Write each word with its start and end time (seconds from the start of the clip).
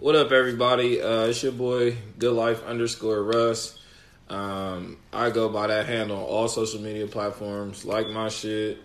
What 0.00 0.14
up, 0.14 0.30
everybody? 0.30 1.02
Uh, 1.02 1.24
it's 1.24 1.42
your 1.42 1.50
boy, 1.50 1.96
Good 2.20 2.32
Life 2.32 2.64
underscore 2.64 3.20
Russ. 3.20 3.76
Um, 4.28 4.96
I 5.12 5.30
go 5.30 5.48
by 5.48 5.66
that 5.66 5.86
handle 5.86 6.18
on 6.18 6.22
all 6.22 6.46
social 6.46 6.80
media 6.80 7.08
platforms. 7.08 7.84
Like 7.84 8.06
my 8.06 8.28
shit, 8.28 8.78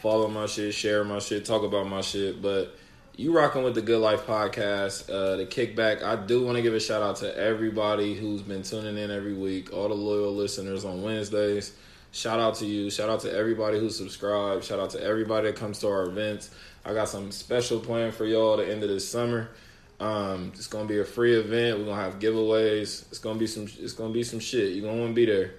follow 0.00 0.28
my 0.28 0.46
shit, 0.46 0.72
share 0.72 1.02
my 1.02 1.18
shit, 1.18 1.46
talk 1.46 1.64
about 1.64 1.88
my 1.88 2.00
shit. 2.00 2.40
But 2.40 2.76
you 3.16 3.36
rocking 3.36 3.64
with 3.64 3.74
the 3.74 3.82
Good 3.82 3.98
Life 3.98 4.24
podcast, 4.24 5.10
uh, 5.10 5.34
the 5.34 5.46
kickback. 5.46 6.04
I 6.04 6.14
do 6.14 6.44
want 6.44 6.54
to 6.54 6.62
give 6.62 6.74
a 6.74 6.78
shout 6.78 7.02
out 7.02 7.16
to 7.16 7.36
everybody 7.36 8.14
who's 8.14 8.42
been 8.42 8.62
tuning 8.62 8.98
in 8.98 9.10
every 9.10 9.34
week, 9.34 9.72
all 9.72 9.88
the 9.88 9.94
loyal 9.94 10.32
listeners 10.32 10.84
on 10.84 11.02
Wednesdays. 11.02 11.72
Shout 12.12 12.38
out 12.38 12.54
to 12.58 12.66
you. 12.66 12.88
Shout 12.88 13.10
out 13.10 13.18
to 13.22 13.32
everybody 13.36 13.80
who 13.80 13.90
subscribed. 13.90 14.62
Shout 14.62 14.78
out 14.78 14.90
to 14.90 15.02
everybody 15.02 15.48
that 15.48 15.56
comes 15.56 15.80
to 15.80 15.88
our 15.88 16.04
events. 16.04 16.50
I 16.84 16.94
got 16.94 17.08
some 17.08 17.32
special 17.32 17.80
plan 17.80 18.12
for 18.12 18.24
y'all 18.24 18.56
the 18.56 18.70
end 18.70 18.84
of 18.84 18.88
this 18.88 19.08
summer. 19.08 19.50
Um, 19.98 20.52
it's 20.54 20.66
gonna 20.66 20.88
be 20.88 20.98
a 20.98 21.04
free 21.04 21.34
event. 21.34 21.78
We're 21.78 21.86
gonna 21.86 22.02
have 22.02 22.18
giveaways. 22.18 23.08
It's 23.08 23.18
gonna 23.18 23.38
be 23.38 23.46
some. 23.46 23.66
It's 23.78 23.92
gonna 23.92 24.12
be 24.12 24.22
some 24.22 24.40
shit. 24.40 24.74
You're 24.74 24.86
gonna 24.86 25.00
want 25.00 25.10
to 25.10 25.14
be 25.14 25.24
there. 25.24 25.54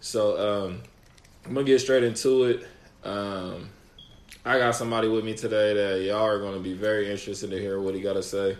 So 0.00 0.66
um, 0.66 0.82
I'm 1.46 1.54
gonna 1.54 1.64
get 1.64 1.80
straight 1.80 2.04
into 2.04 2.44
it. 2.44 2.66
Um, 3.04 3.70
I 4.44 4.58
got 4.58 4.74
somebody 4.74 5.08
with 5.08 5.24
me 5.24 5.34
today 5.34 5.74
that 5.74 6.04
y'all 6.04 6.24
are 6.24 6.38
gonna 6.38 6.60
be 6.60 6.74
very 6.74 7.10
interested 7.10 7.50
to 7.50 7.58
hear 7.58 7.80
what 7.80 7.94
he 7.94 8.00
got 8.00 8.14
to 8.14 8.22
say. 8.22 8.56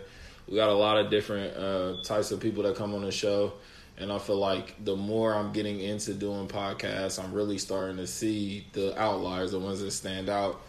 We 0.47 0.55
got 0.55 0.69
a 0.69 0.73
lot 0.73 0.97
of 0.97 1.11
different 1.11 1.55
uh, 1.55 2.01
types 2.03 2.31
of 2.31 2.39
people 2.39 2.63
that 2.63 2.75
come 2.75 2.95
on 2.95 3.01
the 3.01 3.11
show, 3.11 3.53
and 3.99 4.11
I 4.11 4.17
feel 4.17 4.37
like 4.37 4.83
the 4.83 4.95
more 4.95 5.35
I'm 5.35 5.53
getting 5.53 5.79
into 5.79 6.15
doing 6.15 6.47
podcasts, 6.47 7.23
I'm 7.23 7.31
really 7.33 7.59
starting 7.59 7.97
to 7.97 8.07
see 8.07 8.65
the 8.73 8.99
outliers, 8.99 9.51
the 9.51 9.59
ones 9.59 9.79
that 9.81 9.91
stand 9.91 10.27
out. 10.27 10.61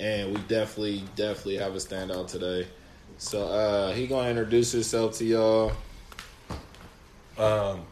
And 0.00 0.32
we 0.32 0.40
definitely, 0.42 1.04
definitely 1.16 1.56
have 1.56 1.74
a 1.74 1.78
standout 1.78 2.28
today. 2.28 2.66
So 3.16 3.48
uh 3.48 3.92
he 3.92 4.06
gonna 4.06 4.28
introduce 4.28 4.72
himself 4.72 5.16
to 5.18 5.24
y'all. 5.24 5.72
Um, 7.38 7.82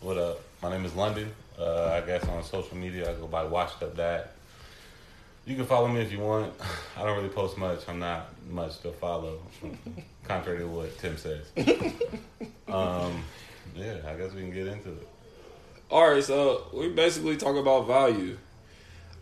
what 0.00 0.18
up? 0.18 0.40
My 0.62 0.70
name 0.70 0.84
is 0.84 0.94
London. 0.94 1.32
Uh, 1.58 2.00
I 2.02 2.06
guess 2.06 2.24
on 2.26 2.42
social 2.42 2.76
media 2.76 3.10
I 3.10 3.14
go 3.14 3.26
by 3.26 3.44
Washed 3.44 3.82
Up 3.82 3.96
Dad. 3.96 4.28
You 5.46 5.56
can 5.56 5.64
follow 5.64 5.88
me 5.88 6.00
if 6.00 6.12
you 6.12 6.18
want. 6.18 6.52
I 6.96 7.02
don't 7.02 7.16
really 7.16 7.28
post 7.28 7.56
much. 7.56 7.88
I'm 7.88 7.98
not 7.98 8.28
much 8.50 8.80
to 8.80 8.92
follow, 8.92 9.40
contrary 10.24 10.58
to 10.58 10.68
what 10.68 10.98
Tim 10.98 11.16
says. 11.16 11.46
um, 12.68 13.24
yeah, 13.74 13.96
I 14.06 14.14
guess 14.14 14.32
we 14.32 14.42
can 14.42 14.52
get 14.52 14.66
into 14.66 14.90
it. 14.90 15.08
Alright, 15.90 16.24
so 16.24 16.66
we 16.72 16.88
basically 16.88 17.36
talk 17.36 17.56
about 17.56 17.86
value. 17.86 18.36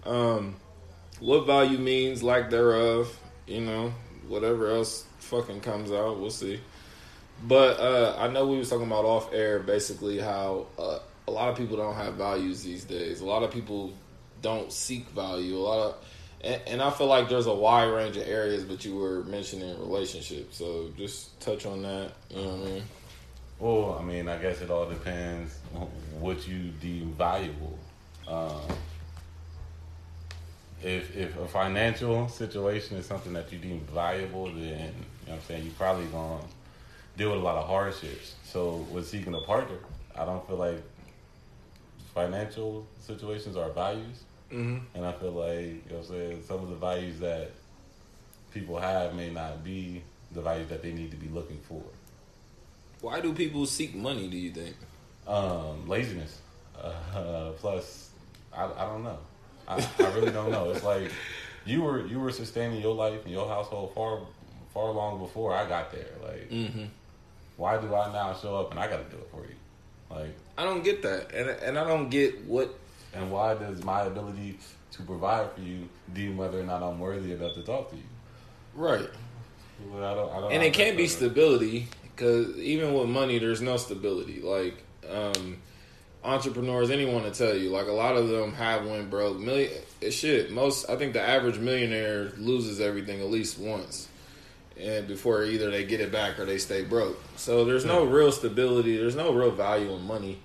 Um 0.04 0.56
what 1.20 1.46
value 1.46 1.78
means, 1.78 2.22
lack 2.22 2.50
thereof, 2.50 3.18
you 3.46 3.60
know, 3.60 3.92
whatever 4.28 4.70
else 4.70 5.04
fucking 5.18 5.60
comes 5.60 5.90
out, 5.90 6.18
we'll 6.20 6.30
see. 6.30 6.60
But 7.46 7.80
uh 7.80 8.16
I 8.18 8.28
know 8.28 8.46
we 8.46 8.58
was 8.58 8.70
talking 8.70 8.86
about 8.86 9.04
off 9.04 9.32
air 9.32 9.60
basically 9.60 10.18
how 10.18 10.66
uh, 10.78 10.98
a 11.26 11.30
lot 11.30 11.50
of 11.50 11.56
people 11.56 11.76
don't 11.76 11.94
have 11.94 12.14
values 12.14 12.62
these 12.62 12.84
days. 12.84 13.20
A 13.20 13.26
lot 13.26 13.42
of 13.42 13.50
people 13.50 13.92
don't 14.42 14.72
seek 14.72 15.08
value. 15.10 15.56
A 15.56 15.58
lot 15.58 15.86
of 15.86 15.96
and, 16.40 16.62
and 16.66 16.82
I 16.82 16.90
feel 16.90 17.08
like 17.08 17.28
there's 17.28 17.46
a 17.46 17.54
wide 17.54 17.86
range 17.86 18.16
of 18.16 18.28
areas, 18.28 18.64
but 18.64 18.84
you 18.84 18.94
were 18.96 19.24
mentioning 19.24 19.78
relationships. 19.78 20.56
So 20.56 20.90
just 20.96 21.40
touch 21.40 21.66
on 21.66 21.82
that. 21.82 22.12
You 22.30 22.42
know 22.42 22.48
what 22.48 22.68
I 22.68 22.70
mean? 22.70 22.82
Well, 23.58 23.98
I 24.00 24.04
mean, 24.04 24.28
I 24.28 24.38
guess 24.38 24.60
it 24.60 24.70
all 24.70 24.88
depends 24.88 25.58
what 26.20 26.46
you 26.46 26.70
deem 26.80 27.12
valuable. 27.12 27.76
Um, 28.28 28.60
if 30.82 31.16
if 31.16 31.36
a 31.38 31.48
financial 31.48 32.28
situation 32.28 32.98
is 32.98 33.06
something 33.06 33.32
that 33.32 33.50
you 33.52 33.58
deem 33.58 33.80
valuable, 33.92 34.46
then 34.52 34.94
know 35.28 35.34
what 35.34 35.42
I'm 35.42 35.46
saying 35.48 35.64
you 35.64 35.70
probably 35.72 36.06
gonna 36.06 36.42
deal 37.16 37.30
with 37.30 37.40
a 37.40 37.42
lot 37.44 37.56
of 37.56 37.66
hardships. 37.66 38.34
So 38.44 38.86
with 38.92 39.06
seeking 39.08 39.34
a 39.34 39.40
partner, 39.46 39.76
I 40.16 40.24
don't 40.24 40.46
feel 40.46 40.56
like 40.56 40.82
financial 42.14 42.86
situations 43.00 43.56
are 43.56 43.70
values, 43.70 44.24
Mm-hmm. 44.52 44.78
and 44.96 45.04
I 45.04 45.12
feel 45.12 45.32
like 45.32 45.58
you 45.60 45.82
know 45.90 45.96
what 45.96 45.98
I'm 45.98 46.04
saying 46.08 46.42
some 46.48 46.62
of 46.62 46.70
the 46.70 46.76
values 46.76 47.20
that 47.20 47.50
people 48.50 48.78
have 48.78 49.14
may 49.14 49.28
not 49.28 49.62
be 49.62 50.02
the 50.32 50.40
values 50.40 50.70
that 50.70 50.82
they 50.82 50.90
need 50.92 51.10
to 51.10 51.18
be 51.18 51.28
looking 51.28 51.58
for. 51.68 51.82
Why 53.02 53.20
do 53.20 53.34
people 53.34 53.66
seek 53.66 53.94
money? 53.94 54.26
Do 54.28 54.38
you 54.38 54.50
think? 54.50 54.74
Um, 55.26 55.86
laziness. 55.86 56.40
Uh, 56.82 57.50
plus, 57.58 58.08
I, 58.56 58.64
I 58.64 58.86
don't 58.86 59.04
know. 59.04 59.18
I, 59.68 59.86
I 59.98 60.14
really 60.14 60.30
don't 60.32 60.50
know. 60.50 60.70
It's 60.70 60.82
like 60.82 61.12
you 61.66 61.82
were 61.82 62.06
you 62.06 62.18
were 62.18 62.32
sustaining 62.32 62.80
your 62.80 62.94
life 62.94 63.24
and 63.24 63.32
your 63.32 63.46
household 63.46 63.92
far 63.94 64.20
far 64.74 64.90
long 64.92 65.18
before 65.18 65.54
I 65.54 65.68
got 65.68 65.90
there. 65.92 66.08
Like, 66.22 66.50
Mm-hmm. 66.50 66.84
why 67.56 67.80
do 67.80 67.94
I 67.94 68.12
now 68.12 68.34
show 68.34 68.56
up 68.56 68.70
and 68.70 68.78
I 68.80 68.88
got 68.88 69.08
to 69.08 69.16
do 69.16 69.20
it 69.20 69.28
for 69.30 69.42
you? 69.42 69.54
Like, 70.10 70.34
I 70.56 70.64
don't 70.64 70.82
get 70.82 71.02
that, 71.02 71.32
and 71.34 71.48
and 71.50 71.78
I 71.78 71.84
don't 71.86 72.08
get 72.08 72.44
what. 72.44 72.74
and 73.14 73.30
why 73.30 73.54
does 73.54 73.82
my 73.84 74.02
ability 74.02 74.58
to 74.92 75.02
provide 75.02 75.52
for 75.52 75.60
you 75.60 75.88
deem 76.14 76.36
whether 76.36 76.58
or 76.60 76.64
not 76.64 76.82
I'm 76.82 76.98
worthy 76.98 77.32
enough 77.32 77.54
to 77.54 77.62
talk 77.62 77.90
to 77.90 77.96
you? 77.96 78.02
Right, 78.74 79.08
Well, 79.90 80.04
I 80.04 80.14
don't, 80.14 80.30
I 80.32 80.40
don't 80.40 80.52
and 80.52 80.62
it 80.62 80.72
can't 80.72 80.96
be 80.96 81.06
stability 81.08 81.88
because 82.02 82.56
even 82.58 82.94
with 82.94 83.08
money, 83.08 83.38
there's 83.38 83.60
no 83.60 83.76
stability. 83.76 84.40
Like 84.40 84.82
um, 85.10 85.58
entrepreneurs, 86.24 86.90
anyone 86.90 87.22
to 87.24 87.30
tell 87.30 87.54
you, 87.56 87.70
like 87.70 87.86
a 87.86 87.92
lot 87.92 88.16
of 88.16 88.28
them 88.28 88.52
have 88.54 88.86
went 88.86 89.10
broke. 89.10 89.38
Million 89.38 89.70
it's 90.00 90.16
shit. 90.16 90.50
Most 90.52 90.88
I 90.88 90.96
think 90.96 91.12
the 91.12 91.20
average 91.22 91.58
millionaire 91.58 92.32
loses 92.38 92.80
everything 92.80 93.20
at 93.20 93.26
least 93.30 93.58
once, 93.58 94.08
and 94.80 95.06
before 95.08 95.44
either 95.44 95.70
they 95.70 95.84
get 95.84 96.00
it 96.00 96.10
back 96.12 96.38
or 96.38 96.44
they 96.44 96.58
stay 96.58 96.82
broke. 96.84 97.20
So 97.36 97.64
there's 97.64 97.84
no 97.84 98.04
real 98.04 98.30
stability. 98.32 98.96
There's 98.96 99.16
no 99.16 99.32
real 99.32 99.50
value 99.50 99.92
in 99.94 100.02
money. 100.06 100.38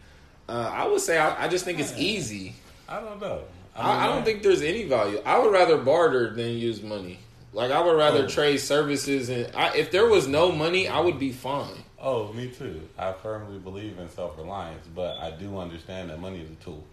Uh, 0.49 0.69
I 0.73 0.87
would 0.87 1.01
say 1.01 1.17
I, 1.17 1.45
I 1.45 1.47
just 1.47 1.65
think 1.65 1.79
it's 1.79 1.93
easy. 1.97 2.55
I 2.89 2.99
don't 2.99 3.19
know. 3.21 3.43
I, 3.75 4.05
I 4.05 4.07
don't 4.07 4.23
think 4.23 4.43
there's 4.43 4.61
any 4.61 4.83
value. 4.83 5.19
I 5.25 5.39
would 5.39 5.51
rather 5.51 5.77
barter 5.77 6.29
than 6.33 6.51
use 6.57 6.81
money. 6.83 7.19
Like 7.53 7.71
I 7.71 7.81
would 7.81 7.95
rather 7.97 8.23
Oh. 8.23 8.27
trade 8.27 8.57
services, 8.57 9.29
and 9.29 9.49
I, 9.55 9.75
if 9.75 9.91
there 9.91 10.07
was 10.07 10.27
no 10.27 10.51
money, 10.51 10.87
I 10.87 10.99
would 10.99 11.19
be 11.19 11.31
fine. 11.31 11.83
Oh, 11.99 12.33
me 12.33 12.49
too. 12.49 12.81
I 12.97 13.13
firmly 13.13 13.59
believe 13.59 13.97
in 13.99 14.09
self 14.09 14.37
reliance, 14.37 14.85
but 14.93 15.17
I 15.19 15.31
do 15.31 15.57
understand 15.59 16.09
that 16.09 16.19
money 16.19 16.41
is 16.41 16.49
a 16.49 16.55
tool. 16.63 16.83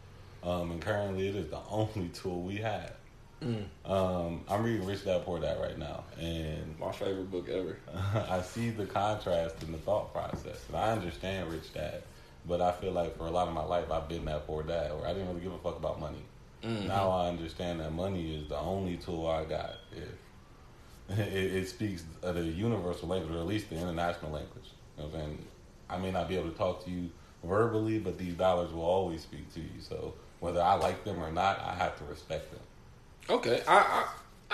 Um, 0.43 0.71
and 0.71 0.81
currently, 0.81 1.29
it 1.29 1.35
is 1.37 1.49
the 1.49 1.59
only 1.71 2.09
tool 2.15 2.43
we 2.43 2.57
have. 2.57 2.93
Mm. 3.43 3.65
Um, 3.87 4.45
I'm 4.51 4.63
reading 4.63 4.87
Rich 4.87 5.07
Dad 5.07 5.25
Poor 5.25 5.41
Dad 5.41 5.59
right 5.61 5.79
now, 5.79 6.05
and 6.19 6.79
My 6.79 6.93
favorite 6.93 7.31
book 7.31 7.49
ever. 7.49 7.79
I 8.31 8.43
see 8.43 8.71
the 8.71 8.85
contrast 8.87 9.63
in 9.63 9.73
the 9.73 9.79
thought 9.79 10.13
process. 10.13 10.63
And 10.69 10.77
I 10.77 10.91
understand 10.93 11.51
Rich 11.51 11.73
Dad, 11.73 12.03
but 12.47 12.61
I 12.61 12.73
feel 12.73 12.93
like 12.93 13.17
for 13.17 13.27
a 13.27 13.31
lot 13.31 13.49
of 13.49 13.55
my 13.55 13.65
life, 13.65 13.91
I've 13.91 14.09
been 14.09 14.27
that 14.27 14.47
poor 14.47 14.63
dad 14.63 14.95
where 14.95 15.07
I 15.07 15.15
didn't 15.15 15.29
really 15.29 15.41
give 15.41 15.53
a 15.53 15.59
fuck 15.59 15.79
about 15.79 15.99
money. 15.99 16.23
Mhm. 16.63 16.89
Now 16.89 17.09
I 17.11 17.29
understand 17.29 17.81
that 17.81 17.93
money 17.93 18.37
is 18.37 18.49
the 18.49 18.59
only 18.59 18.99
tool 18.99 19.27
I 19.27 19.45
got. 19.45 19.77
If 21.09 21.19
it, 21.19 21.33
it 21.55 21.69
speaks 21.69 22.05
the 22.21 22.43
universal 22.43 23.09
language, 23.09 23.35
or 23.35 23.39
at 23.41 23.47
least 23.47 23.71
the 23.71 23.77
international 23.77 24.33
language. 24.33 24.67
You 24.99 25.05
know 25.05 25.09
I'm 25.09 25.13
saying? 25.15 25.39
I 25.89 25.97
may 25.97 26.11
not 26.11 26.29
be 26.29 26.37
able 26.37 26.51
to 26.51 26.57
talk 26.57 26.85
to 26.85 26.91
you 26.91 27.11
verbally, 27.43 27.99
but 27.99 28.19
these 28.19 28.35
dollars 28.35 28.71
will 28.73 28.85
always 28.85 29.23
speak 29.23 29.53
to 29.55 29.61
you. 29.61 29.81
So 29.81 30.15
whether 30.41 30.61
I 30.61 30.75
like 30.75 31.05
them 31.05 31.19
or 31.23 31.33
not, 31.33 31.59
I 31.61 31.75
have 31.75 31.97
to 31.99 32.05
respect 32.05 32.51
them. 32.53 32.61
Okay, 33.31 33.63
I, 33.67 33.79
I 33.79 34.09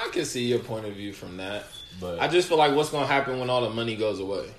I 0.04 0.08
can 0.10 0.24
see 0.26 0.44
your 0.44 0.58
point 0.58 0.84
of 0.86 0.94
view 0.94 1.12
from 1.12 1.38
that. 1.38 1.64
But 2.00 2.20
I 2.20 2.28
just 2.28 2.48
feel 2.48 2.58
like 2.58 2.74
what's 2.74 2.90
gonna 2.90 3.06
happen 3.06 3.40
when 3.40 3.48
all 3.48 3.62
the 3.62 3.70
money 3.70 3.96
goes 3.96 4.20
away. 4.20 4.50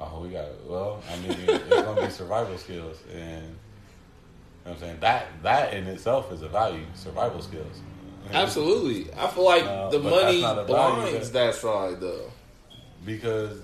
oh, 0.00 0.20
we 0.20 0.30
got 0.30 0.46
well. 0.66 1.02
I 1.10 1.16
mean, 1.18 1.36
it's 1.48 1.68
gonna 1.68 2.00
be 2.02 2.10
survival 2.10 2.58
skills, 2.58 2.98
and 3.14 3.42
you 3.44 3.48
know 3.48 3.52
what 4.64 4.72
I'm 4.72 4.78
saying 4.80 5.00
that 5.00 5.26
that 5.42 5.74
in 5.74 5.86
itself 5.86 6.32
is 6.32 6.42
a 6.42 6.48
value. 6.48 6.84
Survival 6.94 7.40
skills. 7.40 7.80
Absolutely, 8.32 9.12
I 9.14 9.28
feel 9.28 9.44
like 9.44 9.64
No, 9.64 9.90
the 9.90 10.00
money 10.00 10.40
blinds 10.66 11.30
that- 11.30 11.54
side 11.54 12.00
though. 12.00 12.30
because 13.04 13.60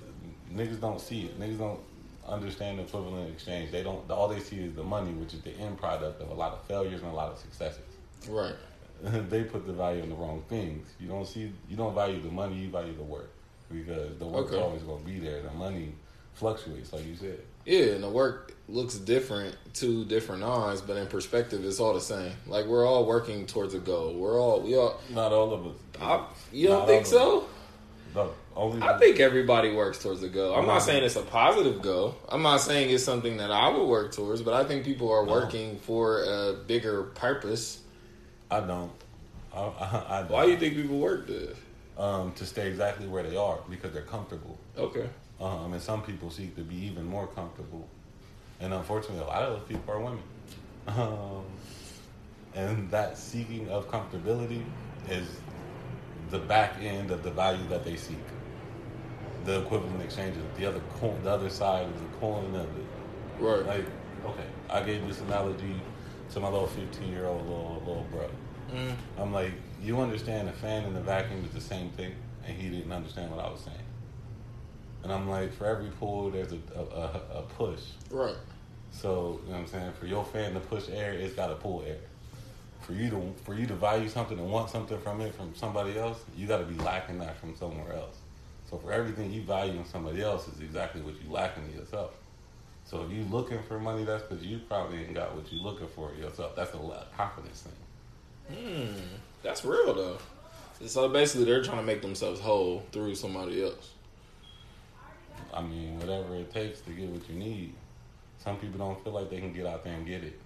niggas 0.53 0.79
don't 0.79 1.01
see 1.01 1.23
it. 1.23 1.37
Niggas 1.37 1.57
don't 1.59 1.79
understand 2.25 2.79
the 2.79 2.83
equivalent 2.83 3.29
exchange. 3.33 3.71
They 3.71 3.83
don't. 3.83 4.09
All 4.09 4.29
they 4.29 4.39
see 4.39 4.59
is 4.59 4.73
the 4.73 4.83
money, 4.83 5.11
which 5.11 5.33
is 5.33 5.41
the 5.41 5.51
end 5.57 5.77
product 5.77 6.21
of 6.21 6.29
a 6.29 6.33
lot 6.33 6.53
of 6.53 6.63
failures 6.67 7.01
and 7.01 7.11
a 7.11 7.13
lot 7.13 7.29
of 7.33 7.37
successes. 7.39 7.81
Right. 8.29 8.55
they 9.29 9.43
put 9.43 9.67
the 9.67 9.73
value 9.73 10.03
in 10.03 10.09
the 10.09 10.15
wrong 10.15 10.43
things. 10.49 10.87
You 10.99 11.07
don't 11.07 11.27
see. 11.27 11.51
You 11.69 11.75
don't 11.75 11.93
value 11.93 12.21
the 12.21 12.29
money. 12.31 12.55
You 12.55 12.69
value 12.69 12.95
the 12.95 13.03
work 13.03 13.31
because 13.71 14.17
the 14.17 14.25
work's 14.25 14.51
Okay. 14.51 14.61
always 14.61 14.81
going 14.83 15.03
to 15.03 15.09
be 15.09 15.19
there. 15.19 15.41
The 15.41 15.51
money 15.51 15.93
fluctuates, 16.33 16.93
like 16.93 17.05
you 17.05 17.15
said. 17.15 17.39
Yeah, 17.65 17.93
and 17.93 18.03
the 18.03 18.09
work 18.09 18.53
looks 18.67 18.95
different 18.95 19.55
to 19.75 20.03
different 20.05 20.43
eyes, 20.43 20.81
but 20.81 20.97
in 20.97 21.07
perspective, 21.07 21.63
it's 21.63 21.79
all 21.79 21.93
the 21.93 22.01
same. 22.01 22.33
Like 22.47 22.65
we're 22.65 22.85
all 22.85 23.05
working 23.05 23.45
towards 23.45 23.73
a 23.73 23.79
goal. 23.79 24.13
We're 24.13 24.39
all 24.39 24.61
we 24.61 24.75
all. 24.75 24.99
Not 25.09 25.31
all 25.31 25.53
of 25.53 25.67
us. 25.67 25.75
I, 26.01 26.25
you 26.51 26.67
don't 26.67 26.85
think 26.87 27.05
so? 27.05 27.45
No, 28.15 28.31
only. 28.55 28.81
I 28.81 28.97
think 28.99 29.19
everybody 29.19 29.73
works 29.73 29.99
towards 29.99 30.21
a 30.23 30.29
goal. 30.29 30.53
I'm 30.55 30.65
not 30.65 30.79
mm-hmm. 30.79 30.85
saying 30.85 31.03
it's 31.03 31.15
a 31.15 31.21
positive 31.21 31.81
goal. 31.81 32.15
I'm 32.29 32.41
not 32.41 32.57
saying 32.57 32.89
it's 32.89 33.03
something 33.03 33.37
that 33.37 33.51
I 33.51 33.69
would 33.69 33.87
work 33.87 34.13
towards, 34.13 34.41
but 34.41 34.53
I 34.53 34.65
think 34.65 34.85
people 34.85 35.11
are 35.11 35.25
No. 35.25 35.31
working 35.31 35.77
for 35.79 36.23
a 36.23 36.53
bigger 36.53 37.03
purpose. 37.03 37.79
I 38.53 38.59
don't. 38.61 38.91
I, 39.53 39.59
I, 39.59 40.05
I 40.09 40.21
don't. 40.21 40.31
Why 40.31 40.45
do 40.45 40.51
you 40.51 40.57
think 40.57 40.75
people 40.75 40.99
work 40.99 41.27
this? 41.27 41.57
um, 41.97 42.31
to 42.33 42.45
stay 42.45 42.67
exactly 42.67 43.07
where 43.07 43.23
they 43.23 43.35
are 43.35 43.59
because 43.69 43.93
they're 43.93 44.01
comfortable. 44.01 44.57
Okay. 44.77 45.09
Um, 45.39 45.73
and 45.73 45.81
some 45.81 46.01
people 46.01 46.29
seek 46.29 46.55
to 46.55 46.61
be 46.61 46.75
even 46.75 47.05
more 47.05 47.27
comfortable. 47.27 47.87
And 48.59 48.73
unfortunately, 48.73 49.19
a 49.23 49.27
lot 49.27 49.43
of 49.43 49.59
those 49.59 49.67
people 49.67 49.93
are 49.93 49.99
women. 49.99 50.23
Um, 50.87 51.45
and 52.55 52.89
that 52.91 53.17
seeking 53.17 53.69
of 53.69 53.89
comfortability 53.89 54.63
is 55.09 55.27
the 56.29 56.39
back 56.39 56.75
end 56.81 57.11
of 57.11 57.23
the 57.23 57.31
value 57.31 57.67
that 57.69 57.83
they 57.83 57.95
seek. 57.95 58.17
The 59.45 59.61
equivalent 59.61 60.01
exchange 60.01 60.37
is 60.37 60.43
the 60.57 60.65
other 60.65 60.81
coin, 60.99 61.21
the 61.23 61.31
other 61.31 61.49
side 61.49 61.85
of 61.85 61.99
the 61.99 62.17
coin 62.17 62.55
of 62.55 62.67
it. 62.77 62.85
Right. 63.39 63.65
Like, 63.65 63.85
okay, 64.25 64.45
I 64.69 64.81
gave 64.83 65.05
this 65.07 65.19
analogy 65.21 65.75
to 66.33 66.39
my 66.39 66.49
little 66.49 66.67
15 66.67 67.11
year 67.11 67.25
old 67.25 67.47
little, 67.47 67.83
little 67.85 68.07
bro. 68.11 68.29
Mm. 68.73 68.95
I'm 69.19 69.33
like, 69.33 69.51
you 69.81 69.99
understand 70.01 70.47
the 70.47 70.53
fan 70.53 70.83
and 70.83 70.95
the 70.95 71.01
vacuum 71.01 71.43
is 71.45 71.51
the 71.51 71.61
same 71.61 71.89
thing, 71.91 72.13
and 72.45 72.57
he 72.57 72.69
didn't 72.69 72.91
understand 72.91 73.31
what 73.31 73.43
I 73.43 73.49
was 73.49 73.61
saying. 73.61 73.77
And 75.03 75.11
I'm 75.11 75.29
like, 75.29 75.53
for 75.53 75.65
every 75.65 75.89
pull, 75.89 76.31
there's 76.31 76.53
a, 76.53 76.59
a, 76.75 76.79
a, 76.79 77.39
a 77.39 77.41
push. 77.57 77.81
Right. 78.09 78.35
So 78.91 79.41
you 79.43 79.51
know 79.51 79.57
what 79.57 79.61
I'm 79.61 79.67
saying. 79.67 79.93
For 79.99 80.05
your 80.05 80.23
fan 80.23 80.53
to 80.53 80.59
push 80.59 80.89
air, 80.89 81.13
it's 81.13 81.35
got 81.35 81.47
to 81.47 81.55
pull 81.55 81.83
air. 81.85 81.97
For 82.81 82.93
you 82.93 83.09
to 83.09 83.33
for 83.43 83.53
you 83.53 83.65
to 83.67 83.75
value 83.75 84.09
something 84.09 84.37
and 84.37 84.49
want 84.49 84.69
something 84.69 84.99
from 84.99 85.21
it 85.21 85.33
from 85.35 85.53
somebody 85.55 85.97
else, 85.97 86.19
you 86.35 86.47
got 86.47 86.59
to 86.59 86.65
be 86.65 86.75
lacking 86.83 87.19
that 87.19 87.37
from 87.37 87.55
somewhere 87.55 87.93
else. 87.93 88.17
So 88.69 88.77
for 88.77 88.91
everything 88.91 89.31
you 89.31 89.41
value 89.41 89.79
in 89.79 89.85
somebody 89.85 90.21
else 90.21 90.47
is 90.47 90.61
exactly 90.61 91.01
what 91.01 91.15
you 91.21 91.31
lacking 91.31 91.63
in 91.71 91.79
yourself. 91.79 92.11
So 92.85 93.03
if 93.03 93.11
you're 93.11 93.25
looking 93.25 93.59
for 93.63 93.79
money, 93.79 94.03
that's 94.03 94.23
because 94.23 94.45
you 94.45 94.59
probably 94.67 94.99
ain't 94.99 95.13
got 95.13 95.35
what 95.35 95.51
you 95.51 95.61
looking 95.61 95.87
for 95.87 96.13
yourself. 96.13 96.55
That's 96.55 96.73
a 96.73 96.77
lot 96.77 97.15
confidence 97.15 97.63
thing. 97.63 98.57
Hmm. 98.57 98.99
That's 99.41 99.63
real 99.63 99.93
though. 99.93 100.17
So 100.85 101.07
basically, 101.09 101.45
they're 101.45 101.63
trying 101.63 101.77
to 101.77 101.83
make 101.83 102.01
themselves 102.01 102.39
whole 102.39 102.83
through 102.91 103.15
somebody 103.15 103.63
else. 103.63 103.91
I 105.53 105.61
mean, 105.61 105.99
whatever 105.99 106.35
it 106.35 106.51
takes 106.51 106.81
to 106.81 106.91
get 106.91 107.09
what 107.09 107.27
you 107.29 107.35
need. 107.35 107.73
Some 108.43 108.57
people 108.57 108.79
don't 108.79 109.01
feel 109.03 109.13
like 109.13 109.29
they 109.29 109.39
can 109.39 109.53
get 109.53 109.65
out 109.65 109.83
there 109.83 109.93
and 109.93 110.05
get 110.05 110.23
it, 110.23 110.37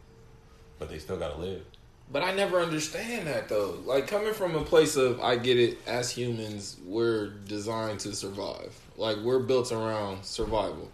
but 0.77 0.89
they 0.89 0.99
still 0.99 1.17
gotta 1.17 1.37
live. 1.37 1.63
But 2.11 2.23
I 2.23 2.33
never 2.33 2.59
understand 2.59 3.27
that 3.27 3.49
though. 3.49 3.79
Like 3.85 4.07
coming 4.07 4.33
from 4.33 4.55
a 4.55 4.63
place 4.63 4.95
of 4.95 5.19
I 5.19 5.35
get 5.35 5.57
it. 5.57 5.79
As 5.87 6.11
humans, 6.11 6.77
we're 6.85 7.27
designed 7.27 7.99
to 8.01 8.15
survive. 8.15 8.73
Like 8.97 9.17
we're 9.17 9.39
built 9.39 9.71
around 9.71 10.23
survival. 10.23 10.89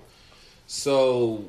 So, 0.68 1.46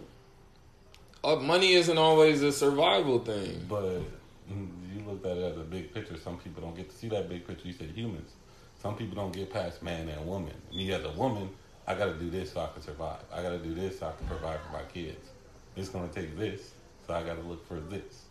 uh, 1.22 1.36
money 1.36 1.72
isn't 1.72 1.96
always 1.98 2.42
a 2.42 2.52
survival 2.52 3.18
thing. 3.18 3.64
But 3.68 4.02
mm, 4.50 4.68
you 4.92 5.02
look 5.06 5.24
at 5.24 5.36
it 5.36 5.52
as 5.52 5.56
a 5.56 5.64
big 5.64 5.92
picture. 5.94 6.16
Some 6.18 6.38
people 6.38 6.62
don't 6.62 6.76
get 6.76 6.90
to 6.90 6.96
see 6.96 7.08
that 7.08 7.28
big 7.28 7.46
picture. 7.46 7.66
You 7.66 7.74
said 7.74 7.90
humans. 7.94 8.32
Some 8.80 8.96
people 8.96 9.14
don't 9.14 9.32
get 9.32 9.50
past 9.52 9.82
man 9.82 10.08
and 10.08 10.26
woman. 10.26 10.52
Me 10.74 10.92
as 10.92 11.04
a 11.04 11.10
woman, 11.12 11.48
I 11.86 11.94
got 11.94 12.06
to 12.06 12.14
do 12.14 12.28
this 12.30 12.52
so 12.52 12.60
I 12.60 12.66
can 12.66 12.82
survive. 12.82 13.20
I 13.32 13.42
got 13.42 13.50
to 13.50 13.58
do 13.58 13.74
this 13.74 13.98
so 13.98 14.08
I 14.08 14.12
can 14.12 14.26
provide 14.26 14.58
for 14.66 14.72
my 14.72 14.82
kids. 14.92 15.30
It's 15.76 15.88
going 15.88 16.08
to 16.08 16.14
take 16.14 16.36
this, 16.38 16.72
so 17.06 17.14
I 17.14 17.22
got 17.22 17.36
to 17.36 17.42
look 17.42 17.66
for 17.66 17.80
this. 17.80 18.24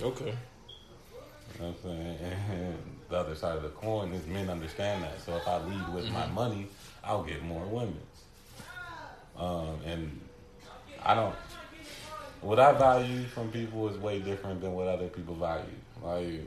Okay. 0.00 0.34
You 1.54 1.60
know 1.60 1.68
what 1.68 1.90
I'm 1.90 1.98
saying? 1.98 2.18
And 2.50 2.78
the 3.08 3.16
other 3.16 3.34
side 3.34 3.56
of 3.56 3.62
the 3.62 3.68
coin 3.70 4.12
is 4.12 4.26
men 4.26 4.48
understand 4.48 5.02
that. 5.04 5.20
So 5.20 5.36
if 5.36 5.46
I 5.46 5.58
lead 5.64 5.94
with 5.94 6.10
my 6.10 6.26
money, 6.28 6.68
I'll 7.04 7.22
get 7.22 7.42
more 7.42 7.64
women. 7.64 8.00
Um, 9.36 9.78
and 9.84 10.20
I 11.06 11.14
don't. 11.14 11.34
What 12.40 12.58
I 12.58 12.72
value 12.72 13.22
from 13.26 13.52
people 13.52 13.88
is 13.88 13.96
way 13.96 14.18
different 14.18 14.60
than 14.60 14.72
what 14.72 14.88
other 14.88 15.06
people 15.06 15.36
value. 15.36 15.64
Like 16.02 16.42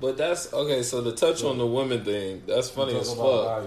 But 0.00 0.16
that's 0.16 0.50
okay. 0.52 0.82
So 0.82 1.04
to 1.04 1.12
touch 1.12 1.44
on 1.44 1.58
the 1.58 1.66
women 1.66 2.04
thing, 2.04 2.42
that's 2.46 2.70
funny 2.70 2.96
as 2.96 3.12
fuck. 3.14 3.64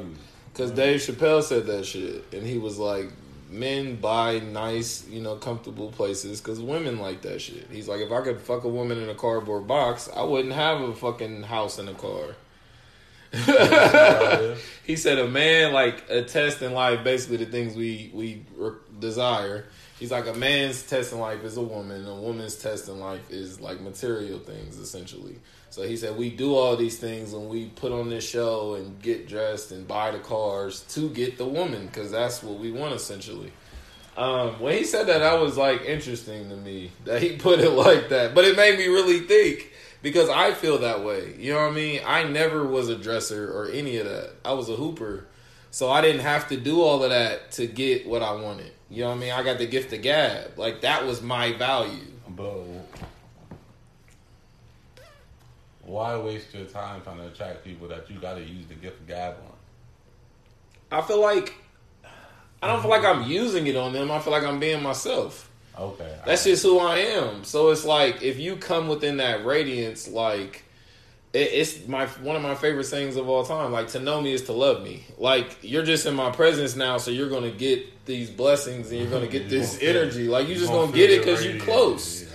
Because 0.52 0.72
Dave 0.72 1.00
Chappelle 1.00 1.44
said 1.44 1.68
that 1.68 1.86
shit, 1.86 2.26
and 2.34 2.42
he 2.42 2.58
was 2.58 2.80
like, 2.80 3.12
"Men 3.52 3.98
buy 3.98 4.40
nice, 4.40 5.08
you 5.08 5.22
know, 5.22 5.36
comfortable 5.36 5.92
places 5.92 6.42
because 6.42 6.60
women 6.60 6.98
like 6.98 7.22
that 7.22 7.40
shit." 7.40 7.68
He's 7.72 7.88
like, 7.88 8.02
"If 8.02 8.12
I 8.12 8.22
could 8.22 8.42
fuck 8.42 8.64
a 8.64 8.68
woman 8.68 8.98
in 8.98 9.10
a 9.10 9.16
cardboard 9.16 9.68
box, 9.68 10.10
I 10.16 10.24
wouldn't 10.24 10.56
have 10.56 10.82
a 10.82 10.96
fucking 10.96 11.44
house 11.44 11.78
and 11.78 11.90
a 11.90 11.94
car." 11.94 12.36
he 14.86 14.96
said, 14.96 15.20
"A 15.20 15.28
man 15.28 15.74
like 15.74 16.10
a 16.10 16.24
test 16.24 16.62
in 16.62 16.74
life, 16.74 17.04
basically 17.04 17.38
the 17.38 17.46
things 17.46 17.76
we 17.76 18.10
we 18.14 18.46
re- 18.56 18.72
desire." 19.00 19.66
He's 20.00 20.12
like, 20.12 20.28
"A 20.28 20.34
man's 20.34 20.84
test 20.84 21.12
in 21.12 21.20
life 21.20 21.44
is 21.44 21.58
a 21.58 21.62
woman. 21.62 22.08
A 22.08 22.16
woman's 22.16 22.56
test 22.56 22.88
in 22.88 23.00
life 23.00 23.32
is 23.32 23.60
like 23.60 23.82
material 23.82 24.40
things, 24.40 24.78
essentially." 24.78 25.40
So 25.70 25.84
he 25.84 25.98
said, 25.98 26.18
"We 26.18 26.30
do 26.30 26.56
all 26.56 26.76
these 26.76 26.98
things 26.98 27.34
when 27.34 27.50
we 27.50 27.66
put 27.68 27.92
on 27.92 28.10
this 28.10 28.28
show 28.28 28.76
and 28.76 29.02
get 29.02 29.28
dressed 29.28 29.72
and 29.72 29.88
buy 29.88 30.12
the 30.12 30.20
cars 30.20 30.82
to 30.90 31.10
get 31.10 31.38
the 31.38 31.46
woman 31.46 31.88
because 31.88 32.12
that's 32.12 32.44
what 32.44 32.60
we 32.60 32.72
want, 32.72 32.94
essentially." 32.94 33.52
Um, 34.18 34.60
when 34.60 34.76
he 34.76 34.84
said 34.84 35.06
that, 35.08 35.20
that 35.20 35.40
was 35.40 35.58
like 35.58 35.84
interesting 35.84 36.50
to 36.50 36.56
me 36.56 36.92
that 37.06 37.22
he 37.22 37.38
put 37.38 37.60
it 37.60 37.70
like 37.72 38.10
that, 38.10 38.34
but 38.34 38.46
it 38.46 38.58
made 38.58 38.78
me 38.78 38.88
really 38.88 39.22
think 39.22 39.72
because 40.02 40.30
I 40.30 40.54
feel 40.54 40.80
that 40.80 41.04
way. 41.04 41.36
You 41.38 41.54
know 41.54 41.60
what 41.60 41.72
I 41.72 41.76
mean? 41.76 42.02
I 42.06 42.24
never 42.24 42.66
was 42.66 42.90
a 42.90 42.98
dresser 42.98 43.52
or 43.52 43.70
any 43.70 43.98
of 43.98 44.06
that. 44.08 44.32
I 44.44 44.54
was 44.54 44.70
a 44.70 44.76
hooper, 44.76 45.28
so 45.72 45.90
I 45.90 46.02
didn't 46.02 46.22
have 46.22 46.48
to 46.50 46.58
do 46.58 46.82
all 46.82 47.04
of 47.04 47.10
that 47.10 47.52
to 47.54 47.68
get 47.68 48.08
what 48.08 48.22
I 48.22 48.34
wanted. 48.34 48.72
You 48.90 49.02
know 49.02 49.10
what 49.10 49.18
I 49.18 49.20
mean? 49.20 49.32
I 49.32 49.44
got 49.44 49.58
the 49.58 49.68
gift 49.68 49.94
of 49.94 50.02
gab. 50.02 50.58
Like 50.58 50.82
that 50.82 51.06
was 51.06 51.22
my 51.22 51.54
value. 51.54 52.06
But 52.30 52.64
why 55.82 56.18
waste 56.18 56.54
your 56.54 56.66
time 56.66 57.02
trying 57.02 57.18
to 57.18 57.28
attract 57.28 57.64
people 57.64 57.88
that 57.88 58.10
you 58.10 58.20
got 58.20 58.36
to 58.36 58.44
use 58.44 58.68
the 58.68 58.76
gift 58.76 59.00
of 59.02 59.08
gab 59.08 59.36
on? 59.36 61.00
I 61.00 61.02
feel 61.02 61.22
like 61.22 61.54
I 62.62 62.68
don't 62.68 62.82
feel 62.82 62.90
like 62.90 63.06
I'm 63.06 63.24
using 63.24 63.68
it 63.68 63.76
on 63.76 63.94
them. 63.94 64.10
I 64.12 64.20
feel 64.20 64.34
like 64.34 64.44
I'm 64.44 64.60
being 64.60 64.82
myself. 64.82 65.50
Okay, 65.78 66.18
That's 66.26 66.44
just 66.44 66.64
who 66.64 66.80
I 66.80 66.98
am. 66.98 67.44
So 67.44 67.70
it's 67.70 67.86
like 67.86 68.24
if 68.24 68.40
you 68.40 68.56
come 68.56 68.88
within 68.88 69.18
that 69.18 69.46
radiance, 69.46 70.08
like 70.08 70.64
it's 71.42 71.88
my 71.88 72.06
one 72.08 72.36
of 72.36 72.42
my 72.42 72.56
favorite 72.56 72.86
sayings 72.86 73.16
of 73.16 73.28
all 73.30 73.44
time. 73.46 73.72
Like 73.72 73.90
to 73.90 74.00
know 74.00 74.22
me 74.22 74.34
is 74.34 74.44
to 74.44 74.54
love 74.54 74.84
me. 74.84 75.06
Like 75.18 75.58
you're 75.62 75.84
just 75.84 76.06
in 76.06 76.16
my 76.16 76.32
presence 76.32 76.76
now, 76.76 76.98
so 76.98 77.12
you're 77.12 77.30
gonna 77.30 77.52
get 77.52 78.06
these 78.06 78.30
blessings 78.30 78.92
and 78.92 79.02
you're 79.02 79.10
gonna 79.10 79.28
get 79.28 79.44
You 79.50 79.50
this 79.50 79.78
gonna 79.78 79.80
feel- 79.94 80.02
energy. 80.02 80.28
Like 80.28 80.48
you 80.48 80.56
just 80.56 80.72
gonna 80.72 80.92
get 80.92 81.10
it 81.10 81.20
because 81.20 81.46
you're 81.46 81.60
close. 81.62 82.24
Yeah. 82.24 82.30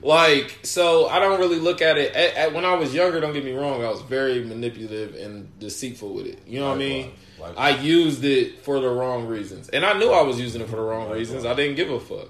Like 0.00 0.58
so, 0.62 1.06
I 1.08 1.18
don't 1.18 1.40
really 1.40 1.58
look 1.58 1.82
at 1.82 1.98
it. 1.98 2.14
At, 2.14 2.34
at, 2.36 2.54
when 2.54 2.64
I 2.64 2.74
was 2.74 2.94
younger, 2.94 3.20
don't 3.20 3.32
get 3.32 3.44
me 3.44 3.52
wrong, 3.52 3.82
I 3.84 3.88
was 3.90 4.00
very 4.02 4.44
manipulative 4.44 5.14
and 5.16 5.58
deceitful 5.58 6.14
with 6.14 6.26
it. 6.26 6.38
You 6.46 6.60
know 6.60 6.68
what 6.68 6.76
I 6.76 6.78
mean? 6.78 7.12
Likewise. 7.40 7.56
I 7.78 7.80
used 7.82 8.24
it 8.24 8.60
for 8.60 8.78
the 8.80 8.88
wrong 8.88 9.26
reasons, 9.26 9.68
and 9.70 9.84
I 9.84 9.98
knew 9.98 10.10
I 10.10 10.22
was 10.22 10.38
using 10.40 10.60
it 10.60 10.68
for 10.68 10.76
the 10.76 10.82
wrong 10.82 11.02
Likewise. 11.08 11.18
reasons. 11.18 11.44
I 11.44 11.54
didn't 11.54 11.74
give 11.76 11.90
a 11.90 11.98
fuck 11.98 12.28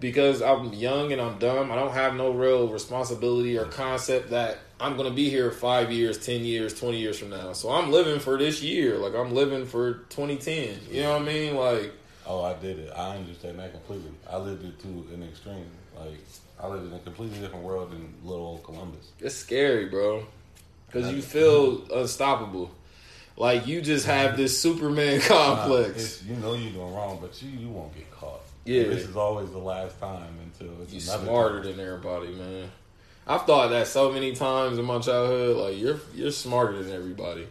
because 0.00 0.40
I'm 0.42 0.72
young 0.72 1.12
and 1.12 1.20
I'm 1.20 1.38
dumb. 1.38 1.70
I 1.70 1.74
don't 1.74 1.92
have 1.92 2.14
no 2.14 2.30
real 2.30 2.68
responsibility 2.68 3.58
or 3.58 3.66
concept 3.66 4.30
that 4.30 4.58
I'm 4.80 4.96
gonna 4.96 5.10
be 5.10 5.30
here 5.30 5.50
five 5.50 5.90
years, 5.90 6.18
ten 6.24 6.44
years, 6.44 6.78
twenty 6.78 6.98
years 6.98 7.18
from 7.18 7.30
now. 7.30 7.52
So 7.54 7.70
I'm 7.70 7.90
living 7.90 8.18
for 8.20 8.36
this 8.36 8.62
year. 8.62 8.98
Like 8.98 9.14
I'm 9.14 9.32
living 9.34 9.64
for 9.66 9.94
2010. 10.10 10.78
You 10.90 11.02
know 11.02 11.12
what 11.14 11.22
I 11.22 11.24
mean? 11.24 11.56
Like 11.56 11.92
Oh, 12.26 12.42
I 12.42 12.54
did 12.54 12.78
it. 12.80 12.92
I 12.94 13.16
understand 13.16 13.58
that 13.60 13.72
completely. 13.72 14.10
I 14.28 14.36
lived 14.36 14.64
it 14.64 14.78
to 14.80 14.88
an 15.14 15.22
extreme. 15.22 15.66
Like 15.98 16.18
I 16.60 16.66
lived 16.66 16.86
in 16.86 16.92
a 16.92 16.98
completely 16.98 17.38
different 17.38 17.64
world 17.64 17.90
than 17.92 18.12
little 18.24 18.44
old 18.46 18.64
Columbus. 18.64 19.06
It's 19.20 19.34
scary, 19.34 19.86
bro. 19.86 20.26
Because 20.86 21.12
you 21.12 21.22
feel 21.22 21.82
unstoppable. 21.92 22.70
Like 23.36 23.66
you 23.66 23.80
just 23.82 24.06
have 24.06 24.36
this 24.36 24.58
Superman 24.60 25.20
complex. 25.26 25.88
it's- 25.90 26.22
you 26.24 26.36
know 26.36 26.54
you're 26.54 26.72
doing 26.72 26.94
wrong, 26.94 27.18
but 27.20 27.40
you 27.42 27.50
you 27.50 27.68
won't 27.68 27.94
get 27.94 28.10
caught. 28.10 28.40
Yeah. 28.64 28.84
this 28.84 29.04
is 29.06 29.16
always 29.16 29.50
the 29.52 29.58
last 29.58 29.98
time 30.00 30.32
until 30.42 30.74
it's 30.82 30.92
You 30.92 31.00
smarter 31.00 31.62
time. 31.62 31.76
than 31.76 31.86
everybody, 31.86 32.28
man. 32.34 32.70
I've 33.26 33.42
thought 33.42 33.70
that 33.70 33.88
so 33.88 34.12
many 34.12 34.34
times 34.34 34.78
in 34.78 34.84
my 34.84 35.00
childhood. 35.00 35.56
Like 35.56 35.78
you're 35.78 36.00
you're 36.14 36.30
smarter 36.30 36.80
than 36.82 36.94
everybody, 36.94 37.48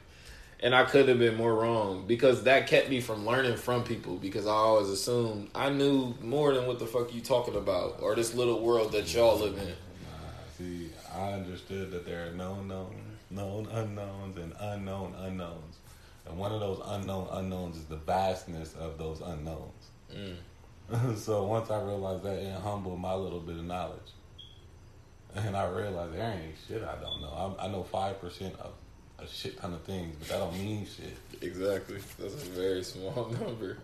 and 0.62 0.74
I 0.74 0.86
could 0.86 1.10
have 1.10 1.20
been 1.20 1.36
more 1.36 1.54
wrong 1.54 2.06
because 2.08 2.44
that 2.44 2.68
kept 2.68 2.90
me 2.90 3.02
from 3.02 3.26
learning 3.26 3.58
from 3.58 3.84
people. 3.84 4.16
Because 4.16 4.48
I 4.48 4.52
always 4.52 4.90
assumed 4.90 5.50
I 5.54 5.70
knew 5.70 6.16
more 6.22 6.54
than 6.54 6.66
what 6.66 6.80
the 6.80 6.86
fuck 6.86 7.14
you 7.14 7.20
talking 7.20 7.56
about, 7.56 8.00
or 8.02 8.16
this 8.16 8.34
little 8.34 8.62
world 8.62 8.94
that 8.94 9.14
y'all 9.14 9.38
live 9.38 9.58
in. 9.58 9.68
Nah, 9.68 9.74
see, 10.58 10.90
I 11.14 11.34
understood 11.34 11.92
that 11.92 12.06
there 12.06 12.28
are 12.28 12.32
known 12.32 12.70
knowns, 12.70 12.96
known 13.30 13.68
unknowns, 13.68 14.38
and 14.38 14.54
unknown 14.60 15.14
unknowns. 15.18 15.76
And 16.26 16.38
one 16.38 16.54
of 16.54 16.62
those 16.62 16.82
unknown 16.86 17.28
unknowns 17.32 17.78
is 17.78 17.86
the 17.86 17.98
vastness 17.98 18.74
of 18.76 18.98
those 18.98 19.22
unknowns. 19.22 19.90
Mm. 20.12 21.18
so 21.18 21.44
once 21.44 21.70
I 21.70 21.82
realized 21.82 22.24
that, 22.24 22.38
it 22.38 22.54
humbled 22.62 23.00
my 23.00 23.14
little 23.14 23.42
bit 23.42 23.58
of 23.58 23.66
knowledge. 23.66 24.12
And 25.46 25.56
I 25.56 25.68
realized 25.68 26.14
there 26.14 26.32
ain't 26.32 26.56
shit 26.68 26.82
I 26.82 26.96
don't 27.02 27.22
know. 27.22 27.56
I, 27.60 27.66
I 27.66 27.68
know 27.68 27.86
5% 27.92 28.60
of 28.60 28.72
a 29.20 29.28
shit 29.28 29.60
ton 29.60 29.74
of 29.74 29.82
things, 29.82 30.16
but 30.18 30.28
that 30.30 30.38
don't 30.38 30.58
mean 30.58 30.86
shit. 30.86 31.18
Exactly. 31.42 31.98
That's 32.20 32.34
a 32.34 32.50
very 32.50 32.84
small 32.84 33.34
number. 33.42 33.78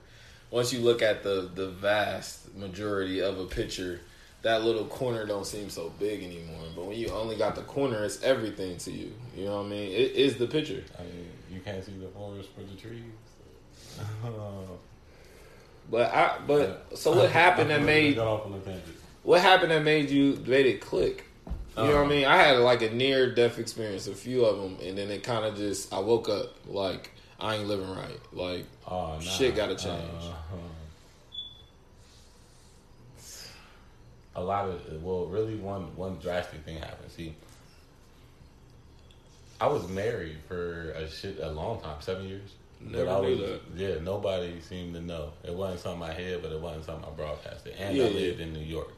Once 0.49 0.73
you 0.73 0.79
look 0.79 1.01
at 1.01 1.23
the 1.23 1.49
the 1.53 1.67
vast 1.67 2.53
majority 2.55 3.21
of 3.21 3.39
a 3.39 3.45
picture, 3.45 4.01
that 4.41 4.63
little 4.63 4.85
corner 4.85 5.25
don't 5.25 5.45
seem 5.45 5.69
so 5.69 5.93
big 5.99 6.23
anymore. 6.23 6.67
But 6.75 6.85
when 6.85 6.97
you 6.97 7.09
only 7.09 7.37
got 7.37 7.55
the 7.55 7.61
corner, 7.61 8.03
it's 8.03 8.21
everything 8.23 8.77
to 8.79 8.91
you. 8.91 9.13
You 9.35 9.45
know 9.45 9.57
what 9.57 9.67
I 9.67 9.69
mean? 9.69 9.91
It 9.91 10.11
is 10.13 10.35
the 10.35 10.47
picture. 10.47 10.83
I 10.99 11.03
mean, 11.03 11.29
you 11.49 11.59
can't 11.61 11.83
see 11.85 11.93
the 11.93 12.07
forest 12.09 12.49
for 12.55 12.61
the 12.61 12.75
trees. 12.75 13.03
But 15.89 16.13
I 16.13 16.37
but 16.47 16.97
so 16.97 17.13
what 17.13 17.29
happened 17.29 17.69
that 17.69 17.81
made 17.81 18.17
off 18.17 18.45
on 18.45 18.53
a 18.53 18.79
what 19.23 19.41
happened 19.41 19.71
that 19.71 19.83
made 19.83 20.09
you 20.09 20.41
made 20.47 20.65
it 20.65 20.79
click? 20.79 21.25
You 21.77 21.83
know 21.83 21.89
what 21.89 21.95
I 21.97 22.01
Um, 22.01 22.09
mean? 22.09 22.25
I 22.25 22.35
had 22.37 22.57
like 22.59 22.81
a 22.81 22.89
near 22.89 23.33
death 23.33 23.57
experience, 23.57 24.07
a 24.07 24.13
few 24.13 24.43
of 24.45 24.57
them, 24.61 24.77
and 24.85 24.97
then 24.97 25.09
it 25.09 25.23
kind 25.23 25.45
of 25.45 25.55
just 25.55 25.93
I 25.93 25.99
woke 25.99 26.27
up 26.27 26.53
like 26.67 27.11
I 27.39 27.55
ain't 27.55 27.67
living 27.67 27.89
right. 27.89 28.19
Like 28.33 28.65
Oh, 28.87 29.13
nah. 29.13 29.19
Shit 29.19 29.55
gotta 29.55 29.75
change. 29.75 30.11
Uh, 30.23 30.55
a 34.35 34.43
lot 34.43 34.67
of 34.69 35.01
well, 35.03 35.25
really 35.27 35.55
one 35.55 35.95
one 35.95 36.17
drastic 36.21 36.61
thing 36.65 36.77
happened. 36.77 37.11
See, 37.11 37.35
I 39.59 39.67
was 39.67 39.87
married 39.89 40.37
for 40.47 40.91
a 40.91 41.09
shit 41.09 41.39
a 41.41 41.49
long 41.51 41.81
time, 41.81 42.01
seven 42.01 42.27
years. 42.27 42.51
Never 42.79 43.05
But 43.05 43.17
I 43.17 43.21
knew 43.21 43.29
was, 43.37 43.39
that. 43.39 43.61
Yeah, 43.75 43.99
nobody 44.01 44.59
seemed 44.61 44.95
to 44.95 45.01
know. 45.01 45.33
It 45.43 45.53
wasn't 45.53 45.81
something 45.81 46.03
I 46.03 46.13
had, 46.13 46.41
but 46.41 46.51
it 46.51 46.59
wasn't 46.59 46.85
something 46.85 47.05
I 47.05 47.15
broadcasted. 47.15 47.75
And 47.77 47.95
Yeah, 47.95 48.05
I 48.05 48.07
yeah. 48.07 48.19
lived 48.19 48.39
in 48.41 48.53
New 48.53 48.59
York, 48.59 48.91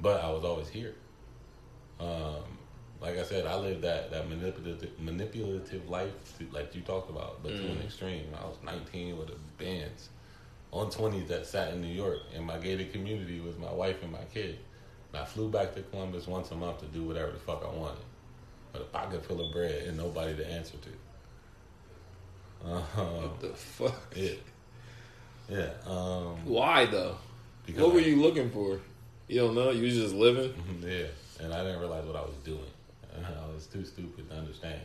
but 0.00 0.22
I 0.22 0.30
was 0.30 0.44
always 0.44 0.68
here. 0.68 0.94
Um, 2.00 2.42
like 3.00 3.18
I 3.18 3.22
said, 3.22 3.46
I 3.46 3.56
lived 3.56 3.82
that 3.82 4.10
that 4.10 4.28
manipulative 4.28 4.98
manipulative 5.00 5.88
life, 5.88 6.12
to, 6.38 6.46
like 6.52 6.74
you 6.74 6.80
talked 6.82 7.10
about, 7.10 7.42
but 7.42 7.50
to 7.50 7.62
Mm. 7.62 7.72
an 7.72 7.82
extreme. 7.82 8.26
I 8.40 8.44
was 8.44 8.56
19 8.64 9.18
with 9.18 9.28
a 9.30 9.36
Benz 9.58 10.08
on 10.72 10.90
20s 10.90 11.28
that 11.28 11.46
sat 11.46 11.72
in 11.72 11.80
New 11.80 11.92
York, 11.94 12.18
in 12.34 12.44
my 12.44 12.58
gated 12.58 12.92
community 12.92 13.40
with 13.40 13.58
my 13.58 13.72
wife 13.72 14.02
and 14.02 14.12
my 14.12 14.24
kid. 14.32 14.58
And 15.12 15.22
I 15.22 15.24
flew 15.24 15.48
back 15.50 15.74
to 15.74 15.82
Columbus 15.82 16.26
once 16.26 16.50
a 16.50 16.54
month 16.56 16.80
to 16.80 16.86
do 16.86 17.04
whatever 17.04 17.32
the 17.32 17.38
fuck 17.38 17.62
I 17.64 17.74
wanted, 17.74 18.04
with 18.72 18.82
a 18.82 18.86
pocket 18.86 19.24
full 19.24 19.40
of 19.46 19.52
bread 19.52 19.84
and 19.86 19.96
nobody 19.96 20.34
to 20.36 20.46
answer 20.46 20.76
to. 20.78 20.90
Uh, 22.68 22.80
what 22.80 23.40
the 23.40 23.48
fuck? 23.50 24.14
yeah, 24.16 24.30
yeah. 25.48 25.70
Um, 25.86 26.44
Why 26.44 26.86
though? 26.86 27.16
because 27.64 27.82
What 27.82 27.94
were 27.94 28.00
I- 28.00 28.04
you 28.04 28.16
looking 28.20 28.50
for? 28.50 28.80
You 29.28 29.40
don't 29.40 29.54
know. 29.54 29.70
You 29.70 29.84
was 29.84 29.94
just 29.94 30.14
living. 30.14 30.54
Yeah, 30.82 31.06
and 31.40 31.52
I 31.52 31.62
didn't 31.64 31.80
realize 31.80 32.04
what 32.04 32.16
I 32.16 32.22
was 32.22 32.34
doing. 32.44 32.60
I 33.16 33.54
was 33.54 33.66
too 33.66 33.84
stupid 33.84 34.28
to 34.30 34.36
understand. 34.36 34.80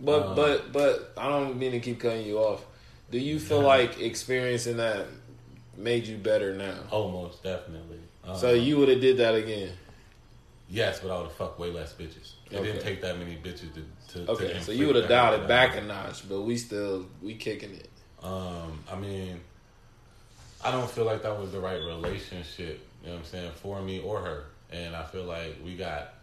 But 0.00 0.22
Um, 0.28 0.34
but 0.36 0.72
but 0.72 1.12
I 1.16 1.28
don't 1.28 1.58
mean 1.58 1.72
to 1.72 1.80
keep 1.80 2.00
cutting 2.00 2.26
you 2.26 2.38
off. 2.38 2.64
Do 3.10 3.18
you 3.18 3.38
feel 3.38 3.60
like 3.74 4.00
experiencing 4.00 4.76
that 4.78 5.06
made 5.76 6.06
you 6.06 6.16
better 6.16 6.54
now? 6.54 6.78
Almost 6.90 7.42
definitely. 7.42 7.98
Um, 8.24 8.36
So 8.36 8.52
you 8.54 8.78
would 8.78 8.88
have 8.88 9.00
did 9.00 9.18
that 9.18 9.34
again. 9.34 9.70
yes, 10.68 11.00
but 11.00 11.10
I 11.10 11.16
would 11.18 11.24
have 11.26 11.36
fucked 11.36 11.58
way 11.60 11.70
less 11.70 11.92
bitches. 11.92 12.32
It 12.50 12.62
didn't 12.62 12.82
take 12.82 13.00
that 13.02 13.18
many 13.18 13.36
bitches 13.36 13.72
to. 13.74 14.24
to 14.24 14.30
Okay, 14.32 14.52
to 14.54 14.62
so 14.62 14.72
you 14.72 14.86
would 14.86 14.96
have 14.96 15.08
dialed 15.08 15.40
it 15.42 15.48
back 15.48 15.76
a 15.76 15.80
notch, 15.82 16.28
but 16.28 16.42
we 16.42 16.56
still 16.56 17.06
we 17.22 17.34
kicking 17.34 17.72
it. 17.74 17.90
Um, 18.22 18.82
I 18.90 18.96
mean, 18.96 19.40
I 20.64 20.70
don't 20.70 20.88
feel 20.90 21.04
like 21.04 21.22
that 21.22 21.38
was 21.38 21.52
the 21.52 21.60
right 21.60 21.80
relationship. 21.84 22.80
You 23.02 23.08
know 23.10 23.16
what 23.16 23.18
I'm 23.18 23.24
saying 23.26 23.52
for 23.56 23.82
me 23.82 24.00
or 24.00 24.20
her, 24.20 24.44
and 24.74 24.96
I 24.96 25.04
feel 25.04 25.24
like 25.24 25.56
we 25.64 25.76
got 25.76 26.14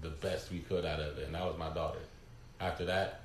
the 0.00 0.10
best 0.10 0.50
we 0.50 0.60
could 0.60 0.84
out 0.86 1.00
of 1.00 1.18
it, 1.18 1.26
and 1.26 1.34
that 1.34 1.44
was 1.44 1.58
my 1.58 1.70
daughter. 1.70 1.98
After 2.60 2.84
that, 2.86 3.22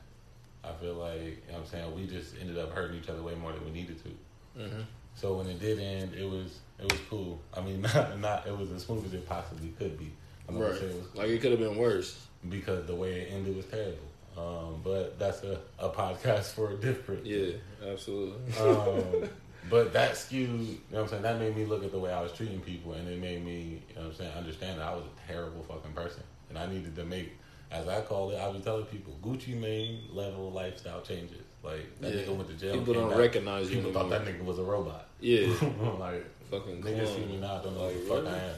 I 0.63 0.71
feel 0.73 0.95
like 0.95 1.21
you 1.21 1.27
know 1.49 1.53
what 1.53 1.59
I'm 1.59 1.65
saying 1.67 1.95
we 1.95 2.07
just 2.07 2.33
ended 2.39 2.57
up 2.57 2.71
hurting 2.73 2.97
each 2.97 3.09
other 3.09 3.21
way 3.21 3.35
more 3.35 3.51
than 3.53 3.63
we 3.63 3.71
needed 3.71 4.01
to. 4.03 4.59
Mm-hmm. 4.59 4.81
So 5.15 5.35
when 5.37 5.47
it 5.47 5.59
did 5.59 5.79
end, 5.79 6.13
it 6.13 6.29
was 6.29 6.59
it 6.79 6.91
was 6.91 6.99
cool. 7.09 7.39
I 7.55 7.61
mean, 7.61 7.81
not, 7.93 8.19
not 8.19 8.47
it 8.47 8.57
was 8.57 8.71
as 8.71 8.83
smooth 8.83 9.05
as 9.05 9.13
it 9.13 9.27
possibly 9.27 9.69
could 9.77 9.97
be. 9.97 10.11
I'm 10.47 10.57
Right, 10.57 10.73
it 10.73 10.95
was 10.95 11.15
like 11.15 11.29
it 11.29 11.41
could 11.41 11.51
have 11.51 11.59
been 11.59 11.77
worse. 11.77 12.27
because 12.49 12.85
the 12.85 12.95
way 12.95 13.21
it 13.21 13.33
ended 13.33 13.55
was 13.55 13.65
terrible. 13.65 13.97
Um, 14.37 14.81
but 14.83 15.17
that's 15.17 15.43
a, 15.43 15.59
a 15.79 15.89
podcast 16.01 16.53
for 16.53 16.71
a 16.71 16.75
different. 16.75 17.25
Yeah, 17.25 17.53
absolutely. 17.87 18.57
Um, 18.59 19.29
but 19.69 19.93
that 19.93 20.15
skewed, 20.17 20.49
you 20.49 20.65
know 20.67 20.77
what 20.89 21.01
I'm 21.03 21.07
saying? 21.09 21.21
That 21.23 21.39
made 21.39 21.55
me 21.55 21.65
look 21.65 21.83
at 21.83 21.91
the 21.91 21.99
way 21.99 22.11
I 22.11 22.21
was 22.21 22.31
treating 22.31 22.59
people, 22.61 22.93
and 22.93 23.07
it 23.07 23.19
made 23.19 23.43
me, 23.45 23.81
you 23.89 23.95
know 23.95 24.01
what 24.01 24.07
I'm 24.11 24.13
saying, 24.15 24.31
understand 24.37 24.79
that 24.79 24.87
I 24.87 24.93
was 24.93 25.03
a 25.05 25.31
terrible 25.31 25.63
fucking 25.63 25.93
person, 25.93 26.23
and 26.49 26.57
I 26.57 26.65
needed 26.67 26.95
to 26.95 27.03
make, 27.05 27.31
as 27.71 27.87
I 27.87 28.01
call 28.01 28.31
it, 28.31 28.37
I 28.37 28.47
was 28.47 28.63
telling 28.63 28.85
people, 28.85 29.17
Gucci 29.23 29.59
Mane 29.59 30.01
level 30.11 30.51
lifestyle 30.51 31.01
changes. 31.01 31.41
Like 31.63 31.99
that 32.01 32.13
Yeah. 32.13 32.21
nigga 32.21 32.35
went 32.35 32.49
to 32.49 32.55
jail. 32.55 32.77
People 32.77 32.93
don't 32.93 33.09
back, 33.09 33.17
recognize 33.17 33.69
you 33.71 33.77
People 33.77 33.91
thought 33.93 34.09
that 34.11 34.23
nigga 34.23 34.43
was 34.45 34.59
a 34.59 34.63
robot. 34.63 35.07
Yeah, 35.19 35.47
like 35.99 36.23
fucking 36.51 36.83
niggas 36.83 37.15
see 37.15 37.25
me 37.25 37.37
now, 37.37 37.57
don't 37.59 37.73
know 37.75 37.85
Like, 37.85 37.93
who 37.93 37.99
the 38.01 38.05
fuck 38.07 38.17
really? 38.23 38.29
I 38.29 38.37
am. 38.37 38.55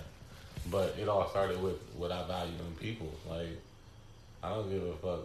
But 0.69 0.95
it 0.99 1.07
all 1.07 1.29
started 1.29 1.61
with 1.63 1.77
what 1.95 2.11
I 2.11 2.27
value 2.27 2.51
in 2.67 2.75
people. 2.75 3.09
Like 3.29 3.47
I 4.43 4.49
don't 4.49 4.69
give 4.69 4.83
a 4.83 4.93
fuck 4.97 5.21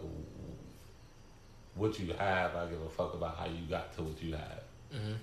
what 1.75 1.99
you 1.99 2.13
have. 2.13 2.55
I 2.55 2.67
give 2.67 2.81
a 2.81 2.89
fuck 2.89 3.13
about 3.15 3.37
how 3.37 3.45
you 3.45 3.65
got 3.69 3.93
to 3.97 4.03
what 4.03 4.21
you 4.23 4.31
have. 4.33 4.63
Mhm. 4.93 5.15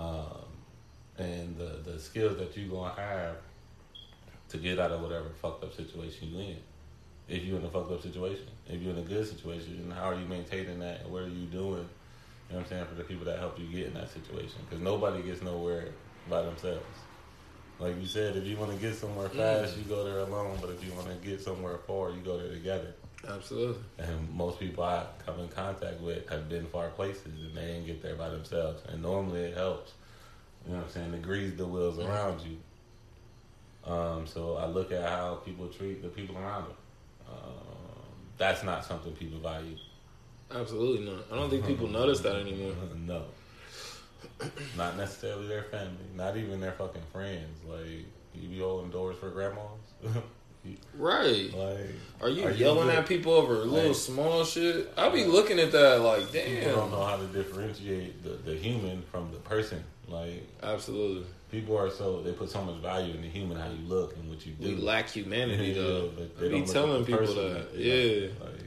Um, 0.00 0.46
and 1.18 1.56
the 1.58 1.90
the 1.90 1.98
skills 1.98 2.38
that 2.38 2.56
you're 2.56 2.70
gonna 2.70 2.94
have 2.94 3.36
to 4.48 4.56
get 4.56 4.78
out 4.78 4.90
of 4.90 5.02
whatever 5.02 5.28
fucked 5.42 5.62
up 5.62 5.74
situation 5.74 6.28
you're 6.32 6.42
in. 6.42 6.56
If 7.28 7.44
you're 7.44 7.58
in 7.58 7.64
a 7.64 7.70
fucked 7.70 7.92
up 7.92 8.02
situation, 8.02 8.46
if 8.66 8.80
you're 8.80 8.92
in 8.92 8.98
a 8.98 9.02
good 9.02 9.28
situation, 9.28 9.84
then 9.86 9.96
how 9.96 10.10
are 10.10 10.14
you 10.14 10.26
maintaining 10.26 10.78
that, 10.80 11.02
and 11.02 11.12
what 11.12 11.22
are 11.22 11.28
you 11.28 11.46
doing? 11.46 11.86
You 12.48 12.56
know 12.56 12.56
what 12.56 12.60
I'm 12.60 12.66
saying 12.66 12.86
for 12.86 12.94
the 12.94 13.04
people 13.04 13.24
that 13.26 13.38
help 13.38 13.58
you 13.58 13.66
get 13.66 13.86
in 13.88 13.94
that 13.94 14.10
situation, 14.10 14.58
because 14.68 14.82
nobody 14.82 15.22
gets 15.22 15.42
nowhere 15.42 15.88
by 16.28 16.42
themselves. 16.42 16.84
Like 17.78 18.00
you 18.00 18.06
said, 18.06 18.36
if 18.36 18.44
you 18.44 18.56
want 18.56 18.72
to 18.72 18.78
get 18.78 18.94
somewhere 18.96 19.28
fast, 19.28 19.76
you 19.76 19.84
go 19.84 20.04
there 20.04 20.18
alone. 20.18 20.58
But 20.60 20.70
if 20.70 20.84
you 20.84 20.92
want 20.92 21.08
to 21.08 21.14
get 21.26 21.40
somewhere 21.40 21.78
far, 21.86 22.10
you 22.10 22.20
go 22.24 22.36
there 22.38 22.50
together. 22.52 22.94
Absolutely. 23.28 23.82
And 23.98 24.30
most 24.34 24.58
people 24.58 24.82
I 24.84 25.04
come 25.24 25.40
in 25.40 25.48
contact 25.48 26.00
with 26.00 26.28
have 26.28 26.48
been 26.48 26.66
far 26.66 26.88
places 26.88 27.26
and 27.26 27.54
they 27.54 27.66
didn't 27.66 27.86
get 27.86 28.02
there 28.02 28.16
by 28.16 28.28
themselves. 28.30 28.82
And 28.88 29.02
normally 29.02 29.40
it 29.42 29.56
helps. 29.56 29.92
You 30.66 30.72
know 30.72 30.78
what 30.78 30.86
I'm 30.86 30.92
saying? 30.92 31.14
It 31.14 31.22
greases 31.22 31.56
the 31.56 31.66
wheels 31.66 31.98
around 31.98 32.40
you. 32.42 32.56
Um, 33.90 34.26
so 34.26 34.56
I 34.56 34.66
look 34.66 34.92
at 34.92 35.02
how 35.02 35.36
people 35.44 35.68
treat 35.68 36.02
the 36.02 36.08
people 36.08 36.36
around 36.36 36.64
them. 36.64 36.76
Um, 37.28 38.16
that's 38.36 38.62
not 38.62 38.84
something 38.84 39.12
people 39.12 39.38
value. 39.38 39.76
Absolutely 40.54 41.06
not. 41.06 41.24
I 41.30 41.36
don't 41.36 41.50
think 41.50 41.66
people 41.66 41.88
notice 42.00 42.20
that 42.20 42.36
anymore. 42.36 42.74
no. 42.96 43.24
Not 44.76 44.96
necessarily 44.96 45.46
their 45.46 45.64
family, 45.64 46.04
not 46.14 46.36
even 46.36 46.60
their 46.60 46.72
fucking 46.72 47.02
friends. 47.12 47.58
Like, 47.66 48.04
you 48.34 48.48
be 48.48 48.58
holding 48.58 48.90
doors 48.90 49.16
for 49.18 49.30
grandmas? 49.30 49.80
Right. 50.94 51.52
like, 51.54 51.78
Are 52.20 52.28
you 52.28 52.44
Are 52.44 52.50
you 52.50 52.56
yelling 52.56 52.88
good? 52.88 52.96
at 52.98 53.06
people 53.06 53.32
over 53.32 53.54
little 53.64 53.88
Like- 53.88 53.96
small 53.96 54.44
shit? 54.44 54.92
I 54.96 55.08
be 55.08 55.24
looking 55.24 55.58
at 55.58 55.72
that 55.72 56.00
like, 56.02 56.30
damn. 56.32 56.56
people 56.58 56.72
don't 56.76 56.90
know 56.90 57.04
how 57.04 57.16
to 57.16 57.26
differentiate 57.28 58.22
the, 58.22 58.30
the 58.50 58.54
human 58.56 59.02
from 59.10 59.30
the 59.32 59.38
person. 59.38 59.82
Like 60.08 60.42
Absolutely. 60.62 61.24
people 61.50 61.78
are 61.78 61.88
so 61.90 62.20
they 62.22 62.32
put 62.32 62.50
so 62.50 62.62
much 62.62 62.76
value 62.82 63.14
in 63.14 63.22
the 63.22 63.28
human, 63.28 63.56
how 63.58 63.68
you 63.70 63.86
look 63.86 64.16
and 64.16 64.28
what 64.28 64.44
you 64.44 64.52
do. 64.52 64.68
We 64.68 64.82
lack 64.82 65.08
humanity 65.08 65.68
Yeah, 65.68 65.82
though. 65.82 66.10
but 66.16 66.38
they 66.38 66.48
be 66.48 66.62
telling 66.62 67.04
people 67.04 67.20
person. 67.20 67.54
that. 67.54 67.74
Yeah. 67.76 68.28
like 68.44 68.60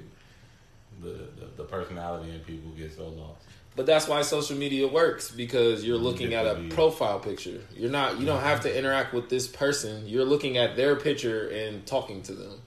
the, 1.01 1.09
the 1.09 1.45
the 1.57 1.63
personality 1.65 2.31
in 2.31 2.39
people 2.41 2.71
gets 2.71 2.95
so 2.95 3.09
lost. 3.09 3.41
But 3.75 3.87
that's 3.87 4.07
why 4.07 4.21
social 4.21 4.55
media 4.55 4.87
works 4.87 5.31
because 5.31 5.83
you're 5.83 5.97
looking 5.97 6.35
at 6.35 6.45
a 6.45 6.67
profile 6.69 7.19
picture. 7.19 7.61
You're 7.75 7.89
not 7.89 8.19
you 8.19 8.25
don't 8.25 8.41
have 8.41 8.61
to 8.61 8.77
interact 8.77 9.13
with 9.13 9.29
this 9.29 9.47
person. 9.47 10.07
You're 10.07 10.25
looking 10.25 10.57
at 10.57 10.75
their 10.75 10.95
picture 10.95 11.47
and 11.49 11.85
talking 11.85 12.21
to 12.23 12.33
them. 12.33 12.61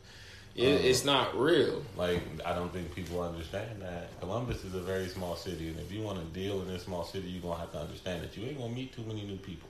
It, 0.57 0.65
Uh, 0.67 0.89
it's 0.89 1.05
not 1.05 1.39
real. 1.39 1.83
Like 1.97 2.23
I 2.45 2.55
don't 2.55 2.73
think 2.73 2.93
people 2.95 3.21
understand 3.23 3.83
that 3.83 4.19
Columbus 4.21 4.65
is 4.65 4.75
a 4.75 4.81
very 4.81 5.07
small 5.09 5.37
city, 5.37 5.69
and 5.69 5.79
if 5.79 5.93
you 5.93 6.03
want 6.03 6.19
to 6.19 6.41
deal 6.41 6.61
in 6.63 6.69
this 6.69 6.83
small 6.83 7.05
city, 7.05 7.29
you're 7.29 7.43
gonna 7.43 7.61
have 7.61 7.73
to 7.73 7.79
understand 7.79 8.23
that 8.25 8.37
you 8.37 8.47
ain't 8.49 8.59
gonna 8.59 8.75
meet 8.75 8.93
too 8.97 9.03
many 9.03 9.23
new 9.23 9.37
people. 9.37 9.69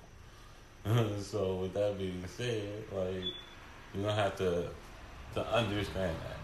so 1.21 1.57
with 1.57 1.75
that 1.75 1.99
being 1.99 2.25
said, 2.37 2.85
like 2.93 3.25
you're 3.93 4.05
gonna 4.05 4.14
have 4.14 4.37
to 4.37 4.69
to 5.35 5.47
understand 5.52 6.16
that 6.25 6.36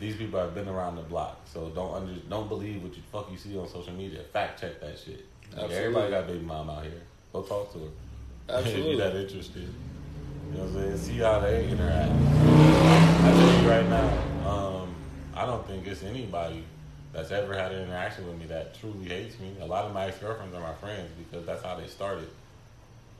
these 0.00 0.16
people 0.16 0.38
have 0.38 0.54
been 0.54 0.68
around 0.68 0.96
the 0.96 1.02
block. 1.02 1.40
So 1.52 1.70
don't 1.70 1.94
under 1.94 2.12
don't 2.28 2.48
believe 2.48 2.82
what 2.82 2.94
you 2.96 3.02
fuck 3.10 3.30
you 3.30 3.36
see 3.36 3.56
on 3.58 3.68
social 3.68 3.92
media. 3.92 4.22
Fact 4.32 4.60
check 4.60 4.80
that 4.80 4.98
shit. 4.98 5.24
Like, 5.56 5.70
everybody 5.70 6.10
got 6.10 6.26
baby 6.26 6.40
mom 6.40 6.70
out 6.70 6.84
here. 6.84 7.02
Go 7.32 7.42
talk 7.42 7.72
to 7.72 7.78
her. 7.78 7.84
if 8.48 8.54
Absolutely. 8.66 8.96
you're 8.96 9.10
that 9.10 9.16
interested. 9.16 9.62
You 9.62 10.58
know 10.58 10.64
what 10.64 10.82
I'm 10.82 10.96
saying? 10.96 10.98
See 10.98 11.18
how 11.18 11.40
they 11.40 11.68
interact. 11.68 12.10
I 12.10 13.32
tell 13.32 13.62
you 13.62 13.68
right 13.68 13.88
now, 13.88 14.48
um, 14.48 14.94
I 15.34 15.44
don't 15.44 15.66
think 15.66 15.86
it's 15.86 16.02
anybody 16.02 16.64
that's 17.12 17.30
ever 17.30 17.54
had 17.54 17.72
an 17.72 17.82
interaction 17.82 18.26
with 18.26 18.38
me 18.38 18.46
that 18.46 18.78
truly 18.78 19.08
hates 19.08 19.38
me. 19.40 19.54
A 19.60 19.66
lot 19.66 19.84
of 19.84 19.92
my 19.92 20.06
ex 20.06 20.18
girlfriends 20.18 20.54
are 20.54 20.60
my 20.60 20.74
friends 20.74 21.10
because 21.18 21.44
that's 21.44 21.62
how 21.62 21.76
they 21.76 21.86
started. 21.86 22.28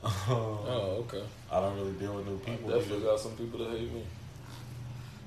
Oh, 0.01 1.05
okay. 1.05 1.23
I 1.51 1.59
don't 1.59 1.75
really 1.75 1.91
deal 1.91 2.15
with 2.15 2.25
new 2.25 2.37
people. 2.37 2.73
I 2.73 2.77
definitely 2.77 3.05
got 3.05 3.19
some 3.19 3.33
people 3.33 3.59
that 3.59 3.77
hate 3.77 3.91
me. 3.91 4.03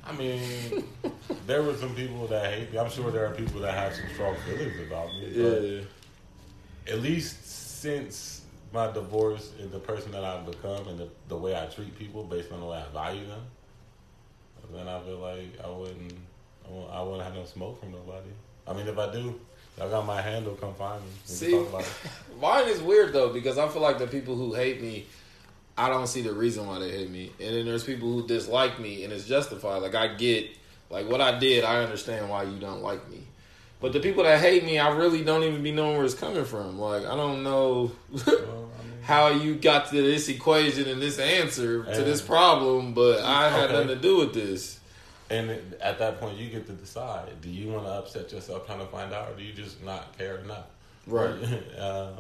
I 0.04 0.12
mean, 0.12 0.85
there 1.47 1.62
were 1.62 1.75
some 1.75 1.94
people 1.94 2.26
that 2.28 2.52
hate 2.52 2.73
me. 2.73 2.78
I'm 2.78 2.90
sure 2.90 3.11
there 3.11 3.26
are 3.26 3.35
people 3.35 3.61
that 3.61 3.75
have 3.75 3.94
some 3.94 4.06
strong 4.14 4.37
feelings 4.47 4.80
about 4.87 5.06
me. 5.14 5.32
but 5.35 5.62
Yeah. 5.62 6.92
at 6.94 7.00
least 7.00 7.47
since 7.80 8.42
my 8.73 8.90
divorce 8.90 9.52
and 9.61 9.71
the 9.71 9.78
person 9.78 10.12
that 10.12 10.25
I've 10.25 10.47
become 10.47 10.88
and 10.88 10.99
the, 10.99 11.09
the 11.28 11.37
way 11.37 11.54
I 11.54 11.66
treat 11.66 11.97
people 11.99 12.25
based 12.25 12.50
on 12.52 12.61
the 12.61 12.66
way 12.66 12.78
I 12.78 12.92
value 12.92 13.26
them, 13.26 13.42
then 14.73 14.88
I 14.88 15.00
feel 15.00 15.18
like 15.18 15.61
I 15.62 15.68
wouldn't, 15.68 16.14
I 16.90 17.02
wouldn't, 17.02 17.23
have 17.23 17.35
no 17.35 17.44
smoke 17.44 17.80
from 17.80 17.92
nobody. 17.92 18.30
I 18.66 18.73
mean, 18.73 18.88
if 18.88 18.97
I 18.99 19.12
do, 19.12 19.38
I 19.80 19.88
got 19.88 20.06
my 20.06 20.21
handle. 20.21 20.54
Come 20.54 20.75
find 20.75 21.02
me. 21.02 21.11
See, 21.25 21.50
talk 21.50 21.68
about 21.68 21.82
it. 21.82 21.92
mine 22.40 22.68
is 22.68 22.80
weird 22.80 23.12
though 23.12 23.32
because 23.32 23.59
I 23.59 23.68
feel 23.68 23.82
like 23.82 23.99
the 23.99 24.06
people 24.06 24.37
who 24.37 24.54
hate 24.54 24.80
me, 24.80 25.06
I 25.76 25.88
don't 25.88 26.06
see 26.06 26.20
the 26.22 26.32
reason 26.34 26.66
why 26.66 26.78
they 26.78 26.90
hate 26.90 27.10
me, 27.10 27.32
and 27.40 27.54
then 27.54 27.64
there's 27.64 27.84
people 27.84 28.12
who 28.12 28.26
dislike 28.26 28.78
me 28.78 29.04
and 29.04 29.12
it's 29.12 29.24
justified. 29.26 29.78
Like 29.78 29.94
I 29.94 30.08
get, 30.14 30.50
like 30.90 31.08
what 31.08 31.20
I 31.20 31.38
did, 31.38 31.64
I 31.64 31.82
understand 31.82 32.28
why 32.28 32.42
you 32.42 32.58
don't 32.58 32.82
like 32.82 33.08
me. 33.10 33.22
But 33.80 33.92
the 33.92 34.00
people 34.00 34.22
that 34.24 34.38
hate 34.40 34.64
me, 34.64 34.78
I 34.78 34.90
really 34.94 35.24
don't 35.24 35.42
even 35.44 35.62
be 35.62 35.72
knowing 35.72 35.96
where 35.96 36.04
it's 36.04 36.14
coming 36.14 36.44
from. 36.44 36.78
Like 36.78 37.04
I 37.04 37.16
don't 37.16 37.42
know 37.42 37.90
Well, 38.10 38.22
I 38.28 38.82
mean, 38.84 39.02
how 39.02 39.28
you 39.30 39.54
got 39.56 39.88
to 39.90 40.02
this 40.02 40.28
equation 40.28 40.86
and 40.88 41.00
this 41.02 41.18
answer 41.18 41.82
to 41.84 41.90
And- 41.90 42.06
this 42.06 42.20
problem, 42.22 42.92
but 42.94 43.20
I 43.20 43.48
had 43.48 43.64
Okay. 43.64 43.72
nothing 43.72 43.88
to 43.88 43.96
do 43.96 44.18
with 44.18 44.34
this. 44.34 44.78
and 45.30 45.50
at 45.80 45.98
that 45.98 46.20
point, 46.20 46.36
you 46.36 46.50
get 46.50 46.66
to 46.66 46.72
decide: 46.74 47.40
do 47.40 47.48
you 47.48 47.72
want 47.72 47.86
to 47.86 47.90
upset 47.92 48.30
yourself 48.30 48.66
trying 48.66 48.80
to 48.80 48.86
find 48.86 49.12
out, 49.14 49.30
or 49.30 49.34
do 49.36 49.42
you 49.42 49.54
just 49.54 49.82
not 49.82 50.16
care 50.18 50.36
enough? 50.36 50.66
Right. 51.06 51.32
um, 51.78 52.10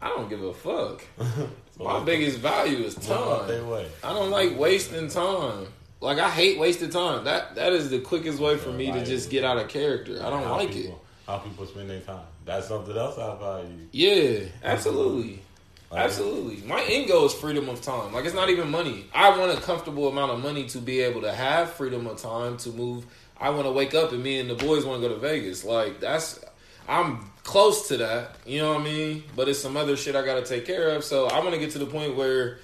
I 0.00 0.08
don't 0.08 0.28
give 0.28 0.42
a 0.42 0.52
fuck. 0.52 1.04
My 1.80 2.02
biggest 2.04 2.38
value 2.38 2.78
is 2.78 2.96
what 2.96 3.16
about 3.16 3.48
their 3.48 3.62
time. 3.62 3.86
I 4.02 4.12
don't 4.12 4.30
like 4.30 4.58
wasting 4.58 5.08
time. 5.08 5.66
Like 6.00 6.18
I 6.18 6.30
hate 6.30 6.58
wasted 6.58 6.92
time. 6.92 7.24
That 7.24 7.54
that 7.56 7.72
is 7.72 7.90
the 7.90 8.00
quickest 8.00 8.38
way 8.38 8.56
for 8.56 8.70
me 8.70 8.92
to 8.92 9.04
just 9.04 9.30
get 9.30 9.44
out 9.44 9.58
of 9.58 9.68
character. 9.68 10.22
I 10.22 10.30
don't 10.30 10.48
like 10.48 10.74
it. 10.74 10.94
How 11.26 11.38
people 11.38 11.66
spend 11.66 11.90
their 11.90 12.00
time. 12.00 12.24
That's 12.44 12.68
something 12.68 12.96
else 12.96 13.18
I 13.18 13.36
value. 13.36 13.88
Yeah, 13.90 14.14
mm-hmm. 14.14 14.64
absolutely. 14.64 15.42
Like, 15.90 16.00
Absolutely. 16.02 16.66
My 16.66 16.82
end 16.82 17.06
goal 17.06 17.26
is 17.26 17.34
freedom 17.34 17.68
of 17.68 17.80
time. 17.80 18.12
Like 18.12 18.24
it's 18.24 18.34
not 18.34 18.50
even 18.50 18.70
money. 18.70 19.06
I 19.14 19.38
want 19.38 19.56
a 19.56 19.60
comfortable 19.60 20.08
amount 20.08 20.32
of 20.32 20.42
money 20.42 20.66
to 20.66 20.78
be 20.78 21.00
able 21.00 21.20
to 21.20 21.32
have 21.32 21.70
freedom 21.70 22.06
of 22.08 22.20
time 22.20 22.56
to 22.58 22.70
move. 22.70 23.06
I 23.38 23.50
want 23.50 23.66
to 23.66 23.72
wake 23.72 23.94
up 23.94 24.12
and 24.12 24.22
me 24.22 24.40
and 24.40 24.50
the 24.50 24.54
boys 24.54 24.84
want 24.84 25.00
to 25.00 25.08
go 25.08 25.14
to 25.14 25.20
Vegas. 25.20 25.64
Like 25.64 26.00
that's 26.00 26.44
I'm 26.88 27.30
close 27.46 27.88
to 27.88 27.96
that. 27.98 28.36
You 28.44 28.60
know 28.60 28.74
what 28.74 28.82
I 28.82 28.84
mean? 28.84 29.22
But 29.34 29.48
it's 29.48 29.60
some 29.60 29.76
other 29.76 29.96
shit 29.96 30.16
I 30.16 30.24
got 30.24 30.34
to 30.34 30.44
take 30.44 30.66
care 30.66 30.90
of. 30.90 31.04
So 31.04 31.28
I 31.28 31.38
want 31.38 31.54
to 31.54 31.58
get 31.58 31.70
to 31.70 31.78
the 31.78 31.86
point 31.86 32.16
where 32.16 32.58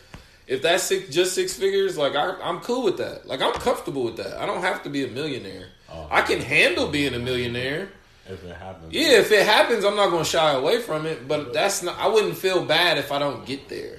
if 0.47 0.61
that's 0.61 0.83
six, 0.83 1.09
just 1.09 1.35
six 1.35 1.55
figures, 1.55 1.97
like 1.97 2.17
I, 2.17 2.39
I'm 2.43 2.61
cool 2.61 2.83
with 2.83 2.99
that. 2.99 3.27
Like 3.27 3.41
I'm 3.41 3.55
comfortable 3.55 4.05
with 4.05 4.17
that. 4.17 4.43
I 4.43 4.45
don't 4.45 4.61
have 4.61 4.83
to 4.83 4.91
be 4.91 5.05
a 5.05 5.09
millionaire. 5.09 5.69
Oh. 5.91 6.09
I 6.11 6.23
can 6.23 6.41
handle 6.41 6.89
being 6.89 7.15
a 7.15 7.19
millionaire. 7.19 7.89
If 8.29 8.45
it 8.45 8.57
happens. 8.57 8.93
Yeah, 8.93 9.19
if 9.19 9.33
it 9.33 9.47
happens, 9.47 9.85
I'm 9.85 9.97
not 9.97 10.11
gonna 10.11 10.25
shy 10.25 10.53
away 10.53 10.81
from 10.81 11.07
it. 11.07 11.27
But 11.27 11.53
that's 11.53 11.83
not. 11.83 11.99
I 11.99 12.09
wouldn't 12.09 12.37
feel 12.37 12.65
bad 12.65 12.99
if 12.99 13.13
I 13.13 13.19
don't 13.19 13.47
get 13.47 13.69
there. 13.69 13.99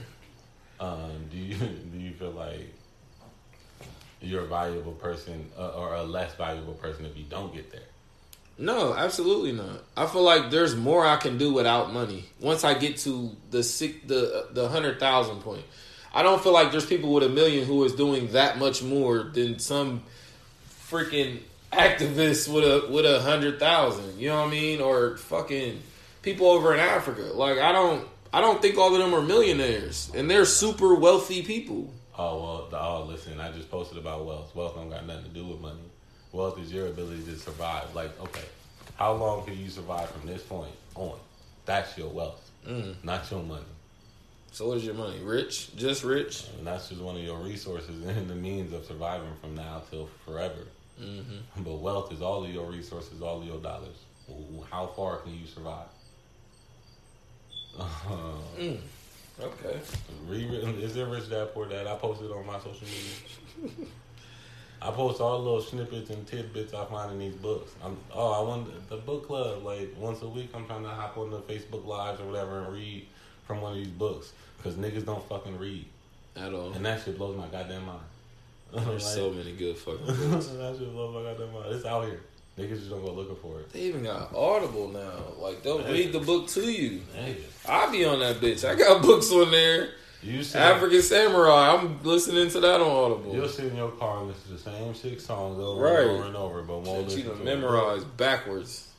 Um, 0.79 1.27
do 1.31 1.37
you 1.37 1.55
do 1.93 1.97
you 1.97 2.13
feel 2.13 2.31
like 2.31 2.73
you're 4.21 4.43
a 4.43 4.47
valuable 4.47 4.93
person 4.93 5.49
uh, 5.57 5.69
or 5.69 5.95
a 5.95 6.03
less 6.03 6.35
valuable 6.35 6.73
person 6.73 7.05
if 7.05 7.17
you 7.17 7.25
don't 7.25 7.53
get 7.53 7.71
there? 7.71 7.81
No, 8.57 8.93
absolutely 8.93 9.51
not. 9.51 9.83
I 9.98 10.05
feel 10.05 10.24
like 10.24 10.51
there's 10.51 10.75
more 10.75 11.05
I 11.05 11.17
can 11.17 11.38
do 11.38 11.53
without 11.53 11.91
money. 11.91 12.25
Once 12.39 12.63
I 12.63 12.75
get 12.75 12.98
to 13.00 13.36
the 13.50 13.63
six, 13.63 13.95
the 14.05 14.48
the 14.51 14.69
hundred 14.69 15.00
thousand 15.00 15.41
point, 15.41 15.63
I 16.13 16.22
don't 16.22 16.41
feel 16.41 16.53
like 16.53 16.72
there's 16.72 16.86
people 16.86 17.13
with 17.13 17.24
a 17.24 17.29
million 17.29 17.65
who 17.65 17.83
is 17.83 17.93
doing 17.93 18.31
that 18.33 18.60
much 18.60 18.83
more 18.83 19.24
than 19.24 19.57
some 19.57 20.03
freaking 20.89 21.39
activists 21.72 22.53
with 22.53 22.63
a 22.63 22.91
with 22.91 23.05
a 23.05 23.22
hundred 23.22 23.60
thousand. 23.60 24.19
You 24.19 24.29
know 24.29 24.41
what 24.41 24.50
I 24.50 24.51
mean? 24.51 24.81
Or 24.81 25.17
fucking 25.17 25.81
people 26.22 26.48
over 26.48 26.74
in 26.74 26.79
Africa. 26.79 27.31
Like 27.33 27.57
I 27.57 27.72
don't 27.72 28.07
I 28.31 28.41
don't 28.41 28.62
think 28.62 28.77
all 28.77 28.93
of 28.93 29.01
them 29.01 29.13
are 29.13 29.22
millionaires, 29.22 30.12
and 30.15 30.29
they're 30.29 30.45
super 30.45 30.93
wealthy 30.93 31.41
people. 31.41 31.91
Oh 32.17 32.41
well, 32.41 32.67
the, 32.69 32.79
oh 32.79 33.05
listen, 33.10 33.39
I 33.39 33.51
just 33.51 33.72
posted 33.72 33.98
about 33.98 34.25
wealth. 34.25 34.55
Wealth 34.55 34.75
don't 34.75 34.89
got 34.89 35.07
nothing 35.07 35.25
to 35.25 35.29
do 35.29 35.48
with 35.48 35.60
money. 35.60 35.79
Wealth 36.33 36.59
is 36.59 36.73
your 36.73 36.87
ability 36.87 37.23
to 37.25 37.37
survive. 37.37 37.93
Like, 37.95 38.19
okay, 38.21 38.43
how 38.95 39.13
long 39.13 39.45
can 39.45 39.57
you 39.57 39.69
survive 39.69 40.09
from 40.09 40.27
this 40.27 40.41
point 40.41 40.73
on? 40.95 41.17
That's 41.65 41.97
your 41.97 42.09
wealth, 42.09 42.41
Mm. 42.67 42.95
not 43.03 43.29
your 43.31 43.43
money. 43.43 43.63
So 44.51 44.67
what 44.67 44.77
is 44.77 44.84
your 44.86 44.93
money? 44.95 45.19
Rich? 45.21 45.75
Just 45.75 46.03
rich? 46.03 46.45
And 46.58 46.67
that's 46.67 46.89
just 46.89 47.01
one 47.01 47.15
of 47.15 47.23
your 47.23 47.39
resources 47.39 48.03
and 48.17 48.29
the 48.29 48.36
means 48.36 48.73
of 48.73 48.86
surviving 48.86 49.34
from 49.41 49.55
now 49.55 49.81
till 49.89 50.10
forever. 50.25 50.65
Mm-hmm. 51.01 51.63
But 51.63 51.73
wealth 51.75 52.12
is 52.12 52.21
all 52.21 52.43
of 52.43 52.51
your 52.51 52.69
resources, 52.69 53.21
all 53.21 53.39
of 53.41 53.47
your 53.47 53.60
dollars. 53.60 53.95
How 54.69 54.88
far 54.88 55.17
can 55.17 55.34
you 55.34 55.45
survive? 55.47 55.88
Mm. 58.60 58.77
Okay. 59.41 59.79
Rewritten, 60.27 60.79
is 60.79 60.95
it 60.95 61.08
Rich 61.08 61.29
Dad 61.31 61.53
Poor 61.55 61.67
Dad? 61.67 61.88
I 61.88 61.95
posted 61.95 62.29
on 62.31 62.45
my 62.45 62.58
social 62.60 62.88
media. 62.88 63.88
I 64.86 64.91
post 64.91 65.22
all 65.22 65.38
the 65.39 65.43
little 65.46 65.62
snippets 65.62 66.10
and 66.10 66.28
tidbits 66.28 66.74
I 66.74 66.84
find 66.86 67.12
in 67.13 67.19
these 67.19 67.36
books. 67.36 67.72
I'm 67.84 67.96
oh 68.13 68.32
I 68.34 68.48
want 68.48 68.89
the 68.89 68.98
book 68.98 69.28
club 69.28 69.63
like 69.63 69.93
once 69.98 70.22
a 70.22 70.28
week. 70.28 70.50
I'm 70.54 70.65
trying 70.65 70.84
to 70.84 70.89
hop 70.89 71.17
on 71.17 71.32
the 71.32 71.39
Facebook 71.39 71.86
lives 71.86 72.19
or 72.19 72.26
whatever 72.26 72.60
and 72.65 72.74
read 72.74 73.06
from 73.48 73.62
one 73.62 73.72
of 73.72 73.78
these 73.78 73.88
books 73.88 74.34
because 74.58 74.76
niggas 74.76 75.06
don't 75.06 75.28
fucking 75.30 75.58
read 75.58 75.86
At 76.36 76.54
all. 76.54 76.74
and 76.74 76.86
that 76.86 77.02
shit 77.04 77.17
blows 77.17 77.38
my 77.38 77.48
goddamn 77.48 77.86
mind. 77.86 78.00
There's 78.74 78.88
Like, 78.88 79.00
so 79.02 79.32
many 79.32 79.54
good 79.54 79.78
fucking 79.86 80.06
books. 80.06 80.48
that 80.48 80.76
shit 80.78 80.91
blows 80.91 81.13
my 81.13 81.24
goddamn 81.32 81.54
mind. 81.54 81.74
It's 81.76 81.86
out 81.86 82.06
here. 82.06 82.22
Niggas 82.58 82.78
just 82.80 82.89
don't 82.91 83.04
go 83.04 83.12
looking 83.13 83.36
for 83.38 83.62
it. 83.62 83.72
They 83.74 83.80
even 83.82 84.04
got 84.04 84.34
Audible 84.36 84.88
now. 84.89 85.12
Like 85.39 85.63
they'll 85.63 85.84
read 85.84 86.12
the 86.12 86.19
book 86.19 86.48
to 86.50 86.62
you. 86.62 87.02
Niggas. 87.17 87.67
I 87.67 87.89
be 87.91 88.06
on 88.06 88.19
that 88.19 88.36
bitch. 88.38 88.67
I 88.69 88.76
got 88.76 89.02
books 89.02 89.32
on 89.32 89.50
there. 89.50 89.89
You 90.23 90.43
see, 90.43 90.57
African 90.57 91.01
Samurai. 91.01 91.73
I'm 91.75 92.01
listening 92.03 92.49
to 92.51 92.59
that 92.62 92.79
on 92.81 92.89
Audible. 92.89 93.33
You'll 93.36 93.49
sit 93.49 93.65
in 93.65 93.75
your 93.75 93.91
car 93.91 94.19
and 94.19 94.27
listen 94.27 94.43
to 94.47 94.51
the 94.53 94.59
same 94.59 94.95
six 94.95 95.25
songs 95.25 95.59
over 95.59 95.81
Right. 95.81 95.99
and 95.99 96.09
over 96.12 96.23
and 96.27 96.36
over, 96.36 96.62
but 96.62 96.79
won't 96.81 97.09
Shit 97.12 97.25
you 97.25 97.29
listen 97.31 97.41
it. 97.47 97.55
memorize 97.59 98.03
backwards. 98.03 98.88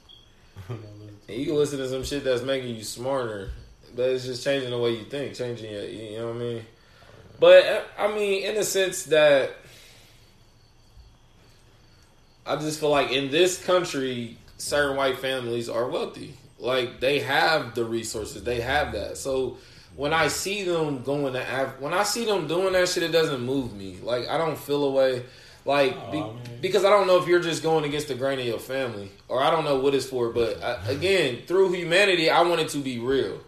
And 1.26 1.38
you 1.38 1.46
can 1.46 1.54
listen 1.54 1.78
to 1.78 1.88
some 1.88 2.04
shit 2.04 2.22
that's 2.22 2.42
making 2.42 2.76
you 2.76 2.84
smarter, 2.84 3.48
but 3.96 4.10
it's 4.10 4.26
just 4.26 4.44
changing 4.44 4.68
the 4.68 4.76
way 4.78 4.90
you 4.90 5.04
think, 5.04 5.34
changing 5.34 5.70
your, 5.72 5.82
you 5.84 6.18
know 6.18 6.26
what 6.26 6.37
I 6.37 6.38
mean? 6.38 6.66
But 7.40 7.88
I 7.98 8.08
mean, 8.14 8.42
in 8.44 8.56
the 8.56 8.62
sense 8.62 9.04
that 9.04 9.52
I 12.46 12.56
just 12.56 12.78
feel 12.78 12.90
like 12.90 13.10
in 13.10 13.30
this 13.30 13.62
country, 13.64 14.37
certain 14.58 14.96
white 14.98 15.18
families 15.18 15.70
are 15.70 15.88
wealthy. 15.88 16.34
Like 16.58 17.00
they 17.00 17.20
have 17.20 17.74
the 17.74 17.87
resources, 17.87 18.44
they 18.44 18.60
have 18.60 18.92
that. 18.92 19.16
So 19.16 19.56
when 19.96 20.12
I 20.12 20.28
see 20.28 20.64
them 20.64 21.02
going 21.02 21.33
to 21.35 21.40
Af- 21.40 21.80
when 21.80 21.92
I 21.94 22.02
see 22.02 22.24
them 22.24 22.46
doing 22.48 22.72
that 22.72 22.88
shit, 22.88 23.02
it 23.02 23.12
doesn't 23.12 23.40
move 23.40 23.74
me. 23.74 23.98
Like 24.02 24.28
I 24.28 24.38
don't 24.38 24.59
feel 24.59 24.85
away. 24.85 25.24
Like 25.64 25.96
Oh, 25.96 26.11
be- 26.11 26.18
I 26.18 26.22
mean- 26.26 26.38
because 26.61 26.85
I 26.85 26.90
don't 26.90 27.07
know 27.07 27.16
if 27.18 27.26
you're 27.28 27.40
just 27.40 27.62
going 27.62 27.85
against 27.85 28.09
the 28.09 28.14
grain 28.14 28.38
of 28.38 28.46
your 28.46 28.59
family, 28.59 29.11
or 29.28 29.42
I 29.42 29.50
don't 29.50 29.64
know 29.64 29.78
what 29.78 29.94
it's 29.94 30.07
for. 30.07 30.30
But 30.30 30.62
I, 30.62 30.90
again, 30.90 31.42
through 31.46 31.72
humanity, 31.72 32.28
I 32.30 32.42
want 32.42 32.61
it 32.61 32.68
to 32.70 32.78
be 32.78 32.98
real. 32.98 33.40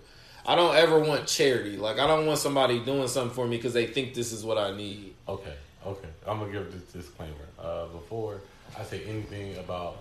I 0.47 0.55
don't 0.55 0.77
ever 0.77 0.99
want 1.01 1.27
charity. 1.27 1.77
Like 1.77 1.99
I 1.99 2.07
don't 2.07 2.25
want 2.27 2.39
somebody 2.39 2.79
doing 2.85 3.09
something 3.09 3.35
for 3.35 3.47
me 3.47 3.57
because 3.57 3.73
they 3.75 3.87
think 3.87 4.15
this 4.15 4.33
is 4.33 4.45
what 4.45 4.57
I 4.59 4.75
need. 4.77 5.15
Okay, 5.29 5.55
okay. 5.85 6.09
I'm 6.27 6.39
gonna 6.39 6.53
give 6.53 6.73
this 6.73 6.83
disclaimer. 7.05 7.33
Uh, 7.59 7.87
before 7.87 8.41
I 8.79 8.85
say 8.85 9.03
anything 9.05 9.57
about 9.59 9.97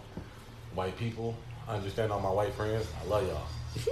white 0.76 0.98
people, 0.98 1.36
I 1.68 1.76
understand 1.76 2.12
all 2.12 2.20
my 2.20 2.30
white 2.30 2.54
friends. 2.54 2.86
I 3.04 3.08
love 3.08 3.26
y'all. 3.28 3.42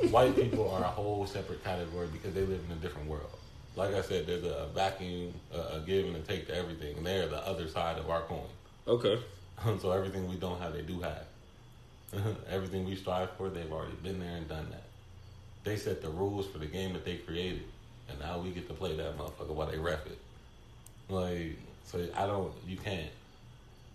White 0.10 0.36
people 0.36 0.70
are 0.72 0.84
a 0.84 0.88
whole 0.88 1.26
separate 1.26 1.64
category 1.64 2.08
because 2.12 2.34
they 2.34 2.42
live 2.42 2.62
in 2.70 2.78
a 2.78 2.80
different 2.80 3.08
world. 3.08 3.30
Like 3.76 3.94
I 3.94 4.02
said, 4.02 4.28
there's 4.28 4.44
a 4.44 4.68
vacuum, 4.74 5.34
a, 5.54 5.78
a 5.78 5.84
give 5.86 6.06
and 6.06 6.16
a 6.16 6.20
take 6.20 6.48
to 6.48 6.56
everything, 6.56 6.98
and 6.98 7.06
they're 7.06 7.28
the 7.28 7.46
other 7.46 7.68
side 7.68 7.98
of 7.98 8.10
our 8.10 8.22
coin. 8.22 8.48
Okay. 8.88 9.20
so 9.82 9.92
everything 9.92 10.30
we 10.30 10.36
don't 10.36 10.60
have, 10.62 10.74
they 10.74 10.82
do 10.82 11.02
have. 11.02 11.26
everything 12.50 12.86
we 12.86 12.96
strive 12.96 13.32
for, 13.32 13.50
they've 13.50 13.72
already 13.72 13.96
been 14.04 14.20
there 14.20 14.38
and 14.38 14.48
done 14.48 14.68
that. 14.70 14.84
They 15.64 15.78
set 15.78 16.02
the 16.02 16.10
rules 16.10 16.48
for 16.48 16.60
the 16.60 16.66
game 16.66 16.94
that 16.94 17.06
they 17.06 17.18
created, 17.18 17.64
and 18.10 18.20
now 18.20 18.40
we 18.40 18.52
get 18.52 18.68
to 18.68 18.74
play 18.74 18.96
that 18.96 19.18
motherfucker 19.18 19.54
while 19.54 19.68
they 19.68 19.80
ref 19.80 20.06
it. 20.06 20.20
Like, 21.10 21.58
so 21.86 22.06
I 22.16 22.28
don't, 22.28 22.54
you 22.68 22.78
can't. 22.78 23.10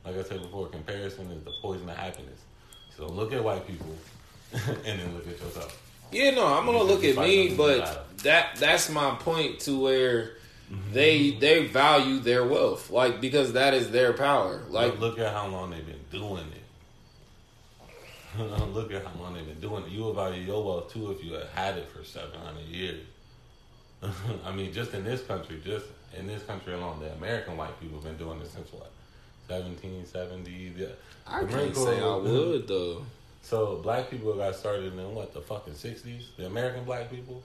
Like 0.05 0.17
I 0.17 0.23
said 0.23 0.43
before, 0.43 0.69
comparison 0.69 1.31
is 1.31 1.45
the 1.45 1.53
poison 1.61 1.89
of 1.89 1.97
happiness. 1.97 2.41
So 2.97 3.07
look 3.07 3.33
at 3.33 3.45
white 3.45 3.67
people, 3.67 3.95
and 4.85 5.01
then 5.01 5.15
look 5.15 5.27
at 5.27 5.39
yourself. 5.41 5.83
Yeah, 6.11 6.31
no, 6.31 6.47
I'm 6.47 6.65
gonna 6.67 6.83
look 6.83 7.05
at 7.05 7.17
me, 7.17 7.55
but 7.55 8.07
that 8.23 8.57
that's 8.57 8.89
my 8.91 9.15
point 9.17 9.61
to 9.61 9.79
where 9.81 10.33
Mm-hmm. 10.71 10.93
they 10.93 11.31
they 11.31 11.67
value 11.67 12.19
their 12.19 12.45
wealth, 12.47 12.91
like 12.91 13.23
because 13.23 13.55
that 13.55 13.73
is 13.73 13.91
their 13.91 14.13
power. 14.13 14.61
Like 14.69 14.91
Like, 14.93 15.01
look 15.01 15.19
at 15.19 15.33
how 15.33 15.47
long 15.47 15.71
they've 15.71 15.87
been 15.87 16.05
doing 16.11 16.45
it. 16.53 18.39
look 18.75 18.93
at 18.93 19.03
how 19.03 19.19
long 19.19 19.33
they've 19.33 19.47
been 19.47 19.61
doing 19.61 19.85
it. 19.85 19.91
You 19.91 20.03
will 20.03 20.13
value 20.13 20.43
your 20.43 20.63
wealth 20.63 20.93
too 20.93 21.11
if 21.11 21.25
you 21.25 21.33
had 21.33 21.47
had 21.55 21.79
it 21.79 21.89
for 21.89 22.05
seven 22.05 22.39
hundred 22.39 22.67
years. 22.67 23.01
I 24.45 24.53
mean, 24.53 24.71
just 24.75 24.93
in 24.93 25.05
this 25.05 25.23
country, 25.23 25.59
just 25.65 25.87
in 26.15 26.27
this 26.27 26.43
country 26.43 26.75
alone, 26.75 27.01
the 27.01 27.13
American 27.15 27.57
white 27.57 27.81
people 27.81 27.97
have 28.01 28.05
been 28.05 28.19
doing 28.19 28.39
this 28.39 28.51
since 28.51 28.71
what, 28.71 28.91
seventeen 29.49 30.05
seventy? 30.05 30.73
Yeah. 30.77 30.89
I 31.27 31.45
The 31.45 31.49
can't 31.53 31.75
say 31.77 31.99
I 31.99 32.15
would 32.17 32.69
though. 32.69 33.07
So 33.43 33.77
black 33.77 34.11
people 34.11 34.35
got 34.35 34.55
started 34.57 34.93
in 34.93 35.15
what 35.15 35.33
the 35.33 35.41
fucking 35.41 35.75
sixties. 35.75 36.29
The 36.37 36.47
American 36.47 36.85
black 36.85 37.11
people, 37.11 37.43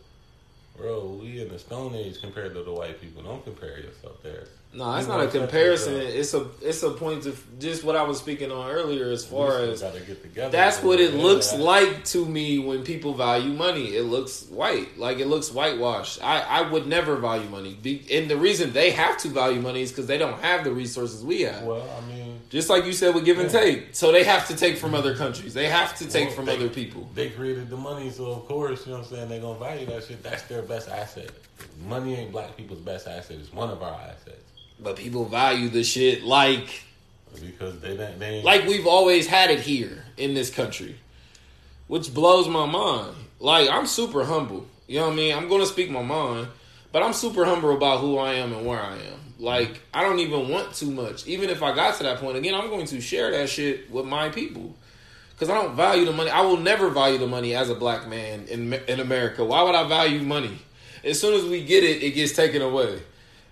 Bro, 0.78 1.20
we 1.22 1.40
in 1.40 1.50
the 1.50 1.60
Stone 1.60 1.94
Age 1.94 2.20
compared 2.20 2.56
to 2.56 2.64
the 2.64 2.74
white 2.74 3.00
people. 3.00 3.22
Don't 3.22 3.44
compare 3.44 3.80
yourself 3.80 4.22
there. 4.24 4.48
No, 4.74 4.92
that's 4.92 5.06
You 5.06 5.14
not 5.14 5.24
a 5.24 5.28
comparison. 5.28 5.94
It's 5.98 6.34
a 6.34 6.48
it's 6.62 6.82
a 6.82 6.90
point 6.90 7.28
of 7.28 7.60
just 7.60 7.84
what 7.84 7.96
I 7.96 8.02
was 8.02 8.18
speaking 8.18 8.52
on 8.52 8.72
earlier 8.72 9.12
as 9.12 9.24
far 9.24 9.60
as 9.60 9.78
still 9.78 9.92
gotta 9.92 10.04
get 10.04 10.24
together. 10.24 10.50
That's 10.50 10.82
what 10.82 11.00
it 11.00 11.14
looks 11.14 11.54
like 11.54 12.04
to 12.06 12.26
me 12.26 12.58
when 12.58 12.84
people 12.84 13.14
value 13.14 13.54
money. 13.54 13.96
It 13.96 14.06
looks 14.06 14.48
white, 14.48 14.98
like 14.98 15.20
it 15.20 15.28
looks 15.28 15.52
whitewashed. 15.52 16.24
I, 16.24 16.40
I 16.42 16.62
would 16.72 16.88
never 16.88 17.18
value 17.18 17.48
money, 17.50 17.78
and 18.12 18.28
the 18.28 18.38
reason 18.38 18.74
they 18.74 18.90
have 18.92 19.20
to 19.20 19.28
value 19.28 19.62
money 19.62 19.84
is 19.84 19.92
because 19.92 20.08
they 20.08 20.18
don't 20.18 20.42
have 20.42 20.64
the 20.64 20.72
resources 20.72 21.24
we 21.24 21.42
have. 21.42 21.62
Well, 21.62 21.88
I 21.96 22.12
mean, 22.12 22.23
Just 22.54 22.70
like 22.70 22.86
you 22.86 22.94
said 22.94 23.16
with 23.16 23.26
give 23.26 23.40
and 23.40 23.52
Yeah. 23.52 23.60
take, 23.62 23.96
so 23.96 24.12
they 24.12 24.24
have 24.24 24.48
to 24.48 24.56
take 24.56 24.78
from 24.78 24.94
other 24.94 25.16
countries. 25.16 25.56
They 25.56 25.68
have 25.70 25.98
to 25.98 26.06
take 26.08 26.28
Well, 26.28 26.36
from 26.36 26.46
they- 26.46 26.56
other 26.56 26.70
people. 26.70 27.10
they 27.16 27.32
created 27.32 27.68
the 27.72 27.78
money, 27.78 28.12
so 28.12 28.26
of 28.28 28.46
course, 28.48 28.86
you 28.86 28.92
know 28.92 29.00
what 29.00 29.08
I'm 29.08 29.12
saying, 29.16 29.30
they're 29.30 29.40
gonna 29.42 29.58
value 29.58 29.88
that 29.88 30.04
shit. 30.06 30.22
That's 30.22 30.44
their 30.44 30.62
best 30.62 30.88
asset. 30.88 31.32
Money 31.88 32.14
ain't 32.14 32.32
black 32.32 32.56
people's 32.56 32.82
best 32.82 33.08
asset, 33.08 33.38
it's 33.42 33.52
one 33.52 33.72
of 33.72 33.82
our 33.82 34.00
assets. 34.00 34.38
But 34.80 34.98
people 34.98 35.26
value 35.26 35.68
the 35.70 35.84
shit 35.84 36.24
like 36.24 36.84
Because 37.42 37.80
they 37.80 37.98
don't 37.98 38.20
they 38.20 38.28
ain't 38.36 38.46
like 38.46 38.68
we've 38.68 38.86
always 38.86 39.26
had 39.26 39.50
it 39.50 39.62
here 39.62 40.06
in 40.18 40.36
this 40.36 40.52
country, 40.52 40.98
which 41.88 42.14
blows 42.14 42.48
my 42.48 42.68
mind. 42.68 43.16
Like 43.40 43.68
I'm 43.68 43.88
super 43.88 44.26
humble. 44.26 44.68
You 44.88 45.00
know 45.00 45.08
what 45.08 45.14
I 45.14 45.16
mean? 45.16 45.36
I'm 45.36 45.48
going 45.50 45.62
to 45.62 45.66
speak 45.68 45.90
my 45.90 46.04
mind, 46.04 46.50
but 46.94 47.04
I'm 47.04 47.12
super 47.12 47.44
humble 47.44 47.76
about 47.76 48.00
who 48.00 48.18
I 48.18 48.36
am 48.36 48.54
and 48.54 48.66
where 48.66 48.80
I 48.80 48.94
am. 48.94 49.20
Like 49.40 49.82
I 49.94 50.04
don't 50.04 50.20
even 50.20 50.48
want 50.48 50.74
too 50.74 50.90
much. 50.90 51.28
Even 51.28 51.50
if 51.50 51.62
I 51.62 51.76
got 51.76 51.98
to 51.98 52.04
that 52.04 52.20
point 52.20 52.38
again, 52.38 52.56
I'm 52.56 52.70
going 52.70 52.86
to 52.86 53.02
share 53.02 53.32
that 53.32 53.50
shit 53.50 53.92
with 53.92 54.06
my 54.06 54.30
people. 54.30 54.74
Cause 55.38 55.50
I 55.50 55.56
don't 55.56 55.76
value 55.76 56.06
the 56.06 56.14
money. 56.14 56.30
I 56.30 56.42
will 56.42 56.58
never 56.58 56.90
value 56.90 57.18
the 57.18 57.28
money 57.28 57.54
as 57.54 57.70
a 57.70 57.76
black 57.76 58.08
man 58.08 58.46
in 58.48 58.72
in 58.74 59.02
America. 59.02 59.44
Why 59.44 59.64
would 59.64 59.76
I 59.76 59.86
value 59.90 60.22
money? 60.22 60.58
As 61.04 61.20
soon 61.20 61.34
as 61.34 61.44
we 61.44 61.66
get 61.66 61.84
it, 61.84 62.02
it 62.02 62.12
gets 62.12 62.34
taken 62.34 62.62
away. 62.62 63.02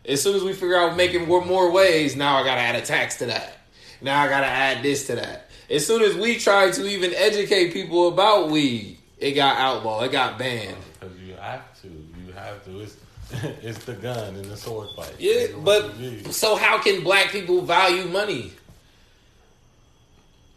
As 0.06 0.22
soon 0.22 0.36
as 0.36 0.44
we 0.44 0.54
figure 0.54 0.78
out 0.78 0.96
making 0.96 1.28
more, 1.28 1.44
more 1.44 1.72
ways, 1.72 2.16
now 2.16 2.38
I 2.38 2.46
gotta 2.46 2.62
add 2.62 2.76
a 2.76 2.82
tax 2.82 3.18
to 3.18 3.26
that. 3.26 3.58
Now 4.00 4.22
I 4.22 4.30
gotta 4.30 4.48
add 4.48 4.84
this 4.84 5.08
to 5.08 5.16
that. 5.16 5.50
As 5.70 5.86
soon 5.86 6.02
as 6.02 6.16
we 6.16 6.38
try 6.38 6.72
to 6.72 6.88
even 6.88 7.14
educate 7.14 7.74
people 7.74 8.08
about 8.08 8.50
weed, 8.50 8.98
it 9.18 9.34
got 9.34 9.58
outlawed. 9.58 10.06
It 10.06 10.12
got 10.12 10.38
banned. 10.38 10.78
because 11.00 11.18
you 11.20 11.34
have 11.36 11.82
to. 11.82 11.88
You 11.88 12.32
have 12.34 12.64
to. 12.66 12.80
It's 12.80 12.96
it's 13.62 13.86
the 13.86 13.94
gun 13.94 14.36
and 14.36 14.46
the 14.46 14.58
sword 14.58 14.90
fight. 14.96 15.16
Yeah, 15.20 15.48
but 15.64 15.84
what 15.84 15.98
you 15.98 16.12
need. 16.12 16.34
so 16.34 16.56
how 16.56 16.78
can 16.80 17.04
black 17.04 17.30
people 17.30 17.62
value 17.62 18.06
money? 18.06 18.52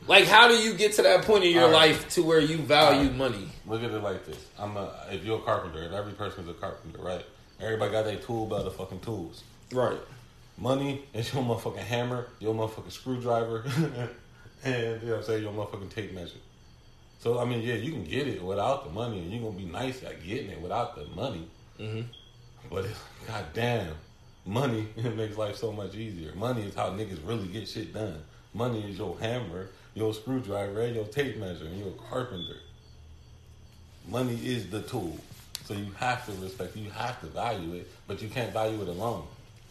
Like, 0.06 0.26
how 0.26 0.48
do 0.48 0.54
you 0.54 0.74
get 0.74 0.92
to 0.94 1.02
that 1.02 1.24
point 1.24 1.44
in 1.44 1.52
your 1.52 1.64
right. 1.64 1.90
life 1.90 2.08
to 2.10 2.22
where 2.22 2.40
you 2.40 2.58
value 2.58 3.08
right. 3.08 3.16
money? 3.16 3.48
Look 3.66 3.82
at 3.82 3.90
it 3.90 4.02
like 4.02 4.26
this. 4.26 4.38
I'm 4.58 4.76
a 4.76 4.90
if 5.10 5.24
you're 5.24 5.38
a 5.38 5.42
carpenter, 5.42 5.82
and 5.82 5.94
every 5.94 6.12
person's 6.12 6.48
a 6.48 6.54
carpenter, 6.54 7.00
right? 7.00 7.24
Everybody 7.60 7.92
got 7.92 8.04
their 8.04 8.16
tool 8.16 8.46
belt 8.46 8.66
of 8.66 8.76
fucking 8.76 9.00
tools. 9.00 9.42
Right. 9.72 9.98
Money 10.58 11.04
is 11.14 11.32
your 11.32 11.42
motherfucking 11.42 11.78
hammer, 11.78 12.28
your 12.38 12.54
motherfucking 12.54 12.92
screwdriver, 12.92 13.64
and 14.64 15.02
you 15.02 15.08
know 15.08 15.12
what 15.12 15.18
I'm 15.20 15.22
saying, 15.24 15.42
your 15.42 15.52
motherfucking 15.52 15.90
tape 15.90 16.12
measure. 16.12 16.36
So 17.20 17.38
I 17.38 17.46
mean, 17.46 17.62
yeah, 17.62 17.74
you 17.74 17.90
can 17.90 18.04
get 18.04 18.28
it 18.28 18.42
without 18.42 18.84
the 18.84 18.90
money, 18.90 19.20
and 19.20 19.32
you're 19.32 19.42
gonna 19.42 19.56
be 19.56 19.64
nice 19.64 20.02
at 20.02 20.22
getting 20.24 20.50
it 20.50 20.60
without 20.60 20.96
the 20.96 21.06
money. 21.16 21.48
Mm-hmm. 21.80 22.02
But 22.74 22.86
it's 22.86 22.98
goddamn, 23.28 23.94
money 24.44 24.88
it 24.96 25.16
makes 25.16 25.36
life 25.38 25.56
so 25.56 25.72
much 25.72 25.94
easier. 25.94 26.34
Money 26.34 26.62
is 26.62 26.74
how 26.74 26.90
niggas 26.90 27.20
really 27.26 27.46
get 27.46 27.68
shit 27.68 27.94
done. 27.94 28.20
Money 28.52 28.90
is 28.90 28.98
your 28.98 29.16
hammer, 29.20 29.68
your 29.94 30.12
screwdriver, 30.12 30.88
your 30.88 31.04
tape 31.04 31.36
measure, 31.38 31.66
and 31.66 31.78
you're 31.78 31.92
carpenter. 32.10 32.56
Money 34.08 34.38
is 34.44 34.68
the 34.70 34.82
tool. 34.82 35.16
So 35.64 35.74
you 35.74 35.86
have 35.98 36.26
to 36.26 36.32
respect, 36.42 36.76
you 36.76 36.90
have 36.90 37.18
to 37.20 37.26
value 37.26 37.74
it, 37.74 37.90
but 38.06 38.20
you 38.20 38.28
can't 38.28 38.52
value 38.52 38.82
it 38.82 38.88
alone. 38.88 39.22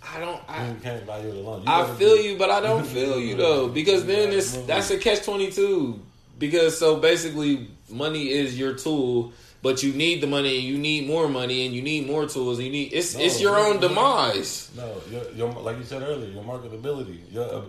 I 0.01 0.19
don't. 0.19 0.41
I, 0.49 0.67
You 0.67 0.75
can't 0.81 1.03
value 1.05 1.29
it 1.29 1.35
alone. 1.35 1.61
You 1.61 1.67
I 1.67 1.85
feel 1.95 2.15
be- 2.15 2.23
you, 2.23 2.37
but 2.37 2.49
I 2.49 2.61
don't 2.61 2.85
feel 2.97 3.19
you 3.19 3.35
though, 3.35 3.67
because 3.67 4.05
then 4.05 4.31
it's 4.31 4.57
that's 4.65 4.89
a 4.91 4.97
catch 4.97 5.23
twenty 5.23 5.51
two. 5.51 5.99
Because 6.39 6.77
so 6.77 6.95
basically, 6.97 7.67
money 7.89 8.29
is 8.29 8.57
your 8.57 8.73
tool, 8.73 9.33
but 9.63 9.81
you 9.81 9.93
need 9.93 10.19
the 10.21 10.27
money, 10.27 10.57
and 10.59 10.67
you 10.67 10.77
need 10.77 11.07
more 11.07 11.29
money, 11.29 11.65
and 11.65 11.73
you 11.73 11.81
need 11.81 12.05
more 12.05 12.27
tools. 12.27 12.59
And 12.59 12.67
you 12.67 12.71
need 12.73 12.93
it's 12.93 13.15
No, 13.15 13.23
it's 13.23 13.41
your 13.41 13.55
no, 13.55 13.69
own 13.69 13.79
demise. 13.79 14.69
No, 14.75 15.01
your, 15.09 15.31
your, 15.31 15.49
like 15.53 15.77
you 15.77 15.85
said 15.85 16.03
earlier, 16.03 16.29
your 16.29 16.43
marketability. 16.43 17.19
Your, 17.31 17.45
uh, 17.45 17.61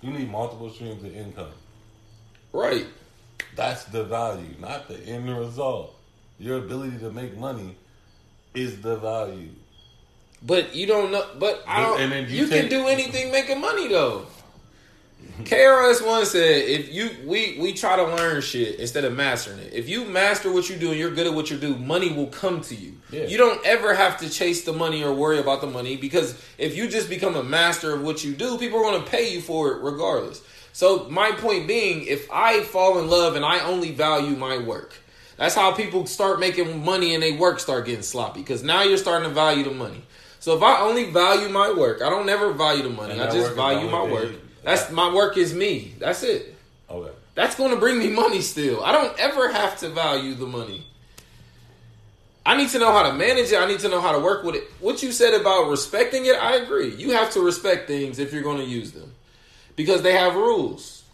you 0.00 0.10
need 0.10 0.30
multiple 0.30 0.70
streams 0.70 1.04
of 1.04 1.14
income. 1.14 1.50
Right. 2.52 2.86
That's 3.56 3.84
the 3.84 4.04
value, 4.04 4.54
not 4.58 4.88
the 4.88 4.98
end 5.00 5.28
result. 5.38 5.94
Your 6.38 6.58
ability 6.58 6.98
to 6.98 7.12
make 7.12 7.36
money 7.36 7.76
is 8.54 8.80
the 8.80 8.96
value. 8.96 9.50
But 10.42 10.74
you 10.74 10.86
don't 10.86 11.12
know. 11.12 11.26
But 11.38 11.62
I 11.66 11.82
don't. 11.82 12.00
and 12.00 12.12
then 12.12 12.24
you 12.28 12.44
you 12.44 12.48
can 12.48 12.68
do 12.68 12.86
anything 12.86 13.30
making 13.30 13.60
money 13.60 13.88
though. 13.88 14.26
KRS 15.42 16.04
One 16.06 16.24
said, 16.26 16.68
"If 16.68 16.92
you 16.92 17.10
we 17.24 17.56
we 17.58 17.72
try 17.72 17.96
to 17.96 18.04
learn 18.04 18.40
shit 18.40 18.78
instead 18.78 19.04
of 19.04 19.14
mastering 19.14 19.58
it. 19.58 19.72
If 19.72 19.88
you 19.88 20.04
master 20.04 20.52
what 20.52 20.68
you 20.70 20.76
do 20.76 20.90
and 20.90 20.98
you're 20.98 21.10
good 21.10 21.26
at 21.26 21.34
what 21.34 21.50
you 21.50 21.56
do, 21.56 21.76
money 21.76 22.12
will 22.12 22.28
come 22.28 22.60
to 22.62 22.74
you. 22.74 22.94
Yeah. 23.10 23.26
You 23.26 23.36
don't 23.36 23.64
ever 23.66 23.94
have 23.94 24.18
to 24.18 24.30
chase 24.30 24.64
the 24.64 24.72
money 24.72 25.02
or 25.02 25.12
worry 25.12 25.38
about 25.38 25.60
the 25.60 25.66
money 25.66 25.96
because 25.96 26.40
if 26.58 26.76
you 26.76 26.88
just 26.88 27.08
become 27.08 27.36
a 27.36 27.42
master 27.42 27.94
of 27.94 28.02
what 28.02 28.24
you 28.24 28.32
do, 28.34 28.58
people 28.58 28.78
are 28.78 28.82
going 28.82 29.02
to 29.02 29.10
pay 29.10 29.32
you 29.32 29.40
for 29.40 29.72
it 29.72 29.82
regardless. 29.82 30.40
So 30.72 31.08
my 31.08 31.30
point 31.32 31.68
being, 31.68 32.04
if 32.06 32.28
I 32.32 32.62
fall 32.62 32.98
in 32.98 33.08
love 33.08 33.36
and 33.36 33.44
I 33.44 33.60
only 33.60 33.92
value 33.92 34.36
my 34.36 34.58
work, 34.58 34.94
that's 35.36 35.54
how 35.54 35.72
people 35.72 36.06
start 36.06 36.40
making 36.40 36.84
money 36.84 37.14
and 37.14 37.22
they 37.22 37.32
work 37.32 37.60
start 37.60 37.86
getting 37.86 38.02
sloppy 38.02 38.40
because 38.40 38.62
now 38.62 38.82
you're 38.82 38.98
starting 38.98 39.28
to 39.28 39.34
value 39.34 39.64
the 39.64 39.72
money. 39.72 40.02
So 40.40 40.56
if 40.56 40.62
I 40.62 40.80
only 40.80 41.10
value 41.10 41.48
my 41.48 41.72
work, 41.72 42.02
I 42.02 42.10
don't 42.10 42.26
never 42.26 42.52
value 42.52 42.82
the 42.82 42.90
money. 42.90 43.18
I 43.18 43.30
just 43.30 43.54
value 43.54 43.88
my 43.88 44.04
work. 44.04 44.32
That's 44.64 44.90
my 44.90 45.12
work 45.14 45.36
is 45.36 45.54
me. 45.54 45.94
That's 45.98 46.22
it. 46.22 46.54
Okay. 46.90 47.12
That's 47.34 47.54
going 47.56 47.70
to 47.70 47.76
bring 47.76 47.98
me 47.98 48.08
money 48.10 48.40
still. 48.40 48.82
I 48.82 48.92
don't 48.92 49.18
ever 49.18 49.52
have 49.52 49.78
to 49.80 49.90
value 49.90 50.34
the 50.34 50.46
money. 50.46 50.84
I 52.46 52.56
need 52.56 52.68
to 52.70 52.78
know 52.78 52.92
how 52.92 53.04
to 53.10 53.14
manage 53.14 53.52
it. 53.52 53.56
I 53.58 53.66
need 53.66 53.80
to 53.80 53.88
know 53.88 54.00
how 54.00 54.12
to 54.12 54.18
work 54.18 54.44
with 54.44 54.54
it. 54.54 54.64
What 54.80 55.02
you 55.02 55.12
said 55.12 55.38
about 55.38 55.68
respecting 55.70 56.26
it, 56.26 56.36
I 56.36 56.56
agree. 56.56 56.94
You 56.94 57.12
have 57.12 57.30
to 57.32 57.40
respect 57.40 57.86
things 57.88 58.18
if 58.18 58.32
you're 58.32 58.42
going 58.42 58.58
to 58.58 58.64
use 58.64 58.92
them 58.92 59.12
because 59.76 60.02
they 60.02 60.12
have 60.12 60.34
rules. 60.34 61.04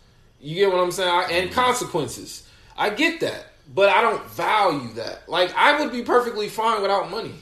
You 0.41 0.55
get 0.57 0.73
what 0.73 0.81
I'm 0.81 0.91
saying? 0.91 1.09
I- 1.09 1.31
And 1.33 1.53
consequences. 1.53 2.47
I 2.77 2.91
get 2.91 3.21
that, 3.21 3.47
but 3.73 3.89
I 3.91 4.01
don't 4.03 4.25
value 4.31 4.93
that. 4.95 5.29
Like, 5.29 5.55
I 5.57 5.81
would 5.81 5.93
be 5.93 6.03
perfectly 6.03 6.49
fine 6.49 6.83
without 6.83 7.11
money. 7.11 7.35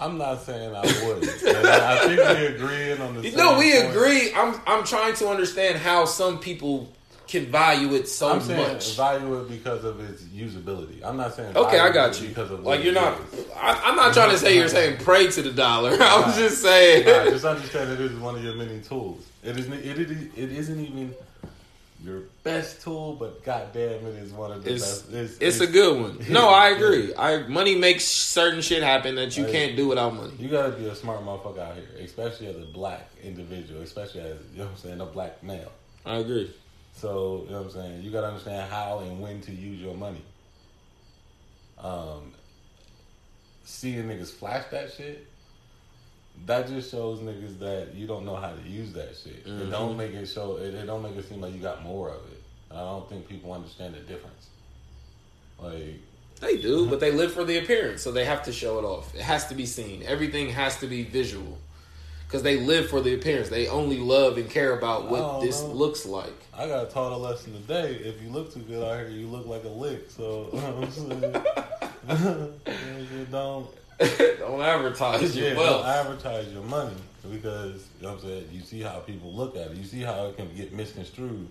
I'm 0.00 0.16
not 0.18 0.42
saying 0.42 0.74
I 0.74 0.80
would. 0.80 1.20
but 1.20 1.66
I, 1.66 2.06
think 2.08 2.38
we 2.38 2.46
agreeing 2.46 3.00
on 3.02 3.20
the 3.20 3.30
No, 3.36 3.58
we 3.58 3.72
point. 3.72 3.90
agree. 3.90 4.32
I'm 4.34 4.58
I'm 4.66 4.84
trying 4.84 5.14
to 5.16 5.28
understand 5.28 5.78
how 5.78 6.06
some 6.06 6.38
people 6.38 6.90
can 7.28 7.46
value 7.46 7.94
it 7.94 8.08
so 8.08 8.32
I'm 8.32 8.40
saying 8.40 8.72
much. 8.72 8.96
value 8.96 9.40
it 9.40 9.48
because 9.48 9.84
of 9.84 10.00
its 10.00 10.22
usability. 10.24 11.04
I'm 11.04 11.16
not 11.16 11.34
saying 11.34 11.56
Okay, 11.56 11.78
I 11.78 11.90
got 11.90 12.20
you. 12.20 12.28
because 12.28 12.50
of 12.50 12.64
Like 12.64 12.82
you're 12.82 12.92
not. 12.94 13.20
is. 13.34 13.44
I, 13.54 13.80
I'm 13.84 13.94
not 13.94 14.14
trying 14.14 14.30
to 14.30 14.38
say 14.38 14.56
you're 14.56 14.68
saying 14.68 14.96
pray 15.04 15.28
to 15.30 15.42
the 15.42 15.52
dollar. 15.52 15.90
I 16.00 16.26
was 16.26 16.34
just 16.36 16.60
saying. 16.62 17.06
Nah, 17.06 17.30
just 17.30 17.44
understand 17.44 17.90
that 17.90 18.00
it 18.00 18.10
is 18.10 18.18
one 18.18 18.34
of 18.36 18.42
your 18.42 18.54
many 18.54 18.80
tools. 18.80 19.24
It 19.44 19.56
isn't. 19.58 19.72
It, 19.72 19.98
it, 19.98 20.10
it 20.36 20.50
isn't 20.52 20.80
even 20.80 21.14
your 22.02 22.22
best 22.42 22.80
tool, 22.82 23.14
but 23.14 23.44
goddamn, 23.44 24.06
it 24.06 24.14
is 24.16 24.32
one 24.32 24.50
of 24.52 24.64
the 24.64 24.72
It's 24.72 25.02
best. 25.02 25.42
it's 25.42 25.60
a 25.60 25.66
good 25.66 26.00
one. 26.00 26.18
No, 26.30 26.48
I 26.48 26.70
agree. 26.70 27.14
I 27.14 27.46
money 27.46 27.74
makes 27.76 28.04
certain 28.04 28.62
shit 28.62 28.82
happen 28.82 29.16
that 29.16 29.36
you 29.36 29.44
Right. 29.44 29.52
can't 29.52 29.76
do 29.76 29.88
without 29.88 30.14
money. 30.14 30.32
You 30.38 30.48
gotta 30.48 30.70
be 30.72 30.86
a 30.86 30.94
smart 30.94 31.22
motherfucker 31.24 31.58
out 31.58 31.74
here, 31.76 31.86
especially 32.02 32.46
as 32.46 32.56
a 32.56 32.66
black 32.72 33.10
individual, 33.22 33.82
especially 33.82 34.20
as 34.22 34.38
you 34.52 34.58
know 34.58 34.64
what 34.64 34.70
I'm 34.72 34.76
saying, 34.78 35.00
a 35.00 35.06
black 35.06 35.42
male. 35.42 35.72
I 36.06 36.16
agree. 36.16 36.50
So 36.94 37.42
you 37.46 37.50
know 37.52 37.58
what 37.62 37.66
I'm 37.66 37.72
saying. 37.72 38.02
You 38.02 38.10
gotta 38.10 38.28
understand 38.28 38.70
how 38.70 39.00
and 39.00 39.20
when 39.20 39.40
to 39.42 39.52
use 39.52 39.78
your 39.80 39.94
money. 39.94 40.22
Um, 41.78 42.32
seeing 43.64 44.04
niggas 44.04 44.30
flash 44.30 44.64
that 44.70 44.92
shit, 44.92 45.26
that 46.46 46.68
just 46.68 46.90
shows 46.90 47.20
niggas 47.20 47.58
that 47.58 47.94
you 47.94 48.06
don't 48.06 48.24
know 48.24 48.36
how 48.36 48.50
to 48.50 48.68
use 48.68 48.92
that 48.92 49.16
shit. 49.16 49.42
It 49.44 49.46
mm-hmm. 49.46 49.70
don't 49.70 49.96
make 49.96 50.12
it 50.12 50.26
show. 50.26 50.56
It, 50.56 50.74
it 50.74 50.86
don't 50.86 51.02
make 51.02 51.16
it 51.16 51.28
seem 51.28 51.40
like 51.40 51.54
you 51.54 51.60
got 51.60 51.82
more 51.82 52.08
of 52.08 52.22
it. 52.32 52.42
And 52.70 52.78
I 52.78 52.82
don't 52.82 53.08
think 53.08 53.28
people 53.28 53.52
understand 53.52 53.94
the 53.94 54.00
difference. 54.00 54.48
Like 55.58 56.00
They 56.40 56.56
do, 56.56 56.88
but 56.88 57.00
they 57.00 57.12
live 57.12 57.32
for 57.32 57.44
the 57.44 57.58
appearance, 57.58 58.02
so 58.02 58.12
they 58.12 58.24
have 58.24 58.42
to 58.44 58.52
show 58.52 58.78
it 58.78 58.84
off. 58.84 59.14
It 59.14 59.20
has 59.20 59.46
to 59.48 59.54
be 59.54 59.66
seen. 59.66 60.02
Everything 60.04 60.48
has 60.50 60.78
to 60.78 60.86
be 60.86 61.04
visual. 61.04 61.58
Because 62.26 62.44
they 62.44 62.60
live 62.60 62.88
for 62.88 63.00
the 63.00 63.14
appearance. 63.14 63.48
They 63.48 63.66
only 63.66 63.98
love 63.98 64.38
and 64.38 64.48
care 64.48 64.78
about 64.78 65.10
what 65.10 65.40
this 65.40 65.62
no. 65.62 65.72
looks 65.72 66.06
like. 66.06 66.32
I 66.56 66.68
got 66.68 66.88
taught 66.90 67.10
a 67.10 67.16
lesson 67.16 67.52
today. 67.54 67.94
If 67.94 68.22
you 68.22 68.28
look 68.28 68.54
too 68.54 68.60
good 68.60 68.84
out 68.84 69.00
here, 69.00 69.08
you 69.08 69.26
look 69.26 69.46
like 69.46 69.64
a 69.64 69.68
lick. 69.68 70.08
So 70.08 70.48
you 70.52 70.60
know 70.60 70.70
what 70.76 70.84
I'm 72.08 72.52
saying? 72.70 73.26
don't 73.32 73.66
Don't 74.38 74.60
advertise 74.62 75.36
your 75.36 75.48
Yeah, 75.48 75.56
wealth. 75.56 75.84
don't 75.84 75.94
advertise 76.06 76.48
your 76.52 76.62
money 76.62 76.94
because 77.30 77.86
you 78.00 78.06
know 78.06 78.14
what 78.14 78.22
I'm 78.24 78.28
saying. 78.28 78.48
You 78.52 78.62
see 78.62 78.80
how 78.80 78.98
people 79.00 79.32
look 79.32 79.56
at 79.56 79.70
it. 79.70 79.76
You 79.76 79.84
see 79.84 80.00
how 80.00 80.26
it 80.26 80.36
can 80.36 80.54
get 80.56 80.72
misconstrued. 80.72 81.46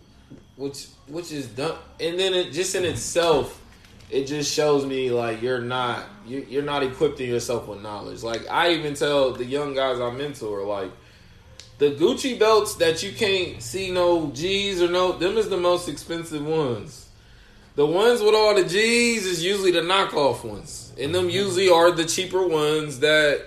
which 0.58 0.88
which 1.08 1.32
is 1.32 1.48
dumb 1.48 1.78
and 2.00 2.20
then 2.20 2.34
it 2.34 2.52
just 2.52 2.76
in 2.76 2.86
itself 2.86 3.62
it 4.12 4.26
just 4.26 4.52
shows 4.54 4.86
me 4.86 5.12
like 5.12 5.42
you're 5.42 5.62
not 5.62 6.06
you, 6.28 6.46
you're 6.50 6.64
not 6.64 6.82
equipping 6.84 7.30
yourself 7.30 7.68
with 7.68 7.82
knowledge. 7.82 8.24
Like 8.24 8.50
I 8.50 8.72
even 8.72 8.96
tell 8.96 9.32
the 9.34 9.46
young 9.46 9.76
guys 9.76 10.00
I 10.00 10.10
mentor, 10.12 10.64
like 10.66 10.92
the 11.78 11.92
Gucci 11.92 12.38
belts 12.38 12.76
that 12.76 13.04
you 13.04 13.12
can't 13.14 13.62
see 13.62 13.92
no 13.92 14.32
G's 14.32 14.82
or 14.82 14.90
no 14.90 15.12
them 15.14 15.38
is 15.38 15.50
the 15.50 15.58
most 15.58 15.88
expensive 15.88 16.44
ones. 16.46 17.09
The 17.80 17.86
ones 17.86 18.22
with 18.22 18.36
all 18.36 18.54
the 18.56 18.66
G's 18.66 19.26
is 19.26 19.42
usually 19.42 19.72
the 19.72 19.80
knockoff 19.80 20.44
ones, 20.44 20.92
and 21.00 21.16
them 21.16 21.28
mm-hmm. 21.28 21.30
usually 21.30 21.70
are 21.70 21.92
the 21.92 22.04
cheaper 22.04 22.46
ones 22.46 23.00
that 23.00 23.42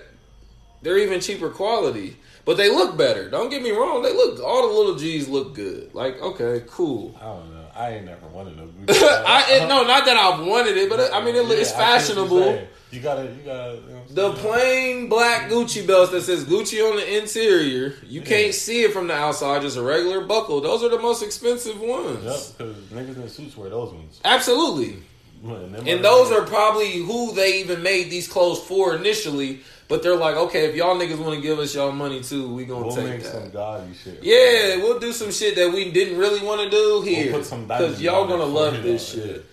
they're 0.81 0.97
even 0.97 1.21
cheaper 1.21 1.51
quality. 1.51 2.17
But 2.43 2.57
they 2.57 2.71
look 2.71 2.97
better. 2.97 3.29
Don't 3.29 3.51
get 3.51 3.61
me 3.61 3.69
wrong. 3.69 4.01
They 4.01 4.11
look 4.11 4.41
all 4.41 4.67
the 4.67 4.73
little 4.73 4.95
G's 4.95 5.27
look 5.27 5.53
good. 5.53 5.93
Like 5.93 6.19
okay, 6.19 6.65
cool. 6.67 7.15
I 7.21 7.25
don't 7.25 7.53
know. 7.53 7.65
I 7.75 7.89
ain't 7.91 8.05
never 8.05 8.25
wanted 8.25 8.57
no 8.57 8.63
Gucci. 8.85 9.23
I 9.23 9.45
it, 9.51 9.67
no, 9.67 9.83
not 9.83 10.03
that 10.05 10.17
I've 10.17 10.43
wanted 10.43 10.77
it, 10.77 10.89
but 10.89 10.99
it, 10.99 11.11
I 11.13 11.23
mean 11.23 11.35
it, 11.35 11.45
Yeah, 11.45 11.53
it's 11.53 11.71
I 11.71 11.99
see 11.99 12.19
what 12.19 12.31
you're 12.31 12.39
fashionable. 12.39 12.67
You 12.93 12.99
gotta, 13.01 13.23
you 13.23 13.41
gotta. 13.43 13.73
You 13.87 14.15
know 14.15 14.31
The 14.31 14.37
plain 14.39 15.09
black 15.09 15.49
Gucci 15.49 15.85
belts 15.85 16.11
that 16.11 16.21
says 16.21 16.43
Gucci 16.45 16.79
on 16.87 16.95
the 16.97 17.17
interior, 17.17 17.95
you 18.07 18.21
Yeah. 18.21 18.25
can't 18.27 18.53
see 18.53 18.83
it 18.83 18.93
from 18.93 19.07
the 19.07 19.15
outside. 19.15 19.63
Just 19.63 19.77
a 19.77 19.81
regular 19.81 20.21
buckle. 20.21 20.61
Those 20.61 20.83
are 20.83 20.89
the 20.89 20.99
most 20.99 21.23
expensive 21.23 21.79
ones. 21.79 22.23
Yep, 22.23 22.39
because 22.57 22.75
niggas 22.93 23.15
in 23.23 23.29
suits 23.29 23.57
wear 23.57 23.69
those 23.71 23.91
ones. 23.93 24.19
Absolutely. 24.23 24.97
And, 25.43 25.87
And 25.87 26.05
those 26.05 26.31
are 26.31 26.43
probably 26.43 26.91
who 26.99 27.33
they 27.33 27.59
even 27.61 27.81
made 27.83 28.09
these 28.09 28.27
clothes 28.27 28.59
for 28.59 28.95
initially. 28.95 29.61
But 29.89 30.01
they're 30.01 30.15
like, 30.15 30.35
okay, 30.35 30.65
if 30.69 30.75
y'all 30.75 30.95
niggas 30.95 31.17
want 31.17 31.35
to 31.35 31.41
give 31.41 31.59
us 31.59 31.75
y'all 31.75 31.91
money 31.91 32.21
too, 32.21 32.53
we 32.53 32.63
gonna 32.65 32.85
We'll 32.87 32.95
take 32.95 33.05
make 33.05 33.23
that. 33.23 33.31
some 33.31 33.49
gaudy 33.49 33.93
shit. 34.01 34.19
Yeah, 34.23 34.77
we'll 34.77 34.99
do 34.99 35.11
some 35.11 35.31
shit 35.31 35.55
that 35.55 35.71
we 35.73 35.91
didn't 35.91 36.17
really 36.17 36.41
want 36.45 36.61
to 36.61 36.69
do 36.69 37.01
here 37.01 37.31
put 37.33 37.45
some 37.45 37.63
because 37.67 38.01
y'all 38.01 38.27
gonna 38.27 38.45
love 38.45 38.81
this 38.83 39.09
shit. 39.13 39.45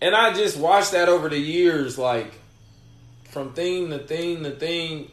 And 0.00 0.14
I 0.14 0.34
just 0.34 0.56
watched 0.58 0.92
that 0.92 1.08
over 1.08 1.28
the 1.28 1.38
years, 1.38 1.96
like 1.98 2.32
from 3.36 3.52
thing 3.52 3.90
to 3.90 3.98
thing 3.98 4.42
to 4.44 4.50
thing. 4.52 5.10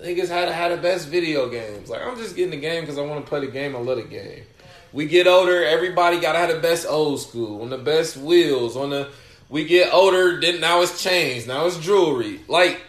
Niggas 0.00 0.28
had 0.28 0.48
had 0.48 0.70
the 0.70 0.76
best 0.76 1.08
video 1.08 1.48
games. 1.48 1.90
Like 1.90 2.00
I'm 2.00 2.16
just 2.16 2.36
getting 2.36 2.52
the 2.52 2.58
game 2.58 2.82
because 2.82 2.96
I 2.96 3.00
want 3.00 3.24
to 3.24 3.28
play 3.28 3.40
the 3.40 3.50
game. 3.50 3.74
I 3.74 3.80
love 3.80 3.96
the 3.96 4.04
game. 4.04 4.44
We 4.92 5.06
get 5.06 5.26
older, 5.26 5.64
everybody 5.64 6.20
gotta 6.20 6.38
have 6.38 6.48
the 6.48 6.60
best 6.60 6.86
old 6.88 7.20
school 7.20 7.62
on 7.62 7.70
the 7.70 7.78
best 7.78 8.16
wheels 8.16 8.76
on 8.76 8.90
the. 8.90 9.10
We 9.48 9.64
get 9.64 9.92
older, 9.92 10.40
then 10.40 10.60
now 10.60 10.80
it's 10.82 11.02
chains, 11.02 11.48
now 11.48 11.66
it's 11.66 11.76
jewelry. 11.78 12.40
Like 12.46 12.82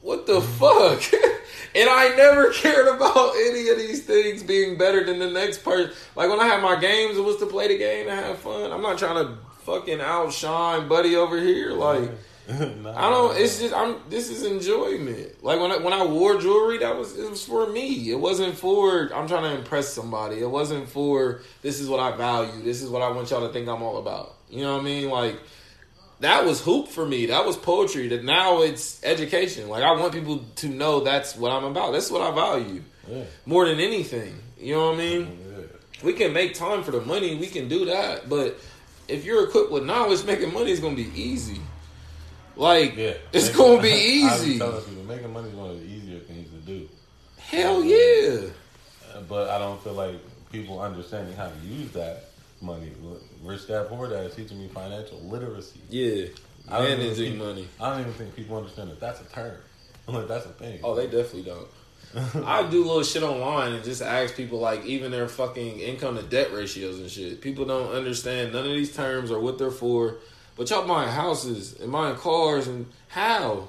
what 0.00 0.28
the 0.28 0.40
fuck? 0.40 1.02
and 1.74 1.90
I 1.90 2.14
never 2.16 2.52
cared 2.52 2.86
about 2.86 3.34
any 3.34 3.68
of 3.68 3.78
these 3.78 4.04
things 4.04 4.44
being 4.44 4.78
better 4.78 5.02
than 5.02 5.18
the 5.18 5.30
next 5.30 5.64
person. 5.64 5.90
Like 6.14 6.30
when 6.30 6.38
I 6.38 6.46
had 6.46 6.62
my 6.62 6.78
games, 6.78 7.18
it 7.18 7.24
was 7.24 7.38
to 7.38 7.46
play 7.46 7.66
the 7.66 7.78
game 7.78 8.06
and 8.06 8.16
have 8.16 8.38
fun. 8.38 8.70
I'm 8.70 8.80
not 8.80 8.96
trying 8.96 9.26
to 9.26 9.38
fucking 9.62 10.00
outshine 10.00 10.86
buddy 10.86 11.16
over 11.16 11.40
here. 11.40 11.72
Like 11.72 12.10
Nah, 12.82 12.94
I 12.96 13.10
don't. 13.10 13.36
It's 13.36 13.58
just 13.60 13.74
I'm. 13.74 13.96
This 14.08 14.30
is 14.30 14.44
enjoyment. 14.44 15.42
Like 15.42 15.60
when 15.60 15.72
I, 15.72 15.76
when 15.78 15.92
I 15.92 16.04
wore 16.04 16.40
jewelry, 16.40 16.78
that 16.78 16.96
was 16.96 17.18
it 17.18 17.28
was 17.28 17.44
for 17.44 17.66
me. 17.68 18.10
It 18.10 18.20
wasn't 18.20 18.56
for 18.56 19.10
I'm 19.14 19.26
trying 19.26 19.42
to 19.44 19.58
impress 19.58 19.92
somebody. 19.92 20.38
It 20.40 20.48
wasn't 20.48 20.88
for 20.88 21.40
this 21.62 21.80
is 21.80 21.88
what 21.88 21.98
I 21.98 22.16
value. 22.16 22.62
This 22.62 22.82
is 22.82 22.88
what 22.88 23.02
I 23.02 23.10
want 23.10 23.30
y'all 23.30 23.46
to 23.46 23.52
think 23.52 23.68
I'm 23.68 23.82
all 23.82 23.98
about. 23.98 24.36
You 24.48 24.62
know 24.62 24.74
what 24.74 24.82
I 24.82 24.84
mean? 24.84 25.10
Like 25.10 25.40
that 26.20 26.44
was 26.44 26.62
hoop 26.62 26.86
for 26.88 27.04
me. 27.04 27.26
That 27.26 27.44
was 27.44 27.56
poetry. 27.56 28.08
That 28.08 28.22
now 28.24 28.62
it's 28.62 29.02
education. 29.02 29.68
Like 29.68 29.82
I 29.82 29.90
want 29.92 30.12
people 30.12 30.44
to 30.56 30.68
know 30.68 31.00
that's 31.00 31.34
what 31.36 31.50
I'm 31.50 31.64
about. 31.64 31.92
That's 31.92 32.10
what 32.12 32.22
I 32.22 32.32
value 32.32 32.82
Yeah. 33.10 33.24
more 33.44 33.66
than 33.66 33.80
anything. 33.80 34.40
You 34.58 34.74
know 34.76 34.86
what 34.86 34.94
I 34.94 34.98
mean? 34.98 35.38
Yeah. 35.50 35.64
We 36.04 36.12
can 36.12 36.32
make 36.32 36.54
time 36.54 36.84
for 36.84 36.92
the 36.92 37.00
money. 37.00 37.34
We 37.36 37.48
can 37.48 37.66
do 37.68 37.86
that. 37.86 38.28
But 38.28 38.56
if 39.08 39.24
you're 39.24 39.48
equipped 39.48 39.72
with 39.72 39.84
knowledge, 39.84 40.24
making 40.24 40.52
money 40.54 40.70
is 40.70 40.78
gonna 40.80 40.94
be 40.94 41.10
easy. 41.14 41.60
Like 42.56 42.96
Yeah. 42.96 43.14
it's 43.32 43.50
gonna 43.54 43.82
be 43.82 44.22
I 44.24 44.32
was 44.32 44.46
easy. 44.48 44.58
telling 44.58 44.82
people, 44.84 45.04
making 45.04 45.32
money 45.32 45.48
is 45.50 45.54
one 45.54 45.70
of 45.70 45.78
the 45.80 45.86
easier 45.86 46.20
things 46.20 46.48
to 46.50 46.56
do. 46.60 46.88
Hell 47.38 47.84
yeah. 47.84 48.48
Uh, 49.14 49.20
But 49.28 49.50
I 49.50 49.58
don't 49.58 49.82
feel 49.82 49.92
like 49.94 50.14
people 50.50 50.80
understanding 50.80 51.34
how 51.36 51.48
to 51.48 51.66
use 51.66 51.90
that 51.92 52.30
money. 52.60 52.90
Rich 53.42 53.68
Dad 53.68 53.88
Poor 53.88 54.08
Dad 54.08 54.26
is 54.26 54.34
teaching 54.34 54.58
me 54.58 54.68
financial 54.68 55.20
literacy. 55.20 55.80
Yeah. 55.90 56.26
I 56.68 56.80
Managing 56.80 57.14
think- 57.14 57.36
money. 57.38 57.68
I 57.80 57.90
don't 57.90 58.00
even 58.00 58.12
think 58.14 58.34
people 58.34 58.56
understand 58.56 58.90
that 58.90 59.00
that's 59.00 59.20
a 59.20 59.24
term. 59.24 59.56
Like 60.08 60.28
that's 60.28 60.46
a 60.46 60.50
thing. 60.50 60.78
Oh, 60.84 60.94
they 60.94 61.06
definitely 61.06 61.42
don't. 61.42 61.66
I 62.46 62.62
do 62.70 62.84
little 62.84 63.02
shit 63.02 63.24
online 63.24 63.72
and 63.72 63.84
just 63.84 64.00
ask 64.00 64.36
people 64.36 64.60
like 64.60 64.84
even 64.86 65.10
their 65.10 65.26
fucking 65.26 65.80
income 65.80 66.16
to 66.16 66.22
debt 66.22 66.52
ratios 66.52 67.00
and 67.00 67.10
shit. 67.10 67.40
People 67.40 67.64
don't 67.64 67.92
understand 67.92 68.52
none 68.52 68.64
of 68.64 68.70
these 68.72 68.94
terms 68.94 69.32
or 69.32 69.40
what 69.40 69.58
they're 69.58 69.72
for. 69.72 70.14
But 70.56 70.70
y'all 70.70 70.86
buying 70.86 71.10
houses 71.10 71.78
and 71.78 71.92
buying 71.92 72.16
cars 72.16 72.66
and 72.66 72.86
how? 73.08 73.68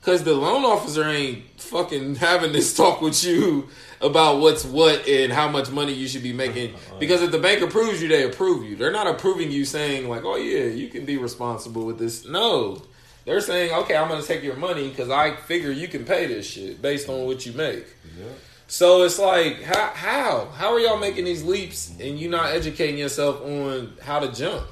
Cause 0.00 0.24
the 0.24 0.34
loan 0.34 0.64
officer 0.64 1.04
ain't 1.04 1.44
fucking 1.60 2.14
having 2.16 2.52
this 2.52 2.76
talk 2.76 3.00
with 3.00 3.22
you 3.22 3.68
about 4.00 4.40
what's 4.40 4.64
what 4.64 5.06
and 5.06 5.32
how 5.32 5.48
much 5.48 5.70
money 5.70 5.92
you 5.92 6.08
should 6.08 6.24
be 6.24 6.32
making. 6.32 6.74
Uh-huh. 6.74 6.96
Because 6.98 7.22
if 7.22 7.30
the 7.30 7.38
bank 7.38 7.62
approves 7.62 8.02
you, 8.02 8.08
they 8.08 8.24
approve 8.24 8.68
you. 8.68 8.74
They're 8.74 8.90
not 8.90 9.06
approving 9.06 9.52
you 9.52 9.64
saying 9.64 10.08
like, 10.08 10.24
"Oh 10.24 10.34
yeah, 10.34 10.64
you 10.64 10.88
can 10.88 11.04
be 11.04 11.18
responsible 11.18 11.86
with 11.86 12.00
this." 12.00 12.26
No, 12.26 12.82
they're 13.24 13.40
saying, 13.40 13.72
"Okay, 13.72 13.94
I'm 13.94 14.08
gonna 14.08 14.24
take 14.24 14.42
your 14.42 14.56
money 14.56 14.88
because 14.88 15.08
I 15.08 15.36
figure 15.36 15.70
you 15.70 15.86
can 15.86 16.04
pay 16.04 16.26
this 16.26 16.46
shit 16.46 16.82
based 16.82 17.08
on 17.08 17.26
what 17.26 17.46
you 17.46 17.52
make." 17.52 17.86
Yeah. 18.18 18.24
So 18.66 19.04
it's 19.04 19.20
like, 19.20 19.62
how 19.62 19.92
how 19.94 20.48
how 20.56 20.72
are 20.72 20.80
y'all 20.80 20.98
making 20.98 21.26
these 21.26 21.44
leaps 21.44 21.92
and 22.00 22.18
you 22.18 22.28
not 22.28 22.46
educating 22.46 22.98
yourself 22.98 23.40
on 23.42 23.92
how 24.02 24.18
to 24.18 24.32
jump 24.32 24.66